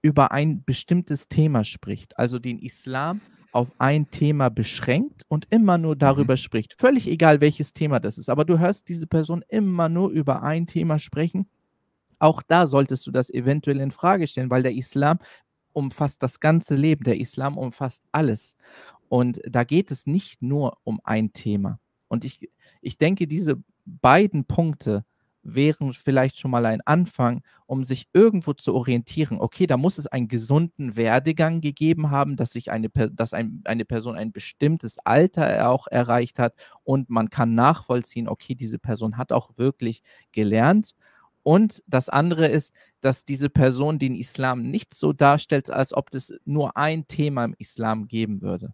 über 0.03 0.33
ein 0.33 0.65
bestimmtes 0.65 1.29
Thema 1.29 1.65
spricht, 1.65 2.19
also 2.19 2.39
den 2.39 2.59
Islam 2.59 3.21
auf 3.53 3.71
ein 3.79 4.11
Thema 4.11 4.49
beschränkt 4.49 5.23
und 5.29 5.47
immer 5.51 5.79
nur 5.79 5.95
darüber 5.95 6.35
mhm. 6.35 6.39
spricht. 6.39 6.75
Völlig 6.79 7.07
egal, 7.07 7.41
welches 7.41 7.73
Thema 7.73 8.01
das 8.01 8.19
ist, 8.19 8.29
aber 8.29 8.45
du 8.45 8.59
hörst 8.59 8.89
diese 8.89 9.07
Person 9.07 9.45
immer 9.49 9.89
nur 9.89 10.11
über 10.11 10.43
ein 10.43 10.67
Thema 10.67 10.99
sprechen. 10.99 11.49
Auch 12.19 12.43
da 12.43 12.67
solltest 12.67 13.07
du 13.07 13.13
das 13.13 13.31
eventuell 13.31 13.81
in 13.81 13.91
Frage 13.91 14.27
stellen, 14.27 14.51
weil 14.51 14.63
der 14.63 14.75
Islam 14.75 15.19
umfasst 15.73 16.23
das 16.23 16.41
ganze 16.41 16.75
Leben. 16.75 17.05
Der 17.05 17.21
Islam 17.21 17.59
umfasst 17.59 18.05
alles. 18.13 18.57
Und 19.09 19.41
da 19.49 19.65
geht 19.65 19.91
es 19.91 20.07
nicht 20.07 20.43
nur 20.43 20.79
um 20.83 21.01
ein 21.05 21.33
Thema. 21.33 21.79
Und 22.09 22.25
ich, 22.25 22.51
ich 22.81 22.99
denke, 22.99 23.27
diese 23.27 23.63
beiden 23.85 24.47
Punkte, 24.47 25.05
wären 25.45 25.93
vielleicht 25.93 26.39
schon 26.39 26.51
mal 26.51 26.67
ein 26.67 26.81
Anfang, 26.83 27.43
um 27.67 27.85
sich 27.85 28.09
irgendwo 28.13 28.55
zu 28.55 28.75
orientieren. 28.75 29.39
Okay, 29.39 29.67
da 29.67 29.77
muss 29.77 29.99
es 29.99 30.07
einen 30.07 30.29
gesunden 30.29 30.97
Werdegang 30.97 31.61
gegeben 31.61 32.11
haben, 32.11 32.37
dass 32.37 32.53
sich 32.53 32.71
eine, 32.71 32.89
dass 32.89 33.35
ein, 33.35 33.61
eine 33.65 33.85
Person 33.85 34.17
ein 34.17 34.33
bestimmtes 34.33 34.99
Alter 34.99 35.69
auch 35.69 35.87
erreicht 35.87 36.39
hat 36.39 36.55
und 36.83 37.11
man 37.11 37.31
kann 37.31 37.55
nachvollziehen, 37.55 38.29
okay, 38.29 38.55
diese 38.55 38.79
Person 38.79 39.17
hat 39.17 39.33
auch 39.33 39.57
wirklich 39.57 40.03
gelernt. 40.33 40.95
Und 41.43 41.83
das 41.87 42.09
andere 42.09 42.49
ist, 42.49 42.73
dass 43.01 43.27
diese 43.27 43.51
Person 43.51 43.99
den 43.99 44.15
Islam 44.15 44.63
nicht 44.63 44.95
so 44.95 45.13
darstellt, 45.13 45.71
als 45.71 45.93
ob 45.93 46.15
es 46.15 46.33
nur 46.47 46.77
ein 46.77 47.07
Thema 47.07 47.45
im 47.45 47.55
Islam 47.59 48.09
geben 48.09 48.41
würde. 48.41 48.73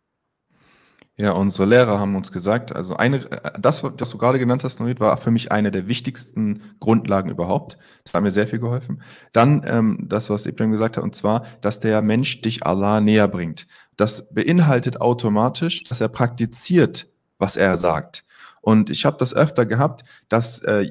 Ja, 1.20 1.32
unsere 1.32 1.68
Lehrer 1.68 2.00
haben 2.00 2.16
uns 2.16 2.32
gesagt, 2.32 2.74
also 2.74 2.96
eine, 2.96 3.18
das, 3.60 3.84
was 3.84 4.10
du 4.10 4.16
gerade 4.16 4.38
genannt 4.38 4.64
hast, 4.64 4.80
Norit, 4.80 5.00
war 5.00 5.14
für 5.18 5.30
mich 5.30 5.52
eine 5.52 5.70
der 5.70 5.86
wichtigsten 5.86 6.62
Grundlagen 6.80 7.28
überhaupt. 7.28 7.76
Das 8.04 8.14
hat 8.14 8.22
mir 8.22 8.30
sehr 8.30 8.48
viel 8.48 8.58
geholfen. 8.58 9.02
Dann 9.34 9.62
ähm, 9.66 10.06
das, 10.08 10.30
was 10.30 10.46
Ibrahim 10.46 10.70
gesagt 10.70 10.96
hat, 10.96 11.04
und 11.04 11.14
zwar, 11.14 11.44
dass 11.60 11.78
der 11.78 12.00
Mensch 12.00 12.40
dich 12.40 12.64
Allah 12.64 13.02
näher 13.02 13.28
bringt. 13.28 13.66
Das 13.98 14.32
beinhaltet 14.32 15.02
automatisch, 15.02 15.84
dass 15.84 16.00
er 16.00 16.08
praktiziert, 16.08 17.06
was 17.38 17.58
er 17.58 17.76
sagt. 17.76 18.24
Und 18.62 18.88
ich 18.88 19.04
habe 19.04 19.18
das 19.18 19.34
öfter 19.34 19.66
gehabt, 19.66 20.04
dass 20.30 20.60
äh, 20.60 20.90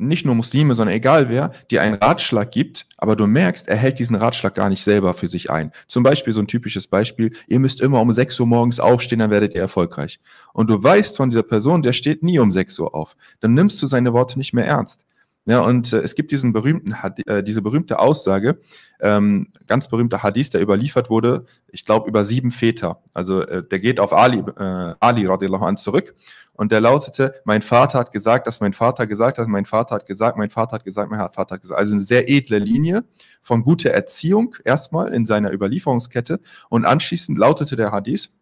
nicht 0.00 0.24
nur 0.24 0.34
Muslime, 0.34 0.74
sondern 0.74 0.96
egal 0.96 1.28
wer, 1.28 1.50
dir 1.70 1.82
einen 1.82 1.94
Ratschlag 1.94 2.50
gibt, 2.50 2.86
aber 2.96 3.16
du 3.16 3.26
merkst, 3.26 3.68
er 3.68 3.76
hält 3.76 3.98
diesen 3.98 4.16
Ratschlag 4.16 4.54
gar 4.54 4.68
nicht 4.68 4.82
selber 4.82 5.14
für 5.14 5.28
sich 5.28 5.50
ein. 5.50 5.72
Zum 5.86 6.02
Beispiel 6.02 6.32
so 6.32 6.40
ein 6.40 6.46
typisches 6.46 6.86
Beispiel, 6.86 7.32
ihr 7.46 7.60
müsst 7.60 7.80
immer 7.80 8.00
um 8.00 8.12
6 8.12 8.40
Uhr 8.40 8.46
morgens 8.46 8.80
aufstehen, 8.80 9.20
dann 9.20 9.30
werdet 9.30 9.54
ihr 9.54 9.60
erfolgreich. 9.60 10.20
Und 10.52 10.70
du 10.70 10.82
weißt 10.82 11.16
von 11.16 11.30
dieser 11.30 11.42
Person, 11.42 11.82
der 11.82 11.92
steht 11.92 12.22
nie 12.22 12.38
um 12.38 12.50
6 12.50 12.78
Uhr 12.78 12.94
auf. 12.94 13.16
Dann 13.40 13.54
nimmst 13.54 13.82
du 13.82 13.86
seine 13.86 14.12
Worte 14.12 14.38
nicht 14.38 14.52
mehr 14.52 14.66
ernst. 14.66 15.04
Ja, 15.46 15.60
und 15.60 15.92
äh, 15.92 16.00
es 16.00 16.14
gibt 16.14 16.32
diesen 16.32 16.52
berühmten, 16.52 16.94
äh, 17.26 17.42
diese 17.42 17.62
berühmte 17.62 17.98
Aussage, 17.98 18.60
ähm, 19.00 19.48
ganz 19.66 19.88
berühmter 19.88 20.22
Hadith, 20.22 20.50
der 20.50 20.60
überliefert 20.60 21.08
wurde, 21.08 21.46
ich 21.68 21.86
glaube, 21.86 22.08
über 22.08 22.24
sieben 22.24 22.50
Väter. 22.50 23.02
Also 23.14 23.40
äh, 23.42 23.66
der 23.66 23.80
geht 23.80 24.00
auf 24.00 24.12
Ali, 24.12 24.40
äh, 24.58 24.94
Ali 25.00 25.26
radiallahu 25.26 25.64
an 25.64 25.76
zurück 25.78 26.14
und 26.60 26.72
der 26.72 26.82
lautete, 26.82 27.32
mein 27.46 27.62
Vater 27.62 27.98
hat 27.98 28.12
gesagt, 28.12 28.46
dass 28.46 28.60
mein 28.60 28.74
Vater 28.74 29.06
gesagt 29.06 29.38
hat, 29.38 29.48
mein 29.48 29.64
Vater 29.64 29.94
hat 29.94 30.04
gesagt, 30.04 30.36
mein 30.36 30.50
Vater 30.50 30.72
hat 30.74 30.84
gesagt, 30.84 31.10
mein 31.10 31.18
Vater 31.18 31.54
hat 31.54 31.62
gesagt. 31.62 31.80
Also 31.80 31.94
eine 31.94 32.02
sehr 32.02 32.28
edle 32.28 32.58
Linie 32.58 33.04
von 33.40 33.62
guter 33.62 33.92
Erziehung 33.92 34.54
erstmal 34.66 35.10
in 35.14 35.24
seiner 35.24 35.54
Überlieferungskette 35.54 36.38
und 36.68 36.84
anschließend 36.84 37.38
lautete 37.38 37.76
der 37.76 37.92
Hadith, 37.92 38.34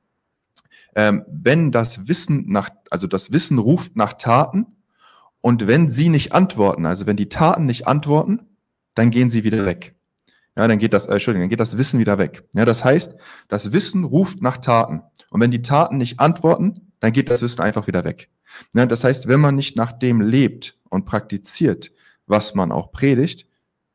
ähm, 0.97 1.25
wenn 1.29 1.71
das 1.71 2.09
Wissen 2.09 2.47
nach, 2.49 2.71
also 2.91 3.07
das 3.07 3.31
Wissen 3.31 3.61
ruft 3.61 3.95
nach 3.95 4.15
Taten 4.15 4.67
und 5.41 5.69
wenn 5.69 5.93
sie 5.93 6.09
nicht 6.09 6.33
antworten, 6.33 6.87
also 6.87 7.07
wenn 7.07 7.17
die 7.17 7.29
Taten 7.29 7.67
nicht 7.67 7.87
antworten, 7.87 8.49
dann 8.95 9.11
gehen 9.11 9.31
sie 9.31 9.45
wieder 9.45 9.65
weg. 9.65 9.95
Ja, 10.57 10.67
dann 10.67 10.81
geht 10.81 10.93
das, 10.93 11.07
äh, 11.07 11.13
Entschuldigung, 11.13 11.45
dann 11.45 11.51
geht 11.51 11.61
das 11.61 11.79
Wissen 11.79 12.01
wieder 12.01 12.19
weg. 12.19 12.43
Ja, 12.53 12.65
das 12.65 12.85
heißt, 12.85 13.15
das 13.47 13.71
Wissen 13.71 14.03
ruft 14.03 14.43
nach 14.43 14.57
Taten. 14.57 15.03
Und 15.31 15.41
wenn 15.41 15.53
die 15.53 15.63
Taten 15.63 15.99
nicht 15.99 16.19
antworten, 16.19 16.88
dann 17.01 17.13
geht 17.13 17.31
das 17.31 17.43
Wissen 17.43 17.63
einfach 17.63 17.87
wieder 17.87 18.05
weg. 18.05 18.29
Ne, 18.73 18.87
das 18.87 19.05
heißt, 19.05 19.29
wenn 19.29 19.41
man 19.41 19.55
nicht 19.55 19.77
nach 19.77 19.93
dem 19.93 20.21
lebt 20.21 20.77
und 20.89 21.05
praktiziert, 21.05 21.93
was 22.27 22.55
man 22.55 22.73
auch 22.73 22.93
predigt, 22.93 23.47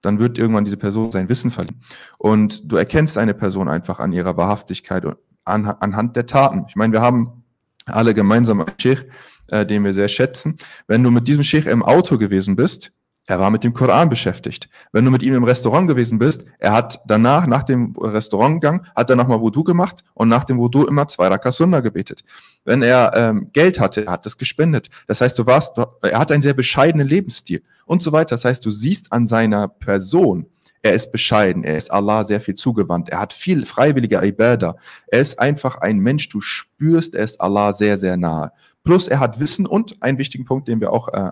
dann 0.02 0.20
wird 0.20 0.38
irgendwann 0.38 0.66
diese 0.66 0.78
Person 0.78 1.12
sein 1.12 1.30
Wissen 1.30 1.50
verlieren. 1.50 1.82
Und 2.18 2.72
du 2.72 2.76
erkennst 2.76 3.18
eine 3.18 3.34
Person 3.34 3.70
einfach 3.70 4.00
an 4.00 4.12
ihrer 4.12 4.38
Wahrhaftigkeit 4.38 5.06
und 5.06 5.18
an, 5.46 5.66
anhand 5.66 6.16
der 6.16 6.26
Taten. 6.26 6.66
Ich 6.68 6.76
meine, 6.76 6.94
wir 6.94 7.02
haben 7.02 7.44
alle 7.86 8.14
gemeinsam 8.14 8.62
einen 8.62 8.74
Sheikh, 8.78 9.06
äh, 9.50 9.66
den 9.66 9.84
wir 9.84 9.94
sehr 9.94 10.08
schätzen. 10.08 10.58
Wenn 10.88 11.04
du 11.04 11.12
mit 11.12 11.28
diesem 11.28 11.44
Sheikh 11.44 11.70
im 11.70 11.84
Auto 11.84 12.18
gewesen 12.18 12.56
bist, 12.56 12.92
er 13.26 13.40
war 13.40 13.50
mit 13.50 13.64
dem 13.64 13.74
Koran 13.74 14.10
beschäftigt. 14.10 14.70
Wenn 14.92 15.06
du 15.06 15.12
mit 15.12 15.24
ihm 15.24 15.34
im 15.34 15.46
Restaurant 15.46 15.88
gewesen 15.88 16.20
bist, 16.20 16.46
er 16.60 16.74
hat 16.74 17.00
danach, 17.08 17.48
nach 17.48 17.64
dem 17.64 17.94
Restaurantgang, 17.98 18.86
hat 18.96 19.10
er 19.10 19.16
nochmal 19.16 19.40
Wudu 19.40 19.64
gemacht 19.64 20.04
und 20.14 20.28
nach 20.28 20.44
dem 20.44 20.58
Wudu 20.58 20.86
immer 20.86 21.08
zwei 21.08 21.28
Raka 21.28 21.52
Sunnah 21.52 21.80
gebetet. 21.80 22.24
Wenn 22.66 22.82
er 22.82 23.14
ähm, 23.16 23.50
Geld 23.54 23.80
hatte, 23.80 24.06
er 24.06 24.12
hat 24.12 24.26
es 24.26 24.38
gespendet. 24.38 24.90
Das 25.08 25.22
heißt, 25.22 25.40
du 25.40 25.46
warst, 25.46 25.78
er 26.02 26.20
hat 26.20 26.32
einen 26.32 26.42
sehr 26.42 26.54
bescheidenen 26.54 27.08
Lebensstil 27.08 27.64
und 27.86 28.02
so 28.02 28.12
weiter. 28.12 28.36
Das 28.36 28.44
heißt, 28.44 28.66
du 28.66 28.72
siehst 28.72 29.14
an 29.14 29.26
seiner 29.26 29.70
Person, 29.70 30.48
er 30.86 30.94
ist 30.94 31.14
bescheiden, 31.14 31.64
er 31.64 31.78
ist 31.78 31.92
Allah 31.92 32.26
sehr 32.26 32.42
viel 32.42 32.56
zugewandt, 32.56 33.08
er 33.08 33.22
hat 33.22 33.32
viel 33.32 33.66
freiwillige 33.66 34.22
Ibadah. 34.22 34.76
Er 35.08 35.22
ist 35.22 35.40
einfach 35.40 35.78
ein 35.78 36.00
Mensch, 36.00 36.28
du 36.28 36.42
spürst, 36.42 37.16
er 37.16 37.24
ist 37.24 37.40
Allah 37.40 37.72
sehr, 37.72 37.96
sehr 37.96 38.18
nahe. 38.18 38.52
Plus 38.84 39.08
er 39.08 39.22
hat 39.22 39.40
Wissen 39.40 39.66
und 39.66 40.04
einen 40.04 40.18
wichtigen 40.18 40.44
Punkt, 40.44 40.68
den 40.68 40.82
wir 40.82 40.92
auch 40.92 41.08
äh, 41.08 41.32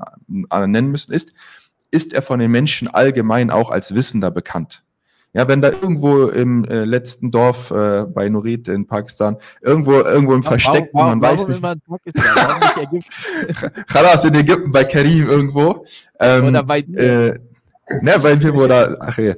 nennen 0.67 0.89
müssen, 0.89 1.11
ist, 1.11 1.33
ist 1.91 2.13
er 2.13 2.21
von 2.21 2.39
den 2.39 2.51
Menschen 2.51 2.87
allgemein 2.87 3.51
auch 3.51 3.69
als 3.69 3.93
Wissender 3.93 4.31
bekannt. 4.31 4.83
Ja, 5.33 5.47
wenn 5.47 5.61
da 5.61 5.69
irgendwo 5.69 6.25
im 6.25 6.65
äh, 6.65 6.83
letzten 6.83 7.31
Dorf 7.31 7.71
äh, 7.71 8.03
bei 8.03 8.27
Nurit 8.27 8.67
in 8.67 8.85
Pakistan 8.85 9.37
irgendwo 9.61 9.93
irgendwo 9.93 10.33
im 10.33 10.43
Versteck, 10.43 10.89
warum, 10.91 11.19
man 11.19 11.21
weiß 11.21 11.47
nicht. 11.47 11.61
Khalas 13.87 14.25
in 14.25 14.35
Ägypten 14.35 14.71
bei 14.71 14.83
Karim 14.83 15.29
irgendwo. 15.29 15.85
Ähm, 16.19 16.47
oder 16.47 16.63
bei 16.63 16.79
äh, 16.79 17.39
ne, 18.01 18.15
bei 18.21 18.35
dir 18.35 18.53
oder 18.55 18.97
ach 18.99 19.17
ja, 19.17 19.35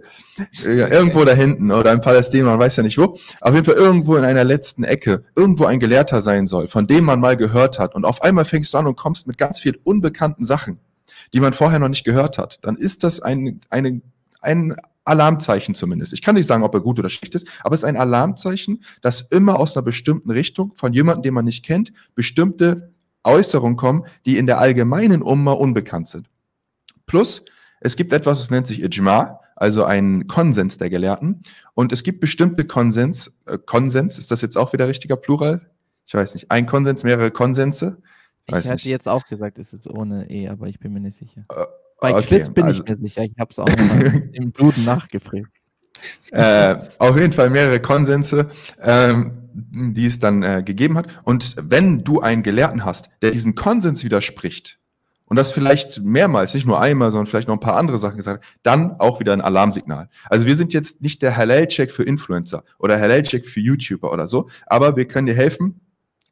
irgendwo 0.63 1.25
da 1.25 1.33
hinten 1.33 1.71
oder 1.71 1.93
in 1.93 2.01
Palästina, 2.01 2.45
man 2.45 2.59
weiß 2.59 2.77
ja 2.77 2.83
nicht 2.83 2.97
wo. 2.97 3.15
Auf 3.41 3.53
jeden 3.53 3.65
Fall 3.65 3.75
irgendwo 3.75 4.15
in 4.15 4.23
einer 4.23 4.43
letzten 4.43 4.83
Ecke, 4.83 5.25
irgendwo 5.35 5.65
ein 5.65 5.79
Gelehrter 5.79 6.23
sein 6.23 6.47
soll, 6.47 6.69
von 6.69 6.87
dem 6.87 7.03
man 7.03 7.19
mal 7.19 7.37
gehört 7.37 7.77
hat. 7.77 7.93
Und 7.93 8.05
auf 8.05 8.23
einmal 8.23 8.45
fängst 8.45 8.73
du 8.73 8.79
an 8.79 8.87
und 8.87 8.95
kommst 8.95 9.27
mit 9.27 9.37
ganz 9.37 9.59
viel 9.59 9.77
unbekannten 9.83 10.43
Sachen 10.43 10.79
die 11.33 11.39
man 11.39 11.53
vorher 11.53 11.79
noch 11.79 11.89
nicht 11.89 12.03
gehört 12.03 12.37
hat, 12.37 12.63
dann 12.65 12.77
ist 12.77 13.03
das 13.03 13.19
ein, 13.19 13.59
eine, 13.69 14.01
ein 14.41 14.75
Alarmzeichen 15.05 15.75
zumindest. 15.75 16.13
Ich 16.13 16.21
kann 16.21 16.35
nicht 16.35 16.47
sagen, 16.47 16.63
ob 16.63 16.73
er 16.73 16.81
gut 16.81 16.99
oder 16.99 17.09
schlecht 17.09 17.35
ist, 17.35 17.47
aber 17.63 17.73
es 17.73 17.81
ist 17.81 17.85
ein 17.85 17.97
Alarmzeichen, 17.97 18.83
dass 19.01 19.21
immer 19.21 19.59
aus 19.59 19.75
einer 19.75 19.83
bestimmten 19.83 20.31
Richtung 20.31 20.73
von 20.75 20.93
jemandem, 20.93 21.23
den 21.23 21.33
man 21.33 21.45
nicht 21.45 21.65
kennt, 21.65 21.91
bestimmte 22.15 22.93
Äußerungen 23.23 23.77
kommen, 23.77 24.05
die 24.25 24.37
in 24.37 24.45
der 24.45 24.59
allgemeinen 24.59 25.21
Umma 25.21 25.53
unbekannt 25.53 26.07
sind. 26.07 26.29
Plus, 27.05 27.43
es 27.81 27.95
gibt 27.95 28.13
etwas, 28.13 28.39
das 28.39 28.49
nennt 28.49 28.67
sich 28.67 28.81
Ijma, 28.83 29.39
also 29.55 29.83
ein 29.83 30.27
Konsens 30.27 30.77
der 30.77 30.89
Gelehrten. 30.89 31.41
Und 31.73 31.91
es 31.91 32.03
gibt 32.03 32.21
bestimmte 32.21 32.65
Konsens, 32.65 33.39
äh, 33.45 33.57
Konsens, 33.57 34.17
ist 34.17 34.31
das 34.31 34.41
jetzt 34.41 34.57
auch 34.57 34.73
wieder 34.73 34.87
richtiger 34.87 35.15
Plural? 35.15 35.69
Ich 36.05 36.13
weiß 36.13 36.33
nicht. 36.33 36.51
Ein 36.51 36.65
Konsens, 36.65 37.03
mehrere 37.03 37.31
Konsense. 37.31 38.01
Ich 38.45 38.55
hätte 38.55 38.73
nicht. 38.73 38.85
jetzt 38.85 39.07
auch 39.07 39.25
gesagt, 39.25 39.57
es 39.57 39.73
ist 39.73 39.89
ohne 39.89 40.29
E, 40.29 40.49
aber 40.49 40.67
ich 40.67 40.79
bin 40.79 40.93
mir 40.93 40.99
nicht 40.99 41.17
sicher. 41.17 41.43
Äh, 41.49 41.65
Bei 41.99 42.13
okay, 42.13 42.25
Quiz 42.25 42.53
bin 42.53 42.65
also, 42.65 42.83
ich 42.83 42.89
mir 42.89 42.97
sicher. 42.97 43.23
Ich 43.23 43.33
habe 43.39 43.49
es 43.51 43.59
auch 43.59 43.67
im 44.33 44.51
Bluten 44.51 44.83
nachgefragt. 44.83 45.51
Äh, 46.31 46.75
auf 46.97 47.17
jeden 47.17 47.31
Fall 47.31 47.49
mehrere 47.49 47.79
Konsense, 47.79 48.49
ähm, 48.81 49.31
die 49.53 50.05
es 50.05 50.19
dann 50.19 50.43
äh, 50.43 50.63
gegeben 50.63 50.97
hat. 50.97 51.07
Und 51.23 51.55
wenn 51.61 52.03
du 52.03 52.19
einen 52.19 52.43
Gelehrten 52.43 52.83
hast, 52.83 53.09
der 53.21 53.31
diesem 53.31 53.55
Konsens 53.55 54.03
widerspricht, 54.03 54.79
und 55.25 55.37
das 55.37 55.51
vielleicht 55.51 56.03
mehrmals, 56.03 56.53
nicht 56.53 56.67
nur 56.67 56.79
einmal, 56.79 57.09
sondern 57.09 57.27
vielleicht 57.27 57.47
noch 57.47 57.55
ein 57.55 57.61
paar 57.61 57.77
andere 57.77 57.97
Sachen 57.97 58.17
gesagt 58.17 58.43
hat, 58.43 58.49
dann 58.61 58.99
auch 58.99 59.19
wieder 59.19 59.33
ein 59.33 59.41
Alarmsignal. 59.41 60.09
Also 60.29 60.45
wir 60.45 60.55
sind 60.55 60.73
jetzt 60.73 61.01
nicht 61.01 61.21
der 61.21 61.35
Halal-Check 61.35 61.91
für 61.91 62.03
Influencer 62.03 62.63
oder 62.77 62.99
Halal-Check 62.99 63.45
für 63.45 63.59
YouTuber 63.59 64.11
oder 64.11 64.27
so, 64.27 64.47
aber 64.67 64.95
wir 64.95 65.07
können 65.07 65.25
dir 65.25 65.33
helfen, 65.33 65.79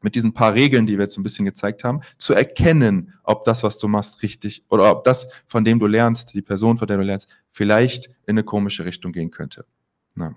mit 0.01 0.15
diesen 0.15 0.33
paar 0.33 0.53
Regeln, 0.53 0.85
die 0.85 0.97
wir 0.97 1.03
jetzt 1.03 1.17
ein 1.17 1.23
bisschen 1.23 1.45
gezeigt 1.45 1.83
haben, 1.83 2.01
zu 2.17 2.33
erkennen, 2.33 3.13
ob 3.23 3.43
das, 3.43 3.63
was 3.63 3.77
du 3.77 3.87
machst, 3.87 4.23
richtig 4.23 4.63
oder 4.69 4.91
ob 4.91 5.03
das, 5.03 5.27
von 5.47 5.63
dem 5.63 5.79
du 5.79 5.87
lernst, 5.87 6.33
die 6.33 6.41
Person, 6.41 6.77
von 6.77 6.87
der 6.87 6.97
du 6.97 7.03
lernst, 7.03 7.29
vielleicht 7.49 8.07
in 8.25 8.31
eine 8.31 8.43
komische 8.43 8.85
Richtung 8.85 9.11
gehen 9.11 9.31
könnte. 9.31 9.65
Na. 10.15 10.35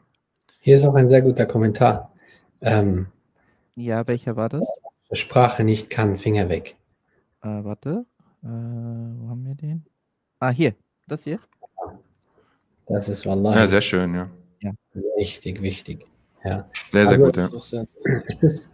Hier 0.60 0.76
ist 0.76 0.86
auch 0.86 0.94
ein 0.94 1.06
sehr 1.06 1.22
guter 1.22 1.46
Kommentar. 1.46 2.12
Ähm, 2.60 3.06
ja, 3.74 4.06
welcher 4.06 4.36
war 4.36 4.48
das? 4.48 4.62
Sprache 5.12 5.64
nicht 5.64 5.90
kann, 5.90 6.16
Finger 6.16 6.48
weg. 6.48 6.76
Äh, 7.42 7.64
warte, 7.64 8.06
äh, 8.42 8.46
wo 8.46 9.28
haben 9.28 9.44
wir 9.46 9.54
den? 9.54 9.84
Ah, 10.38 10.50
hier. 10.50 10.74
das 11.06 11.24
hier? 11.24 11.38
Das 12.86 13.08
ist 13.08 13.24
Wallahi. 13.26 13.58
Ja, 13.58 13.68
sehr 13.68 13.80
schön, 13.80 14.14
ja. 14.14 14.30
ja. 14.60 14.72
Wichtig, 15.16 15.62
wichtig. 15.62 16.06
Ja. 16.44 16.68
Sehr, 16.90 17.06
sehr 17.06 17.18
also, 17.18 17.24
gut, 17.24 17.36
ja. 17.36 17.84
Es 18.36 18.42
ist 18.42 18.70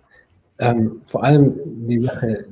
ähm, 0.61 1.01
vor 1.05 1.24
allem 1.24 1.59
die 1.87 2.03
Sache, 2.05 2.47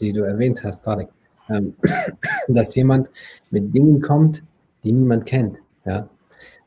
die 0.00 0.12
du 0.12 0.22
erwähnt 0.22 0.62
hast, 0.62 0.84
Tarek, 0.84 1.08
ähm, 1.48 1.74
dass 2.48 2.74
jemand 2.74 3.10
mit 3.50 3.74
Dingen 3.74 4.00
kommt, 4.00 4.42
die 4.84 4.92
niemand 4.92 5.26
kennt, 5.26 5.56
ja, 5.84 6.08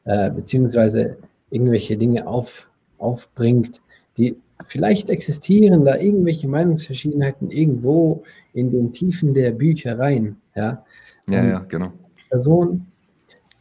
äh, 0.03 0.31
beziehungsweise 0.31 1.17
irgendwelche 1.51 1.95
Dinge 1.95 2.27
auf, 2.27 2.69
aufbringt, 2.97 3.81
die 4.17 4.35
vielleicht 4.67 5.09
existieren 5.09 5.85
da 5.85 5.97
irgendwelche 5.97 6.47
Meinungsverschiedenheiten 6.47 7.49
irgendwo 7.51 8.23
in 8.53 8.71
den 8.71 8.93
Tiefen 8.93 9.33
der 9.33 9.51
Büchereien, 9.51 10.37
ja. 10.55 10.83
Ja, 11.29 11.45
ja, 11.45 11.59
genau. 11.59 11.93
Die 12.17 12.29
Person 12.29 12.87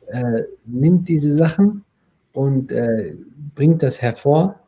äh, 0.07 0.43
nimmt 0.65 1.09
diese 1.09 1.35
Sachen 1.35 1.85
und 2.33 2.73
äh, 2.73 3.15
bringt 3.55 3.83
das 3.83 4.01
hervor 4.01 4.60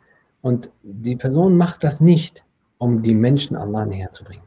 und 0.43 0.71
die 0.83 1.17
Person 1.17 1.57
macht 1.57 1.83
das 1.85 2.01
nicht, 2.01 2.45
um 2.79 3.03
die 3.03 3.15
Menschen 3.15 3.57
Allah 3.57 3.87
näher 3.87 4.13
zu 4.13 4.25
bringen. 4.25 4.43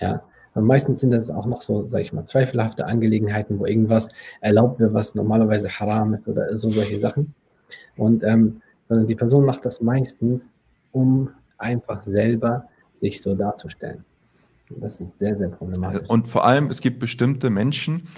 Ja, 0.00 0.22
und 0.54 0.64
meistens 0.64 1.00
sind 1.00 1.12
das 1.12 1.30
auch 1.30 1.46
noch 1.46 1.62
so, 1.62 1.86
sag 1.86 2.00
ich 2.00 2.12
mal, 2.12 2.24
zweifelhafte 2.24 2.86
Angelegenheiten, 2.86 3.58
wo 3.58 3.66
irgendwas 3.66 4.08
erlaubt 4.40 4.80
wird, 4.80 4.92
was 4.94 5.14
normalerweise 5.14 5.68
haram 5.68 6.14
ist 6.14 6.26
oder 6.26 6.56
so 6.56 6.68
solche 6.68 6.98
Sachen. 6.98 7.34
Und 7.96 8.24
ähm, 8.24 8.60
sondern 8.88 9.06
die 9.06 9.14
Person 9.14 9.44
macht 9.44 9.64
das 9.66 9.80
meistens, 9.80 10.50
um 10.92 11.30
einfach 11.58 12.00
selber 12.00 12.68
sich 12.94 13.22
so 13.22 13.34
darzustellen. 13.34 14.04
Das 14.70 15.00
ist 15.00 15.18
sehr, 15.18 15.36
sehr 15.36 15.48
problematisch. 15.48 16.08
Und 16.08 16.28
vor 16.28 16.44
allem, 16.44 16.70
es 16.70 16.80
gibt 16.80 16.98
bestimmte 16.98 17.50
Menschen, 17.50 18.08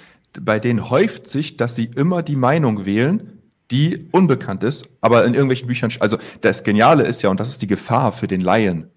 bei 0.40 0.60
denen 0.60 0.90
häuft 0.90 1.28
sich, 1.28 1.56
dass 1.56 1.76
sie 1.76 1.90
immer 1.96 2.22
die 2.22 2.36
Meinung 2.36 2.86
wählen, 2.86 3.39
die 3.70 4.08
unbekannt 4.12 4.64
ist, 4.64 4.88
aber 5.00 5.24
in 5.24 5.34
irgendwelchen 5.34 5.66
Büchern, 5.66 5.92
also 6.00 6.18
das 6.40 6.64
Geniale 6.64 7.04
ist 7.04 7.22
ja, 7.22 7.30
und 7.30 7.40
das 7.40 7.48
ist 7.48 7.62
die 7.62 7.66
Gefahr 7.66 8.12
für 8.12 8.26
den 8.26 8.40
Laien, 8.40 8.90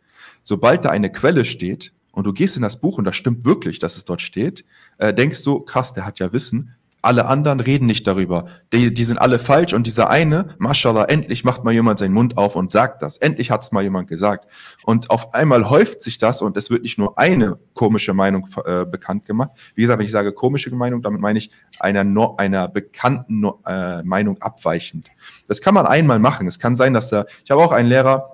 sobald 0.43 0.85
da 0.85 0.89
eine 0.89 1.11
Quelle 1.11 1.45
steht 1.45 1.93
und 2.11 2.25
du 2.25 2.33
gehst 2.33 2.55
in 2.55 2.63
das 2.63 2.79
Buch 2.79 2.97
und 2.97 3.05
das 3.05 3.15
stimmt 3.15 3.45
wirklich, 3.45 3.79
dass 3.79 3.97
es 3.97 4.05
dort 4.05 4.21
steht, 4.21 4.65
äh, 4.97 5.13
denkst 5.13 5.43
du, 5.43 5.59
krass, 5.59 5.93
der 5.93 6.05
hat 6.05 6.19
ja 6.19 6.31
Wissen, 6.33 6.75
alle 7.03 7.25
anderen 7.25 7.59
reden 7.59 7.85
nicht 7.85 8.07
darüber. 8.07 8.45
Die, 8.71 8.93
die 8.93 9.03
sind 9.03 9.17
alle 9.17 9.37
falsch 9.37 9.73
und 9.73 9.85
dieser 9.85 10.09
eine, 10.09 10.47
mashallah, 10.57 11.03
endlich 11.03 11.43
macht 11.43 11.63
mal 11.63 11.73
jemand 11.73 11.99
seinen 11.99 12.13
Mund 12.13 12.37
auf 12.37 12.55
und 12.55 12.71
sagt 12.71 13.01
das. 13.01 13.17
Endlich 13.17 13.51
hat 13.51 13.61
es 13.63 13.71
mal 13.71 13.83
jemand 13.83 14.07
gesagt. 14.07 14.49
Und 14.85 15.09
auf 15.09 15.33
einmal 15.33 15.69
häuft 15.69 16.01
sich 16.01 16.17
das 16.17 16.41
und 16.41 16.55
es 16.55 16.69
wird 16.69 16.83
nicht 16.83 16.97
nur 16.97 17.17
eine 17.17 17.59
komische 17.73 18.13
Meinung 18.13 18.47
äh, 18.65 18.85
bekannt 18.85 19.25
gemacht. 19.25 19.51
Wie 19.75 19.81
gesagt, 19.81 19.99
wenn 19.99 20.05
ich 20.05 20.11
sage 20.11 20.31
komische 20.31 20.73
Meinung, 20.73 21.01
damit 21.01 21.19
meine 21.19 21.37
ich 21.37 21.51
einer, 21.79 22.05
no, 22.05 22.35
einer 22.37 22.69
bekannten 22.69 23.43
äh, 23.65 24.01
Meinung 24.03 24.41
abweichend. 24.41 25.09
Das 25.47 25.61
kann 25.61 25.73
man 25.73 25.85
einmal 25.85 26.19
machen. 26.19 26.47
Es 26.47 26.57
kann 26.57 26.77
sein, 26.77 26.93
dass 26.93 27.09
da, 27.09 27.25
ich 27.43 27.51
habe 27.51 27.61
auch 27.61 27.73
einen 27.73 27.89
Lehrer, 27.89 28.32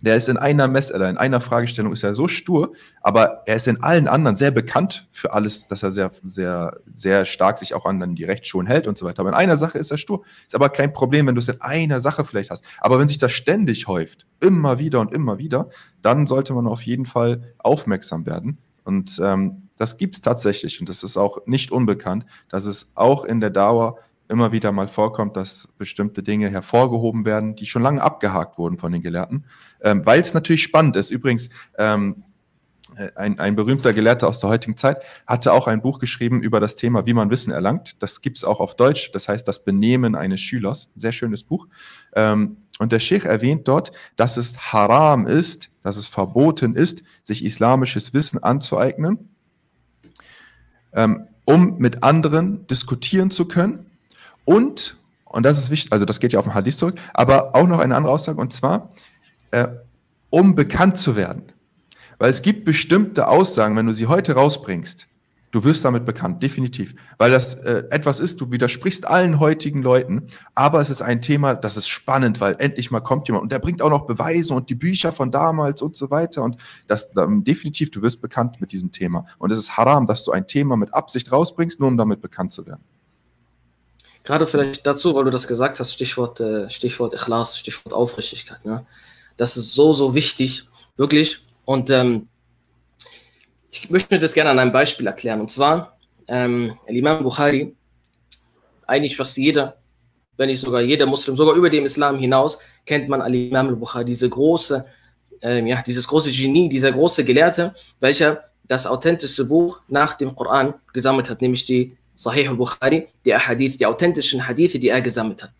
der 0.00 0.16
ist 0.16 0.28
in 0.28 0.36
einer 0.36 0.68
Messelle, 0.68 1.08
in 1.08 1.16
einer 1.18 1.40
Fragestellung 1.40 1.92
ist 1.92 2.02
er 2.02 2.14
so 2.14 2.28
stur, 2.28 2.72
aber 3.02 3.42
er 3.46 3.56
ist 3.56 3.68
in 3.68 3.82
allen 3.82 4.08
anderen 4.08 4.36
sehr 4.36 4.50
bekannt 4.50 5.06
für 5.10 5.32
alles, 5.32 5.68
dass 5.68 5.82
er 5.82 5.90
sehr, 5.90 6.10
sehr, 6.24 6.78
sehr 6.90 7.26
stark 7.26 7.58
sich 7.58 7.74
auch 7.74 7.84
an 7.84 8.14
die 8.14 8.24
Rechtsschulen 8.24 8.66
hält 8.66 8.86
und 8.86 8.96
so 8.96 9.06
weiter. 9.06 9.20
Aber 9.20 9.30
in 9.30 9.34
einer 9.34 9.56
Sache 9.56 9.78
ist 9.78 9.90
er 9.90 9.98
stur. 9.98 10.24
Ist 10.46 10.54
aber 10.54 10.70
kein 10.70 10.92
Problem, 10.92 11.26
wenn 11.26 11.34
du 11.34 11.40
es 11.40 11.48
in 11.48 11.60
einer 11.60 12.00
Sache 12.00 12.24
vielleicht 12.24 12.50
hast. 12.50 12.64
Aber 12.80 12.98
wenn 12.98 13.08
sich 13.08 13.18
das 13.18 13.32
ständig 13.32 13.88
häuft, 13.88 14.26
immer 14.40 14.78
wieder 14.78 15.00
und 15.00 15.12
immer 15.12 15.38
wieder, 15.38 15.68
dann 16.02 16.26
sollte 16.26 16.54
man 16.54 16.66
auf 16.66 16.82
jeden 16.82 17.06
Fall 17.06 17.54
aufmerksam 17.58 18.26
werden. 18.26 18.58
Und 18.84 19.20
ähm, 19.22 19.68
das 19.76 19.98
gibt 19.98 20.16
es 20.16 20.22
tatsächlich 20.22 20.80
und 20.80 20.88
das 20.88 21.02
ist 21.02 21.16
auch 21.16 21.46
nicht 21.46 21.70
unbekannt, 21.70 22.24
dass 22.48 22.64
es 22.64 22.90
auch 22.94 23.24
in 23.24 23.40
der 23.40 23.50
Dauer 23.50 23.98
immer 24.30 24.52
wieder 24.52 24.72
mal 24.72 24.88
vorkommt, 24.88 25.36
dass 25.36 25.68
bestimmte 25.76 26.22
Dinge 26.22 26.48
hervorgehoben 26.48 27.24
werden, 27.24 27.56
die 27.56 27.66
schon 27.66 27.82
lange 27.82 28.02
abgehakt 28.02 28.58
wurden 28.58 28.78
von 28.78 28.92
den 28.92 29.02
Gelehrten, 29.02 29.44
ähm, 29.82 30.06
weil 30.06 30.20
es 30.20 30.32
natürlich 30.32 30.62
spannend 30.62 30.96
ist. 30.96 31.10
Übrigens, 31.10 31.50
ähm, 31.76 32.22
äh, 32.96 33.10
ein, 33.16 33.38
ein 33.38 33.56
berühmter 33.56 33.92
Gelehrter 33.92 34.28
aus 34.28 34.40
der 34.40 34.50
heutigen 34.50 34.76
Zeit 34.76 35.02
hatte 35.26 35.52
auch 35.52 35.66
ein 35.66 35.82
Buch 35.82 35.98
geschrieben 35.98 36.42
über 36.42 36.60
das 36.60 36.74
Thema, 36.74 37.06
wie 37.06 37.14
man 37.14 37.30
Wissen 37.30 37.52
erlangt. 37.52 37.96
Das 38.02 38.20
gibt 38.20 38.38
es 38.38 38.44
auch 38.44 38.60
auf 38.60 38.76
Deutsch, 38.76 39.10
das 39.12 39.28
heißt 39.28 39.46
das 39.46 39.64
Benehmen 39.64 40.14
eines 40.14 40.40
Schülers. 40.40 40.90
Sehr 40.94 41.12
schönes 41.12 41.42
Buch. 41.42 41.66
Ähm, 42.14 42.58
und 42.78 42.92
der 42.92 43.00
Sheikh 43.00 43.28
erwähnt 43.28 43.68
dort, 43.68 43.92
dass 44.16 44.36
es 44.36 44.72
haram 44.72 45.26
ist, 45.26 45.70
dass 45.82 45.96
es 45.96 46.06
verboten 46.06 46.74
ist, 46.74 47.02
sich 47.22 47.44
islamisches 47.44 48.14
Wissen 48.14 48.42
anzueignen, 48.42 49.28
ähm, 50.94 51.26
um 51.44 51.78
mit 51.78 52.02
anderen 52.02 52.66
diskutieren 52.68 53.30
zu 53.30 53.46
können 53.46 53.89
und, 54.50 54.96
und 55.26 55.46
das 55.46 55.58
ist 55.58 55.70
wichtig, 55.70 55.92
also 55.92 56.04
das 56.04 56.18
geht 56.18 56.32
ja 56.32 56.40
auf 56.40 56.44
den 56.44 56.54
Hadith 56.54 56.76
zurück, 56.76 56.98
aber 57.14 57.54
auch 57.54 57.68
noch 57.68 57.78
eine 57.78 57.94
andere 57.94 58.12
Aussage, 58.12 58.40
und 58.40 58.52
zwar, 58.52 58.90
äh, 59.52 59.68
um 60.28 60.56
bekannt 60.56 60.98
zu 60.98 61.14
werden. 61.14 61.52
Weil 62.18 62.30
es 62.30 62.42
gibt 62.42 62.64
bestimmte 62.64 63.28
Aussagen, 63.28 63.76
wenn 63.76 63.86
du 63.86 63.94
sie 63.94 64.08
heute 64.08 64.32
rausbringst, 64.32 65.06
du 65.52 65.62
wirst 65.62 65.84
damit 65.84 66.04
bekannt, 66.04 66.42
definitiv. 66.42 66.96
Weil 67.16 67.30
das 67.30 67.54
äh, 67.54 67.84
etwas 67.90 68.18
ist, 68.18 68.40
du 68.40 68.50
widersprichst 68.50 69.06
allen 69.06 69.38
heutigen 69.38 69.82
Leuten, 69.82 70.26
aber 70.56 70.80
es 70.80 70.90
ist 70.90 71.00
ein 71.00 71.22
Thema, 71.22 71.54
das 71.54 71.76
ist 71.76 71.86
spannend, 71.86 72.40
weil 72.40 72.56
endlich 72.58 72.90
mal 72.90 72.98
kommt 72.98 73.28
jemand 73.28 73.44
und 73.44 73.52
der 73.52 73.60
bringt 73.60 73.82
auch 73.82 73.90
noch 73.90 74.06
Beweise 74.06 74.52
und 74.52 74.68
die 74.68 74.74
Bücher 74.74 75.12
von 75.12 75.30
damals 75.30 75.80
und 75.80 75.94
so 75.94 76.10
weiter. 76.10 76.42
Und 76.42 76.56
das 76.88 77.08
ähm, 77.16 77.44
definitiv, 77.44 77.92
du 77.92 78.02
wirst 78.02 78.20
bekannt 78.20 78.60
mit 78.60 78.72
diesem 78.72 78.90
Thema. 78.90 79.26
Und 79.38 79.52
es 79.52 79.60
ist 79.60 79.76
haram, 79.76 80.08
dass 80.08 80.24
du 80.24 80.32
ein 80.32 80.48
Thema 80.48 80.76
mit 80.76 80.92
Absicht 80.92 81.30
rausbringst, 81.30 81.78
nur 81.78 81.88
um 81.88 81.96
damit 81.96 82.20
bekannt 82.20 82.50
zu 82.50 82.66
werden. 82.66 82.82
Gerade 84.30 84.46
vielleicht 84.46 84.86
dazu, 84.86 85.12
weil 85.16 85.24
du 85.24 85.30
das 85.32 85.48
gesagt 85.48 85.80
hast, 85.80 85.92
Stichwort, 85.92 86.38
äh, 86.38 86.70
Stichwort 86.70 87.14
Ikhlas, 87.14 87.58
Stichwort 87.58 87.92
Aufrichtigkeit. 87.92 88.64
Ne? 88.64 88.86
Das 89.36 89.56
ist 89.56 89.74
so, 89.74 89.92
so 89.92 90.14
wichtig, 90.14 90.68
wirklich. 90.96 91.40
Und 91.64 91.90
ähm, 91.90 92.28
ich 93.72 93.90
möchte 93.90 94.20
das 94.20 94.32
gerne 94.32 94.50
an 94.50 94.60
einem 94.60 94.70
Beispiel 94.70 95.08
erklären. 95.08 95.40
Und 95.40 95.50
zwar, 95.50 95.98
ähm, 96.28 96.78
Imam 96.86 97.24
Bukhari, 97.24 97.74
eigentlich 98.86 99.16
fast 99.16 99.36
jeder, 99.36 99.78
wenn 100.36 100.48
nicht 100.48 100.60
sogar 100.60 100.80
jeder 100.80 101.06
Muslim, 101.06 101.36
sogar 101.36 101.56
über 101.56 101.68
dem 101.68 101.84
Islam 101.84 102.16
hinaus, 102.16 102.60
kennt 102.86 103.08
man 103.08 103.22
Al-Imam 103.22 103.66
al-Bukhari, 103.66 104.04
diese 104.04 104.28
große, 104.28 104.86
ähm, 105.42 105.66
ja, 105.66 105.82
dieses 105.82 106.06
große 106.06 106.30
Genie, 106.30 106.68
dieser 106.68 106.92
große 106.92 107.24
Gelehrte, 107.24 107.74
welcher 107.98 108.44
das 108.62 108.86
authentischste 108.86 109.46
Buch 109.46 109.80
nach 109.88 110.14
dem 110.14 110.36
Koran 110.36 110.74
gesammelt 110.92 111.28
hat, 111.28 111.42
nämlich 111.42 111.64
die 111.64 111.96
Sahih 112.20 112.50
al-Bukhari, 112.50 113.06
die 113.24 113.34
Hadith, 113.34 113.78
die 113.78 113.86
authentischen 113.86 114.46
Hadithe, 114.46 114.78
die 114.78 114.90
er 114.90 115.00
gesammelt 115.00 115.42
hat. 115.42 115.52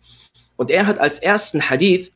Und 0.57 0.69
er 0.69 0.85
hat 0.85 0.99
als 0.99 1.17
ersten 1.17 1.59
Hadith, 1.59 2.11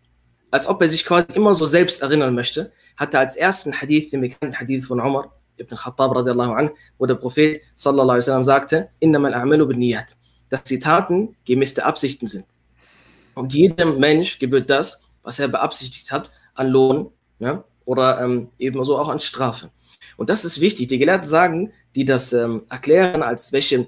als 0.52 0.68
ob 0.68 0.80
er 0.84 0.90
sich 0.90 1.04
quasi 1.04 1.26
immer 1.34 1.56
so 1.56 1.66
selbst 1.66 2.04
erinnern 2.04 2.36
möchte, 2.36 2.72
hat 2.96 3.16
er 3.16 3.22
als 3.22 3.36
ersten 3.36 3.74
Hadith, 3.74 4.12
den 4.12 4.22
bekannten 4.22 4.56
Hadith 4.60 4.86
von 4.86 5.00
Umar 5.00 5.34
ibn 5.58 5.76
Khattab 5.76 6.16
radiallahu 6.16 6.54
an, 6.54 6.70
wo 7.00 7.08
der 7.08 7.16
Prophet 7.16 7.60
sallallahu 7.76 8.10
alaihi 8.10 8.20
wasallam 8.20 8.44
sagte, 8.44 8.90
innamal 9.00 9.34
a'malu 9.34 9.66
bin 9.66 9.80
niyat, 9.80 10.16
dass 10.50 10.62
die 10.64 10.78
Taten 10.78 11.36
gemäß 11.46 11.74
der 11.74 11.88
Absichten 11.88 12.28
sind. 12.28 12.46
Und 13.34 13.52
jedem 13.52 13.98
Mensch 14.00 14.38
gebührt 14.38 14.70
das, 14.70 15.02
was 15.24 15.40
er 15.40 15.48
beabsichtigt 15.48 16.12
hat, 16.12 16.30
an 16.54 16.68
Lohn 16.68 17.10
ja, 17.40 17.64
oder 17.86 18.22
ähm, 18.22 18.50
ebenso 18.60 19.00
auch 19.00 19.10
an 19.10 19.20
Strafe. 19.20 19.72
Und 20.18 20.30
das 20.30 20.46
ist 20.46 20.62
wichtig. 20.62 20.88
Die 20.88 21.00
Gelehrten 21.00 21.28
sagen, 21.28 21.74
die 21.96 22.06
das 22.06 22.32
ähm, 22.32 22.64
erklären, 22.70 23.24
als 23.24 23.52
welche 23.52 23.88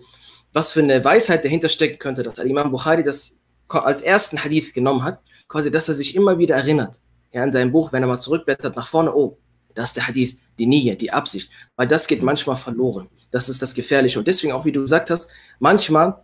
was 0.57 0.71
für 0.71 0.79
eine 0.79 1.03
Weisheit 1.05 1.45
dahinter 1.45 1.69
stecken 1.69 1.99
könnte, 1.99 2.23
dass 2.23 2.39
Imam 2.39 2.71
Bukhari 2.71 3.03
das 3.03 3.37
als 3.67 4.01
ersten 4.01 4.43
Hadith 4.43 4.73
genommen 4.73 5.03
hat, 5.03 5.19
quasi, 5.47 5.69
dass 5.69 5.87
er 5.87 5.93
sich 5.93 6.15
immer 6.15 6.39
wieder 6.39 6.55
erinnert, 6.55 6.99
ja, 7.31 7.43
in 7.43 7.51
seinem 7.51 7.71
Buch, 7.71 7.91
wenn 7.91 8.01
er 8.01 8.07
mal 8.07 8.17
zurückblättert 8.17 8.75
nach 8.75 8.87
vorne, 8.87 9.13
oh, 9.13 9.37
das 9.75 9.89
ist 9.89 9.97
der 9.97 10.07
Hadith, 10.07 10.35
die 10.57 10.65
Nähe, 10.65 10.95
die 10.95 11.11
Absicht, 11.11 11.51
weil 11.75 11.87
das 11.87 12.07
geht 12.07 12.23
manchmal 12.23 12.55
verloren. 12.55 13.07
Das 13.29 13.49
ist 13.49 13.61
das 13.61 13.75
Gefährliche. 13.75 14.17
Und 14.17 14.27
deswegen 14.27 14.51
auch, 14.51 14.65
wie 14.65 14.71
du 14.71 14.81
gesagt 14.81 15.11
hast, 15.11 15.29
manchmal, 15.59 16.23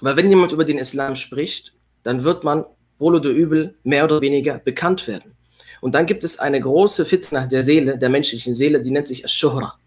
weil 0.00 0.16
wenn 0.16 0.30
jemand 0.30 0.52
über 0.52 0.64
den 0.64 0.78
Islam 0.78 1.14
spricht, 1.14 1.74
dann 2.04 2.24
wird 2.24 2.44
man 2.44 2.64
wohl 2.98 3.16
oder 3.16 3.28
übel 3.28 3.74
mehr 3.82 4.04
oder 4.04 4.22
weniger 4.22 4.56
bekannt 4.58 5.06
werden. 5.06 5.36
Und 5.82 5.94
dann 5.94 6.06
gibt 6.06 6.24
es 6.24 6.38
eine 6.38 6.58
große 6.58 7.04
Fitna 7.04 7.46
der 7.46 7.62
Seele, 7.62 7.98
der 7.98 8.08
menschlichen 8.08 8.54
Seele, 8.54 8.80
die 8.80 8.92
nennt 8.92 9.08
sich 9.08 9.24
Ash-Shuhra. 9.24 9.78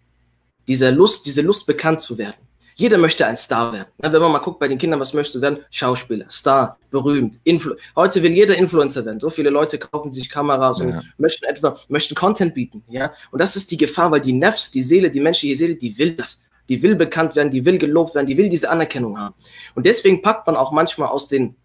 Diese 0.68 0.92
Lust, 0.92 1.26
diese 1.26 1.42
Lust 1.42 1.66
bekannt 1.66 2.02
zu 2.02 2.20
werden. 2.20 2.51
Jeder 2.82 2.98
möchte 2.98 3.28
ein 3.28 3.38
Star 3.38 3.72
werden. 3.72 3.90
Wenn 4.00 4.12
man 4.20 4.32
mal 4.32 4.40
guckt 4.40 4.60
bei 4.60 4.68
den 4.68 4.80
Kindern, 4.80 5.00
was 5.00 5.14
möchtest 5.14 5.36
du 5.36 5.42
werden? 5.42 5.60
Schauspieler, 5.70 6.26
Star, 6.32 6.80
berühmt. 6.90 7.40
Influ 7.44 7.76
Heute 7.96 8.24
will 8.24 8.32
jeder 8.32 8.58
Influencer 8.58 9.06
werden. 9.06 9.20
So 9.20 9.30
viele 9.30 9.52
Leute 9.52 9.78
kaufen 9.78 10.12
sich 10.12 10.28
Kameras 10.28 10.80
ja. 10.80 10.86
und 10.86 11.14
möchten 11.20 11.46
etwa, 11.46 11.78
möchten 11.90 12.16
Content 12.16 12.56
bieten. 12.56 12.84
Ja? 12.90 13.12
Und 13.30 13.40
das 13.40 13.56
ist 13.56 13.70
die 13.70 13.78
Gefahr, 13.78 14.10
weil 14.10 14.22
die 14.22 14.34
Nefs, 14.34 14.72
die 14.72 14.82
Seele, 14.82 15.12
die 15.12 15.20
menschliche 15.20 15.56
Seele, 15.56 15.76
die 15.76 15.96
will 16.00 16.16
das. 16.16 16.42
Die 16.70 16.82
will 16.82 16.96
bekannt 16.96 17.36
werden, 17.36 17.52
die 17.52 17.66
will 17.66 17.78
gelobt 17.78 18.16
werden, 18.16 18.26
die 18.26 18.38
will 18.38 18.50
diese 18.50 18.72
Anerkennung 18.72 19.20
haben. 19.20 19.36
Und 19.76 19.86
deswegen 19.86 20.24
packt 20.24 20.48
man 20.48 20.56
auch 20.56 20.72
manchmal 20.72 21.10
aus 21.10 21.28
den 21.28 21.56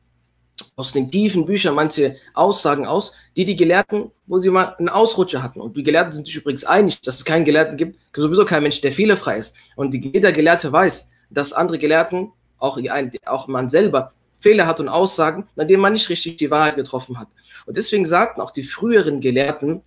aus 0.74 0.92
den 0.92 1.10
tiefen 1.10 1.46
Büchern 1.46 1.74
manche 1.74 2.16
Aussagen 2.34 2.86
aus, 2.86 3.12
die 3.36 3.44
die 3.44 3.56
Gelehrten, 3.56 4.10
wo 4.26 4.38
sie 4.38 4.50
mal 4.50 4.74
einen 4.78 4.88
Ausrutscher 4.88 5.42
hatten. 5.42 5.60
Und 5.60 5.76
die 5.76 5.82
Gelehrten 5.82 6.12
sind 6.12 6.26
sich 6.26 6.36
übrigens 6.36 6.64
einig, 6.64 7.00
dass 7.02 7.16
es 7.16 7.24
keinen 7.24 7.44
Gelehrten 7.44 7.76
gibt, 7.76 7.98
sowieso 8.14 8.44
kein 8.44 8.62
Mensch, 8.62 8.80
der 8.80 8.92
fehlerfrei 8.92 9.38
ist. 9.38 9.54
Und 9.76 9.94
jeder 9.94 10.32
Gelehrte 10.32 10.72
weiß, 10.72 11.10
dass 11.30 11.52
andere 11.52 11.78
Gelehrten 11.78 12.32
auch, 12.58 12.78
auch 13.26 13.48
man 13.48 13.68
selber 13.68 14.12
Fehler 14.38 14.66
hat 14.66 14.80
und 14.80 14.88
Aussagen, 14.88 15.46
bei 15.56 15.64
denen 15.64 15.82
man 15.82 15.92
nicht 15.92 16.08
richtig 16.08 16.36
die 16.36 16.50
Wahrheit 16.50 16.76
getroffen 16.76 17.18
hat. 17.18 17.28
Und 17.66 17.76
deswegen 17.76 18.06
sagten 18.06 18.40
auch 18.40 18.50
die 18.50 18.62
früheren 18.62 19.20
Gelehrten, 19.20 19.82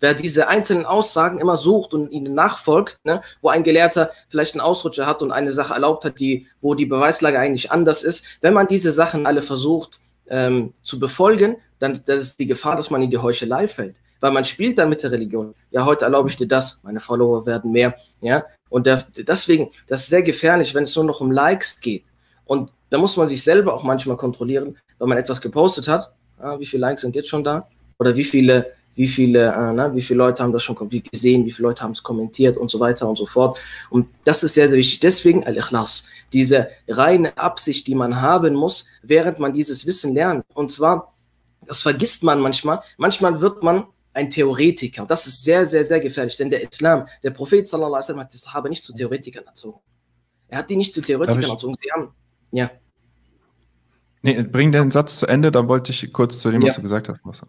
Wer 0.00 0.14
diese 0.14 0.48
einzelnen 0.48 0.86
Aussagen 0.86 1.38
immer 1.38 1.56
sucht 1.56 1.94
und 1.94 2.10
ihnen 2.10 2.34
nachfolgt, 2.34 2.96
ne, 3.04 3.22
wo 3.40 3.48
ein 3.48 3.62
Gelehrter 3.62 4.10
vielleicht 4.28 4.54
einen 4.54 4.60
Ausrutscher 4.60 5.06
hat 5.06 5.22
und 5.22 5.32
eine 5.32 5.52
Sache 5.52 5.74
erlaubt 5.74 6.04
hat, 6.04 6.20
die, 6.20 6.46
wo 6.60 6.74
die 6.74 6.86
Beweislage 6.86 7.38
eigentlich 7.38 7.70
anders 7.70 8.02
ist, 8.02 8.24
wenn 8.40 8.54
man 8.54 8.66
diese 8.66 8.92
Sachen 8.92 9.26
alle 9.26 9.42
versucht 9.42 10.00
ähm, 10.28 10.74
zu 10.82 10.98
befolgen, 10.98 11.56
dann 11.78 12.00
das 12.06 12.22
ist 12.22 12.40
die 12.40 12.46
Gefahr, 12.46 12.76
dass 12.76 12.90
man 12.90 13.02
in 13.02 13.10
die 13.10 13.18
Heuchelei 13.18 13.68
fällt. 13.68 13.96
Weil 14.20 14.32
man 14.32 14.44
spielt 14.44 14.78
dann 14.78 14.88
mit 14.88 15.02
der 15.02 15.12
Religion. 15.12 15.54
Ja, 15.70 15.84
heute 15.84 16.06
erlaube 16.06 16.28
ich 16.28 16.36
dir 16.36 16.48
das, 16.48 16.80
meine 16.82 17.00
Follower 17.00 17.44
werden 17.44 17.70
mehr. 17.70 17.94
Ja, 18.20 18.44
und 18.70 18.86
der, 18.86 19.04
deswegen, 19.16 19.70
das 19.86 20.02
ist 20.02 20.08
sehr 20.08 20.22
gefährlich, 20.22 20.74
wenn 20.74 20.84
es 20.84 20.96
nur 20.96 21.04
noch 21.04 21.20
um 21.20 21.30
Likes 21.30 21.80
geht. 21.80 22.04
Und 22.44 22.70
da 22.90 22.98
muss 22.98 23.16
man 23.16 23.28
sich 23.28 23.42
selber 23.42 23.74
auch 23.74 23.82
manchmal 23.82 24.16
kontrollieren, 24.16 24.78
wenn 24.98 25.08
man 25.08 25.18
etwas 25.18 25.40
gepostet 25.40 25.88
hat. 25.88 26.12
Ah, 26.38 26.58
wie 26.58 26.66
viele 26.66 26.82
Likes 26.82 27.02
sind 27.02 27.14
jetzt 27.14 27.28
schon 27.28 27.44
da? 27.44 27.68
Oder 27.98 28.16
wie 28.16 28.24
viele, 28.24 28.72
wie 28.96 29.06
viele, 29.06 29.52
äh, 29.52 29.72
na, 29.72 29.94
wie 29.94 30.02
viele 30.02 30.18
Leute 30.18 30.42
haben 30.42 30.52
das 30.52 30.64
schon 30.64 30.76
gesehen, 31.12 31.44
wie 31.44 31.52
viele 31.52 31.68
Leute 31.68 31.84
haben 31.84 31.92
es 31.92 32.02
kommentiert 32.02 32.56
und 32.56 32.70
so 32.70 32.80
weiter 32.80 33.08
und 33.08 33.16
so 33.16 33.26
fort. 33.26 33.60
Und 33.90 34.08
das 34.24 34.42
ist 34.42 34.54
sehr, 34.54 34.68
sehr 34.68 34.78
wichtig. 34.78 35.00
Deswegen 35.00 35.44
Al-Ikhlas, 35.44 36.06
diese 36.32 36.70
reine 36.88 37.36
Absicht, 37.38 37.86
die 37.86 37.94
man 37.94 38.20
haben 38.20 38.54
muss, 38.54 38.88
während 39.02 39.38
man 39.38 39.52
dieses 39.52 39.86
Wissen 39.86 40.14
lernt. 40.14 40.44
Und 40.54 40.72
zwar, 40.72 41.14
das 41.66 41.82
vergisst 41.82 42.24
man 42.24 42.40
manchmal. 42.40 42.82
Manchmal 42.96 43.40
wird 43.40 43.62
man 43.62 43.84
ein 44.14 44.30
Theoretiker. 44.30 45.02
Und 45.02 45.10
das 45.10 45.26
ist 45.26 45.44
sehr, 45.44 45.66
sehr, 45.66 45.84
sehr 45.84 46.00
gefährlich, 46.00 46.36
denn 46.38 46.48
der 46.48 46.62
Islam, 46.62 47.06
der 47.22 47.30
Prophet 47.32 47.68
sallallahu 47.68 47.96
alaihi 47.96 48.02
wasallam 48.02 48.20
hat 48.22 48.32
die 48.32 48.38
Sahaba 48.38 48.68
nicht 48.70 48.82
zu 48.82 48.94
Theoretikern 48.94 49.44
erzogen. 49.44 49.78
Er 50.48 50.58
hat 50.58 50.70
die 50.70 50.76
nicht 50.76 50.94
zu 50.94 51.02
Theoretikern 51.02 51.50
erzogen. 51.50 51.74
Sie 51.74 51.90
haben, 51.92 52.14
ja. 52.50 52.70
Nee, 54.22 54.42
bring 54.42 54.72
den 54.72 54.90
Satz 54.90 55.18
zu 55.18 55.26
Ende, 55.26 55.52
dann 55.52 55.68
wollte 55.68 55.92
ich 55.92 56.10
kurz 56.14 56.38
zu 56.38 56.50
dem, 56.50 56.62
ja. 56.62 56.68
was 56.68 56.76
du 56.76 56.82
gesagt 56.82 57.08
hast. 57.08 57.42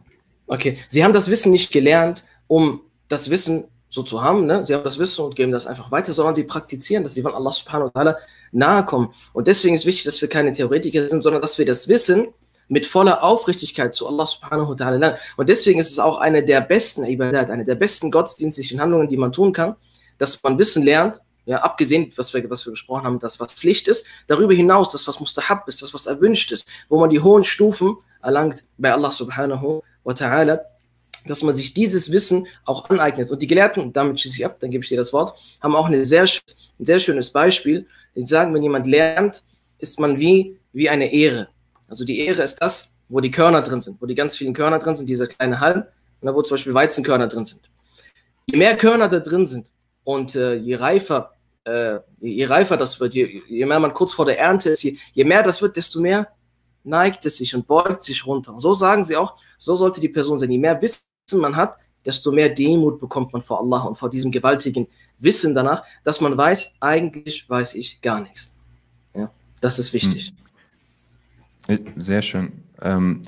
Okay, 0.48 0.78
sie 0.90 1.04
haben 1.04 1.14
das 1.14 1.30
Wissen 1.30 1.52
nicht 1.52 1.72
gelernt, 1.72 2.26
um 2.48 2.82
das 3.10 3.30
Wissen 3.30 3.66
so 3.90 4.04
zu 4.04 4.22
haben, 4.22 4.46
ne? 4.46 4.66
sie 4.66 4.74
haben 4.74 4.84
das 4.84 5.00
Wissen 5.00 5.24
und 5.24 5.36
geben 5.36 5.52
das 5.52 5.66
einfach 5.66 5.92
weiter, 5.92 6.12
sondern 6.14 6.36
sie 6.36 6.44
praktizieren, 6.44 7.04
dass 7.04 7.14
sie 7.14 7.22
von 7.22 7.34
Allah 7.34 7.52
subhanahu 7.52 7.90
wa 7.94 8.02
ta'ala 8.02 8.16
nahe 8.52 8.86
kommen. 8.86 9.10
Und 9.34 9.48
deswegen 9.48 9.76
ist 9.76 9.86
wichtig, 9.86 10.04
dass 10.04 10.22
wir 10.22 10.28
keine 10.28 10.52
Theoretiker 10.52 11.08
sind, 11.08 11.22
sondern 11.24 11.42
dass 11.42 11.58
wir 11.58 11.66
das 11.66 11.88
Wissen 11.88 12.28
mit 12.68 12.86
voller 12.86 13.24
Aufrichtigkeit 13.24 13.96
zu 13.96 14.08
Allah 14.08 14.26
subhanahu 14.26 14.70
wa 14.70 14.74
ta'ala 14.74 14.98
lernen. 14.98 15.18
Und 15.38 15.48
deswegen 15.48 15.80
ist 15.80 15.92
es 15.92 16.00
auch 16.00 16.18
eine 16.18 16.44
der 16.44 16.62
besten 16.62 17.06
Ibadat, 17.06 17.50
eine 17.50 17.64
der 17.64 17.76
besten 17.76 18.12
gottesdienstlichen 18.12 18.82
Handlungen, 18.82 19.08
die 19.08 19.18
man 19.18 19.32
tun 19.32 19.54
kann, 19.54 19.76
dass 20.18 20.42
man 20.44 20.58
Wissen 20.58 20.84
lernt, 20.84 21.22
ja, 21.46 21.60
abgesehen, 21.60 22.12
was 22.18 22.34
wir, 22.34 22.50
was 22.50 22.66
wir 22.66 22.72
besprochen 22.72 23.06
haben, 23.06 23.20
das, 23.20 23.40
was 23.40 23.54
Pflicht 23.54 23.88
ist, 23.88 24.06
darüber 24.28 24.54
hinaus, 24.54 24.90
das, 24.90 25.08
was 25.08 25.22
Mustahab 25.22 25.66
ist, 25.70 25.82
das, 25.82 25.94
was 25.94 26.06
erwünscht 26.06 26.52
ist, 26.52 26.68
wo 26.90 27.00
man 27.00 27.10
die 27.10 27.22
hohen 27.22 27.46
Stufen 27.46 27.96
erlangt 28.28 28.64
bei 28.78 28.92
Allah 28.92 29.12
subhanahu 29.12 29.82
wa 30.04 30.14
ta'ala, 30.14 30.60
dass 31.26 31.44
man 31.44 31.56
sich 31.56 31.74
dieses 31.74 32.12
Wissen 32.12 32.48
auch 32.66 32.90
aneignet. 32.90 33.32
Und 33.32 33.42
die 33.42 33.48
Gelehrten, 33.48 33.92
damit 33.94 34.20
schließe 34.20 34.38
ich 34.38 34.46
ab, 34.46 34.58
dann 34.60 34.70
gebe 34.70 34.84
ich 34.84 34.90
dir 34.90 34.98
das 34.98 35.12
Wort, 35.14 35.38
haben 35.62 35.76
auch 35.76 35.88
eine 35.88 36.06
sehr, 36.06 36.24
ein 36.24 36.86
sehr 36.86 37.00
schönes 37.00 37.32
Beispiel. 37.32 37.86
Die 38.16 38.26
sagen, 38.26 38.54
wenn 38.54 38.64
jemand 38.64 38.86
lernt, 38.88 39.44
ist 39.80 40.00
man 40.00 40.20
wie, 40.20 40.60
wie 40.74 40.90
eine 40.90 41.12
Ehre. 41.12 41.50
Also 41.88 42.06
die 42.06 42.20
Ehre 42.20 42.44
ist 42.44 42.58
das, 42.62 42.96
wo 43.10 43.20
die 43.20 43.32
Körner 43.32 43.62
drin 43.62 43.82
sind, 43.82 44.02
wo 44.02 44.06
die 44.06 44.16
ganz 44.16 44.36
vielen 44.36 44.54
Körner 44.54 44.80
drin 44.80 44.96
sind, 44.96 45.08
dieser 45.08 45.28
kleine 45.28 45.60
Halm, 45.60 45.84
und 46.20 46.26
da 46.26 46.34
wo 46.34 46.42
zum 46.42 46.56
Beispiel 46.56 46.74
Weizenkörner 46.74 47.28
drin 47.28 47.46
sind. 47.46 47.62
Je 48.50 48.58
mehr 48.58 48.76
Körner 48.76 49.08
da 49.08 49.20
drin 49.20 49.46
sind 49.46 49.68
und 50.04 50.36
äh, 50.36 50.56
je 50.56 50.76
reifer, 50.76 51.32
äh, 51.64 52.00
je 52.20 52.46
reifer 52.46 52.76
das 52.76 53.00
wird, 53.00 53.14
je, 53.14 53.42
je, 53.48 53.66
mehr 53.66 53.80
man 53.80 53.94
kurz 53.94 54.14
vor 54.14 54.26
der 54.26 54.40
Ernte 54.40 54.72
ist, 54.72 54.84
je, 54.84 54.98
je 55.14 55.24
mehr 55.24 55.44
das 55.44 55.62
wird, 55.62 55.78
desto 55.78 56.00
mehr 56.00 56.28
neigt 56.88 57.26
es 57.26 57.38
sich 57.38 57.54
und 57.54 57.68
beugt 57.68 58.04
sich 58.04 58.26
runter. 58.26 58.56
So 58.60 58.74
sagen 58.74 59.04
sie 59.06 59.16
auch, 59.16 59.36
so 59.58 59.76
sollte 59.76 60.02
die 60.02 60.10
Person 60.10 60.40
sein. 60.40 60.52
Je 60.52 60.58
mehr 60.58 60.82
Wissen 60.82 61.04
man 61.34 61.56
hat, 61.56 61.78
desto 62.06 62.32
mehr 62.32 62.50
Demut 62.50 63.00
bekommt 63.00 63.34
man 63.34 63.42
vor 63.42 63.60
Allah 63.60 63.84
und 63.84 63.98
vor 63.98 64.10
diesem 64.10 64.32
gewaltigen 64.32 64.88
Wissen 65.20 65.54
danach, 65.54 65.84
dass 66.04 66.22
man 66.22 66.38
weiß, 66.38 66.78
eigentlich 66.80 67.50
weiß 67.50 67.76
ich 67.76 68.02
gar 68.02 68.22
nichts. 68.22 68.54
Ja, 69.14 69.30
das 69.62 69.78
ist 69.78 69.94
wichtig. 69.94 70.34
Hm. 71.68 71.80
Sehr 71.98 72.22
schön. 72.22 72.64
Ähm, 72.82 73.22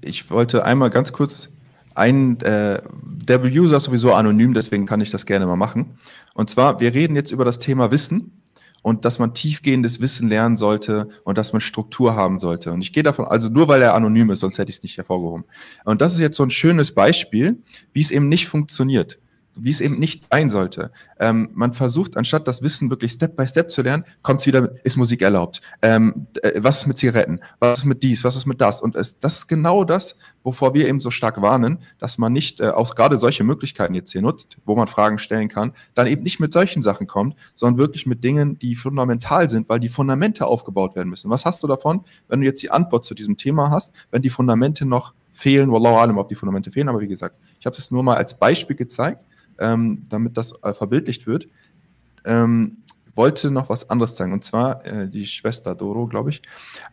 ich 0.00 0.30
wollte 0.30 0.64
einmal 0.64 0.90
ganz 0.90 1.12
kurz 1.12 1.48
ein, 1.94 2.40
äh, 2.40 2.82
der 3.02 3.44
User 3.44 3.76
ist 3.76 3.84
sowieso 3.84 4.12
anonym, 4.12 4.52
deswegen 4.52 4.84
kann 4.84 5.00
ich 5.00 5.10
das 5.12 5.26
gerne 5.26 5.46
mal 5.46 5.56
machen. 5.56 5.96
Und 6.34 6.50
zwar, 6.50 6.80
wir 6.80 6.92
reden 6.92 7.14
jetzt 7.14 7.30
über 7.30 7.44
das 7.44 7.60
Thema 7.60 7.92
Wissen 7.92 8.42
und 8.84 9.06
dass 9.06 9.18
man 9.18 9.32
tiefgehendes 9.32 10.02
Wissen 10.02 10.28
lernen 10.28 10.58
sollte 10.58 11.08
und 11.24 11.38
dass 11.38 11.54
man 11.54 11.62
Struktur 11.62 12.14
haben 12.14 12.38
sollte. 12.38 12.70
Und 12.70 12.82
ich 12.82 12.92
gehe 12.92 13.02
davon, 13.02 13.24
also 13.24 13.48
nur 13.48 13.66
weil 13.66 13.80
er 13.80 13.94
anonym 13.94 14.30
ist, 14.30 14.40
sonst 14.40 14.58
hätte 14.58 14.68
ich 14.68 14.76
es 14.76 14.82
nicht 14.82 14.98
hervorgehoben. 14.98 15.44
Und 15.86 16.02
das 16.02 16.12
ist 16.12 16.20
jetzt 16.20 16.36
so 16.36 16.42
ein 16.42 16.50
schönes 16.50 16.92
Beispiel, 16.92 17.62
wie 17.94 18.02
es 18.02 18.10
eben 18.10 18.28
nicht 18.28 18.46
funktioniert 18.46 19.18
wie 19.56 19.70
es 19.70 19.80
eben 19.80 19.98
nicht 19.98 20.26
sein 20.30 20.50
sollte. 20.50 20.90
Ähm, 21.18 21.50
man 21.54 21.72
versucht, 21.72 22.16
anstatt 22.16 22.48
das 22.48 22.62
Wissen 22.62 22.90
wirklich 22.90 23.12
Step 23.12 23.36
by 23.36 23.46
Step 23.46 23.70
zu 23.70 23.82
lernen, 23.82 24.04
kommt 24.22 24.40
es 24.40 24.46
wieder, 24.46 24.70
ist 24.84 24.96
Musik 24.96 25.22
erlaubt? 25.22 25.60
Ähm, 25.82 26.26
äh, 26.42 26.52
was 26.62 26.78
ist 26.78 26.86
mit 26.86 26.98
Zigaretten? 26.98 27.40
Was 27.60 27.80
ist 27.80 27.84
mit 27.84 28.02
dies? 28.02 28.24
Was 28.24 28.36
ist 28.36 28.46
mit 28.46 28.60
das? 28.60 28.80
Und 28.80 28.96
es, 28.96 29.18
das 29.20 29.38
ist 29.38 29.46
genau 29.46 29.84
das, 29.84 30.16
wovor 30.42 30.74
wir 30.74 30.88
eben 30.88 31.00
so 31.00 31.10
stark 31.10 31.40
warnen, 31.40 31.78
dass 31.98 32.18
man 32.18 32.32
nicht 32.32 32.60
äh, 32.60 32.68
auch 32.68 32.94
gerade 32.94 33.16
solche 33.16 33.44
Möglichkeiten 33.44 33.94
jetzt 33.94 34.12
hier 34.12 34.22
nutzt, 34.22 34.58
wo 34.64 34.74
man 34.74 34.88
Fragen 34.88 35.18
stellen 35.18 35.48
kann, 35.48 35.72
dann 35.94 36.06
eben 36.06 36.22
nicht 36.22 36.40
mit 36.40 36.52
solchen 36.52 36.82
Sachen 36.82 37.06
kommt, 37.06 37.36
sondern 37.54 37.78
wirklich 37.78 38.06
mit 38.06 38.24
Dingen, 38.24 38.58
die 38.58 38.74
fundamental 38.74 39.48
sind, 39.48 39.68
weil 39.68 39.80
die 39.80 39.88
Fundamente 39.88 40.46
aufgebaut 40.46 40.96
werden 40.96 41.08
müssen. 41.08 41.30
Was 41.30 41.44
hast 41.44 41.62
du 41.62 41.66
davon, 41.66 42.04
wenn 42.28 42.40
du 42.40 42.46
jetzt 42.46 42.62
die 42.62 42.70
Antwort 42.70 43.04
zu 43.04 43.14
diesem 43.14 43.36
Thema 43.36 43.70
hast, 43.70 43.94
wenn 44.10 44.22
die 44.22 44.30
Fundamente 44.30 44.84
noch 44.84 45.14
fehlen, 45.32 45.72
wallahu 45.72 45.96
alam, 45.96 46.18
ob 46.18 46.28
die 46.28 46.34
Fundamente 46.34 46.70
fehlen, 46.70 46.88
aber 46.88 47.00
wie 47.00 47.08
gesagt, 47.08 47.36
ich 47.58 47.66
habe 47.66 47.76
es 47.76 47.90
nur 47.90 48.02
mal 48.02 48.16
als 48.16 48.38
Beispiel 48.38 48.76
gezeigt, 48.76 49.24
ähm, 49.58 50.06
damit 50.08 50.36
das 50.36 50.52
äh, 50.62 50.72
verbildlicht 50.72 51.26
wird. 51.26 51.48
Ähm, 52.24 52.78
wollte 53.14 53.50
noch 53.50 53.68
was 53.68 53.88
anderes 53.90 54.16
sagen, 54.16 54.32
und 54.32 54.44
zwar 54.44 54.84
äh, 54.84 55.08
die 55.08 55.26
Schwester 55.26 55.74
Doro, 55.74 56.06
glaube 56.06 56.30
ich. 56.30 56.42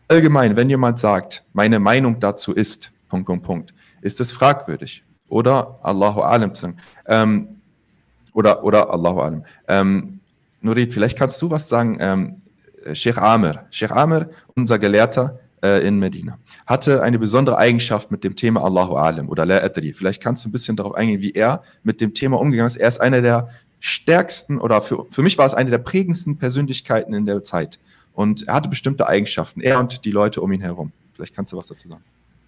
Allgemein, 0.08 0.56
wenn 0.56 0.70
jemand 0.70 0.98
sagt, 0.98 1.44
meine 1.52 1.80
Meinung 1.80 2.20
dazu 2.20 2.52
ist, 2.52 2.92
Punkt, 3.08 3.26
Punkt, 3.26 3.44
Punkt, 3.44 3.74
ist 4.00 4.20
es 4.20 4.32
fragwürdig. 4.32 5.04
Oder 5.28 5.78
Allahu 5.82 6.20
Alam 6.20 6.54
sagen. 6.54 6.76
Ähm, 7.06 7.60
oder, 8.32 8.62
oder 8.64 8.90
Allahu 8.90 9.20
Alam. 9.20 9.44
Ähm, 9.68 10.20
Nurid, 10.60 10.92
vielleicht 10.92 11.18
kannst 11.18 11.40
du 11.42 11.50
was 11.50 11.68
sagen. 11.68 11.98
Ähm, 12.00 12.38
Sheikh 12.92 13.20
Amir. 13.20 13.66
Sheikh 13.70 13.92
Amir, 13.94 14.30
unser 14.54 14.78
Gelehrter, 14.78 15.38
äh, 15.62 15.86
in 15.86 15.98
Medina. 15.98 16.38
Hatte 16.66 17.02
eine 17.02 17.18
besondere 17.18 17.58
Eigenschaft 17.58 18.10
mit 18.10 18.24
dem 18.24 18.36
Thema 18.36 18.62
Allahu 18.64 18.94
Alim 18.94 19.28
oder 19.28 19.46
La 19.46 19.58
Adri. 19.58 19.92
Vielleicht 19.92 20.22
kannst 20.22 20.44
du 20.44 20.48
ein 20.48 20.52
bisschen 20.52 20.76
darauf 20.76 20.94
eingehen, 20.94 21.20
wie 21.20 21.32
er 21.32 21.62
mit 21.82 22.00
dem 22.00 22.14
Thema 22.14 22.38
umgegangen 22.40 22.66
ist. 22.66 22.76
Er 22.76 22.88
ist 22.88 23.00
einer 23.00 23.22
der 23.22 23.48
stärksten 23.80 24.60
oder 24.60 24.80
für, 24.80 25.06
für 25.10 25.22
mich 25.22 25.38
war 25.38 25.46
es 25.46 25.54
eine 25.54 25.70
der 25.70 25.78
prägendsten 25.78 26.38
Persönlichkeiten 26.38 27.14
in 27.14 27.26
der 27.26 27.42
Zeit. 27.42 27.78
Und 28.12 28.46
er 28.46 28.54
hatte 28.54 28.68
bestimmte 28.68 29.08
Eigenschaften, 29.08 29.60
er 29.60 29.80
und 29.80 30.04
die 30.04 30.10
Leute 30.10 30.40
um 30.40 30.52
ihn 30.52 30.60
herum. 30.60 30.92
Vielleicht 31.14 31.34
kannst 31.34 31.52
du 31.52 31.56
was 31.56 31.66
dazu 31.66 31.88
sagen. 31.88 32.04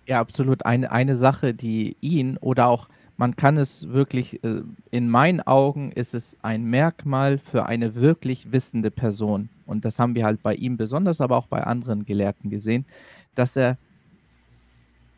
Ja, 0.07 0.20
absolut. 0.20 0.66
Eine, 0.66 0.93
eine 0.93 1.16
Sache, 1.16 1.55
die 1.55 1.97
ihn 2.01 2.36
oder 2.36 2.66
auch 2.66 2.89
man 3.16 3.36
kann 3.36 3.57
es 3.57 3.89
wirklich, 3.89 4.43
äh, 4.43 4.62
in 4.91 5.09
meinen 5.09 5.41
Augen 5.41 5.93
ist 5.93 6.15
es 6.15 6.36
ein 6.43 6.65
Merkmal 6.65 7.39
für 7.39 7.66
eine 7.66 7.95
wirklich 7.95 8.53
wissende 8.53 8.91
Person. 8.91 9.49
Und 9.66 9.85
das 9.85 9.99
haben 9.99 10.15
wir 10.15 10.24
halt 10.24 10.43
bei 10.43 10.55
ihm 10.55 10.77
besonders, 10.77 11.20
aber 11.20 11.36
auch 11.36 11.47
bei 11.47 11.62
anderen 11.62 12.05
Gelehrten 12.05 12.51
gesehen, 12.51 12.85
dass 13.35 13.57
er 13.57 13.78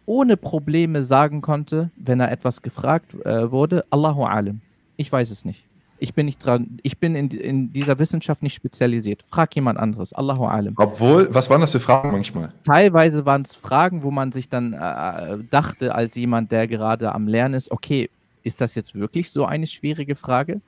ohne 0.07 0.37
Probleme 0.37 1.03
sagen 1.03 1.43
konnte, 1.43 1.91
wenn 1.97 2.21
er 2.21 2.31
etwas 2.31 2.63
gefragt 2.63 3.13
äh, 3.25 3.51
wurde, 3.51 3.85
Allahu 3.91 4.25
alim. 4.25 4.61
Ich 4.97 5.11
weiß 5.11 5.31
es 5.31 5.45
nicht. 5.45 5.65
Ich 5.99 6.15
bin 6.15 6.27
nicht 6.27 6.45
dran, 6.45 6.79
ich 6.83 6.99
bin 6.99 7.15
in, 7.15 7.31
in 7.31 7.73
dieser 7.73 7.99
Wissenschaft 7.99 8.43
nicht 8.43 8.55
spezialisiert. 8.55 9.25
Frag 9.31 9.55
jemand 9.57 9.79
anderes. 9.79 10.13
Allahu 10.13 10.45
alim. 10.45 10.75
Obwohl, 10.77 11.35
was 11.35 11.49
waren 11.49 11.63
das 11.63 11.73
für 11.73 11.81
Fragen 11.81 12.13
manchmal? 12.13 12.53
Teilweise 12.65 13.25
waren 13.25 13.43
es 13.43 13.55
Fragen, 13.55 14.03
wo 14.03 14.11
man 14.11 14.31
sich 14.31 14.49
dann 14.49 14.75
äh, 14.75 15.39
dachte, 15.51 15.95
als 15.95 16.15
jemand, 16.15 16.53
der 16.53 16.69
gerade 16.69 17.15
am 17.15 17.27
Lernen 17.27 17.55
ist, 17.55 17.71
okay, 17.71 18.11
ist 18.43 18.61
das 18.61 18.75
jetzt 18.75 18.95
wirklich 18.95 19.31
so 19.31 19.47
eine 19.47 19.67
schwierige 19.67 20.15
Frage? 20.17 20.61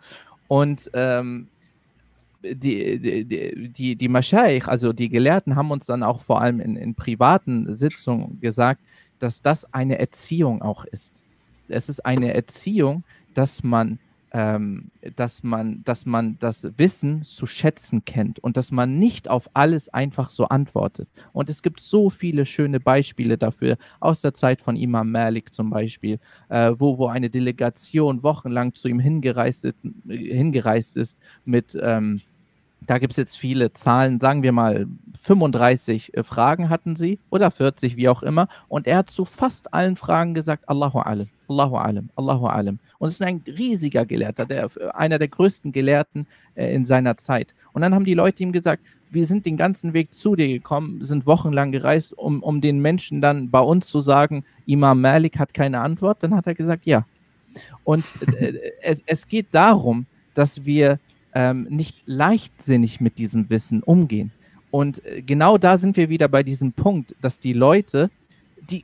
Und 0.48 0.90
ähm, 0.94 1.48
die, 2.42 3.24
die, 3.24 3.70
die, 3.70 3.96
die 3.96 4.08
also 4.68 4.92
die 4.92 5.08
Gelehrten, 5.08 5.56
haben 5.56 5.70
uns 5.70 5.86
dann 5.86 6.02
auch 6.02 6.20
vor 6.20 6.40
allem 6.40 6.60
in, 6.60 6.76
in 6.76 6.94
privaten 6.94 7.74
Sitzungen 7.74 8.40
gesagt, 8.40 8.80
dass 9.18 9.42
das 9.42 9.72
eine 9.72 9.98
Erziehung 9.98 10.62
auch 10.62 10.84
ist. 10.84 11.22
Es 11.68 11.88
ist 11.88 12.04
eine 12.06 12.34
Erziehung, 12.34 13.04
dass 13.34 13.62
man 13.62 13.98
ähm, 14.38 14.92
dass, 15.16 15.42
man, 15.42 15.82
dass 15.82 16.06
man 16.06 16.38
das 16.38 16.68
Wissen 16.76 17.24
zu 17.24 17.44
schätzen 17.44 18.04
kennt 18.04 18.38
und 18.38 18.56
dass 18.56 18.70
man 18.70 18.96
nicht 18.96 19.28
auf 19.28 19.50
alles 19.52 19.88
einfach 19.88 20.30
so 20.30 20.44
antwortet. 20.44 21.08
Und 21.32 21.50
es 21.50 21.60
gibt 21.60 21.80
so 21.80 22.08
viele 22.08 22.46
schöne 22.46 22.78
Beispiele 22.78 23.36
dafür, 23.36 23.78
aus 23.98 24.20
der 24.20 24.34
Zeit 24.34 24.60
von 24.60 24.76
Imam 24.76 25.10
Malik 25.10 25.52
zum 25.52 25.70
Beispiel, 25.70 26.20
äh, 26.50 26.72
wo, 26.78 26.98
wo 26.98 27.08
eine 27.08 27.30
Delegation 27.30 28.22
wochenlang 28.22 28.74
zu 28.74 28.86
ihm 28.86 29.00
hingereist 29.00 29.64
ist, 29.64 29.78
hingereist 30.06 30.96
ist 30.96 31.18
mit, 31.44 31.76
ähm, 31.82 32.20
da 32.80 32.98
gibt 32.98 33.12
es 33.12 33.16
jetzt 33.16 33.36
viele 33.36 33.72
Zahlen, 33.72 34.20
sagen 34.20 34.42
wir 34.42 34.52
mal 34.52 34.86
35 35.22 36.16
äh, 36.16 36.22
Fragen 36.22 36.70
hatten 36.70 36.96
sie 36.96 37.18
oder 37.30 37.50
40, 37.50 37.96
wie 37.96 38.08
auch 38.08 38.22
immer. 38.22 38.48
Und 38.68 38.86
er 38.86 38.98
hat 38.98 39.10
zu 39.10 39.24
fast 39.24 39.74
allen 39.74 39.96
Fragen 39.96 40.34
gesagt, 40.34 40.68
Allahu 40.68 40.98
alam, 41.00 41.28
Allahu 41.48 41.76
alam, 41.76 42.10
Allahu 42.16 42.46
alam. 42.46 42.78
Und 42.98 43.08
es 43.08 43.14
ist 43.14 43.22
ein 43.22 43.42
riesiger 43.46 44.06
Gelehrter, 44.06 44.46
der, 44.46 44.70
einer 44.94 45.18
der 45.18 45.28
größten 45.28 45.72
Gelehrten 45.72 46.26
äh, 46.54 46.74
in 46.74 46.84
seiner 46.84 47.16
Zeit. 47.16 47.54
Und 47.72 47.82
dann 47.82 47.94
haben 47.94 48.04
die 48.04 48.14
Leute 48.14 48.42
ihm 48.42 48.52
gesagt, 48.52 48.82
wir 49.10 49.26
sind 49.26 49.46
den 49.46 49.56
ganzen 49.56 49.92
Weg 49.94 50.12
zu 50.12 50.36
dir 50.36 50.48
gekommen, 50.48 51.02
sind 51.02 51.26
wochenlang 51.26 51.72
gereist, 51.72 52.16
um, 52.16 52.42
um 52.42 52.60
den 52.60 52.80
Menschen 52.80 53.20
dann 53.20 53.50
bei 53.50 53.60
uns 53.60 53.88
zu 53.88 54.00
sagen, 54.00 54.44
Imam 54.66 55.00
Malik 55.00 55.38
hat 55.38 55.54
keine 55.54 55.80
Antwort. 55.80 56.22
Dann 56.22 56.34
hat 56.34 56.46
er 56.46 56.54
gesagt, 56.54 56.86
ja. 56.86 57.06
Und 57.84 58.04
äh, 58.38 58.72
es, 58.82 59.02
es 59.06 59.26
geht 59.26 59.46
darum, 59.52 60.06
dass 60.34 60.64
wir 60.64 60.98
ähm, 61.38 61.68
nicht 61.70 62.02
leichtsinnig 62.06 63.00
mit 63.00 63.16
diesem 63.16 63.48
Wissen 63.48 63.84
umgehen. 63.84 64.32
Und 64.72 65.06
äh, 65.06 65.22
genau 65.22 65.56
da 65.56 65.78
sind 65.78 65.96
wir 65.96 66.08
wieder 66.08 66.26
bei 66.26 66.42
diesem 66.42 66.72
Punkt, 66.72 67.14
dass 67.20 67.38
die 67.38 67.52
Leute, 67.52 68.10
die, 68.68 68.78
äh, 68.80 68.82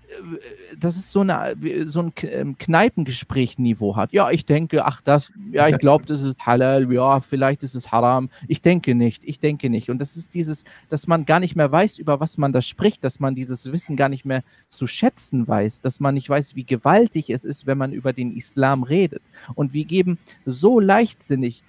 das 0.79 0.95
ist 0.95 1.11
so, 1.11 1.23
eine, 1.23 1.57
so 1.85 2.03
ein 2.03 2.13
ähm, 2.23 2.57
Kneipengespräch-Niveau 2.57 3.97
hat. 3.97 4.13
Ja, 4.13 4.31
ich 4.31 4.47
denke, 4.47 4.85
ach 4.85 5.01
das, 5.01 5.33
ja, 5.51 5.67
ich 5.67 5.79
glaube, 5.79 6.07
das 6.07 6.23
ist 6.23 6.47
halal, 6.47 6.93
ja, 6.93 7.19
vielleicht 7.19 7.65
ist 7.65 7.75
es 7.75 7.91
haram. 7.91 8.31
Ich 8.47 8.63
denke 8.63 8.95
nicht, 8.95 9.25
ich 9.25 9.41
denke 9.41 9.69
nicht. 9.69 9.91
Und 9.91 9.99
das 9.99 10.15
ist 10.15 10.33
dieses, 10.33 10.63
dass 10.89 11.09
man 11.09 11.25
gar 11.25 11.41
nicht 11.41 11.57
mehr 11.57 11.73
weiß, 11.73 11.99
über 11.99 12.21
was 12.21 12.39
man 12.39 12.53
da 12.53 12.63
spricht, 12.63 13.03
dass 13.03 13.19
man 13.19 13.35
dieses 13.35 13.73
Wissen 13.73 13.97
gar 13.97 14.09
nicht 14.09 14.25
mehr 14.25 14.45
zu 14.69 14.87
schätzen 14.87 15.49
weiß, 15.49 15.81
dass 15.81 15.99
man 15.99 16.15
nicht 16.15 16.29
weiß, 16.29 16.55
wie 16.55 16.65
gewaltig 16.65 17.31
es 17.31 17.45
ist, 17.45 17.67
wenn 17.67 17.79
man 17.79 17.93
über 17.93 18.13
den 18.13 18.37
Islam 18.37 18.85
redet. 18.85 19.23
Und 19.57 19.73
wir 19.73 19.87
geben 19.87 20.19
so 20.47 20.79
leichtsinnig 20.79 21.65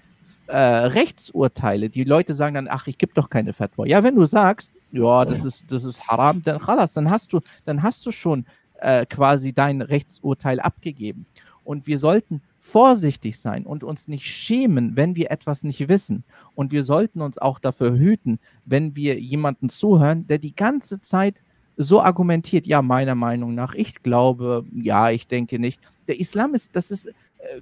äh, 0.47 0.57
Rechtsurteile. 0.57 1.89
Die 1.89 2.03
Leute 2.03 2.33
sagen 2.33 2.55
dann, 2.55 2.67
ach, 2.69 2.87
ich 2.87 2.97
gebe 2.97 3.13
doch 3.13 3.29
keine 3.29 3.53
Fatwa. 3.53 3.85
Ja, 3.85 4.03
wenn 4.03 4.15
du 4.15 4.25
sagst, 4.25 4.73
ja, 4.91 5.25
das 5.25 5.43
ist, 5.43 5.71
das 5.71 5.83
ist 5.83 6.07
haram, 6.07 6.41
dann, 6.43 6.59
khalas, 6.59 6.93
dann 6.93 7.09
hast 7.09 7.33
du, 7.33 7.41
dann 7.65 7.83
hast 7.83 8.05
du 8.05 8.11
schon 8.11 8.45
äh, 8.79 9.05
quasi 9.05 9.53
dein 9.53 9.81
Rechtsurteil 9.81 10.59
abgegeben. 10.59 11.25
Und 11.63 11.87
wir 11.87 11.97
sollten 11.97 12.41
vorsichtig 12.59 13.39
sein 13.39 13.65
und 13.65 13.83
uns 13.83 14.07
nicht 14.07 14.25
schämen, 14.25 14.95
wenn 14.95 15.15
wir 15.15 15.31
etwas 15.31 15.63
nicht 15.63 15.87
wissen. 15.87 16.23
Und 16.55 16.71
wir 16.71 16.83
sollten 16.83 17.21
uns 17.21 17.37
auch 17.37 17.59
dafür 17.59 17.97
hüten, 17.97 18.39
wenn 18.65 18.95
wir 18.95 19.19
jemanden 19.19 19.69
zuhören, 19.69 20.27
der 20.27 20.37
die 20.37 20.55
ganze 20.55 21.01
Zeit 21.01 21.43
so 21.77 22.01
argumentiert, 22.01 22.65
ja, 22.65 22.81
meiner 22.81 23.15
Meinung 23.15 23.53
nach, 23.53 23.73
ich 23.73 24.01
glaube, 24.01 24.65
ja, 24.73 25.09
ich 25.09 25.27
denke 25.27 25.59
nicht. 25.59 25.79
Der 26.07 26.19
Islam 26.19 26.53
ist, 26.53 26.75
das 26.75 26.91
ist, 26.91 27.09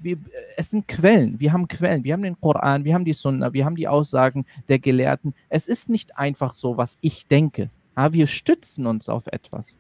wir, 0.02 0.18
es 0.58 0.72
sind 0.72 0.88
Quellen, 0.88 1.40
wir 1.40 1.54
haben 1.54 1.68
Quellen, 1.68 2.04
wir 2.04 2.14
haben 2.14 2.24
den 2.24 2.40
Koran, 2.40 2.84
wir 2.84 2.94
haben 2.94 3.06
die 3.06 3.14
Sunna, 3.14 3.54
wir 3.54 3.66
haben 3.66 3.76
die 3.76 3.88
Aussagen 3.88 4.46
der 4.70 4.80
Gelehrten. 4.80 5.34
Es 5.50 5.68
ist 5.68 5.90
nicht 5.90 6.18
einfach 6.18 6.56
so, 6.56 6.78
was 6.78 6.98
ich 7.02 7.28
denke. 7.28 7.70
Ja, 7.96 8.14
wir 8.14 8.28
stützen 8.28 8.88
uns 8.88 9.10
auf 9.10 9.28
etwas. 9.28 9.78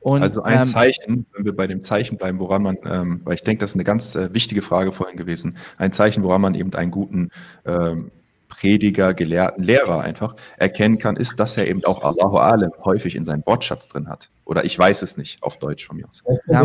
Und, 0.00 0.22
also 0.22 0.42
ein 0.42 0.58
ähm, 0.58 0.64
Zeichen, 0.66 1.26
wenn 1.32 1.46
wir 1.46 1.56
bei 1.56 1.66
dem 1.66 1.82
Zeichen 1.82 2.18
bleiben, 2.18 2.38
woran 2.38 2.62
man, 2.62 2.78
ähm, 2.84 3.22
weil 3.24 3.36
ich 3.36 3.42
denke, 3.42 3.60
das 3.60 3.70
ist 3.70 3.76
eine 3.76 3.84
ganz 3.84 4.14
äh, 4.14 4.34
wichtige 4.34 4.60
Frage 4.60 4.92
vorhin 4.92 5.16
gewesen, 5.16 5.56
ein 5.78 5.92
Zeichen, 5.92 6.22
woran 6.22 6.42
man 6.42 6.54
eben 6.54 6.74
einen 6.74 6.90
guten 6.90 7.30
ähm, 7.64 8.10
Prediger, 8.48 9.14
Gelehrten, 9.14 9.64
Lehrer 9.64 10.02
einfach 10.02 10.36
erkennen 10.58 10.98
kann, 10.98 11.16
ist, 11.16 11.40
dass 11.40 11.56
er 11.56 11.68
eben 11.68 11.82
auch 11.84 12.02
Allahu 12.02 12.36
Alam 12.36 12.72
häufig 12.84 13.16
in 13.16 13.24
seinem 13.24 13.44
Wortschatz 13.46 13.88
drin 13.88 14.08
hat. 14.08 14.28
Oder 14.44 14.64
ich 14.64 14.78
weiß 14.78 15.00
es 15.02 15.16
nicht, 15.16 15.42
auf 15.42 15.58
Deutsch 15.58 15.86
von 15.86 15.96
mir 15.96 16.06
aus. 16.06 16.22
Ja, 16.48 16.62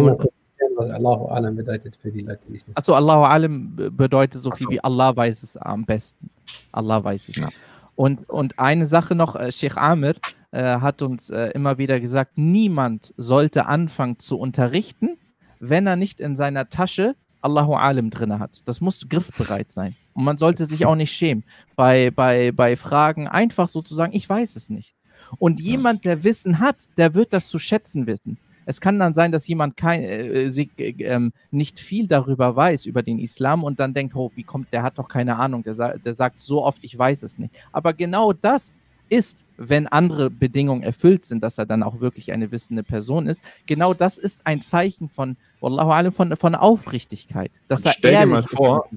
was 0.80 0.90
Allahu 0.90 1.26
Alam 1.26 1.56
bedeutet 1.56 1.96
für 1.96 2.12
die 2.12 2.22
Leute, 2.22 2.48
die 2.48 2.56
es 2.56 2.68
nicht 2.68 2.78
Also 2.78 2.94
Allahu 2.94 3.24
Alam 3.24 3.76
bedeutet 3.76 4.42
so 4.42 4.52
viel 4.52 4.66
so. 4.66 4.72
wie 4.72 4.84
Allah 4.84 5.16
weiß 5.16 5.44
es 5.44 5.58
am 5.58 5.86
besten. 5.86 6.30
Allah 6.72 7.04
weiß 7.04 7.30
es. 7.30 7.36
Ja. 7.36 7.50
Und, 7.96 8.30
und 8.30 8.58
eine 8.58 8.88
Sache 8.88 9.14
noch, 9.14 9.36
äh, 9.36 9.52
Sheikh 9.52 9.78
Amir 9.78 10.16
äh, 10.52 10.80
hat 10.80 11.02
uns 11.02 11.30
äh, 11.30 11.48
immer 11.50 11.78
wieder 11.78 12.00
gesagt, 12.00 12.38
niemand 12.38 13.14
sollte 13.18 13.66
anfangen 13.66 14.20
zu 14.20 14.40
unterrichten, 14.40 15.18
wenn 15.60 15.86
er 15.86 15.98
nicht 15.98 16.20
in 16.20 16.36
seiner 16.36 16.70
Tasche 16.70 17.16
Allahu 17.42 17.74
Alim 17.74 18.10
drin 18.10 18.40
hat. 18.40 18.62
Das 18.66 18.82
muss 18.82 19.08
griffbereit 19.08 19.72
sein. 19.72 19.96
Und 20.14 20.24
man 20.24 20.38
sollte 20.38 20.66
sich 20.66 20.86
auch 20.86 20.96
nicht 20.96 21.12
schämen, 21.12 21.44
bei, 21.76 22.12
bei, 22.12 22.52
bei 22.52 22.76
Fragen 22.76 23.28
einfach 23.28 23.70
sozusagen, 23.70 24.14
ich 24.14 24.28
weiß 24.28 24.56
es 24.56 24.70
nicht. 24.70 24.96
Und 25.38 25.60
jemand, 25.60 26.06
der 26.06 26.24
Wissen 26.24 26.60
hat, 26.60 26.90
der 26.98 27.14
wird 27.14 27.34
das 27.34 27.48
zu 27.48 27.60
schätzen 27.60 28.08
wissen. 28.08 28.38
Es 28.70 28.80
kann 28.80 29.00
dann 29.00 29.16
sein, 29.16 29.32
dass 29.32 29.48
jemand 29.48 29.78
kein, 29.78 30.04
äh, 30.04 30.44
äh, 30.44 30.70
äh, 30.78 31.32
nicht 31.50 31.80
viel 31.80 32.06
darüber 32.06 32.56
weiß, 32.56 32.86
über 32.86 33.02
den 33.02 33.18
Islam 33.18 33.64
und 33.64 33.80
dann 33.80 33.96
denkt, 33.96 34.16
oh, 34.16 34.32
wie 34.36 34.44
kommt, 34.44 34.72
der 34.72 34.84
hat 34.84 35.00
doch 35.00 35.08
keine 35.08 35.38
Ahnung, 35.38 35.64
der, 35.64 35.98
der 35.98 36.14
sagt 36.14 36.44
so 36.44 36.64
oft, 36.64 36.84
ich 36.84 36.96
weiß 36.96 37.24
es 37.24 37.40
nicht. 37.40 37.52
Aber 37.72 37.94
genau 37.94 38.32
das 38.32 38.80
ist, 39.10 39.48
wenn 39.58 39.88
andere 39.88 40.30
Bedingungen 40.30 40.84
erfüllt 40.84 41.26
sind, 41.26 41.42
dass 41.42 41.58
er 41.58 41.66
dann 41.66 41.82
auch 41.82 42.00
wirklich 42.00 42.32
eine 42.32 42.52
wissende 42.52 42.84
Person 42.84 43.26
ist. 43.26 43.42
Genau 43.66 43.96
das 43.96 44.20
ist 44.20 44.42
ein 44.44 44.62
Zeichen 44.62 45.10
von, 45.10 45.36
Wallahu 45.62 46.12
von, 46.12 46.36
von 46.36 46.54
Aufrichtigkeit. 46.54 47.50
Dass 47.70 47.84
er 47.86 47.94
stell, 47.94 48.20
dir 48.20 48.28
mal 48.28 48.44
vor, 48.44 48.88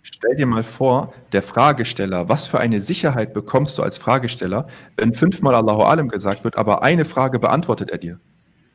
stell 0.00 0.36
dir 0.36 0.46
mal 0.46 0.62
vor, 0.62 1.12
der 1.32 1.42
Fragesteller, 1.42 2.30
was 2.30 2.46
für 2.46 2.60
eine 2.60 2.80
Sicherheit 2.80 3.34
bekommst 3.34 3.76
du 3.76 3.82
als 3.82 3.98
Fragesteller, 3.98 4.68
wenn 4.96 5.12
fünfmal 5.12 5.54
Allahu 5.54 5.82
Alam 5.82 6.08
gesagt 6.08 6.44
wird, 6.44 6.56
aber 6.56 6.82
eine 6.82 7.04
Frage 7.04 7.38
beantwortet 7.38 7.90
er 7.90 7.98
dir. 7.98 8.18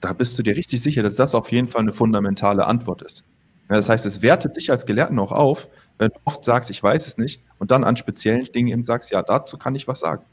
Da 0.01 0.13
bist 0.13 0.37
du 0.37 0.43
dir 0.43 0.55
richtig 0.55 0.81
sicher, 0.81 1.03
dass 1.03 1.15
das 1.15 1.35
auf 1.35 1.51
jeden 1.51 1.67
Fall 1.67 1.81
eine 1.81 1.93
fundamentale 1.93 2.65
Antwort 2.65 3.01
ist. 3.01 3.23
Ja, 3.69 3.75
das 3.75 3.89
heißt, 3.89 4.05
es 4.05 4.21
wertet 4.21 4.55
dich 4.55 4.71
als 4.71 4.85
Gelehrten 4.85 5.19
auch 5.19 5.31
auf, 5.31 5.67
wenn 5.97 6.09
du 6.09 6.19
oft 6.25 6.45
sagst, 6.45 6.69
ich 6.69 6.81
weiß 6.81 7.07
es 7.07 7.17
nicht, 7.17 7.41
und 7.59 7.71
dann 7.71 7.83
an 7.83 7.97
speziellen 7.97 8.45
Dingen 8.45 8.69
eben 8.69 8.83
sagst, 8.83 9.11
ja, 9.11 9.21
dazu 9.21 9.57
kann 9.57 9.75
ich 9.75 9.87
was 9.87 9.99
sagen. 9.99 10.23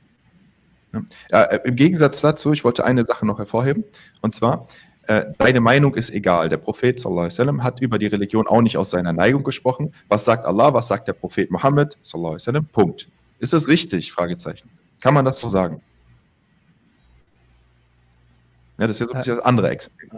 Ja, 1.30 1.42
äh, 1.42 1.60
Im 1.64 1.74
Gegensatz 1.74 2.20
dazu, 2.20 2.52
ich 2.52 2.62
wollte 2.62 2.84
eine 2.84 3.04
Sache 3.04 3.26
noch 3.26 3.38
hervorheben, 3.38 3.84
und 4.20 4.34
zwar, 4.34 4.68
äh, 5.06 5.26
deine 5.38 5.60
Meinung 5.60 5.94
ist 5.94 6.10
egal. 6.10 6.48
Der 6.48 6.56
Prophet 6.56 6.98
sallam, 7.00 7.62
hat 7.62 7.80
über 7.80 7.98
die 7.98 8.06
Religion 8.06 8.46
auch 8.46 8.62
nicht 8.62 8.78
aus 8.78 8.90
seiner 8.90 9.12
Neigung 9.12 9.42
gesprochen. 9.42 9.92
Was 10.08 10.24
sagt 10.24 10.46
Allah, 10.46 10.72
was 10.72 10.88
sagt 10.88 11.08
der 11.08 11.12
Prophet 11.12 11.50
Mohammed? 11.50 11.98
Punkt. 12.72 13.08
Ist 13.38 13.52
das 13.52 13.68
richtig? 13.68 14.12
Fragezeichen. 14.12 14.70
Kann 15.02 15.12
man 15.12 15.24
das 15.24 15.38
so 15.38 15.48
sagen? 15.48 15.82
Ja, 18.78 18.86
das 18.86 19.00
ist 19.00 19.00
ja 19.00 19.06
so 19.06 19.14
ein 19.14 19.22
das 19.24 19.38
andere 19.40 19.70
Extrem. 19.70 20.10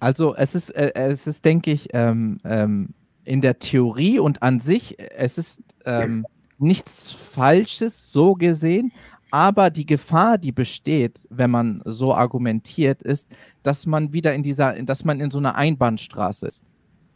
Also 0.00 0.34
es 0.36 0.54
ist, 0.54 0.70
äh, 0.70 0.92
es 0.94 1.26
ist, 1.26 1.44
denke 1.44 1.72
ich, 1.72 1.88
ähm, 1.92 2.38
ähm, 2.44 2.94
in 3.24 3.40
der 3.40 3.58
Theorie 3.58 4.18
und 4.18 4.42
an 4.42 4.60
sich, 4.60 4.96
es 4.98 5.38
ist 5.38 5.62
ähm, 5.84 6.26
nichts 6.58 7.12
Falsches 7.12 8.12
so 8.12 8.34
gesehen, 8.34 8.92
aber 9.30 9.70
die 9.70 9.84
Gefahr, 9.84 10.38
die 10.38 10.52
besteht, 10.52 11.26
wenn 11.30 11.50
man 11.50 11.82
so 11.84 12.14
argumentiert, 12.14 13.02
ist, 13.02 13.28
dass 13.62 13.86
man 13.86 14.12
wieder 14.12 14.34
in 14.34 14.42
dieser, 14.42 14.80
dass 14.82 15.04
man 15.04 15.20
in 15.20 15.30
so 15.30 15.38
einer 15.38 15.54
Einbahnstraße 15.54 16.46
ist. 16.46 16.64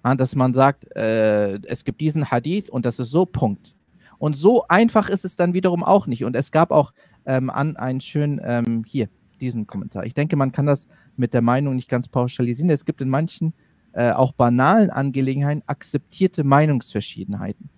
Ja, 0.05 0.15
dass 0.15 0.35
man 0.35 0.53
sagt, 0.53 0.95
äh, 0.97 1.59
es 1.67 1.85
gibt 1.85 2.01
diesen 2.01 2.31
Hadith 2.31 2.69
und 2.69 2.85
das 2.85 2.99
ist 2.99 3.11
so 3.11 3.25
Punkt. 3.25 3.75
Und 4.19 4.35
so 4.35 4.67
einfach 4.69 5.09
ist 5.09 5.25
es 5.25 5.37
dann 5.37 5.55
wiederum 5.55 5.83
auch 5.83 6.07
nicht. 6.07 6.25
Und 6.25 6.37
es 6.37 6.51
gab 6.51 6.71
auch 6.71 6.93
ähm, 7.25 7.51
an 7.51 7.77
einen 7.77 8.01
schönen, 8.01 8.41
ähm, 8.45 8.85
hier, 8.87 9.09
diesen 9.43 9.67
Kommentar. 9.67 10.07
Ich 10.07 10.15
denke, 10.15 10.37
man 10.37 10.53
kann 10.53 10.67
das 10.67 10.87
mit 11.17 11.35
der 11.35 11.43
Meinung 11.43 11.77
nicht 11.77 11.89
ganz 11.89 12.09
pauschalisieren. 12.09 12.71
Es 12.71 12.87
gibt 12.87 13.03
in 13.03 13.11
manchen 13.11 13.53
äh, 13.93 14.13
auch 14.13 14.33
banalen 14.33 14.89
Angelegenheiten 14.89 15.63
akzeptierte 15.67 16.45
Meinungsverschiedenheiten. 16.45 17.69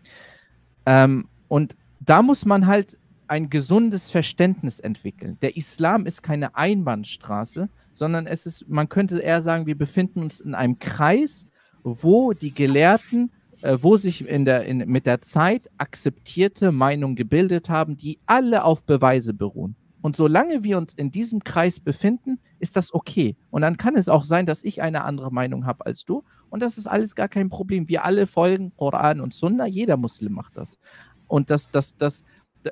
Ähm, 0.87 1.27
und 1.49 1.77
da 2.01 2.23
muss 2.23 2.45
man 2.45 2.67
halt 2.67 2.99
ein 3.27 3.51
gesundes 3.51 4.11
Verständnis 4.11 4.81
entwickeln. 4.81 5.39
Der 5.41 5.57
Islam 5.57 6.07
ist 6.07 6.23
keine 6.23 6.55
Einbahnstraße, 6.57 7.69
sondern 7.93 8.27
es 8.27 8.47
ist, 8.47 8.69
man 8.69 8.89
könnte 8.89 9.19
eher 9.19 9.43
sagen, 9.43 9.67
wir 9.67 9.79
befinden 9.79 10.21
uns 10.21 10.41
in 10.41 10.55
einem 10.55 10.79
Kreis, 10.79 11.47
wo 11.83 12.33
die 12.33 12.53
Gelehrten, 12.53 13.31
äh, 13.63 13.79
wo 13.81 13.97
sich 13.97 14.29
in 14.29 14.45
der, 14.45 14.67
in, 14.67 14.79
mit 14.79 15.07
der 15.07 15.23
Zeit 15.23 15.71
akzeptierte 15.79 16.71
Meinungen 16.71 17.17
gebildet 17.17 17.69
haben, 17.69 17.97
die 17.97 18.19
alle 18.27 18.65
auf 18.65 18.85
Beweise 18.85 19.33
beruhen. 19.33 19.75
Und 20.05 20.17
solange 20.17 20.63
wir 20.63 20.77
uns 20.77 20.93
in 20.93 21.11
diesem 21.11 21.45
Kreis 21.45 21.81
befinden, 21.81 22.39
ist 22.59 22.77
das 22.77 22.93
okay. 22.93 23.37
Und 23.51 23.63
dann 23.63 23.79
kann 23.79 23.97
es 23.97 24.11
auch 24.11 24.25
sein, 24.25 24.45
dass 24.45 24.63
ich 24.63 24.83
eine 24.83 25.03
andere 25.03 25.33
Meinung 25.33 25.65
habe 25.65 25.87
als 25.87 26.05
du. 26.05 26.23
Und 26.51 26.61
das 26.61 26.77
ist 26.77 26.87
alles 26.87 27.15
gar 27.15 27.27
kein 27.27 27.49
Problem. 27.49 27.89
Wir 27.89 28.05
alle 28.05 28.27
folgen 28.27 28.71
Koran 28.77 29.23
und 29.23 29.33
Sunna. 29.33 29.65
Jeder 29.65 29.97
Muslim 29.97 30.35
macht 30.35 30.59
das. 30.59 30.79
Und 31.27 31.49
das, 31.49 31.71
das, 31.71 31.97
das, 31.97 32.23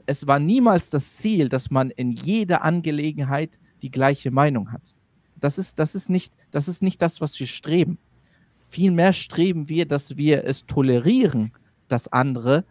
es 0.04 0.26
war 0.26 0.40
niemals 0.40 0.90
das 0.90 1.16
Ziel, 1.16 1.48
dass 1.48 1.70
man 1.70 1.88
in 1.88 2.10
jeder 2.10 2.64
Angelegenheit 2.64 3.59
die 3.80 3.90
gleiche 3.90 4.30
Meinung 4.30 4.70
hat. 4.70 4.94
Das 5.40 5.56
ist, 5.56 5.78
das 5.78 5.94
ist, 5.94 6.10
nicht, 6.10 6.34
das, 6.50 6.68
ist 6.68 6.82
nicht 6.82 7.00
das, 7.00 7.22
was 7.22 7.40
wir 7.40 7.46
streben. 7.46 7.96
Vielmehr 8.68 9.14
streben 9.14 9.70
wir, 9.70 9.86
dass 9.86 10.18
wir 10.18 10.44
es 10.44 10.66
tolerieren, 10.66 11.52
dass 11.88 12.12
andere 12.12 12.66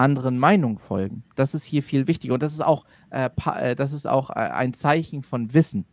anderen 0.00 0.38
Meinungen 0.38 0.78
folgen. 0.78 1.22
Das 1.36 1.54
ist 1.54 1.64
hier 1.64 1.82
viel 1.82 2.06
wichtiger. 2.06 2.34
Und 2.34 2.42
das 2.42 2.52
ist 2.52 2.62
auch, 2.62 2.84
äh, 3.10 3.28
äh 3.46 3.74
das 3.76 3.92
ist 3.92 4.06
auch 4.06 4.30
äh, 4.30 4.34
ein 4.34 4.72
Zeichen 4.74 5.22
von 5.22 5.54
Wissen. 5.54 5.84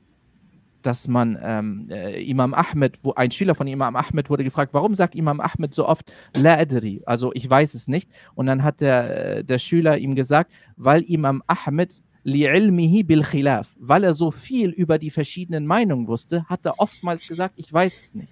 dass 0.84 1.07
man 1.07 1.38
ähm, 1.41 1.89
äh, 1.89 2.23
Imam 2.23 2.53
Ahmed, 2.53 2.99
wo 3.03 3.13
ein 3.13 3.31
Schüler 3.31 3.55
von 3.55 3.67
Imam 3.67 3.95
Ahmed 3.95 4.29
wurde 4.29 4.45
gefragt, 4.45 4.73
warum 4.73 4.95
sagt 4.95 5.15
Imam 5.15 5.41
Ahmed 5.41 5.73
so 5.73 5.85
oft 5.85 6.13
La 6.38 6.57
adri, 6.57 7.01
also 7.05 7.31
ich 7.34 7.49
weiß 7.49 7.73
es 7.73 7.89
nicht. 7.89 8.09
Und 8.35 8.45
dann 8.45 8.63
hat 8.63 8.79
der, 8.79 9.38
äh, 9.38 9.43
der 9.43 9.59
Schüler 9.59 9.97
ihm 9.97 10.15
gesagt, 10.15 10.51
weil 10.77 11.01
Imam 11.01 11.43
Ahmed 11.47 12.01
li'ilmihi 12.23 13.05
bil 13.05 13.23
khilaf, 13.23 13.75
weil 13.79 14.03
er 14.03 14.13
so 14.13 14.31
viel 14.31 14.69
über 14.69 14.97
die 14.97 15.09
verschiedenen 15.09 15.65
Meinungen 15.65 16.07
wusste, 16.07 16.45
hat 16.45 16.65
er 16.65 16.79
oftmals 16.79 17.27
gesagt, 17.27 17.55
ich 17.57 17.71
weiß 17.71 18.03
es 18.03 18.15
nicht. 18.15 18.31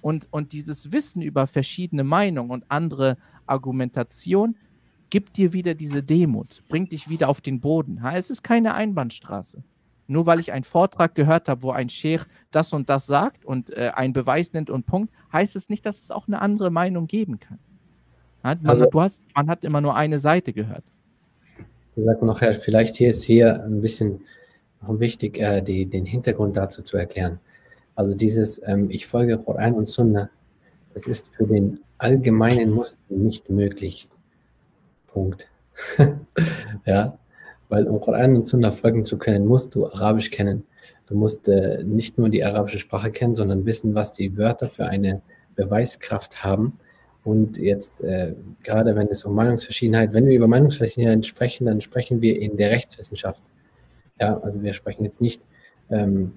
Und, 0.00 0.28
und 0.30 0.52
dieses 0.52 0.92
Wissen 0.92 1.22
über 1.22 1.46
verschiedene 1.46 2.04
Meinungen 2.04 2.50
und 2.50 2.64
andere 2.68 3.16
Argumentation 3.46 4.56
gibt 5.10 5.36
dir 5.36 5.52
wieder 5.52 5.74
diese 5.74 6.02
Demut, 6.02 6.62
bringt 6.68 6.92
dich 6.92 7.08
wieder 7.08 7.28
auf 7.28 7.40
den 7.40 7.60
Boden. 7.60 8.00
Es 8.14 8.30
ist 8.30 8.42
keine 8.42 8.74
Einbahnstraße. 8.74 9.62
Nur 10.06 10.24
weil 10.24 10.40
ich 10.40 10.52
einen 10.52 10.64
Vortrag 10.64 11.14
gehört 11.14 11.48
habe, 11.48 11.62
wo 11.62 11.70
ein 11.70 11.90
Sheikh 11.90 12.24
das 12.50 12.72
und 12.72 12.88
das 12.88 13.06
sagt 13.06 13.44
und 13.44 13.70
äh, 13.70 13.90
einen 13.94 14.14
Beweis 14.14 14.52
nennt 14.54 14.70
und 14.70 14.86
Punkt, 14.86 15.12
heißt 15.32 15.54
es 15.54 15.68
nicht, 15.68 15.84
dass 15.84 16.02
es 16.02 16.10
auch 16.10 16.26
eine 16.26 16.40
andere 16.40 16.70
Meinung 16.70 17.06
geben 17.06 17.38
kann. 17.38 17.58
Man, 18.42 18.64
also, 18.66 18.86
du 18.86 19.00
hast, 19.00 19.22
man 19.34 19.48
hat 19.50 19.64
immer 19.64 19.82
nur 19.82 19.94
eine 19.96 20.18
Seite 20.18 20.54
gehört. 20.54 20.84
Ich 21.94 22.04
sage 22.04 22.24
noch, 22.24 22.40
Herr, 22.40 22.54
vielleicht 22.54 22.96
hier 22.96 23.10
ist 23.10 23.24
hier 23.24 23.62
ein 23.64 23.82
bisschen 23.82 24.20
wichtig, 24.80 25.38
äh, 25.40 25.60
die, 25.60 25.84
den 25.86 26.06
Hintergrund 26.06 26.56
dazu 26.56 26.82
zu 26.82 26.96
erklären. 26.96 27.40
Also 27.94 28.14
dieses, 28.14 28.62
ähm, 28.64 28.88
ich 28.90 29.06
folge 29.06 29.36
Koran 29.36 29.74
und 29.74 29.88
Sunna, 29.88 30.30
das 30.94 31.06
ist 31.06 31.34
für 31.34 31.46
den 31.46 31.80
allgemeinen 31.98 32.70
Muslim 32.70 33.24
nicht 33.24 33.50
möglich. 33.50 34.08
Punkt. 35.08 35.50
ja, 36.86 37.18
weil 37.68 37.86
um 37.86 38.00
Koran 38.00 38.36
und 38.36 38.46
Sunna 38.46 38.70
folgen 38.70 39.04
zu 39.04 39.18
können, 39.18 39.46
musst 39.46 39.74
du 39.74 39.86
Arabisch 39.86 40.30
kennen. 40.30 40.64
Du 41.06 41.14
musst 41.14 41.48
äh, 41.48 41.82
nicht 41.84 42.18
nur 42.18 42.28
die 42.28 42.44
arabische 42.44 42.78
Sprache 42.78 43.10
kennen, 43.10 43.34
sondern 43.34 43.66
wissen, 43.66 43.94
was 43.94 44.12
die 44.12 44.36
Wörter 44.36 44.68
für 44.68 44.86
eine 44.86 45.22
Beweiskraft 45.56 46.44
haben. 46.44 46.78
Und 47.24 47.58
jetzt, 47.58 48.00
äh, 48.02 48.34
gerade 48.62 48.94
wenn 48.94 49.08
es 49.08 49.24
um 49.24 49.34
Meinungsverschiedenheit, 49.34 50.12
wenn 50.12 50.26
wir 50.26 50.36
über 50.36 50.48
Meinungsverschiedenheit 50.48 51.26
sprechen, 51.26 51.66
dann 51.66 51.80
sprechen 51.80 52.20
wir 52.20 52.40
in 52.40 52.56
der 52.56 52.70
Rechtswissenschaft. 52.70 53.42
Ja, 54.20 54.38
also 54.40 54.62
wir 54.62 54.72
sprechen 54.72 55.04
jetzt 55.04 55.20
nicht 55.20 55.42
ähm, 55.90 56.34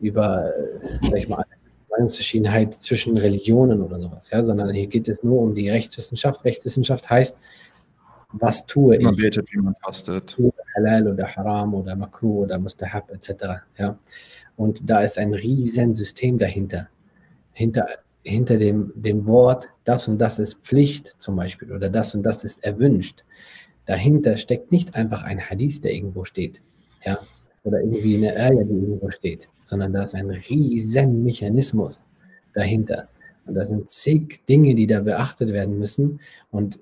über, 0.00 0.52
äh, 0.56 1.08
sag 1.08 1.18
ich 1.18 1.28
mal, 1.28 1.44
Meinungsverschiedenheit 1.90 2.74
zwischen 2.74 3.16
Religionen 3.16 3.80
oder 3.80 4.00
sowas, 4.00 4.30
ja, 4.30 4.42
sondern 4.42 4.72
hier 4.72 4.88
geht 4.88 5.08
es 5.08 5.22
nur 5.22 5.40
um 5.40 5.54
die 5.54 5.70
Rechtswissenschaft. 5.70 6.44
Rechtswissenschaft 6.44 7.08
heißt, 7.08 7.38
was 8.40 8.66
tue 8.66 8.96
ich? 8.96 9.02
Man 9.02 9.16
betet, 9.16 9.52
wie 9.52 9.58
man 9.58 9.74
fastet. 9.76 10.36
Halal 10.76 11.08
oder 11.08 11.26
Haram 11.36 11.74
oder 11.74 11.94
Makruh 11.94 12.42
oder 12.42 12.58
Mustahab 12.58 13.10
etc. 13.12 13.62
Ja? 13.78 13.98
Und 14.56 14.88
da 14.88 15.00
ist 15.00 15.18
ein 15.18 15.34
riesen 15.34 15.94
System 15.94 16.38
dahinter. 16.38 16.88
Hinter, 17.52 17.86
hinter 18.22 18.56
dem, 18.56 18.92
dem 18.96 19.26
Wort, 19.26 19.68
das 19.84 20.08
und 20.08 20.18
das 20.18 20.38
ist 20.38 20.56
Pflicht 20.60 21.14
zum 21.18 21.36
Beispiel 21.36 21.72
oder 21.72 21.88
das 21.88 22.14
und 22.14 22.24
das 22.24 22.42
ist 22.42 22.64
erwünscht. 22.64 23.24
Dahinter 23.86 24.36
steckt 24.36 24.72
nicht 24.72 24.94
einfach 24.94 25.22
ein 25.22 25.38
Hadith, 25.38 25.80
der 25.80 25.94
irgendwo 25.94 26.24
steht. 26.24 26.62
Ja? 27.04 27.18
Oder 27.62 27.80
irgendwie 27.80 28.16
eine 28.16 28.36
Ayah, 28.36 28.64
die 28.64 28.74
irgendwo 28.74 29.10
steht. 29.10 29.48
Sondern 29.62 29.92
da 29.92 30.02
ist 30.02 30.14
ein 30.14 30.30
riesen 30.30 31.22
Mechanismus 31.22 32.02
dahinter. 32.52 33.08
Und 33.46 33.54
da 33.54 33.64
sind 33.64 33.88
zig 33.88 34.40
Dinge, 34.48 34.74
die 34.74 34.86
da 34.86 35.00
beachtet 35.00 35.52
werden 35.52 35.78
müssen. 35.78 36.20
Und 36.50 36.80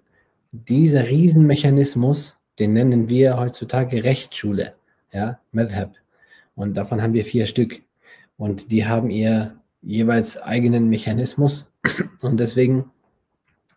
dieser 0.53 1.09
Riesenmechanismus, 1.09 2.37
den 2.59 2.75
nennen 2.75 3.09
wir 3.09 3.39
heutzutage 3.39 4.05
Rechtsschule, 4.05 4.75
ja, 5.13 5.41
Madhab. 5.51 5.95
Und 6.55 6.77
davon 6.77 7.03
haben 7.03 7.15
wir 7.15 7.25
vier 7.25 7.47
Stück. 7.47 7.83
Und 8.37 8.71
die 8.71 8.87
haben 8.87 9.11
ihr 9.11 9.57
jeweils 9.81 10.41
eigenen 10.41 10.89
Mechanismus. 10.89 11.73
Und 12.21 12.39
deswegen 12.39 12.91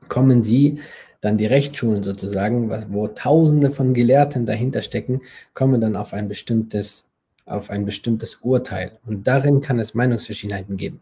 kommen 0.10 0.44
sie, 0.44 0.80
dann 1.22 1.38
die 1.38 1.48
Rechtsschulen 1.48 2.04
sozusagen, 2.04 2.70
wo 2.94 3.08
Tausende 3.08 3.72
von 3.72 3.94
Gelehrten 3.94 4.46
dahinter 4.46 4.84
stecken, 4.84 5.22
kommen 5.56 5.82
dann 5.82 5.96
auf 5.96 6.14
ein 6.14 6.28
bestimmtes, 6.28 7.08
auf 7.46 7.72
ein 7.72 7.86
bestimmtes 7.86 8.36
Urteil. 8.44 9.00
Und 9.08 9.26
darin 9.26 9.62
kann 9.62 9.80
es 9.80 9.96
Meinungsverschiedenheiten 9.96 10.78
geben. 10.78 11.02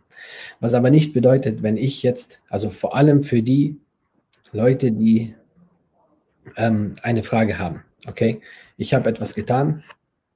Was 0.62 0.76
aber 0.76 0.92
nicht 0.92 1.14
bedeutet, 1.14 1.64
wenn 1.64 1.76
ich 1.76 2.04
jetzt, 2.04 2.42
also 2.48 2.70
vor 2.70 2.96
allem 2.96 3.24
für 3.24 3.42
die 3.42 3.76
Leute, 4.54 4.94
die 4.94 5.36
ähm, 6.56 6.94
eine 7.02 7.24
Frage 7.24 7.60
haben. 7.60 7.84
Okay, 8.08 8.42
ich 8.78 8.94
habe 8.94 9.10
etwas 9.10 9.34
getan. 9.34 9.84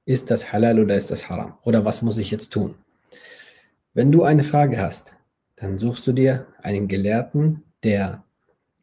Ist 0.04 0.30
das 0.30 0.52
halal 0.52 0.80
oder 0.80 0.96
ist 0.96 1.10
das 1.10 1.28
haram? 1.28 1.54
Oder 1.62 1.84
was 1.84 2.02
muss 2.02 2.16
ich 2.18 2.30
jetzt 2.30 2.50
tun? 2.50 2.76
Wenn 3.92 4.10
du 4.10 4.24
eine 4.24 4.42
Frage 4.42 4.80
hast, 4.80 5.14
dann 5.56 5.78
suchst 5.78 6.06
du 6.06 6.12
dir 6.12 6.46
einen 6.62 6.88
Gelehrten, 6.88 7.62
der, 7.82 8.24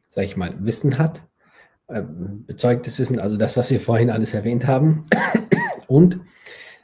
sag 0.08 0.24
ich 0.24 0.36
mal, 0.36 0.54
Wissen 0.60 0.98
hat, 0.98 1.24
äh, 1.88 2.02
bezeugtes 2.02 2.98
Wissen, 2.98 3.18
also 3.18 3.36
das, 3.36 3.56
was 3.56 3.70
wir 3.70 3.80
vorhin 3.80 4.10
alles 4.10 4.34
erwähnt 4.34 4.66
haben, 4.66 5.06
und 5.88 6.20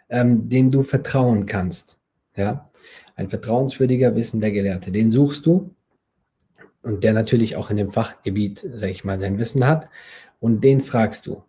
ähm, 0.09 0.49
dem 0.49 0.71
du 0.71 0.83
vertrauen 0.83 1.47
kannst. 1.47 1.99
Ja, 2.37 2.65
ein 3.17 3.29
vertrauenswürdiger, 3.29 4.17
wissender 4.17 4.51
Gelehrte. 4.51 4.91
Den 4.91 5.11
suchst 5.13 5.45
du 5.47 5.75
und 6.83 7.05
der 7.05 7.13
natürlich 7.13 7.57
auch 7.57 7.71
in 7.71 7.77
dem 7.77 7.91
Fachgebiet, 7.91 8.67
sag 8.73 8.91
ich 8.91 9.05
mal, 9.05 9.19
sein 9.19 9.39
Wissen 9.39 9.67
hat 9.67 9.89
und 10.41 10.63
den 10.63 10.81
fragst 10.81 11.27
du. 11.27 11.43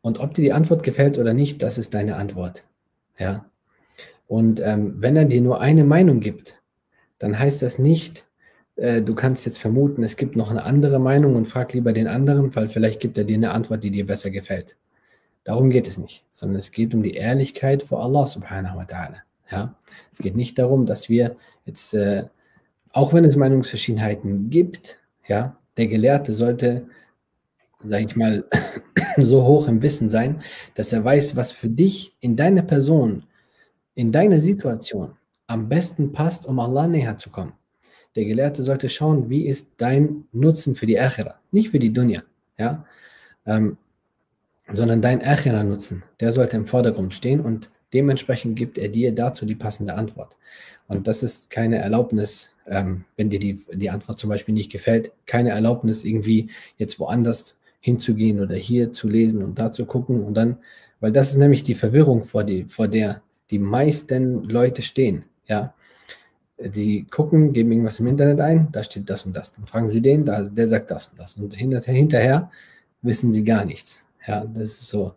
Und 0.00 0.20
ob 0.20 0.34
dir 0.34 0.42
die 0.42 0.52
Antwort 0.52 0.82
gefällt 0.82 1.18
oder 1.18 1.32
nicht, 1.32 1.62
das 1.62 1.78
ist 1.78 1.94
deine 1.94 2.16
Antwort. 2.16 2.64
Ja. 3.18 3.46
Und 4.26 4.60
ähm, 4.60 4.96
wenn 4.98 5.16
er 5.16 5.24
dir 5.24 5.40
nur 5.40 5.60
eine 5.60 5.84
Meinung 5.84 6.20
gibt, 6.20 6.56
dann 7.18 7.38
heißt 7.38 7.62
das 7.62 7.78
nicht, 7.78 8.26
äh, 8.76 9.02
du 9.02 9.14
kannst 9.14 9.46
jetzt 9.46 9.58
vermuten, 9.58 10.02
es 10.02 10.16
gibt 10.16 10.36
noch 10.36 10.50
eine 10.50 10.64
andere 10.64 10.98
Meinung 10.98 11.36
und 11.36 11.46
frag 11.46 11.72
lieber 11.72 11.92
den 11.92 12.06
anderen, 12.06 12.54
weil 12.54 12.68
vielleicht 12.68 13.00
gibt 13.00 13.16
er 13.16 13.24
dir 13.24 13.36
eine 13.36 13.52
Antwort, 13.52 13.82
die 13.82 13.90
dir 13.90 14.06
besser 14.06 14.30
gefällt. 14.30 14.76
Darum 15.44 15.70
geht 15.70 15.86
es 15.86 15.98
nicht, 15.98 16.24
sondern 16.30 16.58
es 16.58 16.70
geht 16.70 16.94
um 16.94 17.02
die 17.02 17.14
Ehrlichkeit 17.14 17.82
vor 17.82 18.02
Allah 18.02 18.26
subhanahu 18.26 18.78
wa 18.78 18.82
ta'ala. 18.82 19.16
Ja? 19.50 19.74
Es 20.12 20.18
geht 20.18 20.36
nicht 20.36 20.58
darum, 20.58 20.86
dass 20.86 21.08
wir 21.08 21.36
jetzt, 21.66 21.94
äh, 21.94 22.24
auch 22.94 23.12
wenn 23.12 23.24
es 23.24 23.36
Meinungsverschiedenheiten 23.36 24.48
gibt, 24.48 24.98
ja, 25.26 25.58
der 25.76 25.88
Gelehrte 25.88 26.32
sollte 26.32 26.86
sage 27.84 28.06
ich 28.08 28.16
mal, 28.16 28.44
so 29.16 29.44
hoch 29.44 29.68
im 29.68 29.82
Wissen 29.82 30.10
sein, 30.10 30.42
dass 30.74 30.92
er 30.92 31.04
weiß, 31.04 31.36
was 31.36 31.52
für 31.52 31.68
dich 31.68 32.16
in 32.20 32.36
deiner 32.36 32.62
Person, 32.62 33.24
in 33.94 34.10
deiner 34.10 34.40
Situation 34.40 35.12
am 35.46 35.68
besten 35.68 36.12
passt, 36.12 36.46
um 36.46 36.58
Allah 36.58 36.88
näher 36.88 37.18
zu 37.18 37.30
kommen. 37.30 37.52
Der 38.16 38.24
Gelehrte 38.24 38.62
sollte 38.62 38.88
schauen, 38.88 39.28
wie 39.28 39.46
ist 39.46 39.68
dein 39.76 40.24
Nutzen 40.32 40.74
für 40.74 40.86
die 40.86 40.98
Akhira, 40.98 41.40
nicht 41.50 41.70
für 41.70 41.78
die 41.78 41.92
Dunya, 41.92 42.22
ja, 42.58 42.84
ähm, 43.46 43.76
sondern 44.70 45.02
dein 45.02 45.22
Akhira-Nutzen. 45.22 46.04
Der 46.20 46.32
sollte 46.32 46.56
im 46.56 46.64
Vordergrund 46.64 47.12
stehen 47.12 47.40
und 47.40 47.70
dementsprechend 47.92 48.56
gibt 48.56 48.78
er 48.78 48.88
dir 48.88 49.14
dazu 49.14 49.44
die 49.44 49.56
passende 49.56 49.94
Antwort. 49.94 50.36
Und 50.88 51.06
das 51.06 51.22
ist 51.22 51.50
keine 51.50 51.78
Erlaubnis, 51.78 52.53
ähm, 52.66 53.04
wenn 53.16 53.30
dir 53.30 53.38
die, 53.38 53.58
die 53.72 53.90
Antwort 53.90 54.18
zum 54.18 54.30
Beispiel 54.30 54.54
nicht 54.54 54.72
gefällt, 54.72 55.12
keine 55.26 55.50
Erlaubnis 55.50 56.04
irgendwie 56.04 56.50
jetzt 56.78 56.98
woanders 56.98 57.58
hinzugehen 57.80 58.40
oder 58.40 58.54
hier 58.56 58.92
zu 58.92 59.08
lesen 59.08 59.42
und 59.42 59.58
da 59.58 59.70
zu 59.70 59.84
gucken 59.84 60.24
und 60.24 60.34
dann, 60.34 60.56
weil 61.00 61.12
das 61.12 61.30
ist 61.30 61.36
nämlich 61.36 61.62
die 61.62 61.74
Verwirrung, 61.74 62.22
vor, 62.24 62.44
die, 62.44 62.64
vor 62.64 62.88
der 62.88 63.22
die 63.50 63.58
meisten 63.58 64.44
Leute 64.44 64.82
stehen, 64.82 65.24
ja. 65.46 65.74
Die 66.56 67.04
gucken, 67.10 67.52
geben 67.52 67.72
irgendwas 67.72 67.98
im 67.98 68.06
Internet 68.06 68.40
ein, 68.40 68.68
da 68.70 68.84
steht 68.84 69.10
das 69.10 69.26
und 69.26 69.34
das. 69.34 69.50
Dann 69.50 69.66
fragen 69.66 69.88
sie 69.88 70.00
den, 70.00 70.24
der 70.24 70.68
sagt 70.68 70.88
das 70.90 71.08
und 71.08 71.18
das. 71.18 71.34
Und 71.34 71.52
hinterher, 71.52 72.50
wissen 73.02 73.32
sie 73.32 73.42
gar 73.42 73.64
nichts. 73.64 74.04
Ja, 74.26 74.44
das 74.44 74.70
ist 74.70 74.88
so 74.88 75.14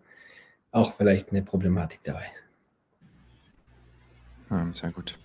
auch 0.72 0.94
vielleicht 0.94 1.30
eine 1.30 1.44
Problematik 1.44 2.00
dabei. 2.04 2.26
Ja, 4.50 4.68
sehr 4.74 4.92
gut. 4.92 5.18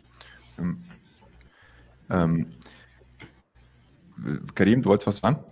Ähm, 2.12 2.52
Karim, 4.54 4.82
du 4.82 4.90
wolltest 4.90 5.06
was 5.06 5.18
sagen? 5.18 5.42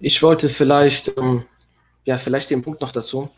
Ich 0.00 0.22
wollte 0.22 0.48
vielleicht, 0.48 1.16
ähm, 1.16 1.44
ja, 2.04 2.18
vielleicht 2.18 2.50
den 2.50 2.62
Punkt 2.62 2.80
noch 2.80 2.90
dazu. 2.90 3.30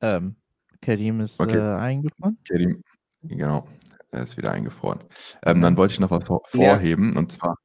Ähm, 0.00 0.36
Karim 0.80 1.20
ist 1.20 1.40
okay. 1.40 1.56
äh, 1.56 1.76
eingefroren. 1.76 2.38
Karim, 2.46 2.82
genau, 3.22 3.66
er 4.10 4.22
ist 4.22 4.36
wieder 4.36 4.52
eingefroren. 4.52 5.00
Ähm, 5.44 5.60
dann 5.60 5.76
wollte 5.76 5.94
ich 5.94 6.00
noch 6.00 6.10
was 6.10 6.26
vorheben 6.26 7.12
ja. 7.12 7.18
und 7.18 7.32
zwar. 7.32 7.56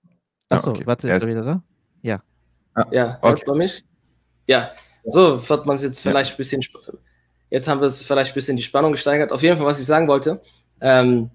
Achso, 0.49 0.71
okay. 0.71 0.85
warte, 0.85 1.09
ist 1.09 1.23
er 1.23 1.29
wieder 1.29 1.43
da? 1.43 1.63
Ja. 2.01 2.23
Ah, 2.73 2.85
ja, 2.91 3.19
hört 3.21 3.45
man 3.45 3.57
mich? 3.57 3.83
Ja, 4.47 4.71
so 5.05 5.49
wird 5.49 5.65
man 5.65 5.75
es 5.75 5.83
jetzt 5.83 6.01
vielleicht 6.01 6.31
ein 6.31 6.37
bisschen. 6.37 6.61
Jetzt 7.50 7.68
haben 7.68 7.80
wir 7.80 7.86
es 7.86 8.02
vielleicht 8.02 8.32
ein 8.32 8.34
bisschen 8.34 8.56
die 8.56 8.62
Spannung 8.62 8.92
gesteigert. 8.92 9.32
Auf 9.32 9.42
jeden 9.42 9.56
Fall, 9.56 9.66
was 9.66 9.80
ich 9.80 9.86
sagen 9.86 10.08
wollte, 10.08 10.40
ähm, 10.80 11.30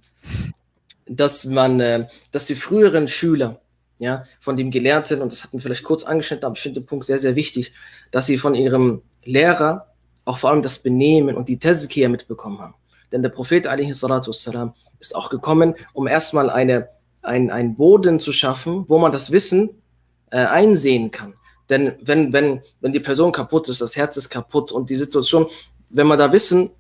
dass 1.07 1.45
man, 1.45 1.79
äh, 1.79 2.07
dass 2.31 2.45
die 2.45 2.55
früheren 2.55 3.07
Schüler 3.07 3.61
ja, 3.99 4.23
von 4.39 4.55
dem 4.55 4.71
Gelehrten, 4.71 5.21
und 5.21 5.31
das 5.31 5.43
hatten 5.43 5.57
wir 5.57 5.61
vielleicht 5.61 5.83
kurz 5.83 6.03
angeschnitten, 6.03 6.45
aber 6.45 6.55
ich 6.55 6.61
finde 6.61 6.81
den 6.81 6.85
Punkt 6.85 7.05
sehr, 7.05 7.19
sehr 7.19 7.35
wichtig, 7.35 7.73
dass 8.11 8.25
sie 8.25 8.37
von 8.37 8.55
ihrem 8.55 9.01
Lehrer 9.23 9.87
auch 10.25 10.37
vor 10.37 10.51
allem 10.51 10.61
das 10.61 10.79
Benehmen 10.79 11.35
und 11.35 11.49
die 11.49 11.59
Tazkiyah 11.59 12.09
mitbekommen 12.09 12.59
haben. 12.59 12.75
Denn 13.11 13.23
der 13.23 13.29
Prophet 13.29 13.65
والسلام, 13.65 14.73
ist 14.99 15.15
auch 15.15 15.29
gekommen, 15.29 15.75
um 15.93 16.07
erstmal 16.07 16.49
eine, 16.49 16.89
ein, 17.21 17.49
einen 17.49 17.75
Boden 17.75 18.19
zu 18.19 18.31
schaffen, 18.31 18.85
wo 18.87 18.99
man 18.99 19.11
das 19.11 19.31
Wissen 19.31 19.69
äh, 20.31 20.37
einsehen 20.37 21.11
kann. 21.11 21.33
Denn 21.69 21.95
wenn, 22.01 22.33
wenn, 22.33 22.61
wenn 22.81 22.91
die 22.91 22.99
Person 22.99 23.31
kaputt 23.31 23.69
ist, 23.69 23.81
das 23.81 23.95
Herz 23.95 24.17
ist 24.17 24.29
kaputt 24.29 24.71
und 24.71 24.89
die 24.89 24.97
Situation, 24.97 25.47
wenn 25.94 26.06
man 26.08 26.18
da 26.18 26.32
Wissen 26.32 26.70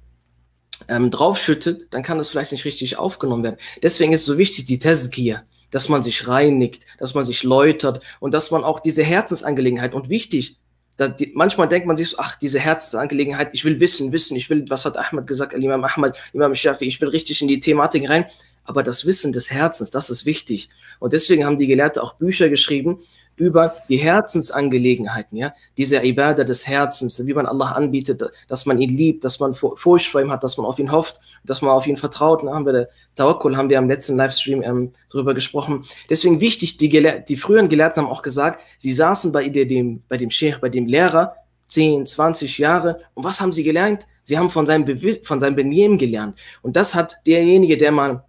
ähm, 0.88 1.10
draufschüttet, 1.10 1.86
dann 1.90 2.02
kann 2.02 2.18
das 2.18 2.30
vielleicht 2.30 2.52
nicht 2.52 2.64
richtig 2.64 2.98
aufgenommen 2.98 3.44
werden. 3.44 3.56
Deswegen 3.82 4.12
ist 4.12 4.26
so 4.26 4.36
wichtig, 4.36 4.64
die 4.64 4.78
Tazkiyah, 4.78 5.44
dass 5.70 5.88
man 5.88 6.02
sich 6.02 6.28
reinigt, 6.28 6.84
dass 6.98 7.14
man 7.14 7.24
sich 7.24 7.44
läutert 7.44 8.04
und 8.20 8.34
dass 8.34 8.50
man 8.50 8.64
auch 8.64 8.80
diese 8.80 9.02
Herzensangelegenheit 9.02 9.94
und 9.94 10.08
wichtig, 10.08 10.58
die, 10.98 11.32
manchmal 11.34 11.68
denkt 11.68 11.86
man 11.86 11.96
sich 11.96 12.10
so, 12.10 12.18
ach, 12.18 12.36
diese 12.36 12.60
Herzensangelegenheit, 12.60 13.50
ich 13.52 13.64
will 13.64 13.80
wissen, 13.80 14.12
wissen, 14.12 14.36
ich 14.36 14.50
will, 14.50 14.64
was 14.68 14.84
hat 14.84 14.96
Ahmad 14.96 15.26
gesagt, 15.26 15.52
Imam 15.52 15.82
Ahmad, 15.84 16.16
Imam 16.32 16.54
Shafi, 16.54 16.84
ich 16.84 17.00
will 17.00 17.08
richtig 17.08 17.40
in 17.42 17.48
die 17.48 17.60
Thematik 17.60 18.08
rein. 18.08 18.26
Aber 18.66 18.82
das 18.82 19.04
Wissen 19.04 19.32
des 19.32 19.50
Herzens, 19.50 19.90
das 19.90 20.08
ist 20.08 20.24
wichtig. 20.24 20.70
Und 20.98 21.12
deswegen 21.12 21.44
haben 21.44 21.58
die 21.58 21.66
Gelehrten 21.66 22.00
auch 22.00 22.14
Bücher 22.14 22.48
geschrieben 22.48 23.00
über 23.36 23.76
die 23.88 23.96
Herzensangelegenheiten, 23.96 25.36
ja, 25.36 25.52
diese 25.76 26.04
Ibadah 26.04 26.44
des 26.44 26.66
Herzens, 26.66 27.24
wie 27.26 27.34
man 27.34 27.46
Allah 27.46 27.72
anbietet, 27.72 28.22
dass 28.48 28.66
man 28.66 28.80
ihn 28.80 28.90
liebt, 28.90 29.24
dass 29.24 29.40
man 29.40 29.54
Furcht 29.54 30.06
vor 30.06 30.20
ihm 30.20 30.30
hat, 30.30 30.44
dass 30.44 30.56
man 30.56 30.66
auf 30.66 30.78
ihn 30.78 30.92
hofft, 30.92 31.20
dass 31.44 31.62
man 31.62 31.72
auf 31.72 31.86
ihn 31.86 31.96
vertraut. 31.96 32.42
Da 32.44 32.54
haben 32.54 32.66
wir 32.66 32.72
der 32.72 32.88
Tawakkul, 33.14 33.56
haben 33.56 33.70
wir 33.70 33.78
am 33.78 33.88
letzten 33.88 34.16
Livestream 34.16 34.62
ähm, 34.62 34.92
drüber 35.10 35.34
gesprochen. 35.34 35.84
Deswegen 36.08 36.40
wichtig, 36.40 36.76
die, 36.76 36.88
die 36.88 37.36
früheren 37.36 37.68
Gelehrten 37.68 38.02
haben 38.02 38.10
auch 38.10 38.22
gesagt, 38.22 38.60
sie 38.78 38.92
saßen 38.92 39.32
bei 39.32 39.48
dem, 39.48 40.02
bei 40.08 40.16
dem 40.16 40.30
Sheikh, 40.30 40.58
bei 40.60 40.68
dem 40.68 40.86
Lehrer 40.86 41.34
10, 41.66 42.06
20 42.06 42.58
Jahre. 42.58 42.98
Und 43.14 43.24
was 43.24 43.40
haben 43.40 43.52
sie 43.52 43.64
gelernt? 43.64 44.06
Sie 44.22 44.38
haben 44.38 44.50
von 44.50 44.66
seinem, 44.66 44.84
Be 44.84 45.12
von 45.22 45.40
seinem 45.40 45.56
Benehmen 45.56 45.98
gelernt. 45.98 46.38
Und 46.62 46.76
das 46.76 46.94
hat 46.94 47.16
derjenige, 47.26 47.76
der 47.76 47.92
mal 47.92 48.24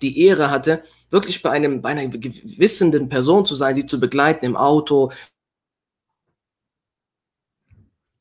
die 0.00 0.26
Ehre 0.26 0.50
hatte, 0.50 0.82
wirklich 1.12 1.42
bei, 1.42 1.50
einem, 1.50 1.82
bei 1.82 1.90
einer 1.90 2.12
wissenden 2.12 3.08
Person 3.08 3.44
zu 3.44 3.54
sein, 3.54 3.74
sie 3.74 3.86
zu 3.86 4.00
begleiten 4.00 4.44
im 4.44 4.56
Auto. 4.56 5.12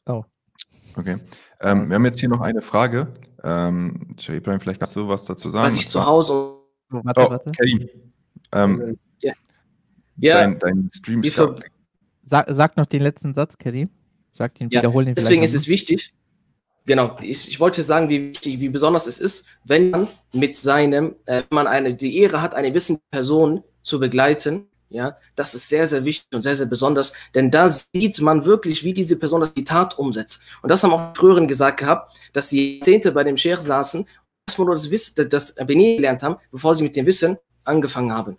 Oh. 0.05 0.23
Okay. 0.95 1.17
Ähm, 1.61 1.89
wir 1.89 1.95
haben 1.95 2.05
jetzt 2.05 2.19
hier 2.19 2.29
noch 2.29 2.41
eine 2.41 2.61
Frage. 2.61 3.07
Ähm, 3.43 4.15
Ibrahim, 4.27 4.59
vielleicht 4.59 4.79
kannst 4.79 4.95
du 4.95 5.07
was 5.07 5.25
dazu 5.25 5.49
sagen. 5.49 5.67
Was 5.67 5.75
ich 5.75 5.87
zu 5.87 6.05
Hause. 6.05 6.33
Oh, 6.33 7.01
warte, 7.03 7.21
oh, 7.21 7.29
warte. 7.29 7.51
Karim. 7.51 7.89
Ähm, 8.51 8.97
ja. 9.21 9.33
ja. 10.17 10.33
Dein, 10.35 10.59
dein 10.59 10.89
Stream 10.91 11.23
sag, 12.23 12.47
sag 12.49 12.77
noch 12.77 12.85
den 12.85 13.01
letzten 13.01 13.33
Satz, 13.33 13.57
Karim. 13.57 13.89
Sag 14.33 14.55
den, 14.55 14.69
ja. 14.69 14.79
wiederholen 14.79 15.07
den 15.07 15.15
Deswegen 15.15 15.43
ist 15.43 15.53
es 15.53 15.67
wichtig, 15.67 16.13
Genau, 16.91 17.15
ich, 17.21 17.47
ich, 17.47 17.57
wollte 17.61 17.83
sagen, 17.83 18.09
wie 18.09 18.31
wichtig, 18.31 18.59
wie 18.59 18.67
besonders 18.67 19.07
es 19.07 19.21
ist, 19.21 19.45
wenn 19.63 19.91
man 19.91 20.09
mit 20.33 20.57
seinem, 20.57 21.15
äh, 21.25 21.43
man 21.49 21.65
eine, 21.65 21.93
die 21.93 22.17
Ehre 22.17 22.41
hat, 22.41 22.53
eine 22.53 22.73
wissende 22.73 23.01
Person 23.09 23.63
zu 23.81 23.97
begleiten. 23.97 24.67
Ja, 24.89 25.15
das 25.37 25.55
ist 25.55 25.69
sehr, 25.69 25.87
sehr 25.87 26.03
wichtig 26.03 26.27
und 26.35 26.41
sehr, 26.41 26.57
sehr 26.57 26.65
besonders, 26.65 27.13
denn 27.33 27.49
da 27.49 27.69
sieht 27.69 28.19
man 28.19 28.43
wirklich, 28.43 28.83
wie 28.83 28.93
diese 28.93 29.17
Person 29.17 29.39
das 29.39 29.53
die 29.53 29.63
Tat 29.63 29.97
umsetzt. 29.97 30.41
Und 30.63 30.69
das 30.69 30.83
haben 30.83 30.91
auch 30.91 31.15
früheren 31.15 31.47
gesagt 31.47 31.79
gehabt, 31.79 32.13
dass 32.33 32.49
sie 32.49 32.73
Jahrzehnte 32.73 33.13
bei 33.13 33.23
dem 33.23 33.37
Sheikh 33.37 33.61
saßen, 33.61 34.05
erstmal 34.45 34.65
nur 34.65 34.75
das 34.75 34.91
Wissen, 34.91 35.29
das 35.29 35.55
Benehmen 35.55 35.95
gelernt 35.95 36.23
haben, 36.23 36.35
bevor 36.51 36.75
sie 36.75 36.83
mit 36.83 36.97
dem 36.97 37.05
Wissen 37.05 37.37
angefangen 37.63 38.11
haben. 38.11 38.35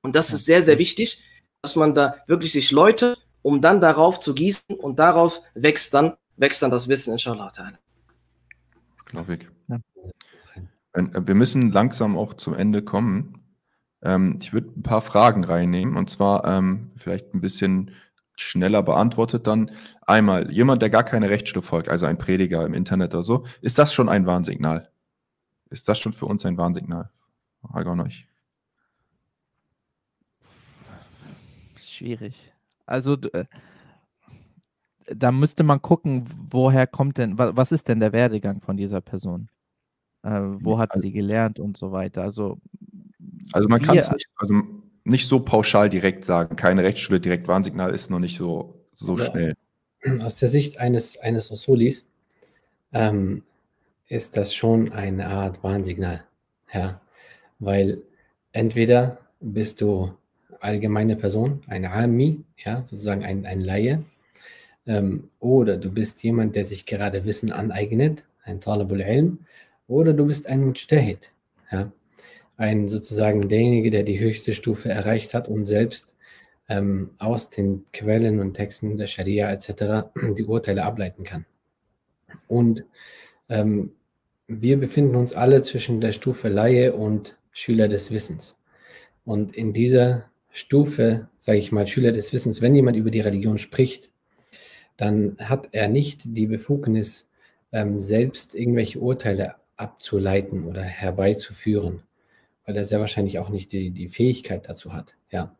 Und 0.00 0.16
das 0.16 0.32
ist 0.32 0.46
sehr, 0.46 0.62
sehr 0.62 0.78
wichtig, 0.78 1.20
dass 1.60 1.76
man 1.76 1.94
da 1.94 2.16
wirklich 2.28 2.52
sich 2.52 2.70
Leute, 2.70 3.18
um 3.42 3.60
dann 3.60 3.82
darauf 3.82 4.20
zu 4.20 4.32
gießen 4.32 4.74
und 4.78 4.98
darauf 4.98 5.42
wächst 5.52 5.92
dann 5.92 6.16
wächst 6.38 6.62
dann 6.62 6.70
das 6.70 6.88
Wissen, 6.88 7.12
inshallah. 7.12 7.52
Glaube 9.04 9.34
ich. 9.34 9.48
Ja. 9.68 9.78
Äh, 10.92 11.26
wir 11.26 11.34
müssen 11.34 11.70
langsam 11.70 12.16
auch 12.16 12.34
zum 12.34 12.54
Ende 12.54 12.82
kommen. 12.82 13.42
Ähm, 14.02 14.38
ich 14.40 14.52
würde 14.52 14.72
ein 14.76 14.82
paar 14.82 15.02
Fragen 15.02 15.44
reinnehmen 15.44 15.96
und 15.96 16.08
zwar 16.08 16.44
ähm, 16.44 16.90
vielleicht 16.96 17.34
ein 17.34 17.40
bisschen 17.40 17.90
schneller 18.36 18.82
beantwortet 18.82 19.46
dann. 19.46 19.72
Einmal, 20.06 20.52
jemand, 20.52 20.82
der 20.82 20.90
gar 20.90 21.04
keine 21.04 21.28
Rechtsschule 21.28 21.62
folgt, 21.62 21.88
also 21.88 22.06
ein 22.06 22.18
Prediger 22.18 22.64
im 22.64 22.74
Internet 22.74 23.14
oder 23.14 23.24
so, 23.24 23.44
ist 23.60 23.78
das 23.78 23.92
schon 23.92 24.08
ein 24.08 24.26
Warnsignal? 24.26 24.88
Ist 25.70 25.88
das 25.88 25.98
schon 25.98 26.12
für 26.12 26.26
uns 26.26 26.46
ein 26.46 26.56
Warnsignal? 26.56 27.10
Frage 27.60 27.90
an 27.90 28.00
euch. 28.00 28.26
Schwierig. 31.82 32.52
Also, 32.86 33.14
äh, 33.32 33.44
da 35.14 35.32
müsste 35.32 35.64
man 35.64 35.80
gucken, 35.82 36.24
woher 36.50 36.86
kommt 36.86 37.18
denn, 37.18 37.38
was 37.38 37.72
ist 37.72 37.88
denn 37.88 38.00
der 38.00 38.12
Werdegang 38.12 38.60
von 38.60 38.76
dieser 38.76 39.00
Person? 39.00 39.48
Äh, 40.22 40.30
wo 40.30 40.78
hat 40.78 40.92
also, 40.92 41.02
sie 41.02 41.12
gelernt 41.12 41.58
und 41.58 41.76
so 41.76 41.92
weiter? 41.92 42.22
Also, 42.22 42.58
also 43.52 43.68
man 43.68 43.80
kann 43.80 43.96
es 43.98 44.10
nicht, 44.10 44.28
also 44.36 44.54
nicht 45.04 45.26
so 45.26 45.40
pauschal 45.40 45.88
direkt 45.88 46.24
sagen, 46.24 46.56
keine 46.56 46.82
Rechtsschule 46.82 47.20
direkt 47.20 47.48
Warnsignal 47.48 47.94
ist 47.94 48.10
noch 48.10 48.18
nicht 48.18 48.36
so, 48.36 48.74
so 48.92 49.16
ja. 49.16 49.24
schnell. 49.24 49.54
Aus 50.20 50.36
der 50.36 50.48
Sicht 50.48 50.78
eines, 50.78 51.18
eines 51.18 51.50
Usulis 51.50 52.06
ähm, 52.92 53.42
ist 54.06 54.36
das 54.36 54.54
schon 54.54 54.92
eine 54.92 55.28
Art 55.28 55.62
Warnsignal. 55.62 56.24
Ja, 56.72 57.00
weil 57.58 58.02
entweder 58.52 59.18
bist 59.40 59.80
du 59.80 60.12
allgemeine 60.60 61.16
Person, 61.16 61.62
eine 61.66 61.92
Ami, 61.92 62.44
ja, 62.56 62.84
sozusagen 62.84 63.24
ein, 63.24 63.46
ein 63.46 63.60
Laie, 63.60 64.04
ähm, 64.88 65.28
oder 65.38 65.76
du 65.76 65.92
bist 65.92 66.22
jemand, 66.24 66.56
der 66.56 66.64
sich 66.64 66.86
gerade 66.86 67.24
Wissen 67.24 67.52
aneignet, 67.52 68.24
ein 68.42 68.60
Talabul 68.60 69.02
Ilm, 69.02 69.40
oder 69.86 70.12
du 70.14 70.26
bist 70.26 70.48
ein 70.48 70.64
Mujtahid, 70.64 71.30
ja? 71.70 71.92
ein 72.56 72.88
sozusagen 72.88 73.48
derjenige, 73.48 73.90
der 73.90 74.02
die 74.02 74.18
höchste 74.18 74.52
Stufe 74.52 74.88
erreicht 74.88 75.34
hat 75.34 75.46
und 75.46 75.66
selbst 75.66 76.16
ähm, 76.68 77.10
aus 77.18 77.50
den 77.50 77.84
Quellen 77.92 78.40
und 78.40 78.54
Texten 78.54 78.96
der 78.96 79.06
Scharia 79.06 79.52
etc. 79.52 80.08
die 80.36 80.44
Urteile 80.44 80.82
ableiten 80.84 81.22
kann. 81.22 81.46
Und 82.48 82.84
ähm, 83.48 83.92
wir 84.48 84.78
befinden 84.78 85.14
uns 85.14 85.34
alle 85.34 85.62
zwischen 85.62 86.00
der 86.00 86.12
Stufe 86.12 86.48
Laie 86.48 86.94
und 86.94 87.36
Schüler 87.52 87.88
des 87.88 88.10
Wissens. 88.10 88.58
Und 89.24 89.54
in 89.54 89.72
dieser 89.72 90.30
Stufe, 90.50 91.28
sage 91.38 91.58
ich 91.58 91.72
mal, 91.72 91.86
Schüler 91.86 92.12
des 92.12 92.32
Wissens, 92.32 92.62
wenn 92.62 92.74
jemand 92.74 92.96
über 92.96 93.10
die 93.10 93.20
Religion 93.20 93.58
spricht, 93.58 94.10
dann 94.98 95.36
hat 95.38 95.68
er 95.72 95.88
nicht 95.88 96.36
die 96.36 96.46
Befugnis, 96.46 97.30
ähm, 97.72 98.00
selbst 98.00 98.54
irgendwelche 98.54 98.98
Urteile 98.98 99.54
abzuleiten 99.76 100.64
oder 100.64 100.82
herbeizuführen, 100.82 102.02
weil 102.66 102.76
er 102.76 102.84
sehr 102.84 103.00
wahrscheinlich 103.00 103.38
auch 103.38 103.48
nicht 103.48 103.72
die, 103.72 103.90
die 103.90 104.08
Fähigkeit 104.08 104.68
dazu 104.68 104.92
hat. 104.92 105.16
Ja. 105.30 105.56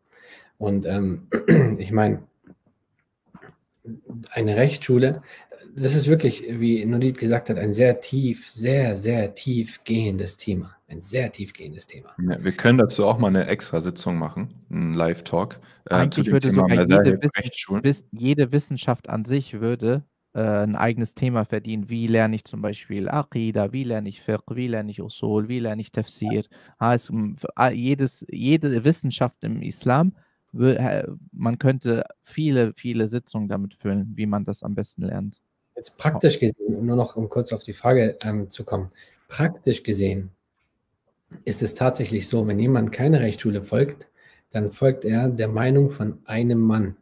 Und 0.57 0.85
ähm, 0.85 1.27
ich 1.79 1.91
meine, 1.91 2.23
eine 4.31 4.57
Rechtsschule, 4.57 5.23
das 5.75 5.95
ist 5.95 6.07
wirklich, 6.07 6.43
wie 6.47 6.85
Nodit 6.85 7.17
gesagt 7.17 7.49
hat, 7.49 7.57
ein 7.57 7.73
sehr 7.73 8.01
tief, 8.01 8.51
sehr, 8.51 8.95
sehr 8.95 9.35
tief 9.35 9.83
gehendes 9.85 10.35
Thema. 10.35 10.75
Ein 10.89 11.01
sehr 11.01 11.31
tiefgehendes 11.31 11.85
Thema. 11.85 12.15
Ja, 12.19 12.43
wir 12.43 12.51
können 12.51 12.79
dazu 12.79 13.05
auch 13.05 13.19
mal 13.19 13.27
eine 13.27 13.45
extra 13.45 13.79
Sitzung 13.79 14.17
machen, 14.17 14.65
einen 14.71 14.95
Live-Talk. 14.95 15.59
Äh, 15.87 15.93
Eigentlich 15.93 16.31
würde 16.31 16.49
Thema 16.49 16.67
sogar 16.67 16.79
jede, 16.79 17.21
Wissen, 17.83 18.07
jede, 18.11 18.51
Wissenschaft 18.51 19.07
an 19.07 19.23
sich 19.23 19.61
würde 19.61 20.03
äh, 20.33 20.41
ein 20.41 20.75
eigenes 20.75 21.13
Thema 21.13 21.45
verdienen. 21.45 21.89
Wie 21.89 22.07
lerne 22.07 22.35
ich 22.35 22.43
zum 22.43 22.63
Beispiel 22.63 23.07
Aqidah, 23.07 23.71
wie 23.71 23.83
lerne 23.83 24.09
ich 24.09 24.21
Fiqh, 24.21 24.55
wie 24.55 24.67
lerne 24.67 24.89
ich 24.89 24.99
Usul, 24.99 25.47
wie 25.47 25.59
lerne 25.59 25.79
ich 25.79 25.91
Tafsir. 25.91 26.43
Heißt, 26.79 27.11
jedes, 27.71 28.25
jede 28.27 28.83
Wissenschaft 28.83 29.43
im 29.43 29.61
Islam, 29.61 30.15
man 30.51 31.59
könnte 31.59 32.03
viele, 32.23 32.73
viele 32.73 33.05
Sitzungen 33.05 33.47
damit 33.47 33.75
füllen, 33.75 34.13
wie 34.15 34.25
man 34.25 34.43
das 34.43 34.63
am 34.63 34.73
besten 34.73 35.03
lernt. 35.03 35.39
Jetzt 35.75 35.99
praktisch 35.99 36.39
gesehen, 36.39 36.83
nur 36.83 36.95
noch 36.95 37.15
um 37.15 37.29
kurz 37.29 37.53
auf 37.53 37.61
die 37.61 37.73
Frage 37.73 38.17
ähm, 38.23 38.49
zu 38.49 38.63
kommen, 38.63 38.91
praktisch 39.27 39.83
gesehen 39.83 40.31
ist 41.45 41.61
es 41.61 41.75
tatsächlich 41.75 42.27
so, 42.27 42.47
wenn 42.47 42.59
jemand 42.59 42.91
keine 42.91 43.19
Rechtsschule 43.19 43.61
folgt, 43.61 44.07
dann 44.51 44.69
folgt 44.69 45.05
er 45.05 45.29
der 45.29 45.47
Meinung 45.47 45.89
von 45.89 46.19
einem 46.25 46.59
Mann. 46.59 46.97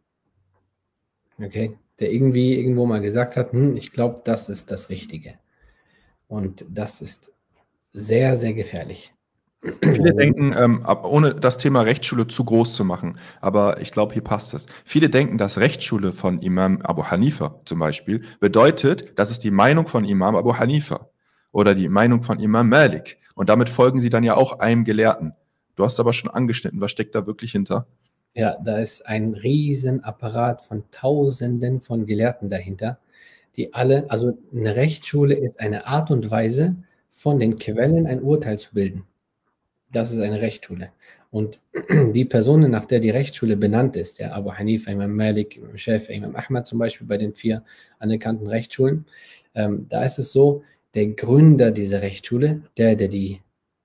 Okay? 1.42 1.78
Der 2.00 2.12
irgendwie 2.12 2.56
irgendwo 2.56 2.86
mal 2.86 3.02
gesagt 3.02 3.38
hat, 3.38 3.54
hm, 3.54 3.76
ich 3.76 3.92
glaube, 3.92 4.22
das 4.24 4.50
ist 4.50 4.72
das 4.72 4.90
Richtige. 4.90 5.36
Und 6.28 6.66
das 6.70 7.02
ist 7.02 7.32
sehr, 7.92 8.36
sehr 8.36 8.54
gefährlich. 8.54 9.14
Viele 9.82 10.14
denken, 10.14 10.54
ähm, 10.56 10.86
ohne 11.04 11.34
das 11.34 11.58
Thema 11.58 11.82
Rechtsschule 11.82 12.28
zu 12.28 12.46
groß 12.46 12.76
zu 12.76 12.86
machen, 12.86 13.18
aber 13.42 13.82
ich 13.82 13.92
glaube, 13.92 14.14
hier 14.14 14.24
passt 14.24 14.54
es. 14.54 14.68
Viele 14.86 15.10
denken, 15.10 15.38
dass 15.38 15.58
Rechtsschule 15.58 16.14
von 16.14 16.42
Imam 16.42 16.82
Abu 16.84 17.04
Hanifa 17.06 17.60
zum 17.66 17.80
Beispiel 17.80 18.22
bedeutet, 18.40 19.18
das 19.18 19.32
ist 19.32 19.44
die 19.44 19.52
Meinung 19.52 19.88
von 19.88 20.06
Imam 20.06 20.36
Abu 20.36 20.56
Hanifa 20.58 21.10
oder 21.52 21.74
die 21.74 21.90
Meinung 21.90 22.22
von 22.22 22.40
Imam 22.40 22.70
Malik. 22.70 23.18
Und 23.38 23.50
damit 23.50 23.70
folgen 23.70 24.00
sie 24.00 24.10
dann 24.10 24.24
ja 24.24 24.36
auch 24.36 24.58
einem 24.60 24.84
Gelehrten. 24.84 25.34
Du 25.76 25.84
hast 25.84 26.00
aber 26.00 26.12
schon 26.12 26.32
angeschnitten, 26.32 26.82
was 26.82 26.90
steckt 26.90 27.14
da 27.14 27.28
wirklich 27.28 27.52
hinter? 27.52 27.86
Ja, 28.34 28.58
da 28.66 28.80
ist 28.80 29.06
ein 29.06 29.36
Riesenapparat 29.36 30.64
von 30.64 30.86
Tausenden 30.90 31.80
von 31.80 32.08
Gelehrten 32.08 32.50
dahinter, 32.50 32.98
die 33.56 33.76
alle, 33.76 34.10
also 34.10 34.36
eine 34.52 34.76
Rechtsschule 34.76 35.36
ist 35.36 35.60
eine 35.60 35.86
Art 35.86 36.10
und 36.10 36.32
Weise, 36.32 36.78
von 37.10 37.40
den 37.40 37.60
Quellen 37.60 38.08
ein 38.08 38.24
Urteil 38.24 38.58
zu 38.58 38.74
bilden. 38.74 39.06
Das 39.92 40.12
ist 40.12 40.20
eine 40.20 40.42
Rechtsschule. 40.42 40.90
Und 41.30 41.62
die 42.14 42.26
Personen, 42.26 42.72
nach 42.72 42.86
der 42.86 43.00
die 43.00 43.12
Rechtsschule 43.12 43.56
benannt 43.56 43.96
ist, 43.96 44.18
ja, 44.18 44.32
Abu 44.32 44.52
Hanifa, 44.52 44.90
Imam 44.90 45.16
Malik, 45.16 45.58
Imam 45.58 45.78
Shafi, 45.78 46.14
Imam 46.14 46.36
Ahmad 46.36 46.66
zum 46.66 46.80
Beispiel 46.80 47.06
bei 47.06 47.18
den 47.18 47.36
vier 47.36 47.64
anerkannten 48.00 48.48
Rechtsschulen, 48.48 49.06
ähm, 49.54 49.86
da 49.90 50.04
ist 50.04 50.18
es 50.18 50.32
so, 50.32 50.64
der 50.94 51.08
Gründer 51.08 51.72
dieser 51.72 52.02
Rechtsschule, 52.02 52.64
der, 52.78 52.96
der 52.96 53.08
die 53.08 53.42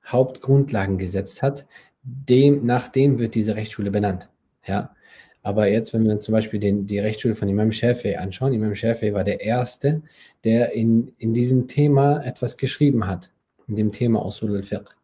Hauptgrundlagen 0.06 0.98
gesetzt 0.98 1.42
hat, 1.42 1.66
dem, 2.02 2.64
nach 2.66 2.88
dem 2.88 3.18
wird 3.18 3.34
diese 3.34 3.56
Rechtsschule 3.56 3.90
benannt. 3.90 4.28
Ja. 4.66 4.94
Aber 5.42 5.68
jetzt, 5.68 5.92
wenn 5.92 6.04
wir 6.04 6.12
uns 6.12 6.24
zum 6.24 6.32
Beispiel 6.32 6.60
den, 6.60 6.86
die 6.86 7.00
Rechtsschule 7.00 7.34
von 7.34 7.48
Imam 7.48 7.72
Shafi 7.72 8.14
anschauen, 8.14 8.52
Imam 8.52 8.74
Shafi 8.74 9.12
war 9.12 9.24
der 9.24 9.40
Erste, 9.40 10.02
der 10.44 10.72
in, 10.72 11.12
in 11.18 11.34
diesem 11.34 11.66
Thema 11.66 12.24
etwas 12.24 12.56
geschrieben 12.56 13.08
hat, 13.08 13.30
in 13.66 13.74
dem 13.74 13.90
Thema 13.90 14.24
Usul 14.24 14.56
al-Fiqh. 14.56 14.94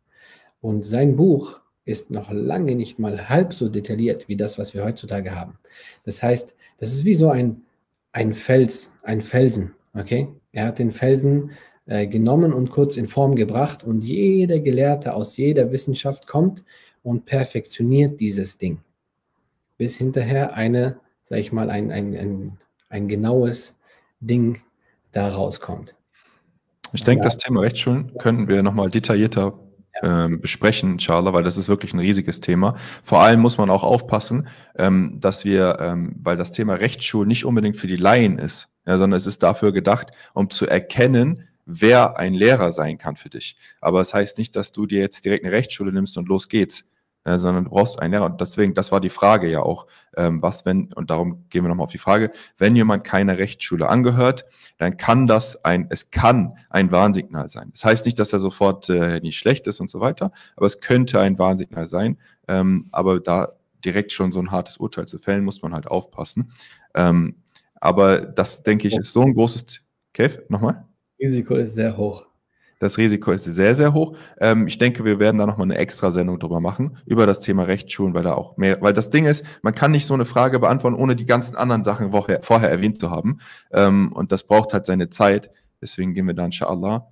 Und 0.60 0.84
sein 0.84 1.16
Buch 1.16 1.60
ist 1.84 2.10
noch 2.10 2.30
lange 2.30 2.76
nicht 2.76 2.98
mal 2.98 3.28
halb 3.28 3.52
so 3.52 3.68
detailliert 3.68 4.28
wie 4.28 4.36
das, 4.36 4.58
was 4.58 4.74
wir 4.74 4.84
heutzutage 4.84 5.34
haben. 5.34 5.58
Das 6.04 6.22
heißt, 6.22 6.54
das 6.78 6.92
ist 6.92 7.04
wie 7.04 7.14
so 7.14 7.30
ein, 7.30 7.62
ein 8.12 8.32
Fels, 8.32 8.92
ein 9.02 9.22
Felsen, 9.22 9.74
okay? 9.94 10.28
Er 10.52 10.66
hat 10.66 10.78
den 10.78 10.90
Felsen 10.90 11.50
äh, 11.89 12.06
genommen 12.06 12.52
und 12.52 12.70
kurz 12.70 12.97
in 12.97 13.09
Form 13.09 13.35
gebracht 13.35 13.82
und 13.82 14.02
jeder 14.02 14.60
Gelehrte 14.60 15.15
aus 15.15 15.36
jeder 15.36 15.73
Wissenschaft 15.73 16.27
kommt 16.27 16.62
und 17.02 17.24
perfektioniert 17.24 18.20
dieses 18.20 18.59
Ding, 18.59 18.78
bis 19.78 19.97
hinterher 19.97 20.55
eine, 20.55 21.01
sag 21.24 21.39
ich 21.39 21.51
mal, 21.51 21.70
ein, 21.70 21.90
ein, 21.90 22.15
ein, 22.15 22.59
ein 22.90 23.09
genaues 23.09 23.78
Ding 24.20 24.60
da 25.12 25.28
rauskommt. 25.28 25.94
Ich 26.93 27.05
denke, 27.05 27.23
ja. 27.23 27.24
das 27.24 27.39
Thema 27.39 27.60
Rechtsschulen 27.60 28.12
können 28.19 28.48
wir 28.48 28.62
nochmal 28.62 28.90
detaillierter 28.90 29.59
ähm, 30.02 30.40
besprechen, 30.40 30.93
inshallah, 30.93 31.32
weil 31.32 31.43
das 31.43 31.56
ist 31.56 31.69
wirklich 31.69 31.93
ein 31.93 32.01
riesiges 32.01 32.40
Thema. 32.40 32.74
Vor 33.02 33.20
allem 33.20 33.40
muss 33.40 33.59
man 33.59 33.70
auch 33.70 33.82
aufpassen, 33.82 34.48
ähm, 34.77 35.19
dass 35.20 35.44
wir, 35.44 35.78
ähm, 35.81 36.16
weil 36.23 36.36
das 36.36 36.52
Thema 36.52 36.74
Rechtsschulen 36.74 37.28
nicht 37.28 37.44
unbedingt 37.44 37.77
für 37.77 37.86
die 37.86 37.97
Laien 37.97 38.39
ist, 38.39 38.69
ja, 38.86 38.98
sondern 38.98 39.16
es 39.16 39.27
ist 39.27 39.43
dafür 39.43 39.73
gedacht, 39.73 40.10
um 40.35 40.51
zu 40.51 40.66
erkennen, 40.66 41.47
wer 41.69 42.19
ein 42.19 42.35
Lehrer 42.35 42.73
sein 42.73 42.97
kann 42.99 43.16
für 43.16 43.28
dich. 43.28 43.57
Aber 43.81 44.01
es 44.01 44.09
das 44.09 44.15
heißt 44.15 44.39
nicht, 44.39 44.57
dass 44.57 44.73
du 44.73 44.86
dir 44.86 45.01
jetzt 45.01 45.24
direkt 45.24 45.45
eine 45.45 45.53
Rechtsschule 45.53 45.93
nimmst 45.93 46.16
und 46.16 46.28
los 46.28 46.49
geht's, 46.49 46.89
äh, 47.24 47.36
sondern 47.36 47.65
du 47.65 47.70
brauchst 47.70 48.01
einen 48.01 48.12
Lehrer. 48.12 48.24
Und 48.24 48.40
deswegen, 48.40 48.73
das 48.73 48.90
war 48.90 49.01
die 49.01 49.11
Frage 49.11 49.51
ja 49.51 49.61
auch, 49.61 49.86
ähm, 50.16 50.40
was 50.40 50.65
wenn, 50.65 50.93
und 50.95 51.11
darum 51.11 51.45
gehen 51.51 51.62
wir 51.62 51.69
nochmal 51.69 51.85
auf 51.85 51.93
die 51.93 51.99
Frage, 51.99 52.31
wenn 52.57 52.74
jemand 52.74 53.05
keiner 53.05 53.36
Rechtsschule 53.36 53.89
angehört, 53.89 54.45
dann 54.78 54.97
kann 54.97 55.27
das 55.27 55.62
ein, 55.62 55.89
es 55.90 56.11
kann 56.11 56.57
ein 56.70 56.90
Warnsignal 56.90 57.51
sein. 57.51 57.69
Das 57.73 57.85
heißt 57.85 58.07
nicht, 58.07 58.19
dass 58.19 58.32
er 58.32 58.39
sofort 58.39 58.89
äh, 58.89 59.20
nicht 59.20 59.39
schlecht 59.39 59.66
ist 59.66 59.81
und 59.81 59.90
so 59.90 60.01
weiter, 60.01 60.32
aber 60.57 60.66
es 60.66 60.81
könnte 60.81 61.20
ein 61.20 61.39
Warnsignal 61.39 61.86
sein. 61.86 62.19
Ähm, 62.49 62.89
aber 62.93 63.20
da 63.20 63.53
direkt 63.85 64.12
schon 64.12 64.32
so 64.32 64.40
ein 64.40 64.51
hartes 64.51 64.78
Urteil 64.78 65.07
zu 65.07 65.19
fällen, 65.19 65.45
muss 65.45 65.61
man 65.61 65.74
halt 65.74 65.86
aufpassen. 65.86 66.53
Ähm, 66.95 67.43
aber 67.74 68.20
das, 68.20 68.62
denke 68.62 68.89
ich, 68.89 68.97
ist 68.97 69.12
so 69.12 69.23
ein 69.23 69.35
großes. 69.35 69.81
Kev, 70.15 70.40
nochmal? 70.49 70.88
Risiko 71.20 71.55
ist 71.57 71.74
sehr 71.74 71.97
hoch. 71.97 72.27
Das 72.78 72.97
Risiko 72.97 73.32
ist 73.32 73.45
sehr, 73.45 73.74
sehr 73.74 73.93
hoch. 73.93 74.16
Ähm, 74.40 74.69
ich 74.69 74.78
denke, 74.78 75.05
wir 75.05 75.19
werden 75.19 75.39
da 75.39 75.47
nochmal 75.47 75.66
eine 75.66 75.78
extra 75.78 76.12
Sendung 76.12 76.39
drüber 76.39 76.61
machen, 76.61 76.97
über 77.07 77.27
das 77.27 77.40
Thema 77.40 77.65
Rechtsschulen, 77.65 78.15
weil 78.15 78.23
da 78.23 78.35
auch 78.35 78.57
mehr, 78.57 78.81
weil 78.81 78.93
das 78.93 79.11
Ding 79.11 79.27
ist, 79.27 79.45
man 79.62 79.74
kann 79.74 79.90
nicht 79.90 80.07
so 80.07 80.15
eine 80.15 80.24
Frage 80.24 80.61
beantworten, 80.61 80.97
ohne 80.97 81.16
die 81.16 81.27
ganzen 81.27 81.57
anderen 81.57 81.82
Sachen 81.82 82.12
vorher, 82.12 82.40
vorher 82.43 82.70
erwähnt 82.70 83.01
zu 83.01 83.11
haben. 83.11 83.39
Ähm, 83.73 84.12
und 84.12 84.31
das 84.31 84.45
braucht 84.45 84.73
halt 84.73 84.86
seine 84.86 85.11
Zeit. 85.11 85.51
Deswegen 85.82 86.15
gehen 86.15 86.27
wir 86.27 86.35
da 86.35 86.45
inshallah 86.45 87.09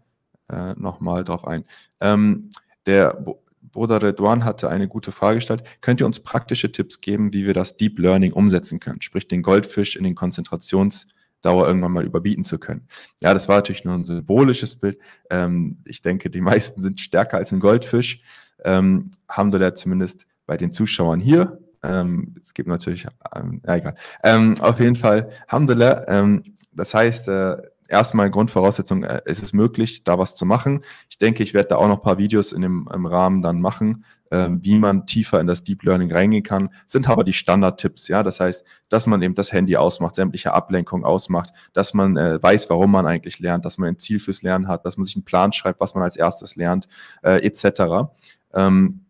äh, 0.48 0.74
nochmal 0.76 1.24
drauf 1.24 1.44
ein. 1.46 1.64
Ähm, 2.00 2.50
der 2.86 3.24
Bruder 3.72 4.00
Redwan 4.00 4.44
hatte 4.44 4.68
eine 4.70 4.86
gute 4.86 5.10
Frage 5.10 5.36
gestellt. 5.36 5.64
Könnt 5.80 6.00
ihr 6.00 6.06
uns 6.06 6.20
praktische 6.20 6.70
Tipps 6.70 7.00
geben, 7.00 7.32
wie 7.32 7.44
wir 7.44 7.54
das 7.54 7.76
Deep 7.76 7.98
Learning 7.98 8.32
umsetzen 8.32 8.78
können? 8.78 9.02
Sprich, 9.02 9.26
den 9.26 9.42
Goldfisch 9.42 9.96
in 9.96 10.04
den 10.04 10.14
Konzentrations- 10.14 11.06
Dauer 11.42 11.66
irgendwann 11.66 11.92
mal 11.92 12.04
überbieten 12.04 12.44
zu 12.44 12.58
können. 12.58 12.88
Ja, 13.20 13.32
das 13.34 13.48
war 13.48 13.56
natürlich 13.56 13.84
nur 13.84 13.94
ein 13.94 14.04
symbolisches 14.04 14.76
Bild. 14.76 14.98
Ähm, 15.30 15.78
ich 15.84 16.02
denke, 16.02 16.30
die 16.30 16.40
meisten 16.40 16.80
sind 16.80 17.00
stärker 17.00 17.36
als 17.38 17.52
ein 17.52 17.60
Goldfisch. 17.60 18.22
Ähm, 18.64 19.10
da 19.58 19.74
zumindest 19.74 20.26
bei 20.46 20.56
den 20.56 20.72
Zuschauern 20.72 21.20
hier. 21.20 21.58
Ähm, 21.82 22.34
es 22.40 22.54
gibt 22.54 22.68
natürlich, 22.68 23.06
ähm, 23.34 23.62
ja, 23.64 23.76
egal. 23.76 23.96
Ähm, 24.22 24.54
auf 24.60 24.80
jeden 24.80 24.96
Fall, 24.96 25.30
Alhamdulillah, 25.46 26.04
ähm, 26.08 26.42
das 26.72 26.94
heißt, 26.94 27.28
äh, 27.28 27.56
erstmal 27.88 28.30
Grundvoraussetzung, 28.30 29.04
äh, 29.04 29.20
ist 29.24 29.42
es 29.42 29.52
möglich, 29.52 30.04
da 30.04 30.18
was 30.18 30.34
zu 30.34 30.44
machen. 30.44 30.82
Ich 31.08 31.18
denke, 31.18 31.42
ich 31.42 31.54
werde 31.54 31.68
da 31.68 31.76
auch 31.76 31.88
noch 31.88 31.98
ein 31.98 32.02
paar 32.02 32.18
Videos 32.18 32.52
in 32.52 32.62
dem 32.62 32.88
im 32.92 33.06
Rahmen 33.06 33.42
dann 33.42 33.60
machen, 33.60 34.04
ähm, 34.30 34.64
wie 34.64 34.78
man 34.78 35.06
tiefer 35.06 35.40
in 35.40 35.46
das 35.46 35.64
Deep 35.64 35.82
Learning 35.84 36.10
reingehen 36.12 36.42
kann, 36.42 36.70
sind 36.86 37.08
aber 37.08 37.24
die 37.24 37.32
Standardtipps, 37.32 38.08
ja. 38.08 38.22
Das 38.22 38.40
heißt, 38.40 38.64
dass 38.88 39.06
man 39.06 39.22
eben 39.22 39.34
das 39.34 39.52
Handy 39.52 39.76
ausmacht, 39.76 40.14
sämtliche 40.14 40.52
Ablenkung 40.52 41.04
ausmacht, 41.04 41.50
dass 41.72 41.94
man 41.94 42.16
äh, 42.16 42.42
weiß, 42.42 42.68
warum 42.70 42.90
man 42.90 43.06
eigentlich 43.06 43.38
lernt, 43.38 43.64
dass 43.64 43.78
man 43.78 43.90
ein 43.90 43.98
Ziel 43.98 44.18
fürs 44.18 44.42
Lernen 44.42 44.68
hat, 44.68 44.84
dass 44.84 44.96
man 44.96 45.04
sich 45.04 45.16
einen 45.16 45.24
Plan 45.24 45.52
schreibt, 45.52 45.80
was 45.80 45.94
man 45.94 46.02
als 46.02 46.16
erstes 46.16 46.56
lernt, 46.56 46.88
äh, 47.22 47.44
etc. 47.46 48.10
Ähm, 48.52 49.06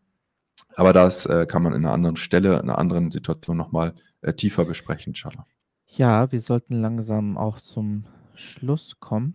aber 0.76 0.92
das 0.92 1.24
äh, 1.26 1.46
kann 1.46 1.62
man 1.62 1.72
in 1.72 1.84
einer 1.84 1.94
anderen 1.94 2.16
Stelle, 2.16 2.54
in 2.54 2.62
einer 2.62 2.78
anderen 2.78 3.10
Situation 3.10 3.56
nochmal 3.56 3.94
äh, 4.20 4.34
tiefer 4.34 4.64
besprechen, 4.64 5.12
inshallah. 5.12 5.46
Ja, 5.88 6.30
wir 6.30 6.42
sollten 6.42 6.82
langsam 6.82 7.38
auch 7.38 7.60
zum 7.60 8.04
Schluss 8.36 8.98
kommen. 9.00 9.34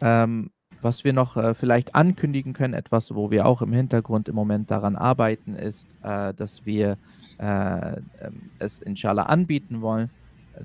Ähm, 0.00 0.50
was 0.82 1.04
wir 1.04 1.12
noch 1.12 1.36
äh, 1.36 1.54
vielleicht 1.54 1.94
ankündigen 1.94 2.52
können, 2.52 2.74
etwas, 2.74 3.14
wo 3.14 3.30
wir 3.30 3.46
auch 3.46 3.62
im 3.62 3.72
Hintergrund 3.72 4.28
im 4.28 4.34
Moment 4.34 4.70
daran 4.70 4.96
arbeiten, 4.96 5.54
ist, 5.54 5.88
äh, 6.02 6.34
dass 6.34 6.66
wir 6.66 6.98
äh, 7.38 7.96
ähm, 7.96 8.50
es 8.58 8.80
inshallah 8.80 9.24
anbieten 9.24 9.80
wollen, 9.80 10.10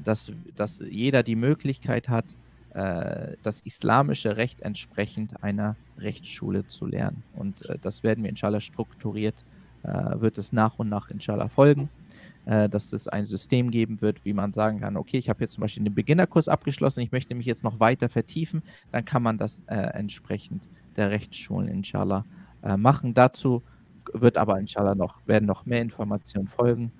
dass, 0.03 0.31
dass 0.55 0.79
jeder 0.79 1.23
die 1.23 1.35
Möglichkeit 1.35 2.09
hat, 2.09 2.25
äh, 2.73 3.37
das 3.41 3.61
islamische 3.61 4.37
Recht 4.37 4.61
entsprechend 4.61 5.43
einer 5.43 5.75
Rechtsschule 5.97 6.65
zu 6.65 6.85
lernen. 6.85 7.23
Und 7.33 7.65
äh, 7.69 7.77
das 7.81 8.03
werden 8.03 8.23
wir 8.23 8.29
inshallah 8.29 8.59
strukturiert, 8.59 9.45
äh, 9.83 10.19
wird 10.19 10.37
es 10.37 10.51
nach 10.51 10.77
und 10.77 10.89
nach 10.89 11.09
inshallah 11.09 11.47
folgen 11.47 11.89
äh, 12.45 12.69
dass 12.69 12.93
es 12.93 13.07
ein 13.07 13.25
System 13.25 13.71
geben 13.71 14.01
wird, 14.01 14.25
wie 14.25 14.33
man 14.33 14.53
sagen 14.53 14.79
kann, 14.79 14.97
okay, 14.97 15.17
ich 15.17 15.29
habe 15.29 15.41
jetzt 15.41 15.53
zum 15.53 15.61
Beispiel 15.61 15.83
den 15.83 15.93
Beginnerkurs 15.93 16.47
abgeschlossen, 16.47 17.01
ich 17.01 17.11
möchte 17.11 17.35
mich 17.35 17.45
jetzt 17.45 17.63
noch 17.63 17.79
weiter 17.79 18.09
vertiefen, 18.09 18.63
dann 18.91 19.05
kann 19.05 19.23
man 19.23 19.37
das 19.37 19.61
äh, 19.67 19.75
entsprechend 19.75 20.63
der 20.95 21.11
Rechtsschulen 21.11 21.67
inshallah 21.67 22.25
äh, 22.63 22.77
machen. 22.77 23.13
Dazu 23.13 23.63
wird 24.13 24.37
aber 24.37 24.59
inshallah 24.59 24.95
noch, 24.95 25.25
werden 25.27 25.45
noch 25.45 25.65
mehr 25.65 25.81
Informationen 25.81 26.47
folgen. 26.47 26.91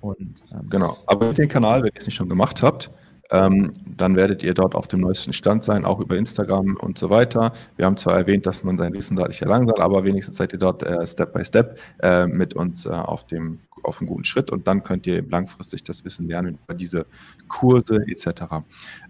Und, 0.00 0.42
ähm, 0.52 0.68
genau, 0.68 0.96
aber 1.06 1.32
den 1.32 1.48
Kanal, 1.48 1.82
wenn 1.82 1.90
ihr 1.90 1.96
es 1.96 2.06
nicht 2.06 2.16
schon 2.16 2.28
gemacht 2.28 2.62
habt, 2.62 2.90
ähm, 3.32 3.72
dann 3.96 4.14
werdet 4.14 4.42
ihr 4.42 4.54
dort 4.54 4.74
auf 4.74 4.86
dem 4.86 5.00
neuesten 5.00 5.32
Stand 5.32 5.64
sein, 5.64 5.84
auch 5.84 5.98
über 5.98 6.16
Instagram 6.16 6.76
und 6.76 6.98
so 6.98 7.10
weiter. 7.10 7.52
Wir 7.76 7.86
haben 7.86 7.96
zwar 7.96 8.16
erwähnt, 8.16 8.46
dass 8.46 8.62
man 8.62 8.78
sein 8.78 8.92
Wissen 8.92 9.16
deutlich 9.16 9.42
erlangen 9.42 9.66
soll, 9.66 9.80
aber 9.80 10.04
wenigstens 10.04 10.36
seid 10.36 10.52
ihr 10.52 10.58
dort 10.58 10.82
äh, 10.82 11.06
Step 11.06 11.32
by 11.32 11.44
Step 11.44 11.78
äh, 12.00 12.26
mit 12.26 12.54
uns 12.54 12.86
äh, 12.86 12.90
auf 12.90 13.26
dem 13.26 13.58
auf 13.82 14.00
einem 14.00 14.08
guten 14.08 14.24
Schritt 14.24 14.52
und 14.52 14.68
dann 14.68 14.84
könnt 14.84 15.08
ihr 15.08 15.24
langfristig 15.28 15.82
das 15.82 16.04
Wissen 16.04 16.28
lernen 16.28 16.56
über 16.62 16.74
diese 16.74 17.04
Kurse 17.48 18.04
etc. 18.06 18.42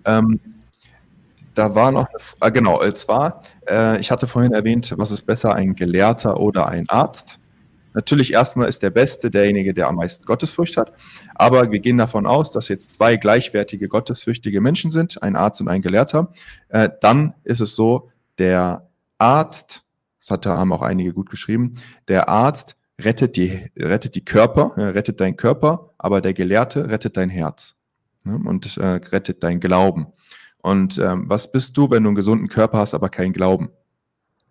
Ähm, 0.07 0.41
da 1.55 1.75
war 1.75 1.93
noch, 1.93 2.07
eine, 2.07 2.19
ah, 2.41 2.49
genau, 2.49 2.83
und 2.83 2.97
zwar, 2.97 3.43
äh, 3.69 4.01
ich 4.01 4.11
hatte 4.11 4.27
vorhin 4.27 4.55
erwähnt, 4.55 4.95
was 4.97 5.11
ist 5.11 5.27
besser, 5.27 5.55
ein 5.55 5.75
Gelehrter 5.75 6.41
oder 6.41 6.69
ein 6.69 6.89
Arzt? 6.89 7.39
Natürlich 7.95 8.33
erstmal 8.33 8.69
ist 8.69 8.83
der 8.83 8.91
Beste 8.91 9.31
derjenige, 9.31 9.75
der 9.75 9.89
am 9.89 9.97
meisten 9.97 10.25
Gottesfurcht 10.25 10.77
hat, 10.77 10.93
aber 11.35 11.71
wir 11.71 11.81
gehen 11.81 11.99
davon 11.99 12.27
aus, 12.27 12.51
dass 12.51 12.69
jetzt 12.69 12.91
zwei 12.91 13.17
gleichwertige 13.17 13.89
gottesfürchtige 13.89 14.61
Menschen 14.61 14.91
sind, 14.91 15.23
ein 15.23 15.37
Arzt 15.37 15.61
und 15.61 15.69
ein 15.69 15.83
Gelehrter. 15.83 16.33
Äh, 16.69 16.89
dann 17.01 17.35
ist 17.45 17.61
es 17.61 17.75
so, 17.75 18.11
der 18.39 18.89
Arzt, 19.19 19.85
das 20.21 20.31
hat, 20.31 20.47
haben 20.47 20.73
auch 20.73 20.83
einige 20.83 21.13
gut 21.13 21.31
geschrieben, 21.31 21.73
der 22.09 22.29
Arzt 22.29 22.77
rettet 23.01 23.37
die, 23.37 23.71
rettet 23.77 24.15
die 24.15 24.25
Körper, 24.25 24.73
äh, 24.77 24.89
rettet 24.89 25.21
deinen 25.21 25.37
Körper, 25.37 25.91
aber 25.99 26.21
der 26.21 26.35
Gelehrte 26.35 26.89
rettet 26.89 27.17
dein 27.17 27.31
Herz 27.31 27.77
ne, 28.25 28.41
und 28.45 28.77
äh, 28.77 28.87
rettet 28.87 29.43
dein 29.43 29.61
Glauben. 29.61 30.07
Und 30.59 30.99
ähm, 30.99 31.25
was 31.29 31.51
bist 31.51 31.77
du, 31.77 31.91
wenn 31.91 32.05
du 32.05 32.11
einen 32.11 32.17
gesunden 32.17 32.49
Körper 32.49 32.79
hast, 32.79 32.95
aber 32.95 33.09
keinen 33.09 33.33
Glauben? 33.33 33.71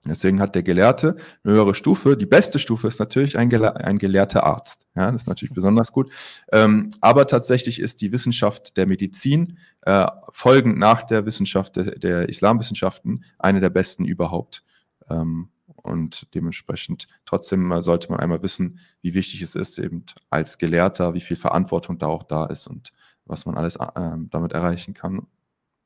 Deswegen 0.07 0.39
hat 0.39 0.55
der 0.55 0.63
Gelehrte 0.63 1.15
eine 1.43 1.53
höhere 1.53 1.75
Stufe. 1.75 2.17
Die 2.17 2.25
beste 2.25 2.57
Stufe 2.57 2.87
ist 2.87 2.99
natürlich 2.99 3.37
ein, 3.37 3.49
Gele 3.49 3.75
ein 3.75 3.99
gelehrter 3.99 4.43
Arzt. 4.43 4.87
Ja, 4.95 5.11
das 5.11 5.23
ist 5.23 5.27
natürlich 5.27 5.53
besonders 5.53 5.91
gut. 5.91 6.11
Ähm, 6.51 6.89
aber 7.01 7.27
tatsächlich 7.27 7.79
ist 7.79 8.01
die 8.01 8.11
Wissenschaft 8.11 8.77
der 8.77 8.87
Medizin 8.87 9.59
äh, 9.81 10.07
folgend 10.31 10.79
nach 10.79 11.03
der 11.03 11.27
Wissenschaft 11.27 11.75
der, 11.75 11.99
der 11.99 12.29
Islamwissenschaften 12.29 13.23
eine 13.37 13.59
der 13.59 13.69
besten 13.69 14.05
überhaupt. 14.05 14.63
Ähm, 15.07 15.49
und 15.67 16.33
dementsprechend 16.33 17.07
trotzdem 17.25 17.81
sollte 17.81 18.09
man 18.09 18.19
einmal 18.19 18.41
wissen, 18.41 18.79
wie 19.01 19.13
wichtig 19.13 19.41
es 19.43 19.55
ist, 19.55 19.77
eben 19.77 20.05
als 20.31 20.57
Gelehrter, 20.57 21.13
wie 21.13 21.21
viel 21.21 21.37
Verantwortung 21.37 21.99
da 21.99 22.07
auch 22.07 22.23
da 22.23 22.45
ist 22.45 22.67
und 22.67 22.91
was 23.25 23.45
man 23.45 23.55
alles 23.55 23.75
äh, 23.75 24.17
damit 24.29 24.53
erreichen 24.53 24.95
kann. 24.95 25.27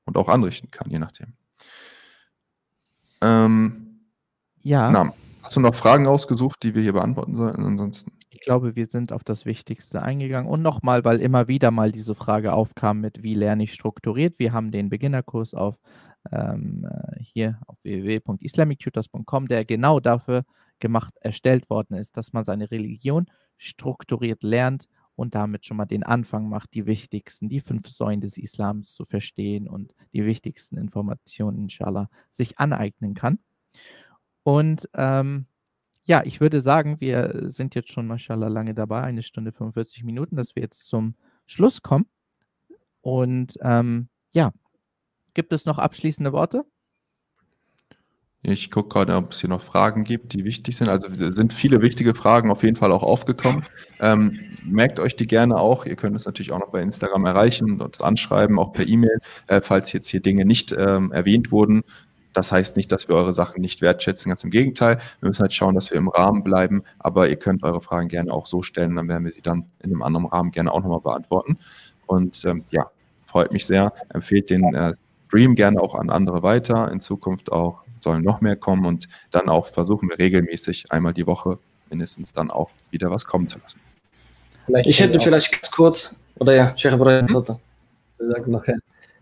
und 0.05 0.17
auch 0.17 0.29
anrichten 0.29 0.71
kann, 0.71 0.89
je 0.89 0.99
nachdem. 0.99 1.33
Ähm, 3.21 3.84
ja. 4.65 4.89
Na, 4.89 5.13
hast 5.43 5.55
du 5.55 5.59
noch 5.59 5.75
Fragen 5.75 6.07
ausgesucht, 6.07 6.63
die 6.63 6.73
wir 6.73 6.81
hier 6.81 6.93
beantworten 6.93 7.35
sollten? 7.35 7.63
Ansonsten. 7.63 8.11
Ich 8.29 8.41
glaube, 8.41 8.75
wir 8.75 8.87
sind 8.87 9.13
auf 9.13 9.23
das 9.23 9.45
Wichtigste 9.45 10.01
eingegangen. 10.01 10.49
Und 10.49 10.61
nochmal, 10.61 11.05
weil 11.05 11.21
immer 11.21 11.47
wieder 11.47 11.69
mal 11.69 11.91
diese 11.91 12.15
Frage 12.15 12.51
aufkam 12.51 12.99
mit, 12.99 13.21
wie 13.23 13.35
lerne 13.35 13.63
ich 13.63 13.73
strukturiert. 13.73 14.39
Wir 14.39 14.53
haben 14.53 14.71
den 14.71 14.89
Beginnerkurs 14.89 15.53
auf 15.53 15.75
ähm, 16.31 16.87
äh, 16.89 17.19
hier 17.21 17.59
auf 17.67 17.77
www.islamictutors.com, 17.83 19.47
der 19.47 19.65
genau 19.65 19.99
dafür 19.99 20.43
gemacht, 20.79 21.13
erstellt 21.21 21.69
worden 21.69 21.95
ist, 21.95 22.17
dass 22.17 22.33
man 22.33 22.43
seine 22.43 22.71
Religion 22.71 23.27
strukturiert 23.57 24.41
lernt 24.41 24.87
und 25.15 25.35
damit 25.35 25.63
schon 25.63 25.77
mal 25.77 25.85
den 25.85 26.03
Anfang 26.03 26.49
macht, 26.49 26.73
die 26.73 26.87
wichtigsten, 26.87 27.49
die 27.49 27.59
fünf 27.59 27.87
Säulen 27.87 28.19
des 28.19 28.37
Islams 28.37 28.95
zu 28.95 29.05
verstehen 29.05 29.67
und 29.67 29.93
die 30.11 30.25
wichtigsten 30.25 30.77
Informationen, 30.77 31.59
inshallah, 31.59 32.09
sich 32.31 32.59
aneignen 32.59 33.13
kann. 33.13 33.39
Und 34.45 34.87
ähm, 34.93 35.47
ja, 36.03 36.21
ich 36.23 36.39
würde 36.39 36.59
sagen, 36.59 37.01
wir 37.01 37.45
sind 37.47 37.73
jetzt 37.73 37.91
schon, 37.91 38.05
mashallah, 38.05 38.47
lange 38.47 38.75
dabei, 38.75 39.01
eine 39.01 39.23
Stunde 39.23 39.51
45 39.51 40.03
Minuten, 40.03 40.35
dass 40.35 40.55
wir 40.55 40.61
jetzt 40.61 40.87
zum 40.87 41.15
Schluss 41.47 41.81
kommen. 41.81 42.05
Und 43.01 43.57
ähm, 43.61 44.07
ja, 44.29 44.51
gibt 45.33 45.51
es 45.51 45.65
noch 45.65 45.79
abschließende 45.79 46.31
Worte? 46.31 46.63
Ich 48.43 48.69
gucke 48.69 48.89
gerade, 48.89 49.15
ob 49.15 49.31
es 49.31 49.41
hier 49.41 49.49
noch 49.49 49.63
Fragen 49.63 50.03
gibt, 50.03 50.33
die 50.33 50.45
wichtig 50.45 50.77
sind. 50.77 50.89
Also 50.89 51.07
sind 51.31 51.51
viele 51.51 51.81
wichtige 51.81 52.13
Fragen 52.13 52.51
auf 52.51 52.61
jeden 52.61 52.75
Fall 52.75 52.91
auch 52.91 53.01
aufgekommen. 53.01 53.65
Ähm, 53.99 54.39
merkt 54.63 54.99
euch 54.99 55.15
die 55.15 55.25
gerne 55.25 55.57
auch. 55.57 55.87
Ihr 55.87 55.95
könnt 55.95 56.13
uns 56.13 56.25
natürlich 56.25 56.51
auch 56.51 56.59
noch 56.59 56.69
bei 56.69 56.83
Instagram 56.83 57.25
erreichen, 57.25 57.81
uns 57.81 57.99
anschreiben, 57.99 58.59
auch 58.59 58.73
per 58.73 58.87
E-Mail, 58.87 59.17
äh, 59.47 59.61
falls 59.61 59.91
jetzt 59.93 60.09
hier 60.09 60.19
Dinge 60.19 60.45
nicht 60.45 60.71
ähm, 60.77 61.11
erwähnt 61.11 61.51
wurden. 61.51 61.83
Das 62.35 62.51
heißt 62.51 62.75
nicht, 62.75 62.91
dass 62.91 63.07
wir 63.07 63.15
eure 63.15 63.33
Sachen 63.33 63.61
nicht 63.61 63.81
wertschätzen, 63.81 64.29
ganz 64.29 64.43
im 64.43 64.51
Gegenteil. 64.51 64.99
Wir 65.21 65.29
müssen 65.29 65.41
halt 65.41 65.53
schauen, 65.53 65.73
dass 65.73 65.89
wir 65.89 65.97
im 65.97 66.09
Rahmen 66.09 66.43
bleiben, 66.43 66.83
aber 66.99 67.29
ihr 67.29 67.37
könnt 67.37 67.63
eure 67.63 67.81
Fragen 67.81 68.09
gerne 68.09 68.31
auch 68.31 68.45
so 68.45 68.61
stellen, 68.61 68.95
dann 68.95 69.07
werden 69.07 69.23
wir 69.23 69.31
sie 69.31 69.41
dann 69.41 69.65
in 69.79 69.91
einem 69.91 70.03
anderen 70.03 70.25
Rahmen 70.27 70.51
gerne 70.51 70.71
auch 70.71 70.81
nochmal 70.81 70.99
beantworten. 70.99 71.57
Und 72.05 72.43
ähm, 72.45 72.63
ja, 72.71 72.91
freut 73.25 73.53
mich 73.53 73.65
sehr. 73.65 73.93
Empfehlt 74.13 74.49
den 74.49 74.75
äh, 74.75 74.93
Stream 75.27 75.55
gerne 75.55 75.81
auch 75.81 75.95
an 75.95 76.09
andere 76.09 76.43
weiter. 76.43 76.91
In 76.91 76.99
Zukunft 76.99 77.51
auch 77.51 77.83
sollen 78.01 78.23
noch 78.23 78.41
mehr 78.41 78.57
kommen 78.57 78.85
und 78.85 79.07
dann 79.31 79.47
auch 79.47 79.67
versuchen 79.67 80.09
wir 80.09 80.19
regelmäßig 80.19 80.91
einmal 80.91 81.13
die 81.13 81.25
Woche 81.25 81.57
mindestens 81.89 82.33
dann 82.33 82.51
auch 82.51 82.69
wieder 82.91 83.09
was 83.11 83.25
kommen 83.25 83.47
zu 83.47 83.59
lassen. 83.59 83.79
Vielleicht 84.65 84.89
ich 84.89 84.99
hätte 84.99 85.19
vielleicht 85.19 85.51
ganz 85.53 85.71
kurz, 85.71 86.15
oder 86.37 86.53
ja, 86.53 86.77
Sheikh 86.77 86.95
Ibrahim, 86.95 87.25
noch, 87.25 88.65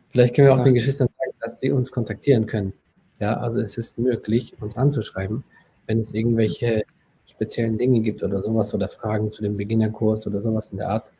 vielleicht 0.09 0.35
können 0.35 0.47
wir 0.47 0.53
auch 0.53 0.57
ja. 0.57 0.63
den 0.63 0.73
Geschwistern 0.73 1.07
sagen, 1.07 1.31
dass 1.39 1.59
sie 1.59 1.71
uns 1.71 1.91
kontaktieren 1.91 2.47
können. 2.47 2.73
Ja, 3.19 3.37
also 3.37 3.59
es 3.59 3.77
ist 3.77 3.97
möglich, 3.97 4.55
uns 4.59 4.75
anzuschreiben, 4.75 5.43
wenn 5.87 5.99
es 5.99 6.13
irgendwelche 6.13 6.83
speziellen 7.25 7.77
Dinge 7.77 8.01
gibt 8.01 8.23
oder 8.23 8.41
sowas 8.41 8.73
oder 8.73 8.87
Fragen 8.87 9.31
zu 9.31 9.43
dem 9.43 9.57
Beginnerkurs 9.57 10.27
oder 10.27 10.41
sowas 10.41 10.71
in 10.71 10.77
der 10.77 10.89
Art. 10.89 11.11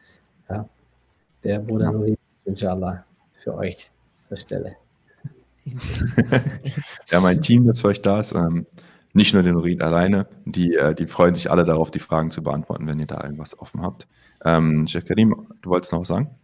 Ja, 0.49 0.67
der 1.43 1.59
Bruder 1.59 1.91
ja. 1.91 2.13
ist 2.13 2.17
inshallah 2.45 3.05
für 3.41 3.55
euch 3.55 3.91
zur 4.27 4.37
Stelle. 4.37 4.75
ja, 7.09 7.19
mein 7.21 7.41
Team, 7.41 7.67
das 7.67 7.81
für 7.81 7.87
euch 7.87 8.01
da 8.01 8.19
ist, 8.19 8.33
ähm, 8.33 8.65
nicht 9.13 9.33
nur 9.33 9.43
den 9.43 9.53
Nurid 9.53 9.81
alleine, 9.81 10.27
die, 10.45 10.75
äh, 10.75 10.95
die 10.95 11.07
freuen 11.07 11.35
sich 11.35 11.49
alle 11.49 11.63
darauf, 11.63 11.91
die 11.91 11.99
Fragen 11.99 12.31
zu 12.31 12.43
beantworten, 12.43 12.87
wenn 12.87 12.99
ihr 12.99 13.05
da 13.05 13.23
irgendwas 13.23 13.57
offen 13.59 13.81
habt. 13.81 14.07
Ähm, 14.43 14.87
Sheikh 14.87 15.07
Karim, 15.07 15.47
du 15.61 15.69
wolltest 15.69 15.93
noch 15.93 16.01
was 16.01 16.07
sagen? 16.07 16.35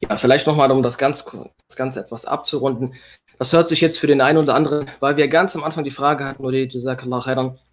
Ja, 0.00 0.16
vielleicht 0.16 0.46
nochmal, 0.46 0.70
um 0.72 0.82
das, 0.82 0.98
ganz, 0.98 1.24
das 1.24 1.76
Ganze 1.76 2.00
etwas 2.00 2.26
abzurunden. 2.26 2.94
Das 3.38 3.52
hört 3.52 3.68
sich 3.68 3.80
jetzt 3.80 3.98
für 3.98 4.06
den 4.06 4.20
einen 4.20 4.38
oder 4.38 4.54
anderen, 4.54 4.86
weil 5.00 5.16
wir 5.16 5.28
ganz 5.28 5.54
am 5.56 5.64
Anfang 5.64 5.84
die 5.84 5.90
Frage 5.90 6.24
hatten, 6.24 6.44
oder 6.44 6.56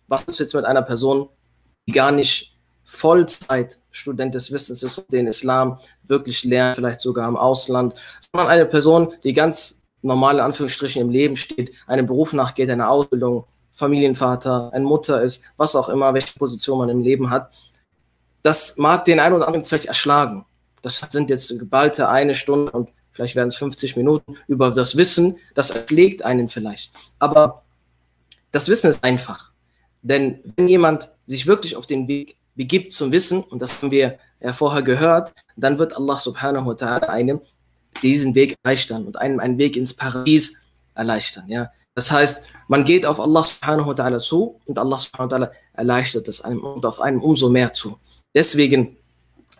was 0.07 0.23
ist 0.23 0.39
jetzt 0.39 0.53
mit 0.53 0.65
einer 0.65 0.81
Person, 0.81 1.29
die 1.87 1.93
gar 1.93 2.11
nicht 2.11 2.53
Vollzeitstudent 2.83 4.35
des 4.35 4.51
Wissens 4.51 4.83
ist 4.83 4.97
und 4.97 5.11
den 5.11 5.27
Islam 5.27 5.79
wirklich 6.03 6.43
lernt, 6.43 6.75
vielleicht 6.75 7.01
sogar 7.01 7.27
im 7.27 7.37
Ausland, 7.37 7.93
sondern 8.31 8.51
eine 8.51 8.65
Person, 8.65 9.13
die 9.23 9.33
ganz 9.33 9.81
normal 10.01 10.35
in 10.35 10.41
Anführungsstrichen 10.41 11.01
im 11.01 11.09
Leben 11.09 11.35
steht, 11.37 11.71
einem 11.87 12.05
Beruf 12.05 12.33
nachgeht, 12.33 12.69
eine 12.69 12.89
Ausbildung, 12.89 13.45
Familienvater, 13.71 14.71
eine 14.73 14.85
Mutter 14.85 15.23
ist, 15.23 15.43
was 15.57 15.75
auch 15.75 15.89
immer, 15.89 16.13
welche 16.13 16.37
Position 16.37 16.79
man 16.79 16.89
im 16.89 17.01
Leben 17.01 17.29
hat. 17.29 17.55
Das 18.43 18.77
mag 18.77 19.05
den 19.05 19.19
einen 19.19 19.35
oder 19.35 19.47
anderen 19.47 19.63
vielleicht 19.63 19.85
erschlagen. 19.85 20.45
Das 20.81 21.01
sind 21.09 21.29
jetzt 21.29 21.57
geballte 21.57 22.09
eine 22.09 22.35
Stunde 22.35 22.71
und 22.71 22.89
vielleicht 23.13 23.35
werden 23.35 23.49
es 23.49 23.55
50 23.55 23.95
Minuten 23.95 24.35
über 24.47 24.71
das 24.71 24.97
Wissen, 24.97 25.37
das 25.55 25.71
erschlägt 25.71 26.23
einen 26.23 26.49
vielleicht. 26.49 26.91
Aber 27.19 27.63
das 28.51 28.67
Wissen 28.67 28.89
ist 28.89 29.03
einfach. 29.03 29.51
Denn 30.01 30.39
wenn 30.55 30.67
jemand 30.67 31.09
sich 31.25 31.47
wirklich 31.47 31.75
auf 31.75 31.87
den 31.87 32.07
Weg 32.07 32.37
begibt 32.55 32.91
zum 32.91 33.11
Wissen, 33.11 33.41
und 33.43 33.61
das 33.61 33.81
haben 33.81 33.91
wir 33.91 34.19
ja 34.41 34.53
vorher 34.53 34.81
gehört, 34.81 35.33
dann 35.55 35.79
wird 35.79 35.95
Allah 35.95 36.19
subhanahu 36.19 36.67
wa 36.67 36.73
ta'ala 36.73 37.07
einem 37.07 37.41
diesen 38.01 38.35
Weg 38.35 38.55
erleichtern 38.63 39.05
und 39.05 39.17
einem 39.17 39.39
einen 39.39 39.57
Weg 39.57 39.77
ins 39.77 39.93
Paradies 39.93 40.57
erleichtern. 40.95 41.47
Ja? 41.47 41.71
Das 41.95 42.11
heißt, 42.11 42.43
man 42.67 42.83
geht 42.83 43.05
auf 43.05 43.19
Allah 43.19 43.43
subhanahu 43.43 43.87
wa 43.87 43.93
ta'ala 43.93 44.19
zu 44.19 44.59
und 44.65 44.77
Allah 44.77 44.99
subhanahu 44.99 45.31
wa 45.31 45.37
ta'ala 45.37 45.51
erleichtert 45.73 46.27
es 46.27 46.41
einem 46.41 46.59
und 46.59 46.85
auf 46.85 46.99
einem 46.99 47.21
umso 47.21 47.49
mehr 47.49 47.71
zu. 47.73 47.97
Deswegen, 48.35 48.97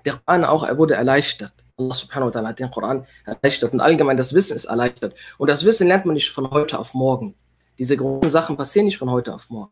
der 0.05 0.13
Koran 0.13 0.45
auch, 0.45 0.63
er 0.63 0.77
wurde 0.77 0.95
erleichtert. 0.95 1.53
Allah 1.77 1.93
subhanahu 1.93 2.33
wa 2.33 2.39
ta'ala 2.39 2.47
hat 2.49 2.59
den 2.59 2.69
Koran 2.69 3.05
erleichtert 3.25 3.73
und 3.73 3.81
allgemein 3.81 4.17
das 4.17 4.33
Wissen 4.33 4.55
ist 4.55 4.65
erleichtert. 4.65 5.15
Und 5.37 5.49
das 5.49 5.65
Wissen 5.65 5.87
lernt 5.87 6.05
man 6.05 6.13
nicht 6.13 6.29
von 6.29 6.49
heute 6.51 6.77
auf 6.77 6.93
morgen. 6.93 7.35
Diese 7.79 7.97
großen 7.97 8.29
Sachen 8.29 8.55
passieren 8.55 8.85
nicht 8.85 8.97
von 8.97 9.09
heute 9.09 9.33
auf 9.33 9.49
morgen. 9.49 9.71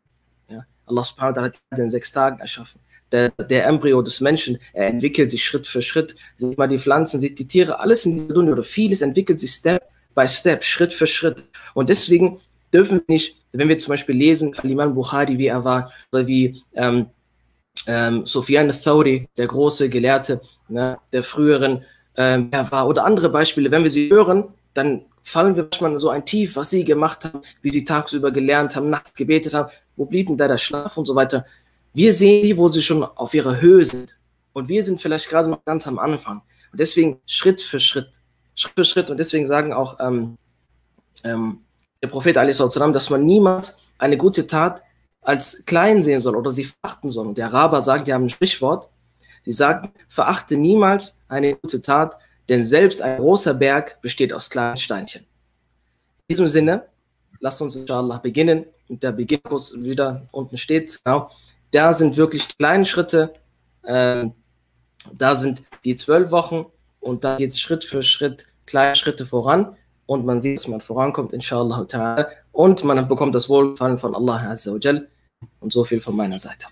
Ja? 0.49 0.65
Allah 0.87 1.03
subhanahu 1.03 1.35
wa 1.35 1.41
ta'ala 1.41 1.53
hat 1.71 1.79
in 1.79 1.89
sechs 1.89 2.11
Tagen 2.11 2.39
erschaffen. 2.39 2.81
Der, 3.11 3.29
der, 3.29 3.65
Embryo 3.65 4.01
des 4.01 4.21
Menschen, 4.21 4.57
er 4.73 4.87
entwickelt 4.87 5.31
sich 5.31 5.43
Schritt 5.43 5.67
für 5.67 5.81
Schritt. 5.81 6.15
Sieht 6.37 6.57
mal 6.57 6.67
die 6.67 6.79
Pflanzen, 6.79 7.19
sieht 7.19 7.37
die 7.39 7.47
Tiere, 7.47 7.79
alles 7.79 8.05
in 8.05 8.15
dieser 8.15 8.33
Dunja 8.33 8.53
oder 8.53 8.63
vieles 8.63 9.01
entwickelt 9.01 9.39
sich 9.39 9.51
Step 9.51 9.83
by 10.15 10.27
Step, 10.27 10.63
Schritt 10.63 10.93
für 10.93 11.07
Schritt. 11.07 11.43
Und 11.73 11.89
deswegen 11.89 12.39
dürfen 12.73 12.99
wir 13.05 13.13
nicht, 13.13 13.35
wenn 13.51 13.67
wir 13.67 13.77
zum 13.77 13.91
Beispiel 13.91 14.15
lesen, 14.15 14.55
Al-Imam 14.57 14.95
Bukhari, 14.95 15.37
wie 15.37 15.47
er 15.47 15.63
war, 15.63 15.91
oder 16.11 16.25
wie 16.25 16.61
ähm, 16.73 17.07
ähm, 17.87 18.25
Sufyan 18.25 18.71
Thawri, 18.71 19.27
der 19.37 19.47
große 19.47 19.89
Gelehrte 19.89 20.41
ne, 20.67 20.97
der 21.11 21.23
früheren, 21.23 21.83
ähm, 22.17 22.51
war, 22.51 22.87
oder 22.87 23.05
andere 23.05 23.29
Beispiele, 23.29 23.71
wenn 23.71 23.83
wir 23.83 23.89
sie 23.89 24.09
hören, 24.09 24.53
dann 24.73 25.05
fallen 25.23 25.55
wir 25.55 25.63
manchmal 25.63 25.97
so 25.99 26.09
ein 26.09 26.25
Tief, 26.25 26.55
was 26.55 26.69
sie 26.69 26.83
gemacht 26.83 27.25
haben, 27.25 27.41
wie 27.61 27.69
sie 27.69 27.85
tagsüber 27.85 28.31
gelernt 28.31 28.75
haben, 28.75 28.89
nachts 28.89 29.13
gebetet 29.13 29.53
haben, 29.53 29.71
wo 29.95 30.05
blieb 30.05 30.27
denn 30.27 30.37
da 30.37 30.47
der 30.47 30.57
Schlaf 30.57 30.97
und 30.97 31.05
so 31.05 31.15
weiter. 31.15 31.45
Wir 31.93 32.13
sehen 32.13 32.41
sie, 32.41 32.57
wo 32.57 32.67
sie 32.67 32.81
schon 32.81 33.03
auf 33.03 33.33
ihrer 33.33 33.59
Höhe 33.61 33.85
sind. 33.85 34.17
Und 34.53 34.67
wir 34.67 34.83
sind 34.83 34.99
vielleicht 34.99 35.29
gerade 35.29 35.49
noch 35.49 35.63
ganz 35.65 35.87
am 35.87 35.99
Anfang. 35.99 36.41
Und 36.71 36.79
deswegen 36.79 37.19
Schritt 37.25 37.61
für 37.61 37.79
Schritt, 37.79 38.21
Schritt 38.55 38.73
für 38.75 38.85
Schritt. 38.85 39.09
Und 39.09 39.17
deswegen 39.17 39.45
sagen 39.45 39.73
auch 39.73 39.99
ähm, 39.99 40.37
ähm, 41.23 41.61
der 42.01 42.07
Prophet, 42.07 42.35
dass 42.35 43.09
man 43.09 43.25
niemals 43.25 43.77
eine 43.97 44.17
gute 44.17 44.47
Tat 44.47 44.81
als 45.21 45.63
klein 45.65 46.03
sehen 46.03 46.19
soll 46.19 46.35
oder 46.35 46.51
sie 46.51 46.65
verachten 46.65 47.09
soll. 47.09 47.27
Und 47.27 47.37
der 47.37 47.47
Araber 47.47 47.81
sagt, 47.81 48.07
die 48.07 48.13
haben 48.13 48.25
ein 48.25 48.29
Sprichwort, 48.29 48.89
sie 49.45 49.51
sagen, 49.51 49.91
verachte 50.09 50.57
niemals 50.57 51.19
eine 51.27 51.55
gute 51.55 51.81
Tat, 51.81 52.17
denn 52.49 52.63
selbst 52.63 53.01
ein 53.01 53.17
großer 53.17 53.53
Berg 53.53 54.01
besteht 54.01 54.33
aus 54.33 54.49
kleinen 54.49 54.77
Steinchen. 54.77 55.21
In 55.21 56.33
diesem 56.33 56.49
Sinne, 56.49 56.87
lasst 57.39 57.61
uns 57.61 57.75
inshallah 57.75 58.17
beginnen. 58.17 58.65
Und 58.89 59.03
der 59.03 59.13
Beginnkurs 59.13 59.73
wieder 59.81 60.27
unten 60.31 60.57
steht, 60.57 60.99
genau. 61.03 61.29
Da 61.71 61.93
sind 61.93 62.17
wirklich 62.17 62.57
kleine 62.57 62.83
Schritte, 62.83 63.33
äh, 63.83 64.25
da 65.13 65.35
sind 65.35 65.61
die 65.85 65.95
zwölf 65.95 66.31
Wochen 66.31 66.65
und 66.99 67.23
da 67.23 67.37
geht 67.37 67.51
es 67.51 67.61
Schritt 67.61 67.85
für 67.85 68.03
Schritt, 68.03 68.47
kleine 68.65 68.95
Schritte 68.95 69.25
voran 69.25 69.77
und 70.05 70.25
man 70.25 70.41
sieht, 70.41 70.59
dass 70.59 70.67
man 70.67 70.81
vorankommt, 70.81 71.31
inshallah. 71.31 71.87
Und 72.51 72.83
man 72.83 73.07
bekommt 73.07 73.35
das 73.35 73.49
Wohlgefallen 73.49 73.97
von 73.97 74.15
Allah 74.15 74.49
Azza 74.49 74.73
wa 74.73 74.77
Jal. 74.79 75.07
Und 75.59 75.71
so 75.73 75.83
viel 75.83 75.99
von 75.99 76.15
meiner 76.15 76.37
Seite. 76.37 76.67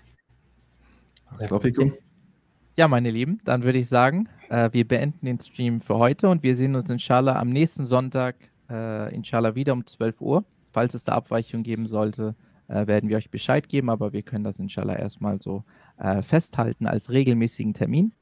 Ja, 2.76 2.88
meine 2.88 3.10
Lieben, 3.10 3.40
dann 3.44 3.62
würde 3.62 3.78
ich 3.78 3.88
sagen, 3.88 4.28
äh, 4.48 4.70
wir 4.72 4.86
beenden 4.86 5.26
den 5.26 5.40
Stream 5.40 5.80
für 5.80 5.96
heute 5.96 6.28
und 6.28 6.42
wir 6.42 6.54
sehen 6.54 6.76
uns 6.76 6.88
inshallah 6.88 7.38
am 7.38 7.50
nächsten 7.50 7.84
Sonntag, 7.84 8.36
äh, 8.70 9.14
inshallah 9.14 9.54
wieder 9.54 9.72
um 9.72 9.86
12 9.86 10.20
Uhr. 10.20 10.44
Falls 10.72 10.94
es 10.94 11.04
da 11.04 11.14
Abweichungen 11.14 11.64
geben 11.64 11.86
sollte, 11.86 12.36
äh, 12.68 12.86
werden 12.86 13.10
wir 13.10 13.16
euch 13.16 13.30
Bescheid 13.30 13.68
geben, 13.68 13.90
aber 13.90 14.12
wir 14.12 14.22
können 14.22 14.44
das 14.44 14.60
inshallah 14.60 14.96
erstmal 14.96 15.40
so 15.40 15.64
äh, 15.98 16.22
festhalten 16.22 16.86
als 16.86 17.10
regelmäßigen 17.10 17.74
Termin. 17.74 18.12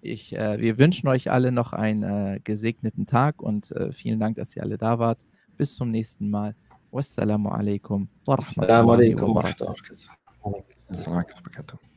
Ich, 0.00 0.34
äh, 0.36 0.60
wir 0.60 0.78
wünschen 0.78 1.08
euch 1.08 1.30
alle 1.30 1.50
noch 1.50 1.72
einen 1.72 2.02
äh, 2.02 2.40
gesegneten 2.42 3.06
Tag 3.06 3.42
und 3.42 3.72
äh, 3.72 3.92
vielen 3.92 4.20
Dank, 4.20 4.36
dass 4.36 4.54
ihr 4.54 4.62
alle 4.62 4.78
da 4.78 4.98
wart. 4.98 5.26
Bis 5.56 5.74
zum 5.74 5.90
nächsten 5.90 6.30
Mal. 6.30 6.54
Wassalamu 6.92 7.50
alaikum 7.50 8.06
wa 8.26 8.36
rahmatullahi 8.36 9.14
wa 9.14 9.34
barakatuh. 9.34 11.87